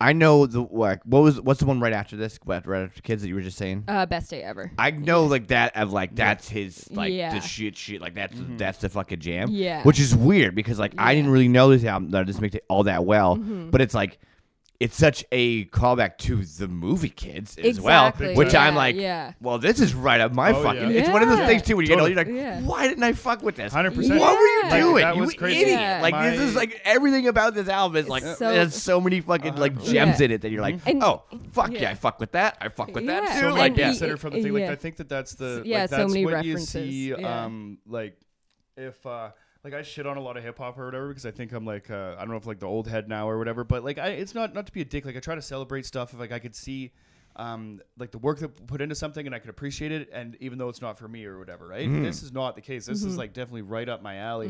I 0.00 0.12
know 0.12 0.44
the 0.46 0.60
like 0.60 1.00
what 1.04 1.22
was 1.22 1.40
what's 1.40 1.60
the 1.60 1.66
one 1.66 1.80
right 1.80 1.92
after 1.92 2.16
this? 2.16 2.38
What 2.44 2.66
right 2.66 2.82
after 2.84 3.00
kids 3.00 3.22
that 3.22 3.28
you 3.28 3.34
were 3.34 3.40
just 3.40 3.56
saying? 3.56 3.84
Uh, 3.88 4.04
best 4.04 4.28
day 4.30 4.42
ever. 4.42 4.70
I 4.78 4.90
know 4.90 5.24
like 5.24 5.46
that 5.46 5.74
of 5.76 5.92
like 5.92 6.14
that's 6.14 6.48
his 6.48 6.86
like 6.90 7.12
Yeah. 7.14 7.32
the 7.34 7.40
shit 7.40 7.76
shit 7.78 8.00
like 8.02 8.14
that's 8.14 8.36
that's 8.58 8.78
the 8.78 8.90
fucking 8.90 9.20
jam. 9.20 9.48
Yeah. 9.50 9.82
Which 9.84 9.98
is 9.98 10.14
weird 10.14 10.54
because 10.54 10.78
like 10.78 10.92
I 10.98 11.12
Yeah. 11.12 11.14
Mm-hmm. 11.14 11.16
didn't 11.18 11.30
really 11.32 11.48
know 11.48 11.70
this 11.70 11.84
album 11.84 12.10
that 12.10 12.26
this 12.26 12.40
makes 12.40 12.54
it 12.54 12.64
all 12.68 12.82
that 12.84 13.04
well. 13.06 13.36
But 13.36 13.80
it's 13.80 13.94
like 13.94 14.18
it's 14.78 14.96
such 14.96 15.24
a 15.32 15.64
callback 15.66 16.18
to 16.18 16.44
the 16.44 16.68
movie 16.68 17.08
Kids 17.08 17.56
as 17.56 17.78
Exactly, 17.78 18.26
well, 18.28 18.36
which 18.36 18.54
I'm 18.54 18.74
like, 18.74 18.94
yeah. 18.96 19.32
well, 19.40 19.58
this 19.58 19.80
is 19.80 19.94
right 19.94 20.20
up 20.20 20.32
my 20.34 20.52
Oh, 20.52 20.62
fucking. 20.62 20.90
yeah. 20.90 21.00
It's 21.00 21.08
one 21.08 21.22
of 21.22 21.28
those 21.30 21.46
things 21.46 21.62
too 21.62 21.76
when 21.76 21.84
you 21.84 21.88
get 21.88 21.98
older, 21.98 22.10
you're 22.12 22.16
like, 22.24 22.28
Yeah. 22.28 22.60
why 22.60 22.86
didn't 22.86 23.02
I 23.04 23.12
fuck 23.14 23.42
with 23.42 23.56
this? 23.56 23.72
100%. 23.72 24.18
What 24.20 24.32
were 24.38 24.46
you 24.46 24.60
Yeah. 24.64 24.80
doing? 24.80 25.02
That 25.02 25.14
you 25.16 25.22
was 25.22 25.34
crazy. 25.34 25.60
idiot! 25.62 25.80
Yeah. 25.80 26.00
Like 26.02 26.14
this 26.32 26.40
is 26.40 26.54
like 26.54 26.80
everything 26.84 27.26
about 27.28 27.54
this 27.54 27.68
album 27.68 27.96
is 27.96 28.08
like 28.08 28.22
So- 28.22 28.34
there's 28.52 28.74
so 28.74 29.00
many 29.00 29.20
fucking 29.20 29.56
like 29.56 29.82
gems 29.82 30.18
Yeah. 30.20 30.24
in 30.26 30.30
it 30.32 30.42
that 30.42 30.50
you're 30.50 30.62
like, 30.62 30.78
And- 30.86 31.02
oh 31.02 31.22
fuck 31.52 31.72
yeah. 31.72 31.80
yeah. 31.82 31.90
I 31.90 31.94
fuck 31.94 32.20
with 32.20 32.32
that. 32.32 32.58
I 32.60 32.68
fuck 32.68 32.94
with 32.94 33.06
that 33.06 33.32
too. 33.34 33.40
so 33.40 33.48
like 33.50 33.58
like 33.58 33.76
yeah. 33.78 33.84
he- 33.86 33.90
consider 33.92 34.16
from 34.16 34.34
the 34.34 34.42
thing 34.42 34.52
like 34.52 34.62
yeah. 34.62 34.72
I 34.72 34.76
think 34.76 34.96
that 34.96 35.08
that's 35.08 35.34
the 35.34 35.62
Yeah, 35.64 35.80
like, 35.82 35.90
so 35.90 35.96
that's 35.96 36.12
many 36.12 36.24
what 36.24 36.34
references, 36.34 36.74
you 36.74 37.14
see 37.16 37.20
yeah. 37.22 37.44
um 37.44 37.78
like 37.86 38.16
if 38.76 39.04
uh 39.06 39.30
like 39.66 39.74
I 39.74 39.82
shit 39.82 40.06
on 40.06 40.16
a 40.16 40.20
lot 40.20 40.36
of 40.36 40.44
hip 40.44 40.58
hop 40.58 40.78
or 40.78 40.84
whatever 40.86 41.08
because 41.08 41.26
I 41.26 41.32
think 41.32 41.50
I'm 41.52 41.64
like 41.64 41.90
uh, 41.90 42.14
I 42.16 42.20
don't 42.20 42.30
know 42.30 42.36
if 42.36 42.46
like 42.46 42.60
the 42.60 42.66
old 42.68 42.86
head 42.86 43.08
now 43.08 43.28
or 43.28 43.36
whatever 43.36 43.64
but 43.64 43.82
like 43.84 43.98
I 43.98 44.10
it's 44.10 44.32
not 44.34 44.54
not 44.54 44.66
to 44.66 44.72
be 44.72 44.80
a 44.80 44.84
dick. 44.84 45.04
Like 45.04 45.16
I 45.16 45.20
try 45.20 45.34
to 45.34 45.42
celebrate 45.42 45.84
stuff. 45.86 46.12
If 46.14 46.20
like 46.20 46.30
I 46.30 46.38
could 46.38 46.54
see 46.54 46.92
um 47.34 47.80
like 47.98 48.12
the 48.12 48.18
work 48.18 48.38
that 48.38 48.66
put 48.68 48.80
into 48.80 48.94
something 48.94 49.26
and 49.26 49.34
I 49.34 49.40
could 49.40 49.50
appreciate 49.50 49.90
it 49.92 50.08
and 50.12 50.36
even 50.40 50.56
though 50.56 50.68
it's 50.68 50.80
not 50.80 50.96
for 50.98 51.08
me 51.08 51.24
or 51.24 51.38
whatever 51.38 51.66
right? 51.66 51.86
Mm-hmm. 51.88 52.04
this 52.04 52.22
is 52.22 52.32
not 52.32 52.54
the 52.54 52.62
case. 52.62 52.86
This 52.86 53.00
Mm-hmm. 53.00 53.08
is 53.10 53.18
like 53.18 53.32
definitely 53.32 53.62
right 53.62 53.88
up 53.88 54.02
my 54.02 54.16
alley. 54.18 54.48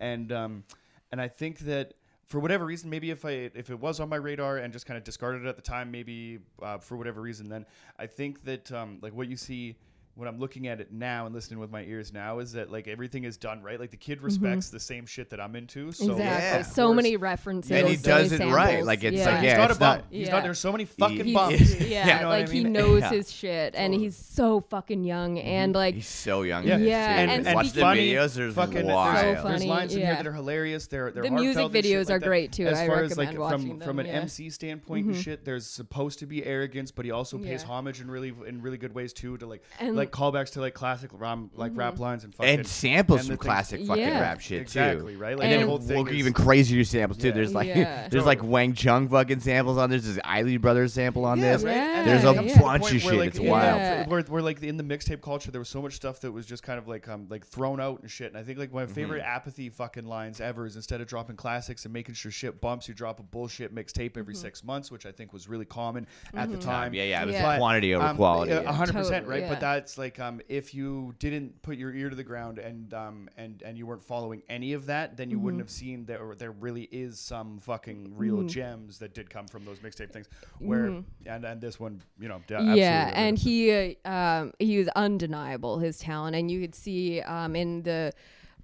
And 0.00 0.32
um 0.32 0.64
and 1.12 1.20
I 1.20 1.28
think 1.28 1.60
that 1.60 1.94
for 2.26 2.40
whatever 2.40 2.64
reason, 2.64 2.90
maybe 2.90 3.10
if 3.12 3.24
I 3.24 3.50
if 3.54 3.70
it 3.70 3.78
was 3.78 4.00
on 4.00 4.08
my 4.08 4.16
radar 4.16 4.56
and 4.56 4.72
just 4.72 4.84
kind 4.84 4.98
of 4.98 5.04
discarded 5.04 5.44
it 5.46 5.48
at 5.48 5.54
the 5.54 5.62
time, 5.62 5.92
maybe 5.92 6.40
uh, 6.60 6.78
for 6.78 6.96
whatever 6.96 7.20
reason, 7.20 7.48
then 7.48 7.64
I 8.00 8.08
think 8.08 8.42
that 8.46 8.72
um, 8.72 8.98
like 9.00 9.14
what 9.14 9.28
you 9.28 9.36
see 9.36 9.76
when 10.16 10.26
I'm 10.28 10.38
looking 10.38 10.66
at 10.66 10.80
it 10.80 10.90
now 10.92 11.26
and 11.26 11.34
listening 11.34 11.60
with 11.60 11.70
my 11.70 11.82
ears 11.82 12.10
now 12.12 12.38
is 12.38 12.52
that 12.52 12.72
like 12.72 12.88
everything 12.88 13.24
is 13.24 13.36
done 13.36 13.62
right. 13.62 13.78
Like 13.78 13.90
the 13.90 13.98
kid 13.98 14.22
respects 14.22 14.70
the 14.70 14.80
same 14.80 15.04
shit 15.06 15.28
that 15.30 15.40
I'm 15.40 15.54
into. 15.54 15.92
So 15.92 16.04
Mm-hmm. 16.04 16.12
exactly. 16.14 16.42
Yeah. 16.46 16.62
So 16.62 16.90
Of 16.90 16.96
many 16.96 17.16
references. 17.18 17.70
And 17.70 17.86
he 17.86 17.96
so 17.96 18.08
does 18.08 18.32
it 18.32 18.40
right. 18.40 18.82
Like, 18.84 19.04
it's 19.04 19.18
yeah. 19.18 19.26
like, 19.26 19.34
he's 19.40 19.44
yeah, 19.44 19.56
not 19.58 19.70
it's 19.70 19.76
a 19.76 19.80
bum. 19.80 19.96
not- 19.98 20.04
He's 20.10 20.26
Yeah. 20.28 20.32
not. 20.34 20.42
There's 20.44 20.58
so 20.58 20.72
many 20.72 20.84
fucking 20.86 21.24
He- 21.26 21.34
bums. 21.34 21.80
yeah, 21.86 22.06
You 22.16 22.22
know 22.22 22.28
what 22.28 22.34
I 22.36 22.40
like 22.40 22.48
he 22.48 22.64
knows 22.64 23.00
Yeah. 23.02 23.10
his 23.10 23.30
shit, 23.30 23.74
and 23.76 23.92
he's 23.92 24.16
so 24.16 24.60
fucking 24.60 25.04
young, 25.04 25.38
and 25.38 25.74
like 25.74 25.94
He's 25.96 26.08
so 26.08 26.42
young. 26.42 26.66
Yeah. 26.66 26.78
Yeah, 26.78 27.26
dude. 27.36 27.46
and- 27.46 27.54
watch 27.54 27.72
the 27.72 27.80
funny, 27.82 28.12
videos. 28.12 28.34
There's 28.34 28.54
fucking, 28.54 28.86
wild. 28.86 29.16
So 29.18 29.22
there's, 29.22 29.42
funny, 29.42 29.48
there's 29.58 29.64
lines 29.66 29.94
in 29.94 30.00
here 30.00 30.14
that 30.14 30.26
are 30.26 30.32
hilarious. 30.32 30.86
They're, 30.86 31.10
they're 31.10 31.24
The 31.24 31.30
music 31.30 31.56
heartfelt 31.60 31.74
and 31.76 31.84
shit 31.84 32.06
videos 32.06 32.10
are 32.10 32.18
great, 32.18 32.52
too. 32.52 32.66
As 32.68 32.78
I 32.78 32.86
far 32.86 33.02
as 33.02 33.10
like 33.18 33.28
recommend 33.36 33.38
watching 33.38 33.68
from 33.68 33.78
them, 33.80 33.86
from 33.88 33.98
an. 33.98 34.06
Mm-hmm. 34.06 34.16
MC 34.16 34.48
standpoint 34.50 35.06
and 35.08 35.16
shit, 35.16 35.44
there's 35.44 35.66
supposed 35.66 36.20
to 36.20 36.26
be 36.26 36.42
arrogance, 36.44 36.90
but 36.90 37.04
he 37.04 37.10
also 37.10 37.36
pays 37.36 37.62
homage 37.62 38.00
in 38.00 38.10
really 38.10 38.32
in 38.46 38.62
really 38.62 38.78
good 38.78 38.94
ways 38.94 39.12
too 39.12 39.36
to 39.38 39.46
like 39.46 39.62
And- 39.78 39.88
Mm-hmm. 39.90 39.96
Like 40.06 40.12
callbacks 40.12 40.52
to 40.52 40.60
like 40.60 40.74
classic 40.74 41.10
ram, 41.12 41.50
like 41.54 41.72
rap 41.74 41.98
lines 41.98 42.24
and 42.24 42.34
fucking 42.34 42.58
and 42.60 42.66
samples 42.66 43.20
and 43.20 43.26
some 43.26 43.36
the 43.36 43.36
things- 43.36 43.46
classic 43.46 43.86
fucking 43.86 44.02
Yeah. 44.02 44.20
rap 44.20 44.40
shit 44.40 44.62
Exactly 44.62 45.14
too. 45.14 45.18
right. 45.20 45.36
Like 45.36 45.44
And, 45.44 45.54
And- 45.54 45.62
the 45.62 45.66
whole 45.66 45.78
then 45.78 45.88
thing 45.88 45.96
we'll 46.04 46.12
is, 46.12 46.18
even 46.18 46.32
crazier 46.32 46.84
samples 46.84 47.18
too. 47.18 47.28
Yeah. 47.28 47.34
There's 47.34 47.54
like 47.54 47.68
Yeah. 47.68 48.08
there's 48.08 48.24
like 48.26 48.42
Wang 48.42 48.74
Chung 48.74 49.08
fucking 49.08 49.40
samples 49.40 49.78
on 49.78 49.90
this. 49.90 50.04
There's 50.04 50.18
Isley 50.24 50.56
Brothers 50.56 50.92
sample 50.94 51.24
on 51.24 51.38
Yeah, 51.40 51.52
this. 51.52 51.64
right. 51.64 51.76
And 51.76 52.08
There's 52.08 52.22
then 52.22 52.38
a 52.38 52.42
yeah. 52.42 52.60
bunch 52.60 52.82
point 52.82 52.94
of 52.96 53.04
where, 53.04 53.12
shit. 53.12 53.14
like, 53.20 53.28
It's 53.28 53.38
yeah, 53.40 53.50
wild. 53.50 53.78
Yeah. 53.78 54.06
Where, 54.08 54.22
where 54.22 54.42
like 54.42 54.62
in 54.62 54.76
the 54.76 54.84
mixtape 54.84 55.20
culture, 55.22 55.50
there 55.50 55.60
was 55.60 55.68
so 55.68 55.82
much 55.82 55.94
stuff 55.94 56.20
that 56.20 56.32
was 56.32 56.46
just 56.46 56.62
kind 56.62 56.78
of 56.78 56.86
like 56.88 57.08
um 57.08 57.26
like 57.28 57.46
thrown 57.46 57.80
out 57.80 58.00
and 58.02 58.10
shit. 58.10 58.28
And 58.32 58.36
I 58.38 58.42
think 58.44 58.58
like 58.58 58.72
my 58.72 58.86
favorite 58.86 59.20
Mm-hmm. 59.22 59.36
apathy 59.36 59.68
fucking 59.70 60.04
lines 60.06 60.40
ever 60.40 60.66
is 60.66 60.76
instead 60.76 61.00
of 61.00 61.06
dropping 61.06 61.36
classics 61.36 61.84
and 61.84 61.92
making 61.92 62.14
sure 62.14 62.30
shit 62.30 62.60
bumps, 62.60 62.86
you 62.88 62.94
drop 62.94 63.18
a 63.18 63.22
bullshit 63.22 63.74
mixtape 63.74 64.16
every 64.16 64.34
six 64.34 64.62
months, 64.62 64.90
which 64.90 65.06
I 65.06 65.12
think 65.12 65.32
was 65.32 65.48
really 65.48 65.64
common 65.64 66.06
at 66.34 66.50
the 66.50 66.58
time. 66.58 66.94
Yeah, 66.94 67.04
yeah. 67.04 67.22
It 67.22 67.26
was 67.26 67.34
Yeah. 67.34 67.56
quantity 67.58 67.94
over 67.94 68.04
Um, 68.06 68.16
quality. 68.16 68.52
a 68.52 68.72
hundred 68.72 68.92
percent, 68.94 69.24
Totally, 69.24 69.40
right? 69.40 69.42
yeah. 69.42 69.48
But 69.48 69.60
that's 69.60 69.95
like 69.98 70.18
um, 70.20 70.40
if 70.48 70.74
you 70.74 71.14
didn't 71.18 71.62
put 71.62 71.76
your 71.76 71.92
ear 71.94 72.08
to 72.10 72.16
the 72.16 72.24
ground 72.24 72.58
and 72.58 72.92
um, 72.94 73.28
and 73.36 73.62
and 73.62 73.76
you 73.78 73.86
weren't 73.86 74.02
following 74.04 74.42
any 74.48 74.72
of 74.72 74.86
that, 74.86 75.16
then 75.16 75.30
you 75.30 75.38
Mm-hmm. 75.38 75.44
wouldn't 75.44 75.60
have 75.60 75.70
seen 75.70 76.04
that 76.06 76.20
there 76.38 76.52
really 76.52 76.84
is 76.92 77.18
some 77.18 77.58
fucking 77.60 78.16
real 78.16 78.42
gems 78.42 78.98
that 78.98 79.14
did 79.14 79.30
come 79.30 79.48
from 79.48 79.64
those 79.64 79.80
mixtape 79.80 80.12
things. 80.12 80.28
Where 80.60 80.96
and 81.26 81.44
and 81.44 81.60
this 81.60 81.78
one, 81.80 82.02
you 82.18 82.28
know, 82.28 82.42
yeah, 82.48 82.64
Mm-hmm. 82.64 82.74
yeah, 82.74 83.10
and 83.14 83.38
he 83.38 83.96
uh, 84.04 84.08
um, 84.10 84.52
he 84.58 84.78
was 84.78 84.88
undeniable 84.96 85.78
his 85.78 85.98
talent, 85.98 86.36
and 86.36 86.50
you 86.50 86.60
could 86.60 86.74
see 86.74 87.20
um, 87.22 87.54
in 87.56 87.82
the 87.82 88.12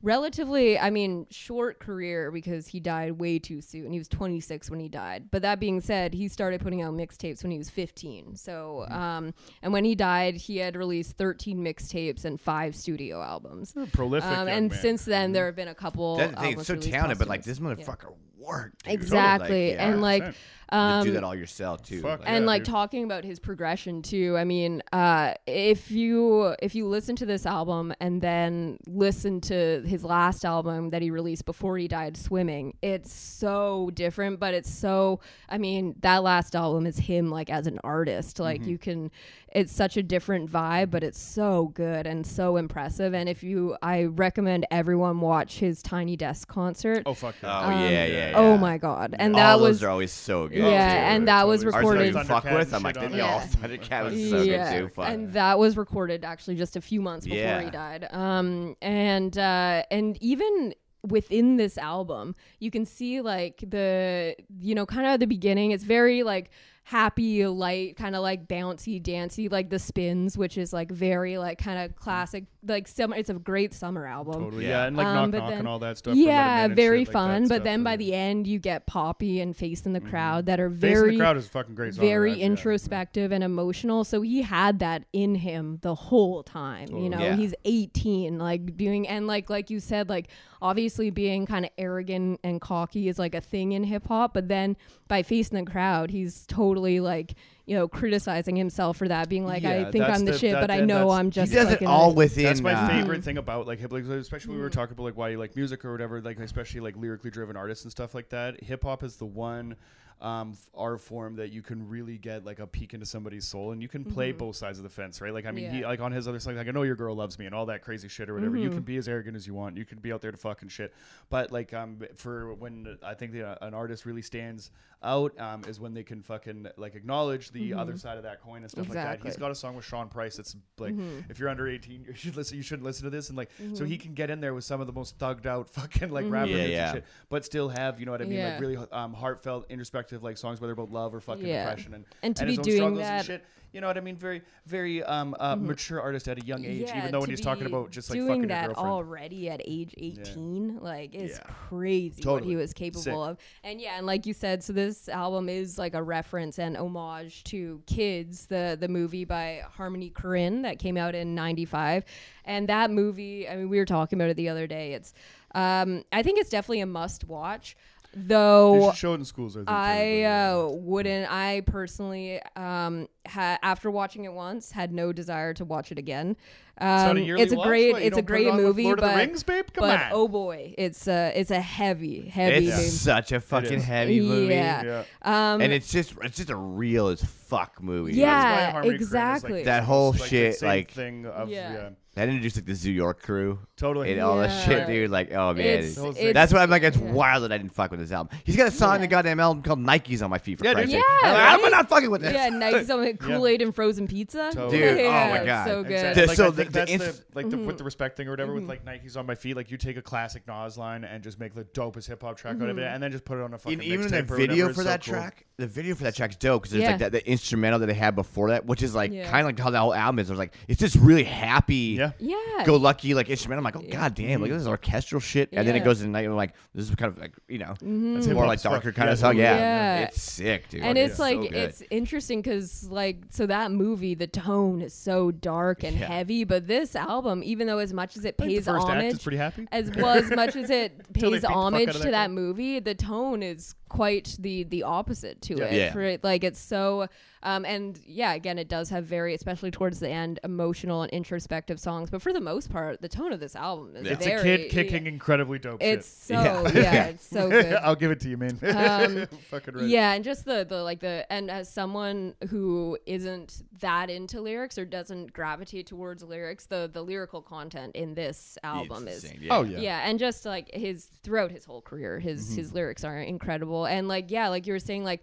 relatively, 0.02 0.78
I 0.78 0.90
mean, 0.90 1.26
short 1.30 1.78
career 1.80 2.30
because 2.30 2.66
he 2.66 2.80
died 2.80 3.12
way 3.12 3.38
too 3.38 3.60
soon. 3.60 3.92
He 3.92 3.98
was 3.98 4.08
26 4.08 4.70
when 4.70 4.80
he 4.80 4.88
died. 4.88 5.30
But 5.30 5.42
that 5.42 5.60
being 5.60 5.80
said, 5.80 6.12
he 6.14 6.28
started 6.28 6.60
putting 6.60 6.82
out 6.82 6.94
mixtapes 6.94 7.42
when 7.42 7.52
he 7.52 7.58
was 7.58 7.70
15. 7.70 8.36
So, 8.36 8.84
Mm-hmm. 8.88 8.92
um, 8.94 9.34
and 9.62 9.72
when 9.72 9.84
he 9.84 9.94
died, 9.94 10.34
he 10.36 10.56
had 10.58 10.76
released 10.76 11.16
13 11.16 11.58
mixtapes 11.58 12.24
and 12.24 12.40
five 12.40 12.74
studio 12.74 13.22
albums. 13.22 13.74
prolific. 13.92 14.28
Um, 14.30 14.48
young 14.48 14.56
and 14.56 14.70
man. 14.70 14.80
since 14.80 15.04
then, 15.04 15.32
there 15.32 15.46
have 15.46 15.56
been 15.56 15.68
a 15.68 15.74
couple. 15.74 16.16
That's 16.16 16.32
the 16.32 16.36
thing. 16.40 16.48
albums 16.50 16.66
so 16.66 16.74
released 16.74 16.92
talented, 16.92 17.18
but 17.18 17.28
like 17.28 17.44
this 17.44 17.58
posthumous. 17.58 17.86
Yeah. 17.86 17.94
motherfucker 17.94 18.14
worked. 18.42 18.84
dude. 18.84 18.92
Exactly, 19.00 19.68
Like, 19.70 19.76
yeah. 19.76 19.88
and 19.88 20.02
like, 20.02 20.22
100%. 20.24 20.34
You 20.72 20.78
um, 20.78 21.04
do 21.04 21.12
that 21.12 21.24
all 21.24 21.34
yourself 21.34 21.82
too. 21.82 22.00
Fuck 22.00 22.20
Like, 22.20 22.28
and 22.30 22.44
Yeah, 22.44 22.46
like 22.46 22.64
dude. 22.64 22.72
talking 22.72 23.04
about 23.04 23.24
his 23.24 23.38
progression 23.38 24.00
too 24.00 24.36
i 24.38 24.44
mean 24.44 24.82
uh 24.90 25.34
if 25.46 25.90
you 25.90 26.54
if 26.62 26.74
you 26.74 26.86
listen 26.86 27.14
to 27.16 27.26
this 27.26 27.44
album 27.44 27.92
and 28.00 28.22
then 28.22 28.78
listen 28.86 29.42
to 29.42 29.82
his 29.84 30.02
last 30.02 30.46
album 30.46 30.88
that 30.88 31.02
he 31.02 31.10
released 31.10 31.44
before 31.44 31.76
he 31.76 31.88
died 31.88 32.16
swimming 32.16 32.74
it's 32.80 33.12
so 33.12 33.90
different 33.92 34.40
but 34.40 34.54
it's 34.54 34.72
so 34.72 35.20
i 35.50 35.58
mean 35.58 35.94
that 36.00 36.22
last 36.22 36.56
album 36.56 36.86
is 36.86 36.96
him 36.96 37.30
like 37.30 37.50
as 37.50 37.66
an 37.66 37.78
artist 37.84 38.38
like 38.40 38.62
Mm-hmm. 38.62 38.70
you 38.70 38.78
can 38.78 39.10
it's 39.54 39.72
such 39.72 39.96
a 39.96 40.02
different 40.02 40.50
vibe 40.50 40.90
but 40.90 41.04
it's 41.04 41.20
so 41.20 41.66
good 41.74 42.06
and 42.06 42.26
so 42.26 42.56
impressive 42.56 43.12
and 43.14 43.28
if 43.28 43.42
you 43.42 43.76
i 43.82 44.04
recommend 44.04 44.66
everyone 44.70 45.20
watch 45.20 45.58
his 45.58 45.82
tiny 45.82 46.16
desk 46.16 46.48
concert 46.48 47.02
oh 47.06 47.12
fuck 47.14 47.34
Oh 47.42 47.46
yeah. 47.70 47.88
yeah, 47.88 48.04
yeah, 48.06 48.30
yeah. 48.30 48.32
oh 48.36 48.56
my 48.56 48.78
god 48.78 49.14
and 49.18 49.34
all 49.36 49.40
that 49.40 49.56
those 49.58 49.68
was 49.68 49.82
are 49.82 49.90
always 49.90 50.12
so 50.12 50.48
good. 50.48 50.58
yeah, 50.58 50.92
too. 50.94 50.98
and 51.14 51.28
that 51.28 51.46
was 51.46 51.62
Totally. 51.64 51.74
Ours 51.74 51.74
that 51.74 51.76
I 51.76 51.90
recorded. 51.92 52.08
even 52.08 52.26
fuck 52.26 52.44
with. 52.44 52.66
and 52.68 52.74
I'm 52.76 52.82
like, 52.82 52.94
shit 52.96 53.04
on 53.04 53.12
yeah, 53.14 53.44
it. 53.44 53.50
Thundercat 53.50 54.04
was 54.04 54.30
so 54.30 54.44
good 54.44 54.78
too. 54.78 54.88
Fuck. 54.88 55.08
and 55.08 55.32
that 55.34 55.58
was 55.58 55.76
recorded 55.76 56.24
actually 56.24 56.56
just 56.56 56.76
a 56.76 56.80
few 56.80 57.00
months 57.02 57.26
before 57.26 57.38
Yeah. 57.38 57.62
he 57.62 57.70
died. 57.70 58.08
Um, 58.10 58.76
and 58.80 59.36
uh, 59.36 59.82
and 59.90 60.16
even 60.22 60.74
within 61.06 61.56
this 61.56 61.76
album, 61.78 62.34
you 62.60 62.70
can 62.70 62.84
see 62.86 63.20
like 63.20 63.62
the 63.68 64.34
you 64.60 64.74
know 64.74 64.86
kind 64.86 65.06
of 65.06 65.20
the 65.20 65.26
beginning. 65.26 65.72
It's 65.72 65.84
very 65.84 66.22
like 66.22 66.50
happy, 66.84 67.46
light, 67.46 67.96
kind 67.96 68.16
of 68.16 68.22
like 68.22 68.48
bouncy, 68.48 69.00
dancey, 69.02 69.48
like 69.48 69.70
the 69.70 69.78
spins, 69.78 70.36
which 70.36 70.58
is 70.58 70.72
like 70.72 70.90
very 70.90 71.38
like 71.38 71.58
kind 71.58 71.78
of 71.78 71.94
classic, 71.96 72.44
like 72.66 72.88
summer. 72.88 73.16
It's 73.16 73.30
a 73.30 73.34
great 73.34 73.72
summer 73.72 74.06
album. 74.06 74.42
Totally, 74.44 74.64
Yeah. 74.64 74.82
yeah, 74.82 74.86
and 74.86 74.96
like 74.96 75.06
Um, 75.06 75.30
knock 75.30 75.40
knock 75.40 75.50
then- 75.50 75.58
and 75.60 75.68
all 75.68 75.78
that 75.78 75.96
stuff. 75.98 76.14
for 76.14 76.18
Let 76.18 76.22
'Em 76.22 76.28
Yeah, 76.28 76.68
very 76.74 77.04
shit 77.04 77.08
like 77.08 77.12
fun. 77.12 77.48
But 77.48 77.62
then 77.64 77.84
by 77.84 77.96
the 77.96 78.12
end, 78.14 78.46
you 78.46 78.58
get 78.58 78.86
Poppy 78.86 79.40
and 79.40 79.56
Face 79.56 79.86
in 79.86 79.92
the 79.92 80.00
Crowd 80.00 80.46
that 80.46 80.58
are 80.58 80.68
Face 80.70 80.74
in 80.74 80.80
very 80.80 81.10
the 81.12 81.18
crowd 81.18 81.36
is 81.36 81.46
a 81.46 81.50
fucking 81.50 81.74
great. 81.74 81.94
Song, 81.94 82.04
very 82.04 82.30
right? 82.30 82.38
Yeah. 82.38 82.46
introspective 82.46 83.30
and 83.32 83.44
emotional. 83.44 84.02
So 84.04 84.20
he 84.22 84.42
had 84.42 84.80
that 84.80 85.04
in 85.12 85.36
him 85.36 85.78
the 85.82 85.94
whole 85.94 86.42
time. 86.42 86.88
You 86.94 87.08
know, 87.10 87.20
Yeah. 87.20 87.36
he's 87.36 87.54
18, 87.64 88.38
like 88.38 88.76
doing 88.76 89.06
and 89.08 89.26
like 89.26 89.48
like 89.48 89.70
you 89.70 89.78
said, 89.80 90.08
like 90.08 90.28
obviously 90.62 91.10
being 91.10 91.44
kind 91.44 91.64
of 91.66 91.70
arrogant 91.76 92.40
and 92.42 92.60
cocky 92.60 93.08
is 93.08 93.18
like 93.18 93.34
a 93.34 93.40
thing 93.42 93.72
in 93.72 93.84
hip 93.84 94.06
hop. 94.06 94.32
But 94.32 94.48
then 94.48 94.76
by 95.08 95.22
facing 95.22 95.62
the 95.62 95.70
crowd, 95.70 96.10
he's 96.10 96.46
totally 96.46 97.00
like 97.00 97.34
you 97.66 97.76
know 97.76 97.86
criticizing 97.88 98.56
himself 98.56 98.96
for 98.96 99.06
that, 99.08 99.28
being 99.28 99.44
like, 99.46 99.64
I 99.64 99.90
think 99.90 100.04
that's 100.04 100.18
I'm 100.20 100.24
the, 100.24 100.32
the- 100.32 100.38
shit, 100.38 100.52
that- 100.52 100.60
but 100.62 100.70
I 100.70 100.78
that- 100.80 100.86
know 100.86 101.08
that's- 101.08 101.18
I'm 101.18 101.30
just. 101.30 101.50
he 101.52 101.54
just 101.56 101.64
does 101.66 101.72
it 101.72 101.76
fucking 101.76 101.88
all 101.88 102.10
a- 102.12 102.14
within. 102.14 102.44
That's 102.44 102.60
my 102.60 102.72
uh, 102.74 102.88
favorite 102.88 103.22
thing 103.24 103.36
about 103.38 103.66
like 103.66 103.78
hip, 103.80 103.92
like, 103.92 104.04
especially 104.04 104.48
when 104.50 104.56
we 104.58 104.62
were 104.62 104.70
Mm-hmm. 104.70 104.78
talking 104.80 104.92
about 104.94 105.04
like 105.04 105.16
why 105.16 105.28
you 105.30 105.38
like 105.38 105.54
music 105.56 105.84
or 105.84 105.92
whatever, 105.92 106.20
like 106.22 106.38
especially 106.38 106.80
like 106.80 106.96
lyrically 106.96 107.30
driven 107.30 107.56
artists 107.56 107.84
and 107.84 107.90
stuff 107.92 108.14
like 108.14 108.28
that. 108.30 108.62
Hip 108.62 108.82
hop 108.84 109.02
is 109.02 109.16
the 109.16 109.26
one 109.26 109.76
um, 110.22 110.56
art 110.74 111.00
form 111.00 111.36
that 111.36 111.50
you 111.52 111.60
can 111.60 111.86
really 111.88 112.16
get 112.16 112.46
like 112.46 112.58
a 112.60 112.66
peek 112.66 112.94
into 112.94 113.04
somebody's 113.04 113.46
soul, 113.46 113.72
and 113.72 113.82
you 113.82 113.88
can 113.88 114.04
play 114.04 114.32
both 114.32 114.56
sides 114.56 114.78
of 114.78 114.84
the 114.84 114.88
fence, 114.90 115.20
right? 115.20 115.34
Like 115.34 115.44
I 115.46 115.50
mean, 115.50 115.70
he 115.70 115.78
Mm-hmm. 115.80 115.86
Like 115.90 116.00
on 116.00 116.12
his 116.12 116.28
other 116.28 116.38
side, 116.38 116.56
like 116.56 116.68
I 116.68 116.70
know 116.70 116.82
your 116.84 116.94
girl 116.96 117.14
loves 117.14 117.38
me 117.38 117.46
and 117.46 117.54
all 117.54 117.66
that 117.66 117.82
crazy 117.82 118.06
shit 118.08 118.30
or 118.30 118.34
whatever. 118.34 118.56
You 118.56 118.70
can 118.70 118.82
be 118.82 118.96
as 118.96 119.08
arrogant 119.08 119.36
as 119.36 119.46
you 119.46 119.52
want. 119.54 119.76
You 119.76 119.84
can 119.84 119.98
be 119.98 120.12
out 120.12 120.20
there 120.22 120.30
to 120.30 120.36
fucking 120.36 120.68
shit, 120.68 120.94
but 121.28 121.50
like 121.50 121.74
um 121.74 121.98
for 122.14 122.54
when 122.54 122.98
I 123.02 123.14
think 123.14 123.32
the, 123.32 123.48
uh, 123.48 123.66
an 123.66 123.74
artist 123.74 124.06
really 124.06 124.22
stands 124.22 124.70
out 125.04 125.36
um, 125.40 125.62
is 125.66 125.80
when 125.80 125.94
they 125.94 126.04
can 126.04 126.22
fucking 126.22 126.68
like 126.76 126.94
acknowledge 126.94 127.50
the 127.50 127.74
other 127.74 127.96
side 127.98 128.16
of 128.18 128.22
that 128.22 128.40
coin 128.40 128.62
and 128.62 128.70
stuff 128.70 128.88
like 128.88 128.94
that. 128.94 129.20
He's 129.24 129.36
got 129.36 129.50
a 129.50 129.54
song 129.56 129.74
with 129.74 129.84
Sean 129.84 130.08
Price 130.08 130.36
that's 130.36 130.54
like 130.78 130.94
if 131.28 131.40
you're 131.40 131.48
under 131.48 131.66
18 131.68 132.04
you 132.06 132.14
should 132.14 132.36
listen 132.36 132.56
you 132.56 132.62
shouldn't 132.62 132.84
listen 132.84 133.02
to 133.04 133.10
this 133.10 133.28
and 133.28 133.36
like 133.36 133.50
so 133.74 133.84
he 133.84 133.98
can 133.98 134.14
get 134.14 134.30
in 134.30 134.40
there 134.40 134.54
with 134.54 134.62
some 134.64 134.80
of 134.80 134.86
the 134.86 134.92
most 134.92 135.18
thugged 135.18 135.46
out 135.46 135.68
fucking 135.78 136.10
like 136.10 136.26
rapper 136.28 136.50
Yeah, 136.50 136.64
yeah. 136.66 136.86
and 136.88 136.94
shit 136.98 137.04
but 137.28 137.44
still 137.44 137.68
have 137.70 137.98
you 137.98 138.06
know 138.06 138.12
what 138.12 138.22
I 138.22 138.26
mean 138.26 138.38
Yeah. 138.38 138.52
like 138.52 138.60
really 138.60 138.78
um, 138.92 139.12
heartfelt 139.14 139.66
introspective 139.70 140.11
like 140.20 140.36
songs 140.36 140.60
whether 140.60 140.72
about 140.72 140.90
love 140.90 141.14
or 141.14 141.20
fucking 141.20 141.46
Yeah. 141.46 141.64
depression 141.64 141.94
and 141.94 142.04
And 142.22 142.36
to 142.36 142.44
his 142.44 142.56
be 142.56 142.58
own 142.58 142.64
doing 142.64 142.76
struggles 142.78 142.98
that- 143.00 143.18
and 143.18 143.26
shit. 143.26 143.44
You 143.74 143.80
know 143.80 143.86
what 143.86 143.96
I 143.96 144.00
mean? 144.00 144.16
Very 144.16 144.42
very 144.66 145.02
um 145.02 145.34
uh, 145.40 145.56
mature 145.56 145.98
artist 145.98 146.28
at 146.28 146.36
a 146.42 146.44
young 146.44 146.62
age 146.66 146.82
Yeah, 146.88 146.98
even 146.98 147.10
though 147.10 147.20
when 147.20 147.30
he's 147.30 147.40
talking 147.40 147.64
about 147.64 147.90
just 147.90 148.10
like 148.10 148.18
doing 148.18 148.28
fucking 148.28 148.48
that 148.48 148.66
girlfriend. 148.66 148.86
already 148.90 149.48
at 149.48 149.62
age 149.64 149.94
18 149.96 150.78
like 150.82 151.14
is 151.14 151.30
Yeah. 151.42 151.50
crazy 151.68 152.22
what 152.22 152.44
he 152.44 152.54
was 152.54 152.74
capable 152.74 153.02
Sick. 153.02 153.14
of. 153.14 153.38
And 153.64 153.80
yeah 153.80 153.96
and 153.96 154.04
like 154.06 154.26
you 154.26 154.34
said 154.34 154.62
so 154.62 154.74
this 154.74 155.08
album 155.08 155.48
is 155.48 155.78
like 155.78 155.94
a 155.94 156.02
reference 156.02 156.58
and 156.58 156.76
homage 156.76 157.44
to 157.44 157.80
kids 157.86 158.44
the 158.44 158.76
the 158.78 158.88
movie 158.88 159.24
by 159.24 159.62
harmony 159.72 160.10
korine 160.10 160.64
that 160.64 160.78
came 160.78 160.98
out 160.98 161.14
in 161.14 161.34
95 161.34 162.04
and 162.44 162.68
that 162.68 162.90
movie 162.90 163.48
i 163.48 163.56
mean 163.56 163.70
we 163.70 163.78
were 163.78 163.86
talking 163.86 164.18
about 164.18 164.28
it 164.28 164.36
the 164.36 164.50
other 164.50 164.66
day. 164.66 164.92
It's 164.92 165.14
um 165.54 166.04
i 166.12 166.22
think 166.22 166.38
it's 166.38 166.50
definitely 166.50 166.80
a 166.80 166.86
must 166.86 167.24
watch 167.26 167.74
though 168.14 168.90
should 168.90 168.98
show 168.98 169.12
it 169.12 169.16
in 169.16 169.24
schools. 169.24 169.56
I 169.56 169.60
think. 169.60 169.68
I 169.70 170.22
uh, 170.24 170.68
wouldn't. 170.70 171.30
I 171.32 171.62
personally, 171.66 172.40
um, 172.56 173.08
ha- 173.26 173.58
after 173.62 173.90
watching 173.90 174.24
it 174.24 174.32
once, 174.32 174.72
had 174.72 174.92
no 174.92 175.12
desire 175.12 175.54
to 175.54 175.64
watch 175.64 175.92
it 175.92 175.98
again. 175.98 176.36
Um, 176.78 177.18
It's 177.18 177.28
a 177.28 177.42
it's 177.42 177.52
a 177.52 177.56
watch? 177.56 177.66
great, 177.68 177.92
What, 177.92 178.02
it's 178.02 178.16
a 178.16 178.22
don't 178.22 178.24
it 178.24 178.26
great 178.26 178.54
movie, 178.54 178.84
Lord 178.84 178.98
of 178.98 179.02
the 179.04 179.10
but 179.10 179.16
Rings, 179.16 179.42
babe? 179.42 179.66
Come 179.74 179.82
but 179.82 180.00
on. 180.00 180.08
oh 180.12 180.26
boy, 180.26 180.74
it's 180.78 181.06
a 181.06 181.32
it's 181.38 181.50
a 181.50 181.60
heavy, 181.60 182.28
heavy. 182.28 182.66
It's 182.68 182.76
movie. 182.76 182.88
such 182.88 183.32
a 183.32 183.40
fucking 183.40 183.80
heavy 183.80 184.20
movie. 184.20 184.54
Yeah. 184.54 184.82
yeah. 185.22 185.52
Um, 185.52 185.60
And 185.60 185.72
it's 185.72 185.92
just 185.92 186.14
it's 186.22 186.38
just 186.38 186.48
a 186.50 186.56
real 186.56 187.08
as 187.08 187.22
fuck 187.22 187.82
movie. 187.82 188.14
Yeah. 188.14 188.26
That's 188.26 188.44
why 188.66 188.70
Harmony 188.72 188.88
Korine 188.90 188.94
is, 188.94 189.00
like, 189.00 189.00
exactly. 189.02 189.62
That 189.64 189.82
whole 189.84 190.12
most, 190.12 190.20
like, 190.22 190.30
shit, 190.30 190.46
insane 190.54 190.68
like- 190.68 190.90
thing 190.90 191.26
of 191.26 191.50
Yeah. 191.50 191.72
yeah, 191.72 191.88
That 192.14 192.28
introduced 192.28 192.56
like 192.56 192.66
the 192.66 192.74
Zoo 192.74 192.92
York 192.92 193.22
crew 193.22 193.58
totally. 193.74 194.12
and 194.12 194.20
all 194.20 194.36
that 194.36 194.50
Yeah. 194.50 194.64
shit, 194.64 194.86
dude. 194.86 195.10
Like, 195.10 195.32
oh 195.32 195.54
man, 195.54 195.64
It's- 195.66 195.96
it's- 195.96 196.16
it's- 196.18 196.34
that's 196.34 196.52
why 196.52 196.62
I'm 196.62 196.68
like, 196.68 196.82
it's 196.82 196.98
yeah. 196.98 197.10
wild 197.10 197.42
that 197.42 197.52
I 197.52 197.56
didn't 197.56 197.72
fuck 197.72 197.90
with 197.90 198.00
this 198.00 198.12
album. 198.12 198.36
He's 198.44 198.54
got 198.54 198.68
a 198.68 198.70
song 198.70 198.96
in 198.96 199.00
the 199.00 199.06
Yeah. 199.06 199.10
goddamn 199.12 199.40
album 199.40 199.62
called 199.62 199.78
"Nikes 199.78 200.22
on 200.22 200.28
My 200.28 200.36
Feet" 200.36 200.58
for 200.58 200.66
Yeah, 200.66 200.74
Christ's 200.74 200.92
dude. 200.92 201.00
sake. 201.00 201.08
Yeah, 201.22 201.28
I'm, 201.30 201.56
like, 201.62 201.64
I'm 201.64 201.70
not 201.70 201.88
fucking 201.88 202.10
with 202.10 202.20
this. 202.20 202.34
yeah, 202.34 202.50
nice 202.50 202.86
some 202.86 203.10
Kool 203.16 203.46
Aid 203.46 203.62
and 203.62 203.74
frozen 203.74 204.06
pizza. 204.06 204.50
Totally. 204.52 204.78
Dude, 204.78 204.98
oh 205.06 205.10
my 205.10 205.36
it's 205.38 205.46
God. 205.46 205.66
so 205.66 205.82
good. 205.84 205.92
Exactly. 205.92 206.20
The- 206.22 206.26
Like, 206.28 206.36
so 206.36 206.44
I 206.46 206.50
the- 206.50 206.56
think 206.56 206.68
the 206.72 206.78
that's 206.80 206.90
inf- 206.90 207.00
the 207.02 207.22
like 207.34 207.48
the, 207.50 207.56
Mm-hmm. 207.56 207.66
with 207.66 207.78
the 207.78 207.84
respect 207.84 208.16
thing 208.18 208.28
or 208.28 208.32
whatever 208.32 208.52
with 208.52 208.64
like 208.64 208.84
Nikes 208.84 209.16
on 209.16 209.24
my 209.24 209.34
feet. 209.34 209.56
Like 209.56 209.70
you 209.70 209.78
take 209.78 209.96
a 209.96 210.02
classic 210.02 210.42
Nas 210.46 210.76
line 210.76 211.04
and 211.04 211.22
just 211.24 211.40
make 211.40 211.54
the 211.54 211.64
dopest 211.64 212.08
hip 212.08 212.22
hop 212.22 212.36
track 212.36 212.56
out 212.56 212.68
of 212.68 212.76
it, 212.76 212.82
Mm-hmm. 212.82 212.94
and 212.94 213.02
then 213.02 213.10
just 213.10 213.24
put 213.24 213.38
it 213.38 213.42
on 213.42 213.54
a 213.54 213.58
fucking 213.58 213.78
And 213.78 213.82
even 213.88 214.06
mixtape 214.06 214.26
the 214.28 214.34
or 214.34 214.36
video 214.36 214.64
whatever. 214.66 214.74
for 214.74 214.80
It's 214.82 214.88
that 214.90 215.04
cool. 215.04 215.14
track, 215.14 215.46
the 215.56 215.66
video 215.66 215.94
for 215.94 216.04
that 216.04 216.14
track's 216.14 216.36
dope 216.36 216.60
because 216.62 216.72
there's 216.72 216.82
Yeah. 216.82 216.90
like 216.90 216.98
that 216.98 217.12
the 217.12 217.26
instrumental 217.26 217.78
that 217.78 217.86
they 217.86 217.94
had 217.94 218.14
before 218.14 218.50
that, 218.50 218.66
which 218.66 218.82
is 218.82 218.94
like 218.94 219.12
Yeah. 219.12 219.30
kind 219.30 219.40
of 219.40 219.46
like 219.46 219.58
how 219.58 219.70
the 219.70 219.78
whole 219.80 219.94
album 219.94 220.18
is. 220.18 220.28
It 220.28 220.32
was 220.32 220.38
like 220.38 220.54
it's 220.68 220.78
just 220.80 220.96
really 220.96 221.24
happy, 221.24 222.01
Yeah. 222.18 222.36
Yeah. 222.58 222.64
go 222.64 222.76
lucky 222.76 223.14
like 223.14 223.28
instrumental. 223.30 223.60
I'm 223.66 223.72
like, 223.72 223.76
oh 223.76 223.86
Yeah. 223.86 224.00
god 224.00 224.14
damn, 224.14 224.40
like 224.40 224.48
mm-hmm. 224.48 224.54
this 224.56 224.62
is 224.62 224.68
orchestral 224.68 225.20
shit, 225.20 225.48
and 225.52 225.66
then 225.66 225.74
it 225.76 225.80
Yeah. 225.80 225.84
goes 225.84 226.00
into 226.00 226.12
night. 226.12 226.20
and 226.24 226.30
I'm 226.30 226.36
like, 226.36 226.54
this 226.74 226.88
is 226.88 226.94
kind 226.94 227.12
of 227.12 227.18
like 227.18 227.32
you 227.48 227.58
know 227.58 227.74
mm-hmm. 227.82 228.14
That's 228.14 228.26
more 228.28 228.46
like 228.46 228.60
darker 228.62 228.92
kind 228.92 229.08
Yeah, 229.08 229.12
of 229.12 229.18
song. 229.18 229.36
Yeah, 229.36 229.56
Yeah. 229.56 229.98
it's 230.04 230.22
sick, 230.22 230.68
dude. 230.68 230.82
and 230.82 230.96
it's 230.98 231.16
so 231.16 231.22
like 231.22 231.40
good. 231.40 231.54
it's 231.54 231.82
interesting 231.90 232.40
because 232.42 232.88
like 232.90 233.18
so 233.30 233.46
that 233.46 233.70
movie 233.72 234.14
the 234.14 234.26
tone 234.26 234.82
is 234.82 234.94
so 234.94 235.30
dark 235.30 235.82
and 235.84 235.96
Yeah. 235.98 236.06
heavy 236.06 236.44
but 236.44 236.66
this 236.66 236.94
album 236.96 237.42
even 237.44 237.66
though 237.66 237.78
as 237.78 237.92
much 237.92 238.16
as 238.16 238.24
it 238.24 238.36
I 238.38 238.42
think 238.44 238.50
pays 238.56 238.64
the 238.66 238.72
first 238.72 238.88
act 238.88 239.02
is 239.04 239.12
homage 239.12 239.22
pretty 239.22 239.36
happy. 239.38 239.68
as 239.72 239.90
well 239.96 240.16
as 240.18 240.30
much 240.30 240.56
as 240.56 240.70
it 240.70 240.92
Till 241.14 241.30
they 241.30 241.36
pays 241.36 241.42
the 241.42 241.48
fuck 241.48 241.56
homage 241.56 241.88
out 241.88 241.94
of 241.96 242.00
to 242.02 242.06
that 242.08 242.10
that 242.12 242.26
guy. 242.28 242.32
movie 242.34 242.78
the 242.80 242.94
tone 242.94 243.42
is 243.42 243.74
quite 243.92 244.36
the 244.38 244.64
the 244.64 244.82
opposite 244.84 245.40
to 245.42 245.56
Yeah. 245.56 245.64
it 245.66 245.74
Yeah. 245.76 245.92
For 245.92 246.18
like 246.22 246.44
it's 246.44 246.58
so 246.60 247.08
um 247.42 247.64
and 247.64 248.00
yeah 248.06 248.32
again 248.32 248.56
it 248.58 248.68
does 248.68 248.88
have 248.90 249.04
very 249.04 249.34
especially 249.34 249.70
towards 249.70 250.00
the 250.00 250.08
end 250.08 250.40
emotional 250.44 251.02
and 251.02 251.10
introspective 251.12 251.78
songs 251.78 252.08
but 252.08 252.22
for 252.22 252.32
the 252.32 252.40
most 252.40 252.70
part 252.70 253.00
the 253.02 253.08
tone 253.08 253.32
of 253.32 253.40
this 253.40 253.54
album 253.54 253.94
is 253.96 254.06
Yeah. 254.06 254.12
It's 254.14 254.24
very 254.24 254.40
a 254.50 254.56
kid 254.58 254.70
kicking 254.70 255.06
incredibly 255.06 255.58
dope 255.58 255.82
it's 255.82 256.06
shit. 256.26 256.36
so 256.38 256.42
Yeah. 256.74 256.82
yeah, 256.82 257.04
it's 257.12 257.26
so 257.26 257.50
good 257.50 257.74
I'll 257.74 257.96
give 257.96 258.10
it 258.10 258.20
to 258.20 258.28
you, 258.30 258.36
man. 258.38 258.58
Um, 258.62 259.26
Fucking 259.50 259.74
right. 259.74 259.84
yeah, 259.88 260.12
and 260.14 260.24
just 260.24 260.44
the 260.44 260.64
the 260.66 260.82
like 260.82 261.00
the 261.00 261.26
and 261.30 261.50
as 261.50 261.68
someone 261.68 262.34
who 262.48 262.96
isn't 263.06 263.62
that 263.80 264.08
into 264.08 264.40
lyrics 264.40 264.78
or 264.78 264.84
doesn't 264.84 265.32
gravitate 265.32 265.86
towards 265.86 266.22
lyrics, 266.22 266.64
the 266.66 266.88
the 266.92 267.02
lyrical 267.02 267.42
content 267.42 267.94
in 267.94 268.14
this 268.14 268.56
album 268.62 269.06
It's 269.08 269.18
is 269.18 269.24
insane, 269.32 269.48
Oh 269.50 269.64
yeah. 269.64 269.78
yeah. 269.80 270.08
and 270.08 270.18
just 270.18 270.46
like 270.46 270.70
his 270.72 271.10
throughout 271.22 271.50
his 271.50 271.64
whole 271.64 271.82
career, 271.82 272.20
his 272.20 272.54
his 272.54 272.72
lyrics 272.72 273.04
are 273.04 273.18
incredible. 273.18 273.81
And 273.86 274.08
like 274.08 274.30
yeah, 274.30 274.48
like 274.48 274.66
you 274.66 274.72
were 274.72 274.78
saying, 274.78 275.04
like 275.04 275.22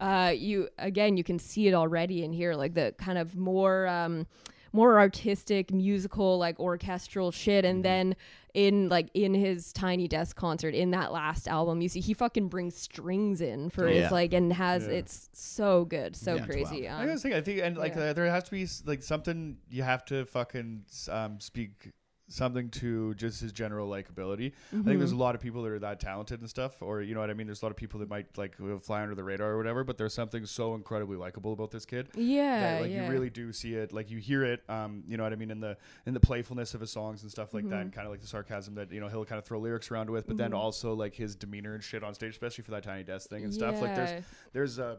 uh, 0.00 0.32
you 0.34 0.68
again, 0.78 1.16
you 1.16 1.24
can 1.24 1.38
see 1.38 1.68
it 1.68 1.74
already 1.74 2.24
in 2.24 2.32
here, 2.32 2.54
like 2.54 2.74
the 2.74 2.94
kind 2.98 3.18
of 3.18 3.36
more 3.36 3.86
um, 3.86 4.26
more 4.72 4.98
artistic, 4.98 5.72
musical, 5.72 6.38
like 6.38 6.58
orchestral 6.60 7.30
shit, 7.32 7.64
and 7.64 7.84
then 7.84 8.16
in 8.54 8.88
like 8.88 9.08
in 9.14 9.32
his 9.34 9.72
tiny 9.72 10.08
desk 10.08 10.34
concert 10.36 10.74
in 10.74 10.90
that 10.90 11.12
last 11.12 11.46
album 11.46 11.80
you 11.80 11.88
see 11.88 12.00
he 12.00 12.12
fucking 12.12 12.48
brings 12.48 12.74
strings 12.74 13.40
in 13.40 13.70
for 13.70 13.86
Oh, 13.86 13.92
his 13.92 14.10
like 14.10 14.32
and 14.32 14.52
has 14.52 14.88
Yeah. 14.88 14.94
it's 14.94 15.28
so 15.32 15.84
good. 15.84 16.16
So 16.16 16.34
Yeah, 16.34 16.38
it's 16.38 16.46
crazy 16.46 16.88
I 16.88 17.00
um, 17.00 17.06
gotta 17.06 17.20
think. 17.20 17.34
I 17.34 17.40
think, 17.42 17.60
and 17.60 17.76
like 17.76 17.94
yeah. 17.94 18.02
uh, 18.06 18.12
there 18.12 18.28
has 18.28 18.42
to 18.44 18.50
be 18.50 18.66
like 18.86 19.04
something 19.04 19.58
you 19.70 19.84
have 19.84 20.04
to 20.06 20.24
fucking 20.24 20.84
um, 21.08 21.38
speak 21.38 21.90
something 22.32 22.68
to 22.70 23.12
just 23.14 23.40
his 23.40 23.52
general 23.52 23.88
likability. 23.88 24.46
I 24.46 24.70
think 24.70 24.84
Mm-hmm. 24.86 24.98
there's 24.98 25.12
a 25.12 25.16
lot 25.16 25.34
of 25.34 25.40
people 25.40 25.62
that 25.64 25.72
are 25.72 25.78
that 25.80 26.00
talented 26.00 26.40
and 26.40 26.48
stuff, 26.48 26.80
or 26.80 27.02
you 27.02 27.12
know 27.14 27.20
what 27.20 27.28
I 27.30 27.34
mean. 27.34 27.46
There's 27.46 27.60
a 27.62 27.64
lot 27.64 27.70
of 27.70 27.76
people 27.76 28.00
that 28.00 28.08
might 28.08 28.38
like 28.38 28.56
fly 28.82 29.02
under 29.02 29.14
the 29.14 29.24
radar 29.24 29.50
or 29.50 29.56
whatever, 29.58 29.84
but 29.84 29.98
there's 29.98 30.14
something 30.14 30.46
so 30.46 30.74
incredibly 30.74 31.16
likable 31.16 31.52
about 31.52 31.70
this 31.70 31.84
kid. 31.84 32.08
yeah 32.14 32.60
that, 32.74 32.82
like 32.82 32.90
yeah 32.90 33.04
you 33.06 33.10
really 33.10 33.30
do 33.30 33.52
see 33.52 33.74
it 33.74 33.92
like 33.92 34.10
you 34.10 34.18
hear 34.18 34.44
it 34.44 34.62
um 34.68 35.02
you 35.06 35.16
know 35.16 35.22
what 35.24 35.32
i 35.32 35.36
mean 35.36 35.50
in 35.50 35.60
the 35.60 35.76
in 36.06 36.14
the 36.14 36.20
playfulness 36.20 36.72
of 36.74 36.80
his 36.80 36.90
songs 36.90 37.22
and 37.22 37.30
stuff 37.30 37.52
like 37.52 37.64
Mm-hmm. 37.64 37.70
that 37.70 37.80
and 37.82 37.92
kind 37.92 38.06
of 38.06 38.10
like 38.12 38.20
the 38.20 38.26
sarcasm 38.26 38.74
that 38.76 38.92
you 38.92 39.00
know 39.00 39.08
he'll 39.08 39.24
kind 39.24 39.38
of 39.38 39.44
throw 39.44 39.58
lyrics 39.58 39.90
around 39.90 40.08
with 40.08 40.26
but 40.26 40.36
then 40.36 40.52
also 40.54 40.94
like 40.94 41.14
his 41.14 41.34
demeanor 41.34 41.74
and 41.74 41.82
shit 41.82 42.02
on 42.04 42.14
stage 42.14 42.30
especially 42.32 42.62
for 42.64 42.70
that 42.70 42.82
tiny 42.84 43.02
desk 43.02 43.28
thing 43.28 43.42
and 43.44 43.52
stuff 43.52 43.80
like 43.82 43.94
there's 43.96 44.24
there's 44.52 44.78
a 44.78 44.98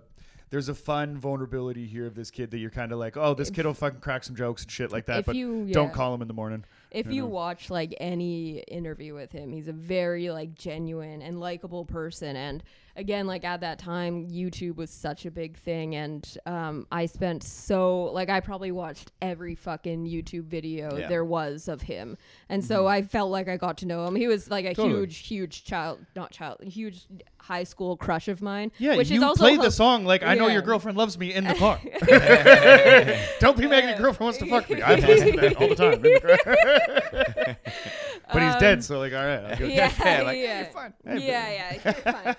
there's 0.50 0.68
a 0.70 0.76
fun 0.76 1.18
vulnerability 1.18 1.86
here 1.88 2.06
of 2.06 2.14
this 2.14 2.30
kid 2.30 2.52
that 2.52 2.58
you're 2.58 2.70
kind 2.70 2.92
of 2.92 3.00
like 3.00 3.16
oh 3.18 3.34
this 3.34 3.50
kid 3.50 3.66
will 3.66 3.74
fucking 3.74 4.00
crack 4.02 4.24
some 4.24 4.36
jokes 4.36 4.64
and 4.64 4.72
shit 4.72 4.92
like 4.92 5.06
that 5.06 5.20
if 5.20 5.26
but 5.26 5.36
you 5.36 5.66
don't 5.72 5.94
call 5.94 6.14
him 6.14 6.22
in 6.22 6.28
the 6.28 6.34
morning 6.34 6.64
if 6.92 7.12
you 7.12 7.26
watch 7.26 7.70
like 7.70 7.96
any 8.02 8.60
interview 8.68 9.14
with 9.14 9.32
him 9.32 9.52
he's 9.52 9.68
a 9.68 9.74
very 9.74 10.30
like 10.30 10.54
genuine 10.56 11.22
and 11.22 11.40
likable 11.40 11.86
person 11.86 12.36
and 12.36 12.64
again 12.98 13.26
like 13.26 13.46
at 13.46 13.62
that 13.62 13.80
time 13.80 14.28
youtube 14.30 14.76
was 14.76 14.90
such 14.90 15.26
a 15.26 15.32
big 15.32 15.58
thing 15.58 15.96
and 15.96 16.38
um, 16.46 16.86
i 16.92 17.06
spent 17.06 17.42
so 17.44 18.04
like 18.12 18.30
i 18.30 18.42
probably 18.42 18.72
watched 18.74 19.12
every 19.22 19.56
fucking 19.56 20.06
youtube 20.06 20.44
video 20.44 20.98
Yeah. 20.98 21.08
there 21.08 21.24
was 21.24 21.70
of 21.70 21.82
him 21.82 22.18
and 22.50 22.64
so 22.64 22.88
i 22.88 23.02
felt 23.02 23.32
like 23.32 23.48
i 23.48 23.56
got 23.56 23.78
to 23.78 23.86
know 23.86 24.06
him 24.06 24.16
he 24.16 24.28
was 24.28 24.52
like 24.52 24.66
a 24.66 24.74
Totally. 24.76 25.00
huge 25.00 25.18
huge 25.20 25.64
child 25.64 26.06
not 26.18 26.32
child 26.32 26.62
huge 26.62 27.06
high 27.40 27.64
school 27.64 27.96
crush 27.96 28.28
of 28.28 28.42
mine 28.42 28.72
yeah 28.78 28.98
which 28.98 29.10
you 29.10 29.18
is 29.18 29.24
also 29.24 29.44
played 29.44 29.58
how- 29.58 29.64
the 29.64 29.72
song 29.72 30.04
like 30.04 30.22
i 30.24 30.36
know 30.36 30.48
your 30.48 30.62
girlfriend 30.62 30.98
loves 30.98 31.18
me 31.18 31.34
in 31.34 31.46
the 31.46 31.54
car 31.64 31.80
don't 33.40 33.58
be 33.58 33.68
making 33.68 33.90
your 33.90 33.98
girlfriend 34.00 34.20
wants 34.26 34.38
to 34.40 34.46
fuck 34.48 34.70
me 34.70 34.82
i've 34.82 35.04
listened 35.06 35.34
to 35.34 35.40
that 35.40 35.56
all 35.56 35.70
the 35.70 35.76
time 35.76 35.94
in 35.94 36.02
the 36.02 36.20
car. 36.20 36.81
But 36.88 38.42
he's 38.42 38.56
dead 38.58 38.84
so 38.84 39.00
like 39.00 39.14
all 39.14 39.26
right 39.26 39.44
I'll 39.62 39.62
yeah 39.70 39.92
Yeah, 40.04 40.22
like, 40.24 40.38
yeah. 40.38 40.62
You're 40.62 40.72
fine. 40.72 40.94
yeah 41.06 41.20
yeah 41.52 41.74
you're 41.84 41.94
fine. 42.14 42.36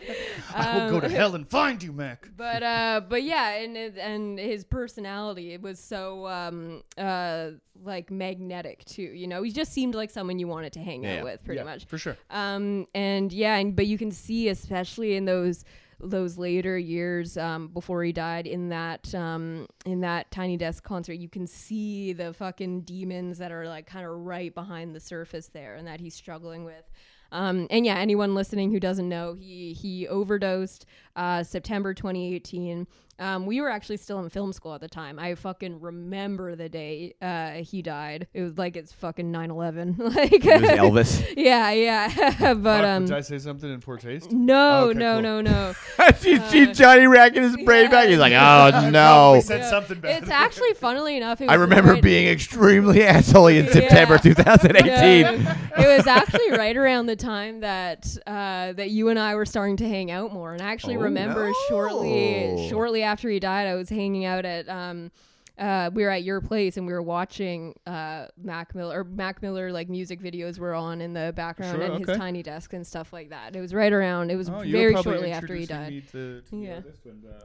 I 0.54 0.78
will 0.78 0.90
go 0.90 1.00
to 1.00 1.06
Um, 1.06 1.12
hell 1.12 1.34
and 1.34 1.48
find 1.48 1.82
you 1.82 1.92
mac. 1.92 2.28
But 2.36 2.62
uh 2.62 3.00
but 3.08 3.22
yeah 3.22 3.50
and 3.56 3.76
and 3.76 4.38
his 4.38 4.64
personality 4.64 5.52
it 5.52 5.62
was 5.62 5.78
so 5.78 6.26
um 6.28 6.82
uh 6.98 7.50
like 7.82 8.10
magnetic 8.10 8.84
too 8.84 9.02
you 9.02 9.26
know? 9.26 9.42
He 9.42 9.50
just 9.50 9.72
seemed 9.72 9.94
like 9.94 10.10
someone 10.10 10.38
you 10.38 10.48
wanted 10.48 10.72
to 10.74 10.80
hang 10.80 11.02
Yeah. 11.04 11.18
out 11.18 11.24
with 11.24 11.44
pretty 11.44 11.58
Yeah, 11.58 11.64
much. 11.64 11.86
for 11.86 11.98
sure. 11.98 12.16
Um 12.30 12.86
and 12.94 13.32
yeah 13.32 13.56
and 13.56 13.74
but 13.76 13.86
you 13.86 13.98
can 13.98 14.10
see 14.10 14.48
especially 14.48 15.16
in 15.16 15.24
those 15.24 15.64
those 16.02 16.36
later 16.36 16.76
years 16.76 17.36
um, 17.36 17.68
before 17.68 18.02
he 18.02 18.12
died 18.12 18.46
in 18.46 18.68
that 18.70 19.14
um, 19.14 19.66
in 19.86 20.00
that 20.00 20.30
tiny 20.30 20.56
desk 20.56 20.82
concert 20.82 21.14
you 21.14 21.28
can 21.28 21.46
see 21.46 22.12
the 22.12 22.32
fucking 22.32 22.82
demons 22.82 23.38
that 23.38 23.52
are 23.52 23.66
like 23.66 23.86
kind 23.86 24.04
of 24.04 24.12
right 24.12 24.54
behind 24.54 24.94
the 24.94 25.00
surface 25.00 25.46
there 25.48 25.76
and 25.76 25.86
that 25.86 26.00
he's 26.00 26.14
struggling 26.14 26.64
with. 26.64 26.90
Um, 27.30 27.66
and 27.70 27.86
yeah 27.86 27.96
anyone 27.96 28.34
listening 28.34 28.72
who 28.72 28.80
doesn't 28.80 29.08
know 29.08 29.34
he 29.34 29.72
he 29.72 30.06
overdosed 30.06 30.84
uh, 31.16 31.42
september 31.42 31.94
2018 31.94 32.86
um, 33.18 33.46
we 33.46 33.60
were 33.60 33.68
actually 33.70 33.98
still 33.98 34.18
in 34.20 34.28
film 34.30 34.52
school 34.52 34.74
at 34.74 34.80
the 34.80 34.88
time. 34.88 35.18
I 35.18 35.34
fucking 35.34 35.80
remember 35.80 36.56
the 36.56 36.68
day 36.68 37.14
uh, 37.22 37.62
he 37.62 37.82
died. 37.82 38.26
It 38.34 38.42
was 38.42 38.58
like 38.58 38.76
it's 38.76 38.92
fucking 38.92 39.32
9/11. 39.32 39.98
like 40.16 40.32
It 40.32 40.60
was 40.62 40.70
Elvis. 40.70 41.34
yeah, 41.36 41.70
yeah. 41.70 42.08
but 42.54 42.62
Fuck, 42.62 42.84
um, 42.84 43.04
did 43.06 43.14
I 43.16 43.20
say 43.20 43.38
something 43.38 43.72
in 43.72 43.80
poor 43.80 43.96
taste? 43.98 44.32
no, 44.32 44.88
Okay, 44.90 44.98
no, 44.98 45.12
cool. 45.14 45.22
no, 45.22 45.40
no. 45.40 45.74
she, 46.20 46.38
she, 46.50 46.72
Johnny 46.72 47.06
racking 47.06 47.42
his 47.42 47.56
brain 47.58 47.90
back. 47.90 48.08
He's 48.08 48.18
like, 48.18 48.32
oh 48.32 48.70
Probably 48.70 48.90
no. 48.90 49.40
said 49.44 49.60
Yeah. 49.60 49.70
something 49.70 50.00
bad. 50.00 50.22
It's 50.22 50.30
actually, 50.30 50.74
funnily 50.74 51.16
enough, 51.16 51.40
it 51.40 51.48
I 51.50 51.54
remember 51.54 51.92
right- 51.94 52.02
being 52.02 52.26
extremely 52.28 53.00
assholey 53.00 53.58
in 53.60 53.68
September 53.70 54.14
Yeah. 54.14 54.56
2018. 54.56 55.42
Yeah. 55.42 55.56
it 55.78 55.96
was 55.96 56.06
actually 56.06 56.50
right 56.52 56.76
around 56.76 57.06
the 57.06 57.16
time 57.16 57.60
that 57.60 58.16
uh, 58.26 58.72
that 58.72 58.90
you 58.90 59.08
and 59.08 59.18
I 59.18 59.34
were 59.34 59.46
starting 59.46 59.76
to 59.78 59.88
hang 59.88 60.10
out 60.10 60.32
more, 60.32 60.52
and 60.52 60.62
I 60.62 60.66
actually 60.72 60.96
Oh, 60.96 61.00
remember 61.00 61.48
no. 61.48 61.54
shortly 61.68 62.66
shortly 62.68 63.01
after 63.02 63.28
he 63.28 63.38
died, 63.40 63.66
I 63.66 63.74
was 63.74 63.88
hanging 63.88 64.24
out 64.24 64.44
at. 64.44 64.68
Um, 64.68 65.10
uh, 65.58 65.90
we 65.92 66.02
were 66.02 66.08
at 66.08 66.22
your 66.24 66.40
place 66.40 66.78
and 66.78 66.86
we 66.86 66.94
were 66.94 67.02
watching 67.02 67.78
uh, 67.86 68.24
Mac 68.42 68.74
Miller 68.74 69.00
or 69.00 69.04
Mac 69.04 69.42
Miller 69.42 69.70
like 69.70 69.86
music 69.90 70.18
videos 70.18 70.58
were 70.58 70.72
on 70.74 71.02
in 71.02 71.12
the 71.12 71.30
background 71.36 71.76
Sure, 71.76 71.84
and 71.84 72.02
okay. 72.02 72.10
his 72.10 72.18
tiny 72.18 72.42
desk 72.42 72.72
and 72.72 72.86
stuff 72.86 73.12
like 73.12 73.28
that. 73.28 73.54
It 73.54 73.60
was 73.60 73.74
right 73.74 73.92
around. 73.92 74.30
It 74.30 74.36
was 74.36 74.48
Oh, 74.48 74.60
very 74.66 74.94
shortly 75.02 75.30
after 75.30 75.54
he 75.54 75.66
died. 75.66 76.04
to- 76.10 76.40
to 76.40 76.56
Yeah. 76.56 76.78
uh, 76.78 76.80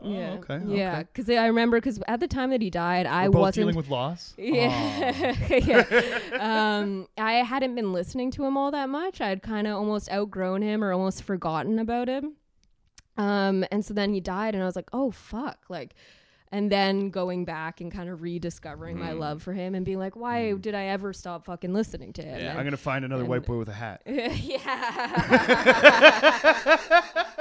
oh, 0.02 0.10
yeah, 0.10 0.30
okay. 0.40 0.62
yeah. 0.66 0.94
okay. 1.00 1.08
Because 1.14 1.30
I 1.30 1.48
remember 1.48 1.78
because 1.78 2.00
at 2.08 2.22
the 2.22 2.30
time 2.30 2.50
that 2.52 2.62
he 2.62 2.70
died, 2.70 3.06
I 3.08 3.28
We're 3.28 3.34
both 3.34 3.42
wasn't 3.42 3.62
dealing 3.64 3.76
with 3.76 3.90
loss. 3.90 4.34
yeah. 4.38 5.36
yeah. 5.50 6.20
Um, 6.80 7.08
I 7.18 7.34
hadn't 7.44 7.76
been 7.76 7.92
listening 7.92 8.32
to 8.32 8.46
him 8.46 8.56
all 8.56 8.72
that 8.72 8.88
much. 8.88 9.20
I'd 9.20 9.42
kind 9.44 9.68
of 9.68 9.76
almost 9.76 10.10
outgrown 10.10 10.62
him 10.62 10.82
or 10.82 10.94
almost 10.94 11.24
forgotten 11.24 11.78
about 11.78 12.08
him. 12.08 12.37
Um, 13.18 13.66
and 13.72 13.84
so 13.86 13.94
then 13.94 14.14
he 14.14 14.20
died, 14.22 14.54
and 14.54 14.64
I 14.64 14.66
was 14.66 14.76
like, 14.76 14.90
oh 14.94 15.12
fuck, 15.12 15.60
like. 15.70 15.96
and 16.50 16.72
then 16.72 17.10
going 17.10 17.44
back 17.44 17.82
and 17.82 17.92
kind 17.92 18.08
of 18.10 18.22
rediscovering 18.22 18.98
my 18.98 19.12
love 19.12 19.44
for 19.44 19.52
him 19.52 19.76
and 19.76 19.86
being 19.86 20.00
like, 20.00 20.16
why 20.16 20.54
did 20.54 20.74
I 20.76 20.86
ever 20.86 21.12
stop 21.12 21.44
fucking 21.46 21.74
listening 21.74 22.14
to 22.14 22.22
him? 22.22 22.40
Yeah. 22.40 22.52
And- 22.52 22.60
I'm 22.60 22.64
gonna 22.66 22.78
find 22.78 23.04
another 23.04 23.26
white 23.26 23.46
boy 23.46 23.58
with 23.58 23.68
a 23.68 23.74
hat. 23.74 24.02
yeah. 24.06 24.38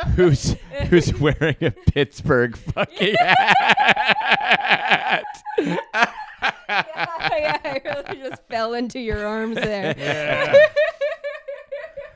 who's 0.16 0.56
who's 0.88 1.14
wearing 1.20 1.54
a 1.60 1.70
Pittsburgh 1.70 2.56
fucking 2.56 3.14
hat? 3.20 5.24
yeah, 6.68 7.58
I 7.64 7.80
really 7.84 8.28
just 8.28 8.42
fell 8.48 8.74
into 8.74 8.98
your 8.98 9.24
arms 9.26 9.56
there. 9.56 9.94
Yeah. 9.96 10.54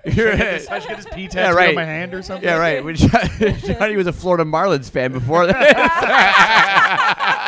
You're 0.12 0.32
I 0.32 0.59
should 0.59 0.88
get 0.88 0.96
his 0.96 1.07
P 1.07 1.28
tattoo 1.28 1.38
Yeah, 1.38 1.51
right. 1.53 1.68
on 1.70 1.74
my 1.74 1.84
hand 1.84 2.14
or 2.14 2.22
something. 2.22 2.48
yeah, 2.48 2.57
right. 2.57 2.82
When 2.82 2.94
Johnny, 2.96 3.53
Johnny 3.61 3.96
was 3.96 4.07
a 4.07 4.12
Florida 4.12 4.44
Marlins 4.44 4.90
fan 4.90 5.12
before 5.12 5.46
that. 5.46 5.57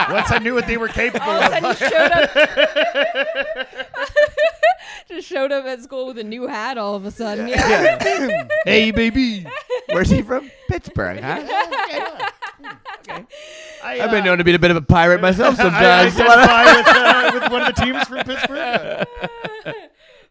Once 0.13 0.31
I 0.31 0.39
knew 0.39 0.53
what 0.55 0.67
they 0.67 0.77
were 0.77 0.89
capable 0.89 1.31
All 1.31 1.43
of 1.43 1.53
a 1.65 1.69
of. 1.71 1.79
sudden, 1.79 1.91
showed 1.91 2.13
up. 2.13 3.69
just 5.09 5.27
showed 5.29 5.51
up 5.53 5.65
at 5.65 5.83
school 5.83 6.07
with 6.07 6.19
a 6.19 6.25
new 6.25 6.47
hat. 6.47 6.77
All 6.77 6.95
of 6.95 7.07
a 7.07 7.11
sudden, 7.11 7.49
yeah. 7.49 7.99
hey, 8.67 8.91
baby. 8.91 9.47
Where's 9.91 10.11
he 10.11 10.21
from? 10.23 10.51
Pittsburgh, 10.69 11.21
huh? 11.23 11.43
I, 13.85 14.01
I've 14.01 14.11
been 14.11 14.23
uh, 14.23 14.27
known 14.27 14.39
to 14.39 14.45
be 14.45 14.55
a 14.55 14.59
bit 14.59 14.71
of 14.71 14.77
a 14.77 14.83
pirate 14.83 15.21
myself 15.21 15.57
sometimes. 15.57 15.85
I 15.85 16.09
sometimes. 16.11 16.39
identify 16.49 16.77
with, 16.77 16.87
uh, 16.89 17.31
with 17.41 17.51
one 17.53 17.63
of 17.63 17.75
the 17.75 17.83
teams 17.83 18.05
from 18.05 18.19
Pittsburgh. 18.25 19.07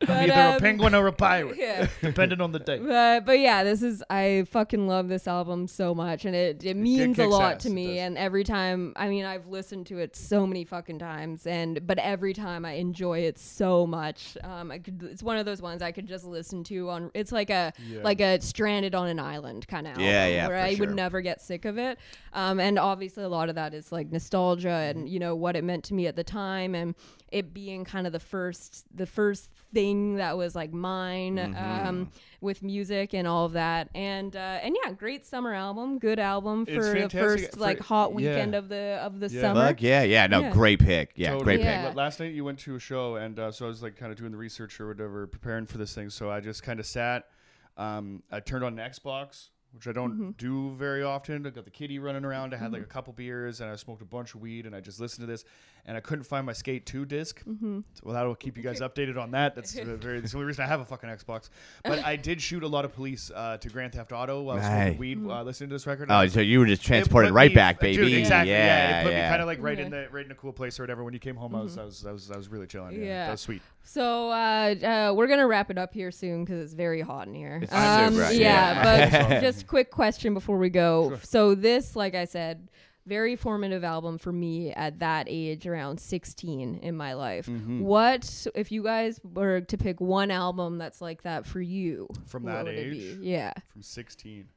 But, 0.02 0.10
Either 0.30 0.34
a 0.34 0.54
um, 0.56 0.60
penguin 0.60 0.96
or 0.96 1.08
a 1.08 1.14
pirate, 1.14 1.58
yeah. 1.60 1.88
depending 2.02 2.42
on 2.42 2.52
the 2.52 2.60
day. 2.60 2.80
But, 2.80 3.26
but 3.26 3.40
yeah, 3.40 3.64
this 3.64 3.82
is 3.84 4.04
I 4.10 4.46
fucking 4.50 4.88
love 4.88 5.08
this 5.10 5.28
album 5.28 5.68
so 5.68 5.94
much, 5.94 6.26
and 6.26 6.36
it 6.36 6.64
it 6.64 6.76
means 6.76 7.20
a 7.20 7.26
lot 7.28 7.56
ass, 7.56 7.64
to 7.64 7.70
me. 7.70 8.00
And 8.00 8.18
every 8.18 8.44
time, 8.44 8.94
I 8.96 9.10
mean, 9.10 9.26
I've 9.26 9.48
listened 9.48 9.86
to 9.88 10.00
it 10.00 10.16
so 10.16 10.48
many 10.48 10.66
fucking 10.66 11.00
times, 11.00 11.46
and 11.46 11.86
but 11.86 12.00
every 12.00 12.34
time 12.34 12.66
I 12.66 12.74
enjoy 12.74 13.20
it 13.20 13.38
so 13.38 13.86
much. 13.86 14.38
Um, 14.44 14.72
I 14.72 14.80
could, 14.80 15.04
it's 15.04 15.22
one 15.24 15.38
of 15.38 15.46
those 15.46 15.62
ones 15.62 15.82
I 15.82 15.92
could 15.92 16.08
just 16.08 16.26
listen 16.26 16.64
to 16.66 16.90
on. 16.90 17.12
It's 17.14 17.32
like 17.32 17.50
a 17.50 17.72
Yeah. 17.88 18.02
like 18.04 18.22
a 18.22 18.42
stranded 18.42 18.96
on 18.96 19.08
an 19.08 19.20
island 19.20 19.68
kind 19.68 19.86
of 19.86 19.92
album, 19.92 20.06
Yeah, 20.06 20.28
yeah, 20.28 20.48
where 20.48 20.58
I 20.58 20.74
sure. 20.76 20.88
would 20.88 20.96
never 20.96 21.22
get 21.22 21.42
sick 21.42 21.66
of 21.66 21.78
it. 21.78 22.00
Um, 22.34 22.60
and 22.60 22.80
obviously 22.80 23.24
a 23.24 23.30
lot 23.30 23.50
of 23.50 23.56
that 23.56 23.74
is 23.74 23.92
like 23.92 24.12
nostalgia 24.12 24.70
and 24.70 25.08
you 25.08 25.20
know 25.20 25.36
what 25.36 25.56
it 25.56 25.64
meant 25.64 25.84
to 25.86 25.94
me 25.94 26.08
at 26.08 26.16
the 26.16 26.24
time, 26.24 26.74
and 26.76 26.96
it 27.32 27.54
being 27.54 27.86
kind 27.86 28.06
of 28.06 28.12
the 28.14 28.20
first 28.20 28.86
the 28.96 29.06
first 29.06 29.50
thing 29.74 30.18
that 30.18 30.38
was 30.38 30.54
like 30.54 30.74
mine 30.74 31.38
Mm-hmm. 31.38 31.88
um, 31.88 32.12
with 32.42 32.62
music 32.62 33.14
and 33.14 33.26
all 33.28 33.46
of 33.46 33.54
that 33.54 33.88
and 33.96 34.36
uh, 34.36 34.40
and 34.62 34.76
yeah 34.84 34.92
great 34.92 35.26
summer 35.26 35.54
album 35.54 35.98
good 35.98 36.20
album 36.20 36.66
for 36.66 36.94
the 36.94 37.10
first 37.10 37.54
for- 37.54 37.60
like 37.60 37.80
hot 37.80 38.10
yeah. 38.10 38.16
weekend 38.16 38.54
of 38.56 38.68
the 38.68 39.00
of 39.02 39.20
the 39.22 39.28
Yeah. 39.30 39.42
summer 39.42 39.68
Fuck 39.68 39.82
yeah, 39.82 40.04
yeah. 40.04 40.28
No, 40.28 40.42
Yeah. 40.42 40.52
great 40.52 40.80
pick. 40.80 41.14
Yeah, 41.16 41.30
Totally. 41.30 41.44
great 41.46 41.58
pick. 41.60 41.66
Yeah. 41.66 41.94
Last 41.96 42.20
night 42.20 42.34
you 42.34 42.44
went 42.44 42.60
to 42.60 42.76
a 42.76 42.80
show, 42.80 43.16
and 43.16 43.40
uh, 43.40 43.52
so 43.52 43.66
I 43.66 43.70
was 43.70 43.82
like 43.82 43.96
kind 43.96 44.12
of 44.12 44.18
doing 44.18 44.32
the 44.32 44.38
research 44.38 44.80
or 44.82 44.88
whatever, 44.90 45.26
preparing 45.28 45.66
for 45.66 45.78
this 45.78 45.94
thing. 45.96 46.10
So 46.10 46.30
I 46.30 46.40
just 46.42 46.64
kind 46.64 46.80
of 46.80 46.86
sat. 46.86 47.26
Um, 47.78 48.24
I 48.32 48.40
turned 48.42 48.64
on 48.64 48.78
an 48.78 48.92
Xbox, 48.92 49.50
which 49.74 49.88
I 49.88 49.92
don't 49.94 50.12
Mm-hmm. 50.14 50.30
do 50.32 50.76
very 50.76 51.04
often. 51.04 51.46
I 51.46 51.50
got 51.52 51.64
the 51.66 51.72
kitty 51.72 52.00
running 52.00 52.26
around. 52.26 52.54
I 52.54 52.58
had 52.58 52.74
like 52.74 52.82
a 52.82 52.86
couple 52.86 53.14
beers, 53.14 53.62
and 53.62 53.70
I 53.72 53.76
smoked 53.78 54.02
a 54.02 54.06
bunch 54.06 54.36
of 54.36 54.42
weed, 54.42 54.66
and 54.66 54.76
I 54.76 54.82
just 54.82 55.00
listened 55.00 55.26
to 55.28 55.32
this. 55.32 55.46
And 55.86 55.98
I 55.98 56.00
couldn't 56.00 56.26
find 56.26 56.46
my 56.46 56.54
Skate 56.54 56.86
2 56.86 57.06
disc. 57.06 57.44
Mm-hmm. 57.44 57.80
So, 57.96 58.02
well, 58.04 58.14
that'll 58.14 58.36
keep 58.36 58.56
you 58.56 58.62
guys 58.62 58.82
updated 58.82 59.18
on 59.20 59.32
that. 59.32 59.56
That's 59.56 59.76
uh, 59.78 59.98
very. 60.00 60.20
That's 60.20 60.32
the 60.34 60.38
only 60.38 60.46
reason 60.48 60.64
I 60.64 60.68
have 60.68 60.80
a 60.80 60.86
fucking 60.86 61.10
Xbox. 61.10 61.50
But 61.84 62.00
I 62.06 62.16
did 62.16 62.40
shoot 62.40 62.62
a 62.64 62.68
lot 62.68 62.86
of 62.86 62.94
police 62.94 63.32
uh, 63.34 63.58
to 63.58 63.70
Grand 63.70 63.94
Theft 63.94 64.12
Auto 64.12 64.44
while 64.44 64.58
I 64.58 64.60
was 64.60 64.68
Right. 64.68 64.82
smoking 64.96 65.00
weed, 65.26 65.32
uh, 65.32 65.42
listening 65.44 65.70
to 65.70 65.76
this 65.76 65.88
record. 65.88 66.10
Oh, 66.12 66.28
so 66.28 66.40
you 66.40 66.60
were 66.60 66.68
just 66.68 66.84
transported 66.84 67.32
right 67.32 67.50
me- 67.50 67.56
back, 67.56 67.80
baby. 67.80 67.98
Dude, 67.98 68.14
exactly. 68.14 68.52
Yeah, 68.52 68.66
Yeah, 68.66 69.00
it 69.00 69.04
put 69.06 69.14
yeah. 69.14 69.24
me 69.24 69.30
kind 69.30 69.42
of 69.42 69.48
like 69.48 69.62
right 69.62 69.80
in 69.80 69.90
the 69.90 70.08
right 70.12 70.26
in 70.26 70.32
a 70.32 70.36
cool 70.36 70.54
place 70.54 70.80
or 70.80 70.84
whatever. 70.84 71.04
When 71.04 71.14
you 71.16 71.20
came 71.20 71.36
home, 71.36 71.56
I 71.56 71.62
was 71.62 71.78
I 71.80 71.84
was 71.84 72.06
I 72.06 72.12
was 72.12 72.30
I 72.32 72.38
was 72.38 72.48
really 72.48 72.68
chilling. 72.68 72.96
Yeah, 73.00 73.06
Yeah. 73.06 73.26
that 73.26 73.32
was 73.32 73.42
sweet. 73.42 73.62
so 73.84 74.30
uh, 74.30 74.76
uh, 75.10 75.14
we're 75.16 75.28
gonna 75.28 75.48
wrap 75.48 75.72
it 75.72 75.78
up 75.80 75.94
here 75.96 76.12
soon 76.12 76.46
because 76.46 76.60
it's 76.64 76.74
very 76.74 77.02
hot 77.02 77.28
in 77.28 77.34
here 77.34 77.60
It's 77.64 77.74
um, 77.74 78.14
super 78.14 78.32
yeah, 78.32 79.10
yeah. 79.10 79.30
but 79.32 79.42
just 79.42 79.66
quick 79.66 79.90
question 79.90 80.36
before 80.36 80.58
we 80.60 80.70
go 80.70 81.10
Sure. 81.10 81.20
so 81.24 81.56
this 81.56 81.96
like 81.96 82.14
i 82.14 82.26
said 82.26 82.70
very 83.06 83.36
formative 83.36 83.84
album 83.84 84.18
for 84.18 84.32
me 84.32 84.72
at 84.74 85.00
that 85.00 85.26
age 85.30 85.66
around 85.68 86.00
16 86.00 86.78
in 86.78 86.96
my 86.96 87.14
life 87.14 87.48
Mm-hmm. 87.48 87.80
what 87.82 88.48
if 88.56 88.72
you 88.72 88.84
guys 88.84 89.20
were 89.24 89.62
to 89.62 89.78
pick 89.78 90.00
one 90.00 90.30
album 90.32 90.78
that's 90.78 91.02
like 91.02 91.24
that 91.24 91.46
for 91.46 91.60
you 91.62 92.08
From 92.28 92.44
that 92.46 92.68
age? 92.68 93.18
yeah 93.22 93.54
From 93.74 93.82
16. 93.82 94.50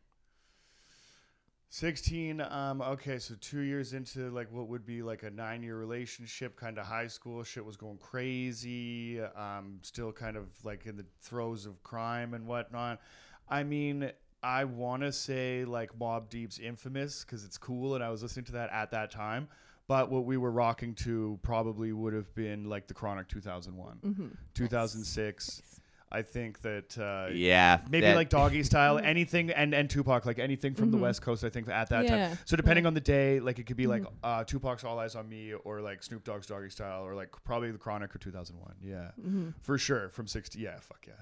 16 1.71 2.41
um 2.41 2.81
okay 2.81 3.19
so 3.19 3.35
two 3.41 3.61
years 3.61 3.95
into 3.95 4.31
like 4.31 4.47
what 4.53 4.69
would 4.69 4.87
be 4.87 5.03
like 5.03 5.25
a 5.25 5.31
nine 5.31 5.61
year 5.63 5.77
relationship 5.77 6.55
kind 6.55 6.79
of 6.79 6.87
high 6.87 7.09
school 7.09 7.43
shit 7.43 7.65
was 7.65 7.77
going 7.77 7.99
crazy 7.99 9.21
um 9.21 9.79
still 9.83 10.13
kind 10.13 10.37
of 10.37 10.47
like 10.63 10.87
in 10.87 10.97
the 10.97 11.05
throes 11.21 11.67
of 11.67 11.83
crime 11.83 12.33
and 12.33 12.47
whatnot 12.47 13.01
i 13.49 13.65
mean 13.65 14.09
i 14.45 14.63
want 14.65 15.03
to 15.03 15.11
say 15.11 15.65
like 15.65 15.99
Mobb 15.99 16.29
Deep's 16.29 16.59
infamous 16.59 17.25
because 17.25 17.45
it's 17.45 17.59
cool 17.59 17.95
and 17.95 18.05
i 18.05 18.11
was 18.11 18.23
listening 18.23 18.45
to 18.45 18.53
that 18.53 18.71
at 18.71 18.91
that 18.91 19.11
time 19.11 19.49
but 19.89 20.11
what 20.11 20.25
we 20.25 20.37
were 20.37 20.51
rocking 20.51 20.95
to 20.95 21.39
probably 21.43 21.93
would 21.93 22.13
have 22.15 22.33
been 22.35 22.69
like 22.69 22.87
the 22.87 22.95
chronic 22.95 23.27
2001 23.29 23.99
Mm-hmm. 24.05 24.27
2006 24.55 25.63
i 26.15 26.23
think 26.23 26.61
that 26.63 26.97
uh 26.99 27.31
Yeah, 27.33 27.81
maybe 27.91 28.07
that- 28.07 28.17
like 28.17 28.29
doggy 28.31 28.63
style 28.73 28.99
anything 28.99 29.51
and 29.51 29.75
and 29.75 29.91
tupac 29.91 30.25
like 30.27 30.39
anything 30.39 30.75
from 30.75 30.91
the 30.91 30.97
west 30.97 31.21
coast 31.23 31.45
i 31.45 31.51
think 31.51 31.69
at 31.69 31.89
that 31.91 32.05
Mm-hmm. 32.05 32.15
Yeah. 32.15 32.29
time 32.29 32.39
so 32.45 32.57
depending 32.57 32.87
on 32.87 32.95
the 32.95 33.01
day 33.17 33.41
like 33.41 33.59
it 33.59 33.67
could 33.67 33.77
be 33.77 33.87
like 33.87 34.05
uh 34.23 34.45
tupac's 34.45 34.85
all 34.85 34.97
eyez 34.99 35.17
on 35.17 35.29
me 35.29 35.53
or 35.65 35.81
like 35.81 36.03
snoop 36.03 36.23
dogg's 36.25 36.47
doggy 36.47 36.71
style 36.71 37.03
or 37.07 37.15
like 37.15 37.31
probably 37.45 37.71
the 37.71 37.79
chronic 37.79 38.15
or 38.15 38.19
2001 38.19 38.75
yeah 38.83 39.11
Mm-hmm. 39.21 39.51
for 39.63 39.77
sure 39.79 40.09
from 40.11 40.27
60 40.27 40.59
yeah 40.59 40.77
fuck 40.81 41.07
yeah 41.07 41.15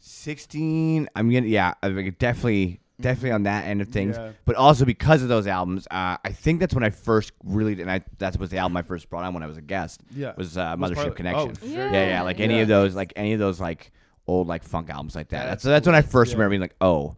16 0.00 1.08
i'm 1.16 1.30
gonna 1.32 1.46
yeah 1.46 1.74
i 1.82 1.92
think 1.92 2.18
definitely 2.18 2.80
definitely 3.00 3.32
on 3.32 3.42
that 3.42 3.66
end 3.66 3.80
of 3.82 3.88
things 3.88 4.16
Yeah. 4.16 4.32
but 4.44 4.56
also 4.56 4.84
because 4.84 5.22
of 5.22 5.28
those 5.28 5.46
albums 5.46 5.86
uh, 5.90 6.16
i 6.24 6.30
think 6.32 6.60
that's 6.60 6.74
when 6.74 6.84
i 6.84 6.90
first 6.90 7.32
really 7.44 7.80
and 7.80 7.90
i 7.90 8.00
that 8.18 8.38
was 8.38 8.50
the 8.50 8.58
album 8.58 8.76
i 8.76 8.82
first 8.82 9.10
brought 9.10 9.24
on 9.24 9.34
when 9.34 9.42
i 9.42 9.46
was 9.46 9.56
a 9.56 9.62
guest 9.62 10.00
Yeah. 10.14 10.32
was 10.36 10.56
uh, 10.56 10.76
Was 10.78 10.90
mothership 10.92 10.94
part- 10.96 11.16
connection 11.16 11.52
oh, 11.62 11.66
Yeah. 11.66 11.92
yeah 11.92 12.06
yeah 12.08 12.22
like 12.22 12.40
any 12.40 12.54
Yeah. 12.56 12.62
of 12.62 12.68
those 12.68 12.94
like 12.94 13.12
any 13.16 13.32
of 13.32 13.38
those 13.38 13.60
like 13.60 13.92
old 14.26 14.46
like 14.46 14.62
funk 14.64 14.90
albums 14.90 15.14
like 15.14 15.28
that 15.28 15.38
Yeah, 15.44 15.46
that's 15.46 15.62
that's 15.62 15.72
that's 15.72 15.86
when 15.86 15.94
i 15.94 16.02
first 16.02 16.30
Yeah. 16.32 16.36
remember 16.36 16.50
being 16.50 16.60
like 16.60 16.76
oh 16.80 17.16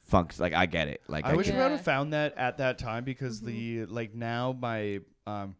funk's 0.00 0.40
like 0.40 0.54
i 0.54 0.66
get 0.66 0.88
it 0.88 1.02
like 1.08 1.24
I, 1.24 1.30
i, 1.32 1.34
wish 1.34 1.46
get 1.46 1.56
we 1.56 1.62
would 1.62 1.70
have 1.72 1.82
found 1.82 2.12
that 2.14 2.34
at 2.36 2.58
that 2.58 2.78
time 2.78 3.04
because 3.04 3.40
the 3.40 3.84
like 3.86 4.14
now 4.14 4.56
my 4.58 5.00
um 5.26 5.56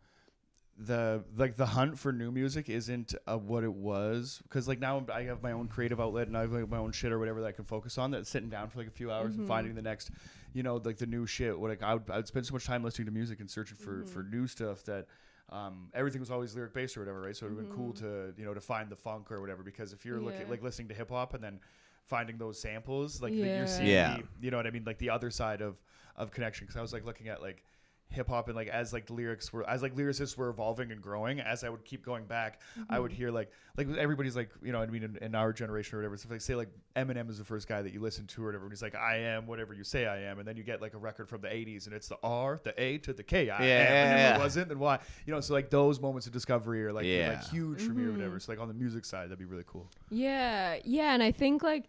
the 0.79 1.25
like 1.37 1.57
the 1.57 1.67
hunt 1.67 1.99
for 1.99 2.13
new 2.13 2.31
music 2.31 2.69
isn't 2.69 3.15
uh, 3.27 3.37
what 3.37 3.65
it 3.65 3.73
was 3.73 4.41
because 4.45 4.69
like 4.69 4.79
now 4.79 5.05
I 5.13 5.23
have 5.25 5.43
my 5.43 5.53
own 5.53 5.67
creative 5.67 6.01
outlet 6.01 6.29
and 6.29 6.37
I 6.37 6.43
have 6.43 6.53
like, 6.53 6.69
my 6.69 6.79
own 6.79 6.93
shit 6.93 7.11
or 7.11 7.19
whatever 7.19 7.41
that 7.41 7.49
I 7.49 7.53
can 7.53 7.65
focus 7.65 7.99
on. 7.99 8.13
That 8.13 8.29
sitting 8.29 8.49
down 8.49 8.69
for 8.69 8.79
like 8.79 8.87
a 8.87 8.93
few 8.93 9.11
hours 9.11 9.35
and 9.35 9.49
finding 9.49 9.75
the 9.75 9.83
next, 9.83 10.13
you 10.53 10.63
know, 10.63 10.77
like 10.77 10.97
the 10.99 11.07
new 11.07 11.27
shit. 11.27 11.59
What 11.59 11.71
like 11.71 11.83
I 11.83 11.95
would, 11.95 12.05
I 12.09 12.17
would 12.17 12.29
spend 12.29 12.47
so 12.47 12.53
much 12.53 12.65
time 12.65 12.85
listening 12.85 13.07
to 13.07 13.13
music 13.13 13.41
and 13.41 13.51
searching 13.51 13.77
for 13.77 14.05
for 14.05 14.23
new 14.23 14.47
stuff 14.47 14.85
that. 14.85 15.07
Um, 15.51 15.89
everything 15.95 16.21
was 16.21 16.31
always 16.31 16.55
lyric 16.55 16.75
based 16.75 16.97
or 16.97 17.01
whatever, 17.01 17.23
right? 17.23 17.35
So 17.37 17.47
it 17.47 17.51
would 17.51 17.59
have 17.59 17.69
been 17.69 17.77
cool 17.77 17.93
to 17.95 18.35
you 18.37 18.45
know 18.45 18.53
to 18.55 18.61
find 18.61 18.91
the 18.91 18.97
funk 18.97 19.33
or 19.33 19.41
whatever. 19.41 19.63
Because 19.63 19.93
if 19.93 20.05
you're 20.05 20.21
looking 20.21 20.49
like 20.51 20.63
listening 20.63 20.89
to 20.89 20.95
hip 20.95 21.11
hop 21.11 21.33
and 21.35 21.43
then 21.43 21.61
finding 22.05 22.37
those 22.39 22.61
samples, 22.61 23.21
like 23.23 23.33
that 23.33 23.39
Yeah. 23.39 23.59
you're 23.59 23.67
seeing 23.67 23.89
Yeah. 23.89 24.17
the, 24.19 24.25
you 24.45 24.51
know 24.51 24.57
what 24.59 24.67
I 24.67 24.71
mean, 24.71 24.85
like 24.85 24.99
the 24.99 25.11
other 25.11 25.31
side 25.31 25.61
of 25.63 25.81
of 26.17 26.31
connection. 26.33 26.67
Because 26.67 26.77
I 26.77 26.83
was 26.83 26.93
like 26.93 27.05
looking 27.05 27.29
at 27.29 27.41
like 27.41 27.65
hip 28.11 28.27
hop 28.29 28.47
and 28.49 28.57
like 28.57 28.69
as 28.69 28.93
like 28.93 29.07
the 29.07 29.13
lyrics 29.13 29.53
were 29.53 29.69
as 29.69 29.83
like 29.83 29.95
lyricists 29.95 30.35
were 30.37 30.49
evolving 30.49 30.91
and 30.93 31.03
growing. 31.03 31.41
As 31.41 31.63
I 31.63 31.69
would 31.69 31.85
keep 31.85 32.05
going 32.05 32.25
back, 32.25 32.61
I 32.89 32.99
would 32.99 33.13
hear 33.13 33.31
like 33.31 33.51
like 33.77 33.87
everybody's 33.99 34.35
like 34.35 34.49
you 34.63 34.73
know 34.73 34.81
I 34.81 34.87
mean 34.87 35.03
in, 35.03 35.17
in 35.21 35.35
our 35.35 35.53
generation 35.53 35.97
or 35.97 35.99
whatever. 36.01 36.17
So 36.17 36.27
if 36.27 36.31
like 36.31 36.41
say 36.41 36.55
like 36.55 36.71
Eminem 36.97 37.29
is 37.29 37.37
the 37.39 37.45
first 37.45 37.69
guy 37.69 37.83
that 37.83 37.93
you 37.93 38.01
listen 38.01 38.27
to 38.29 38.43
or 38.43 38.47
whatever, 38.47 38.65
and 38.65 38.73
he's 38.73 38.81
like 38.83 38.95
I 38.95 39.17
am 39.19 39.47
whatever 39.47 39.75
you 39.75 39.85
say 39.85 40.07
I 40.07 40.23
am, 40.23 40.39
and 40.39 40.49
then 40.49 40.57
you 40.57 40.63
get 40.63 40.81
like 40.81 40.95
a 40.95 40.99
record 40.99 41.29
from 41.29 41.43
the 41.43 41.49
'80s 41.49 41.87
and 41.87 41.95
it's 41.95 42.09
the 42.09 42.17
R, 42.23 42.59
the 42.65 42.73
A 42.83 42.99
to 42.99 43.13
the 43.13 43.23
K. 43.23 43.41
I 43.41 43.45
Yeah, 43.45 43.55
am. 43.55 43.67
yeah, 43.67 44.11
and 44.11 44.19
yeah. 44.21 44.37
it 44.37 44.39
wasn't, 44.39 44.69
then 44.69 44.79
why? 44.79 44.99
You 45.27 45.35
know, 45.35 45.41
so 45.41 45.53
like 45.53 45.69
those 45.69 46.01
moments 46.01 46.27
of 46.27 46.33
discovery 46.33 46.85
are 46.87 46.93
like 46.93 47.05
Yeah. 47.05 47.29
like 47.37 47.49
huge 47.51 47.83
for 47.83 47.93
me 47.93 48.05
or 48.05 48.13
whatever. 48.13 48.41
So 48.41 48.53
like 48.53 48.61
on 48.61 48.69
the 48.69 48.75
music 48.75 49.05
side, 49.05 49.27
that'd 49.27 49.39
be 49.39 49.45
really 49.45 49.65
cool. 49.67 49.91
Yeah, 50.11 50.79
yeah, 50.85 51.13
and 51.13 51.23
I 51.23 51.31
think 51.33 51.63
like 51.63 51.85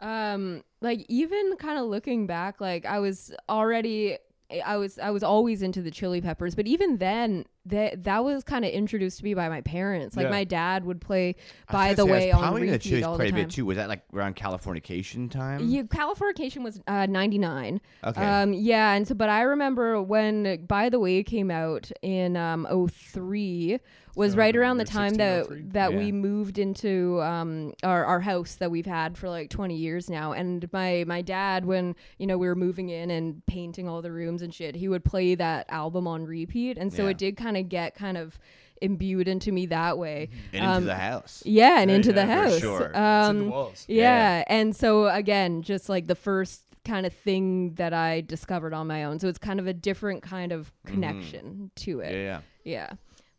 um 0.00 0.64
like 0.80 1.04
even 1.08 1.56
kind 1.56 1.78
of 1.78 1.86
looking 1.86 2.26
back 2.26 2.60
like 2.60 2.84
I 2.84 2.98
was 2.98 3.32
already 3.48 4.18
I 4.60 4.76
was 4.76 4.98
I 4.98 5.10
was 5.10 5.22
always 5.22 5.62
into 5.62 5.82
the 5.82 5.90
chili 5.90 6.20
peppers, 6.20 6.54
but 6.54 6.66
even 6.66 6.98
then 6.98 7.46
that 7.66 8.02
that 8.04 8.24
was 8.24 8.42
kind 8.42 8.64
of 8.64 8.72
introduced 8.72 9.18
to 9.18 9.24
me 9.24 9.34
by 9.34 9.48
my 9.48 9.60
parents. 9.60 10.16
Like 10.16 10.24
Yeah. 10.24 10.30
my 10.30 10.44
dad 10.44 10.84
would 10.84 11.00
play 11.00 11.36
by 11.70 11.94
the 11.94 12.02
say, 12.04 12.10
I 12.10 12.12
was 12.12 12.20
way 12.24 12.32
on 12.32 12.40
probably 12.40 12.60
gonna 12.62 12.72
repeat 12.72 13.02
all 13.04 13.14
quite 13.16 13.32
the 13.32 13.40
a 13.40 13.44
bit 13.44 13.50
too. 13.50 13.64
Was 13.66 13.76
that 13.76 13.88
like 13.88 14.02
around 14.12 14.34
Californication 14.36 15.30
time? 15.30 15.60
Yeah, 15.68 15.82
Californication 15.82 16.62
was 16.64 16.80
uh, 16.88 17.06
99. 17.06 17.80
Okay. 18.04 18.20
Um, 18.24 18.52
yeah, 18.52 18.94
and 18.94 19.06
so, 19.06 19.14
but 19.14 19.28
I 19.28 19.42
remember 19.42 20.02
when 20.02 20.64
By 20.66 20.88
the 20.88 20.98
Way 20.98 21.22
came 21.22 21.50
out 21.50 21.90
in 22.02 22.36
um, 22.36 22.66
03 22.90 23.78
was 24.14 24.32
So 24.32 24.38
right 24.38 24.54
around 24.54 24.76
the 24.76 24.84
time 24.84 25.14
16, 25.14 25.18
that 25.18 25.46
03? 25.46 25.62
that 25.68 25.92
Yeah. 25.92 25.98
we 25.98 26.12
moved 26.12 26.58
into 26.58 27.22
um, 27.22 27.72
our, 27.82 28.04
our 28.04 28.20
house 28.20 28.56
that 28.56 28.70
we've 28.70 28.84
had 28.84 29.16
for 29.16 29.30
like 29.30 29.48
20 29.48 29.74
years 29.74 30.10
now. 30.10 30.32
And 30.32 30.70
my, 30.70 31.04
my 31.06 31.22
dad, 31.22 31.64
when, 31.64 31.96
you 32.18 32.26
know, 32.26 32.36
we 32.36 32.46
were 32.46 32.54
moving 32.54 32.90
in 32.90 33.10
and 33.10 33.44
painting 33.46 33.88
all 33.88 34.02
the 34.02 34.12
rooms 34.12 34.42
and 34.42 34.52
shit, 34.54 34.74
he 34.76 34.86
would 34.86 35.02
play 35.02 35.34
that 35.36 35.64
album 35.70 36.06
on 36.06 36.26
repeat. 36.26 36.76
And 36.76 36.92
so 36.92 37.04
Yeah. 37.04 37.10
it 37.10 37.18
did 37.18 37.36
kind 37.38 37.51
of 37.56 37.68
get 37.68 37.94
kind 37.94 38.16
of 38.16 38.38
imbued 38.80 39.28
into 39.28 39.52
me 39.52 39.66
that 39.66 39.96
way. 39.98 40.28
and 40.52 40.64
um, 40.64 40.74
into 40.76 40.86
the 40.86 40.94
house. 40.96 41.42
Yeah, 41.46 41.80
and 41.80 41.90
Yeah, 41.90 41.96
into 41.96 42.08
yeah, 42.10 42.14
the 42.14 42.20
for 42.22 42.32
house. 42.32 42.58
sure. 42.58 42.80
It's 42.86 42.96
in 42.96 43.02
Um, 43.02 43.38
the 43.38 43.50
walls. 43.50 43.84
yeah. 43.88 44.02
Yeah. 44.38 44.44
And 44.48 44.74
so 44.74 45.06
again, 45.08 45.62
just 45.62 45.88
like 45.88 46.06
the 46.08 46.14
first 46.16 46.62
kind 46.84 47.06
of 47.06 47.12
thing 47.12 47.74
that 47.74 47.92
I 47.94 48.22
discovered 48.22 48.74
on 48.74 48.88
my 48.88 49.04
own. 49.04 49.20
So 49.20 49.28
it's 49.28 49.38
kind 49.38 49.60
of 49.60 49.68
a 49.68 49.72
different 49.72 50.22
kind 50.24 50.50
of 50.50 50.72
connection 50.84 51.70
to 51.76 52.00
it. 52.00 52.12
yeah. 52.14 52.40
Yeah. 52.64 52.90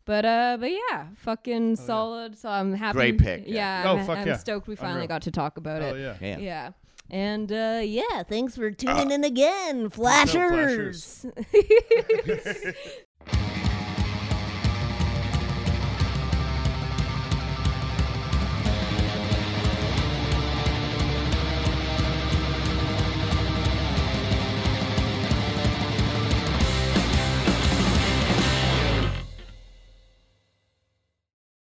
But 0.06 0.24
uh 0.24 0.56
but 0.60 0.70
yeah, 0.70 1.08
fucking 1.16 1.76
solid. 1.76 2.38
So 2.38 2.48
I'm 2.48 2.72
happy. 2.74 2.96
Great 2.96 3.18
pick, 3.26 3.44
Yeah. 3.46 3.84
yeah. 3.84 3.90
Oh, 3.90 3.96
I'm, 3.98 4.06
fuck 4.06 4.18
I'm 4.18 4.26
yeah. 4.26 4.36
stoked 4.38 4.66
we 4.66 4.76
finally 4.76 4.94
Unreal. 5.04 5.08
got 5.08 5.22
to 5.22 5.30
talk 5.30 5.58
about 5.58 5.82
Oh 5.82 5.94
it. 5.94 6.00
yeah. 6.00 6.16
Yeah. 6.20 6.38
Yeah. 6.38 6.70
And 7.10 7.52
uh 7.52 7.80
yeah, 7.84 8.22
thanks 8.22 8.56
for 8.56 8.70
tuning 8.70 9.10
in 9.10 9.24
again, 9.24 9.90
flashers. 9.90 11.26